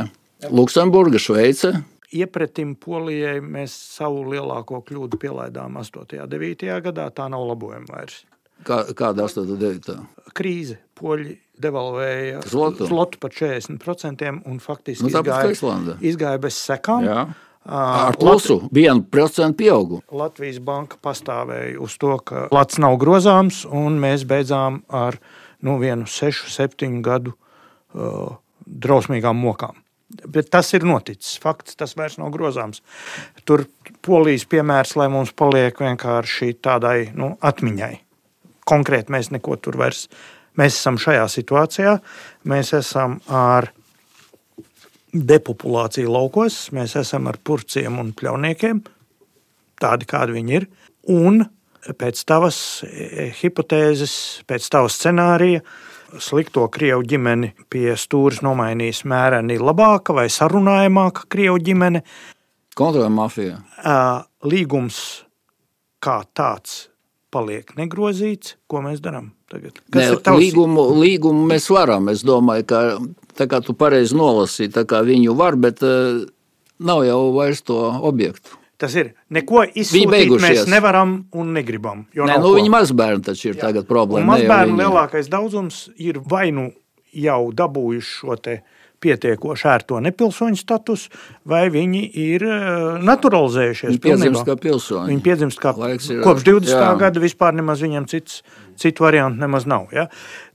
Luksemburga, 0.52 1.20
Šveice. 1.22 1.72
Iepratim 2.12 2.74
Polijai 2.80 3.38
mēs 3.44 3.72
savu 3.96 4.22
lielāko 4.32 4.82
kļūdu 4.84 5.20
pielaidām 5.20 5.80
8. 5.80 6.20
un 6.24 6.30
9. 6.32 6.68
gadā. 6.84 7.08
Tā 7.12 7.28
nav 7.32 7.44
labojama 7.48 7.88
vairs. 7.92 8.22
Kā, 8.64 8.82
kāda 8.96 9.26
8. 9.28 9.44
un 9.44 9.60
9. 9.60 9.98
krīze? 10.36 10.78
Poļi 10.98 11.36
devalvēja 11.62 12.40
zlotu, 12.48 12.88
zlotu 12.90 13.20
par 13.22 13.34
40% 13.34 14.32
un 14.48 14.62
faktiski 14.62 15.04
nu, 15.04 15.12
izgāja, 15.12 15.98
izgāja 16.00 16.40
bez 16.42 16.58
sekām. 16.58 17.06
Jā. 17.06 17.22
Ar 17.68 18.16
plusu 18.16 18.62
vienu 18.72 19.02
procentu 19.04 19.58
pieaugumu. 19.60 20.00
Latvijas 20.16 20.56
banka 20.64 20.96
pastāvēja 21.04 21.76
uz 21.84 21.98
to, 22.00 22.14
ka 22.24 22.46
Latvijas 22.48 22.80
nav 22.80 22.96
grozāms, 23.00 23.64
un 23.68 23.98
mēs 24.00 24.24
beidzām 24.28 24.80
ar 24.88 25.18
nu, 25.60 25.76
vienu 25.82 26.08
sešu, 26.08 26.48
septiņu 26.54 27.02
gadu 27.04 27.34
uh, 27.34 28.38
drausmīgām 28.64 29.36
mokām. 29.36 29.76
Bet 30.08 30.48
tas 30.48 30.72
ir 30.72 30.86
noticis. 30.88 31.36
Fakts, 31.42 31.76
tas 31.76 31.92
vairs 31.98 32.16
nav 32.16 32.32
grozāms. 32.32 32.80
Tur 33.44 33.66
polijas 34.04 34.46
piemērs, 34.48 34.94
lai 34.96 35.10
mums 35.12 35.34
paliek 35.36 35.76
vienkārši 35.84 36.54
tādai 36.64 37.10
nu, 37.12 37.34
atmiņai. 37.44 37.92
Konkrēti 38.68 39.12
mēs 39.12 39.28
neko 39.34 39.58
tur 39.60 39.76
vairs. 39.80 40.06
Mēs 40.58 40.78
esam 40.80 40.96
šajā 41.00 41.26
situācijā. 41.36 41.98
Mēs 42.48 42.72
esam 42.80 43.18
ar 43.28 43.68
depopulācija 45.12 46.08
laukos. 46.10 46.68
Mēs 46.76 46.96
esam 47.00 47.28
ar 47.30 47.38
purciem 47.44 48.00
un 48.00 48.12
pļauniekiem, 48.16 48.82
tādi 49.80 50.08
kādi 50.08 50.36
viņi 50.38 50.58
ir. 50.60 50.66
Un 51.14 51.44
pēc 51.98 52.24
tavas 52.28 52.58
e, 52.84 53.30
hipotēzes, 53.38 54.14
pēc 54.48 54.66
tavas 54.72 54.98
scenārija, 54.98 55.62
slikto 56.24 56.64
krievu 56.72 57.04
ģimeni 57.08 57.52
pie 57.72 57.92
stūres 58.00 58.40
nomainīs 58.44 59.04
mēreni 59.08 59.58
labāka 59.60 60.16
vai 60.16 60.28
sarunājamāka 60.32 61.28
krievu 61.32 61.60
ģimene. 61.64 62.02
Kontrolē 62.78 63.08
mafija. 63.12 63.58
Līgums 64.46 65.00
kā 66.04 66.22
tāds 66.36 66.86
paliek 67.34 67.74
negrozīts. 67.76 68.56
Ko 68.70 68.82
mēs 68.84 69.02
darām 69.04 69.32
tagad? 69.50 69.80
Kas 69.92 70.14
ne, 70.14 70.36
līgumu, 70.38 70.86
līgumu 70.98 71.48
mēs 71.50 71.68
varam. 71.72 72.08
Es 72.12 72.24
domāju, 72.26 72.68
ka 72.70 72.82
Tā 73.38 73.46
kā 73.50 73.60
tu 73.62 73.74
pareizi 73.78 74.16
nolasīji, 74.18 74.72
tā 74.74 74.82
kā 74.88 75.04
viņu 75.06 75.36
var, 75.38 75.58
bet 75.60 75.84
uh, 75.86 76.24
nav 76.82 77.04
jau 77.06 77.20
vairs 77.36 77.62
to 77.66 77.78
objektu. 78.08 78.58
Tas 78.78 78.94
ir. 78.94 79.12
Neko 79.34 79.64
izsūtīt 79.66 80.36
mēs 80.38 80.68
nevaram 80.70 81.20
un 81.34 81.54
negribam. 81.56 82.04
Nē, 82.14 82.36
nu, 82.38 82.52
viņi 82.54 82.70
mazbērni 82.70 83.26
taču 83.26 83.50
ir 83.50 83.56
Jā. 83.56 83.68
tagad 83.68 83.88
problēma. 83.90 84.36
Mazbērnu 84.36 84.76
viņi... 84.76 84.84
lielākais 84.84 85.30
daudzums 85.32 85.88
ir 85.98 86.20
vai 86.22 86.48
nu 86.54 86.68
jau 87.10 87.40
dabūjuši 87.58 88.12
šo 88.20 88.38
te 88.38 88.60
pietiekoši 89.02 89.66
ērto 89.70 89.98
nepilsoņu 90.02 90.58
statusu, 90.58 91.10
vai 91.50 91.64
viņi 91.74 92.04
ir 92.22 92.44
uh, 92.46 92.62
naturalizējušies. 93.02 93.90
Viņi 93.90 94.02
piedzimst 94.06 94.46
kā 94.46 94.58
pilsoņi. 94.58 95.10
Viņi 95.12 95.24
piedzimst 95.26 95.62
kā 95.62 95.74
ir, 95.90 96.22
kopš 96.22 96.46
20. 96.46 96.74
Jā. 96.74 96.88
gada 97.02 97.22
vispār 97.22 97.54
nemaz 97.58 97.82
viņam 97.82 98.08
cits, 98.10 98.42
citu 98.78 99.06
variantu 99.06 99.42
nemaz 99.42 99.66
nav. 99.70 99.90
Ja? 99.94 100.06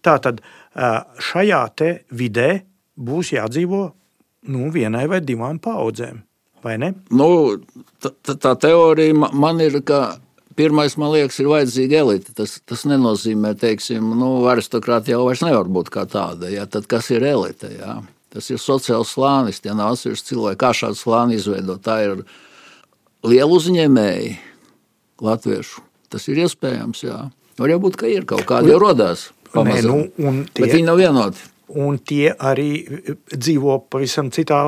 Tā 0.04 0.16
tad 0.24 0.44
uh, 0.44 1.04
šajā 1.24 1.64
te 1.80 1.96
vidē 2.12 2.50
būs 2.98 3.34
jādzīvo 3.36 3.84
nu, 4.52 4.70
vienai 4.74 5.06
vai 5.12 5.22
divām 5.24 5.60
paudzēm. 5.62 6.22
Vai 6.64 6.78
ne? 6.80 6.94
Nu, 7.12 7.28
tā, 8.00 8.14
tā 8.40 8.54
teorija 8.60 9.16
man 9.16 9.60
ir, 9.64 9.82
ka 9.84 10.18
pirmais, 10.56 10.96
man 11.00 11.12
liekas, 11.12 11.42
ir 11.42 11.50
vajadzīga 11.52 12.00
elite. 12.00 12.36
Tas, 12.38 12.56
tas 12.68 12.86
nenozīmē, 12.88 13.54
teiksim, 13.60 14.14
nu, 14.20 14.32
aristokrātija 14.52 15.18
jau 15.18 15.48
nevar 15.48 15.72
būt 15.80 15.92
kā 15.94 16.06
tāda. 16.10 16.52
Ja? 16.54 16.66
Tad 16.70 16.88
kas 16.92 17.12
ir 17.12 17.26
elite? 17.28 17.72
Ja? 17.76 17.98
Tas 18.34 18.48
ir 18.50 18.62
sociāls 18.62 19.12
slānis, 19.14 19.60
tie 19.62 19.76
nav 19.76 19.98
atsevišķi 19.98 20.32
cilvēki. 20.32 20.62
Kā 20.64 20.72
šādu 20.78 21.00
slāni 21.00 21.38
izveidot? 21.38 21.84
Tā 21.84 22.00
ir 22.08 22.24
liela 23.28 23.52
uzņēmēji 23.52 24.36
latviešu. 25.24 25.84
Tas 26.14 26.28
ir 26.32 26.46
iespējams, 26.46 27.04
jā. 27.06 27.20
Var 27.60 27.76
jau 27.76 27.82
būt, 27.84 27.98
ka 28.00 28.10
ir 28.10 28.26
kaut 28.30 28.48
kādi 28.50 28.72
jau 28.72 28.80
rodās. 28.82 29.32
Nē, 29.54 29.82
nu, 29.86 30.00
tie, 30.18 30.64
Bet 30.64 30.72
viņi 30.74 30.88
nav 30.88 30.98
vienoti 30.98 31.53
un 31.80 32.00
tie 32.00 32.34
arī 32.34 32.72
eh, 32.84 33.14
dzīvo 33.34 33.84
pavisam 33.92 34.32
citā 34.34 34.66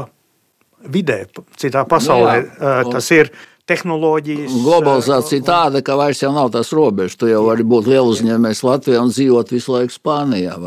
vidē, 0.91 1.23
citā 1.57 1.85
pasaulē. 1.89 2.39
Nu 2.45 2.49
jā, 2.69 2.79
un... 2.85 2.95
Tas 2.95 3.11
ir 3.15 3.31
tehnoloģijas. 3.69 4.57
Globalizācija 4.65 5.41
uh, 5.41 5.47
tāda, 5.47 5.81
ka 5.85 5.97
vairs 5.97 6.21
nav 6.29 6.51
tās 6.53 6.69
robežas. 6.75 7.17
Tu 7.17 7.31
jau 7.31 7.45
vari 7.47 7.65
būt 7.65 7.89
liela 7.89 8.05
uzņēmējs 8.11 8.61
Latvijā 8.65 9.01
un 9.01 9.13
dzīvot 9.13 9.53
visu 9.55 9.73
laiku 9.73 9.95
Spānijā. 9.95 10.57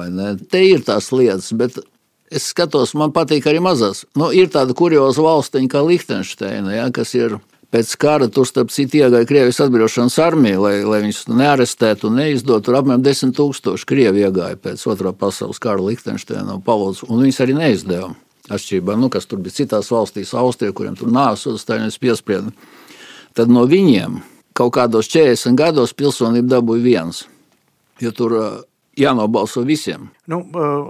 Te 0.50 0.64
ir 0.66 0.82
tās 0.86 1.12
lietas, 1.14 1.52
bet 1.58 1.78
es 2.34 2.50
skatos, 2.52 2.94
man 2.98 3.14
patīk 3.14 3.46
arī 3.48 3.62
mazās. 3.64 4.04
Nu, 4.18 4.32
ir 4.34 4.50
tāda 4.52 4.74
kurioza 4.76 5.22
valstiņa 5.24 5.70
kā 5.72 5.84
Lihtenšteina, 5.86 6.74
ja, 6.74 6.88
kas 6.94 7.14
ir 7.16 7.38
Pēc 7.68 7.90
kara 8.00 8.30
tur, 8.32 8.46
starp 8.48 8.70
citu, 8.72 8.96
iegāja 9.02 9.28
Krievijas 9.28 9.58
atbrīvošanas 9.60 10.14
armija, 10.24 10.60
lai, 10.62 10.76
lai 10.88 11.02
viņus 11.02 11.26
nearestētu 11.28 12.08
un 12.08 12.16
neizdotu. 12.16 12.64
Tur 12.64 12.78
apmēram 12.78 13.02
10 13.04 13.34
tūkstoši 13.36 13.88
krievi 13.90 14.22
iegāja 14.24 14.56
pēc 14.56 14.86
otrā 14.88 15.12
pasaules 15.12 15.60
kara 15.60 15.84
Liechtensteinā 15.84 16.56
un 16.56 16.62
Palodas, 16.64 17.02
un 17.04 17.20
viņus 17.20 17.42
arī 17.44 17.58
neizdeva. 17.58 18.14
Atšķirībā, 18.48 18.96
nu, 18.96 19.10
kas 19.12 19.28
tur 19.28 19.42
bija 19.44 19.58
citās 19.58 19.90
valstīs, 19.92 20.32
Austrija, 20.32 20.72
kuriem 20.72 20.96
tur 20.96 21.12
nāves 21.12 21.44
uzstājums 21.50 22.00
piesprieda. 22.00 22.54
Tad 23.36 23.52
no 23.52 23.66
viņiem 23.68 24.22
kaut 24.56 24.72
kādos 24.78 25.12
40 25.12 25.58
gados 25.58 25.92
pilsonību 25.92 26.48
dabūja 26.48 26.86
viens. 26.86 27.26
Jo 28.00 28.14
tur 28.16 28.38
jānobalso 28.98 29.64
visiem. 29.66 30.08
Nu, 30.30 30.42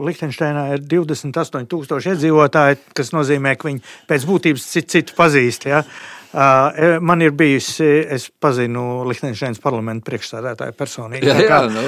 Liechtensteinā 0.08 0.68
ir 0.74 0.84
28,000 0.88 2.12
iedzīvotāji, 2.14 2.80
kas 2.96 3.12
nozīmē, 3.14 3.56
ka 3.58 3.70
viņi 3.70 3.82
pēc 4.08 4.28
būtības 4.28 4.70
citu, 4.72 4.94
citu 4.96 5.18
pazīst. 5.18 5.68
Ja? 5.68 5.84
E, 6.28 6.88
man 7.00 7.22
ir 7.24 7.32
bijusi, 7.36 7.86
es 8.16 8.26
pazinu 8.40 9.04
Liechtensteinas 9.08 9.60
parlamentu 9.64 10.10
priekšstādātāju 10.10 10.74
personīgi. 10.76 11.28
Jā, 11.30 11.36
jā, 11.40 11.60
nu, 11.72 11.84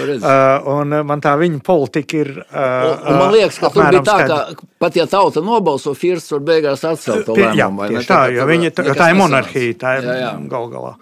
un 0.74 0.94
man 1.08 1.24
tā 1.24 1.34
viņa 1.40 1.60
politika 1.64 2.22
ir. 2.22 2.30
Un, 2.48 2.94
un 3.04 3.18
man 3.20 3.34
liekas, 3.34 3.58
ka 3.60 3.72
tur 3.74 3.90
bija 3.92 4.04
tā, 4.06 4.16
ka 4.30 4.70
pat 4.80 4.96
ja 4.96 5.04
tauta 5.10 5.44
nobalso, 5.44 5.92
Firsts 5.98 6.32
var 6.36 6.46
beigās 6.52 6.86
atcelt 6.88 7.26
to 7.28 7.36
lēmumu. 7.36 7.90
Jā, 7.98 8.06
tā, 8.08 8.22
jo 8.32 8.48
viņa, 8.48 8.72
tā, 8.78 8.86
tā 8.96 9.10
ir 9.12 9.20
monarhija, 9.20 9.76
tā 9.82 9.98
ir 10.00 10.08
gal 10.52 10.70
galā. 10.72 10.94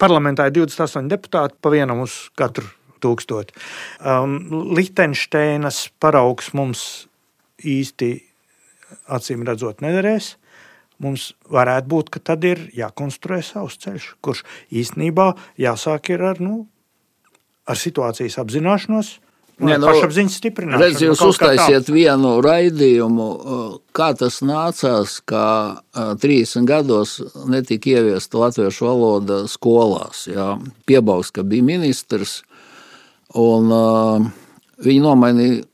Parlamentā 0.00 0.50
ir 0.50 0.58
28 0.60 1.08
deputāti 1.08 1.56
pa 1.64 1.72
vienam 1.72 2.04
uz 2.04 2.26
katru 2.36 2.68
tūkstoti. 3.02 3.56
Um, 4.00 4.38
Liechtensteinas 4.76 5.88
paraugs 6.02 6.52
mums 6.56 6.84
īsti 7.60 8.12
acīm 9.10 9.46
redzot 9.46 9.82
nederēs 9.84 10.34
mums 11.00 11.30
varētu 11.50 11.90
būt, 11.90 12.12
ka 12.14 12.22
tad 12.32 12.44
ir 12.46 12.68
jākonstruē 12.76 13.40
savs 13.44 13.80
ceļš, 13.80 14.12
kurš 14.24 14.44
īstenībā 14.82 15.32
jāsāk 15.60 16.12
ar, 16.18 16.40
nu, 16.44 16.66
ar 17.68 17.80
situācijas 17.80 18.38
apzināšanos. 18.42 19.16
Nē, 19.60 19.74
no, 19.76 19.90
pašapziņas 19.90 20.36
stiprināšanu. 20.40 20.80
Redz, 20.80 21.02
jūs 21.04 21.20
uztaisiet 21.20 21.90
vienu 21.92 22.38
raidījumu, 22.40 23.26
kā 23.96 24.06
tas 24.16 24.38
nācās, 24.40 25.18
ka 25.28 25.42
30 25.92 26.64
gados 26.68 27.18
netika 27.44 27.92
ieviesta 27.92 28.40
latviešu 28.40 28.88
valoda 28.88 29.42
skolās. 29.52 30.24
Jā. 30.32 30.54
Piebaus, 30.88 31.28
ka 31.36 31.44
bija 31.44 31.66
ministrs, 31.74 32.38
un 33.38 33.74
uh, 33.74 34.30
viņi 34.82 35.04
nomainīja 35.04 35.66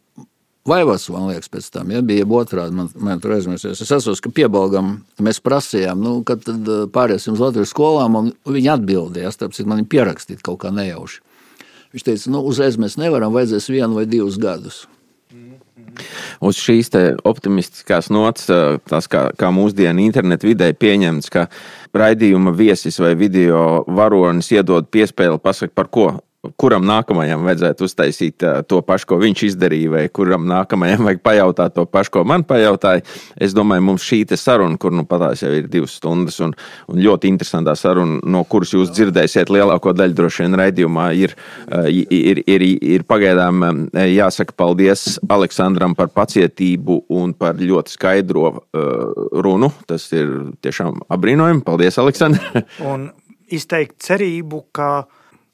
Vaivats, 0.67 1.07
man 1.15 1.29
liekas, 1.31 1.47
pēc 1.51 1.69
tam 1.71 1.93
ja, 1.95 2.01
bija 2.03 2.27
otrādi. 2.27 2.75
Man, 2.75 2.89
man 2.99 3.21
tur 3.23 3.37
aizmirsies. 3.37 3.79
Es 3.85 3.93
atceros, 3.95 4.19
ka 4.23 4.33
piebalgam 4.35 4.97
mēs 5.23 5.39
prasījām, 5.45 6.01
nu, 6.03 6.17
kad 6.27 6.43
tad 6.43 6.67
pāriesim 6.95 7.37
uz 7.37 7.43
Latvijas 7.45 7.71
skolām, 7.71 8.19
un 8.19 8.33
viņi 8.51 8.73
atbildēja, 8.75 9.31
starp 9.35 9.55
citu, 9.55 9.69
man 9.71 9.85
pierakstīt 9.87 10.43
kaut 10.47 10.65
kā 10.65 10.75
nejauši. 10.75 11.23
Viņš 11.95 12.07
teica, 12.09 12.35
nu, 12.35 12.43
uzreiz 12.51 12.81
mēs 12.83 12.99
nevaram, 12.99 13.35
vajadzēs 13.37 13.71
vienu 13.71 14.01
vai 14.01 14.09
divus 14.11 14.41
gadus. 14.43 14.83
Uz 16.45 16.59
šīs 16.61 16.91
optimistiskās 17.25 18.11
nots, 18.13 18.51
tas 18.91 19.07
kā, 19.09 19.29
kā 19.39 19.53
mūsdienu 19.55 20.03
internetu 20.03 20.51
vidē 20.51 20.73
pieņemts, 20.77 21.31
ka 21.33 21.47
raidījuma 21.97 22.53
viesis 22.59 22.99
vai 23.01 23.15
video 23.17 23.85
varonis 23.87 24.51
iedod 24.53 24.91
piespēli, 24.93 25.39
pasaka, 25.41 25.73
par 25.79 25.89
ko 25.95 26.11
kuram 26.61 26.87
nākamajam 26.87 27.45
vajadzētu 27.47 27.87
uztaisīt 27.87 28.45
to 28.71 28.81
pašu, 28.87 29.11
ko 29.11 29.19
viņš 29.23 29.45
izdarīja, 29.51 29.93
vai 29.93 30.05
kuram 30.13 30.47
nākamajam 30.51 31.07
vajag 31.09 31.23
pajautāt 31.25 31.77
to 31.77 31.87
pašu, 31.91 32.13
ko 32.17 32.25
man 32.29 32.45
pajautāja. 32.47 33.05
Es 33.41 33.55
domāju, 33.57 33.85
mums 33.89 34.07
šī 34.07 34.23
saruna, 34.37 34.79
kur 34.81 34.95
nu 34.95 35.07
patās 35.09 35.43
jau 35.45 35.53
ir 35.55 35.69
divas 35.71 35.97
stundas, 35.99 36.39
un, 36.45 36.55
un 36.93 37.03
ļoti 37.03 37.31
interesantā 37.33 37.77
saruna, 37.79 38.21
no 38.25 38.45
kuras 38.49 38.75
jūs 38.75 38.93
dzirdēsiet 38.95 39.53
lielāko 39.53 39.95
daļu 39.97 40.17
droši 40.19 40.45
vien 40.45 40.59
raidījumā, 40.61 41.07
ir, 41.17 41.37
ir, 41.91 42.43
ir, 42.47 42.67
ir 42.97 43.07
pagaidām 43.09 43.89
jāsaka 43.95 44.57
paldies 44.57 45.19
Aleksandram 45.37 45.95
par 45.99 46.11
pacietību 46.15 47.03
un 47.17 47.35
par 47.37 47.61
ļoti 47.61 47.97
skaidro 47.97 48.53
runu. 49.33 49.71
Tas 49.87 50.09
ir 50.17 50.33
tiešām 50.65 51.05
apbrīnojami. 51.13 51.65
Paldies, 51.67 51.99
Aleksandr! 52.03 52.65
un 52.91 53.11
izteikt 53.53 54.01
cerību, 54.07 54.65
ka 54.75 55.07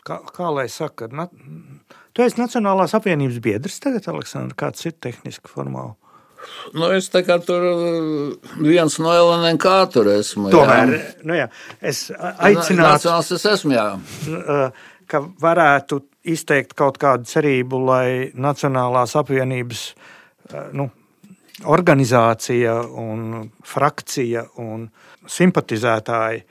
kā, 0.07 0.19
kā 0.35 0.53
lai 0.55 0.69
saka, 0.73 1.09
na, 1.13 1.29
tu 2.13 2.25
esi 2.25 2.41
Nacionālās 2.41 2.95
apvienības 2.99 3.41
biedrs 3.45 3.81
tagad, 3.83 4.09
Aleksandrs, 4.13 4.59
kāds 4.59 4.89
ir 4.89 4.97
tehniski 5.03 5.51
formāli? 5.51 5.97
Nu, 6.75 6.89
es 6.91 7.07
tā 7.13 7.23
kā 7.23 7.37
tur 7.43 7.63
viens 8.59 8.97
no 8.99 9.13
LNK 9.15 9.75
tur 9.95 10.09
esmu. 10.11 10.49
Tomēr, 10.51 10.95
jā. 10.97 11.03
nu 11.29 11.37
jā, 11.39 11.45
es 11.79 12.09
aicinātu. 12.11 12.83
Nacionāls 12.83 13.31
es 13.37 13.47
esmu, 13.53 13.77
jā. 13.77 13.87
Ka 15.11 15.21
varētu 15.43 16.01
izteikt 16.33 16.75
kaut 16.79 16.99
kādu 17.03 17.29
cerību, 17.31 17.79
lai 17.87 18.09
Nacionālās 18.35 19.15
apvienības, 19.21 19.85
nu, 20.79 20.89
organizācija 21.71 22.75
un 22.99 23.47
frakcija 23.67 24.47
un 24.63 24.89
simpatizētāji 25.31 26.43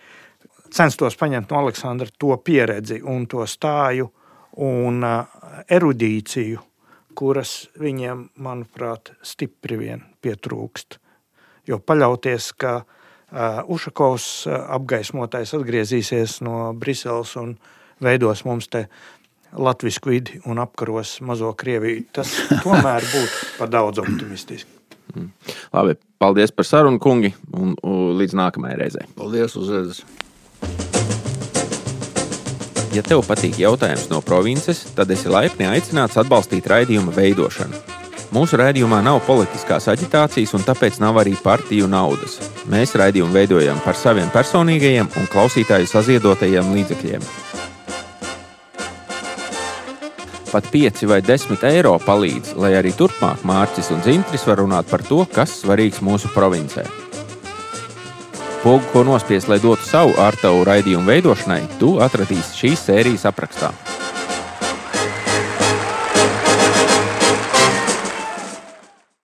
censtos 0.73 1.17
paņemt 1.19 1.51
no 1.51 1.61
Aleksandra 1.65 2.07
to 2.19 2.35
pieredzi 2.43 3.01
un 3.03 3.27
to 3.29 3.45
stāju 3.47 4.09
un 4.61 5.03
erudīciju, 5.71 6.63
kuras 7.15 7.53
viņiem, 7.79 8.25
manuprāt, 8.43 9.13
stipri 9.23 9.77
vien 9.79 10.03
pietrūkst. 10.23 10.99
Jo 11.67 11.79
paļauties, 11.79 12.51
ka 12.57 12.81
Ušakovs 13.71 14.47
apgaismotais 14.51 15.53
atgriezīsies 15.55 16.41
no 16.43 16.73
Briseles 16.75 17.35
un 17.39 17.55
veidos 18.03 18.43
mums 18.43 18.67
te 18.67 18.87
latvisku 19.55 20.11
vidi 20.11 20.39
un 20.47 20.59
apkaros 20.63 21.19
mazo 21.27 21.53
Krieviju, 21.55 22.05
tas 22.15 22.31
tomēr 22.65 23.07
būtu 23.07 23.51
par 23.59 23.71
daudz 23.71 24.03
optimistiski. 24.03 24.79
Mm. 25.15 25.31
Labi, 25.75 25.97
paldies 26.19 26.53
par 26.55 26.67
sarunu, 26.67 26.99
kungi, 27.03 27.33
un, 27.55 27.75
līdz 28.19 28.35
nākamajai 28.39 28.79
reizei. 28.79 29.07
Paldies, 29.15 29.57
uz 29.59 29.71
redzes! 29.71 30.03
Ja 32.91 32.99
tev 33.05 33.21
patīk 33.23 33.55
jautājums 33.61 34.09
no 34.11 34.19
provinces, 34.19 34.81
tad 34.95 35.11
esi 35.15 35.31
laipni 35.31 35.63
aicināts 35.69 36.17
atbalstīt 36.19 36.65
raidījuma 36.67 37.13
veidošanu. 37.15 37.77
Mūsu 38.35 38.55
raidījumā 38.59 39.01
nav 39.03 39.21
politiskās 39.23 39.87
aģitācijas, 39.91 40.51
un 40.55 40.63
tāpēc 40.67 40.99
nav 41.03 41.19
arī 41.19 41.33
partiju 41.39 41.87
naudas. 41.91 42.37
Mēs 42.71 42.95
raidījumu 42.99 43.35
veidojam 43.35 43.79
par 43.83 43.95
saviem 43.99 44.31
personīgajiem 44.31 45.07
un 45.19 45.29
klausītāju 45.31 45.87
saziedotajiem 45.91 46.71
līdzekļiem. 46.75 47.27
Pat 50.51 50.67
5 50.71 51.05
vai 51.07 51.21
10 51.23 51.63
eiro 51.69 51.93
palīdz, 52.03 52.57
lai 52.59 52.73
arī 52.79 52.91
turpmāk 52.95 53.45
Mārcis 53.47 53.91
un 53.95 54.03
Zintris 54.03 54.43
var 54.47 54.59
runāt 54.59 54.91
par 54.91 55.03
to, 55.07 55.23
kas 55.31 55.61
svarīgs 55.63 56.03
mūsu 56.03 56.31
provincē. 56.35 56.83
Pogu, 58.61 58.83
ko 58.93 59.01
nospiest, 59.01 59.49
lai 59.49 59.57
dotu 59.57 59.81
savu 59.89 60.13
ārtavu 60.21 60.61
raidījumu 60.67 61.09
veidošanai, 61.09 61.63
tu 61.81 61.95
atradīsi 62.05 62.61
šīs 62.61 62.85
sērijas 62.91 63.25
aprakstā. 63.31 63.73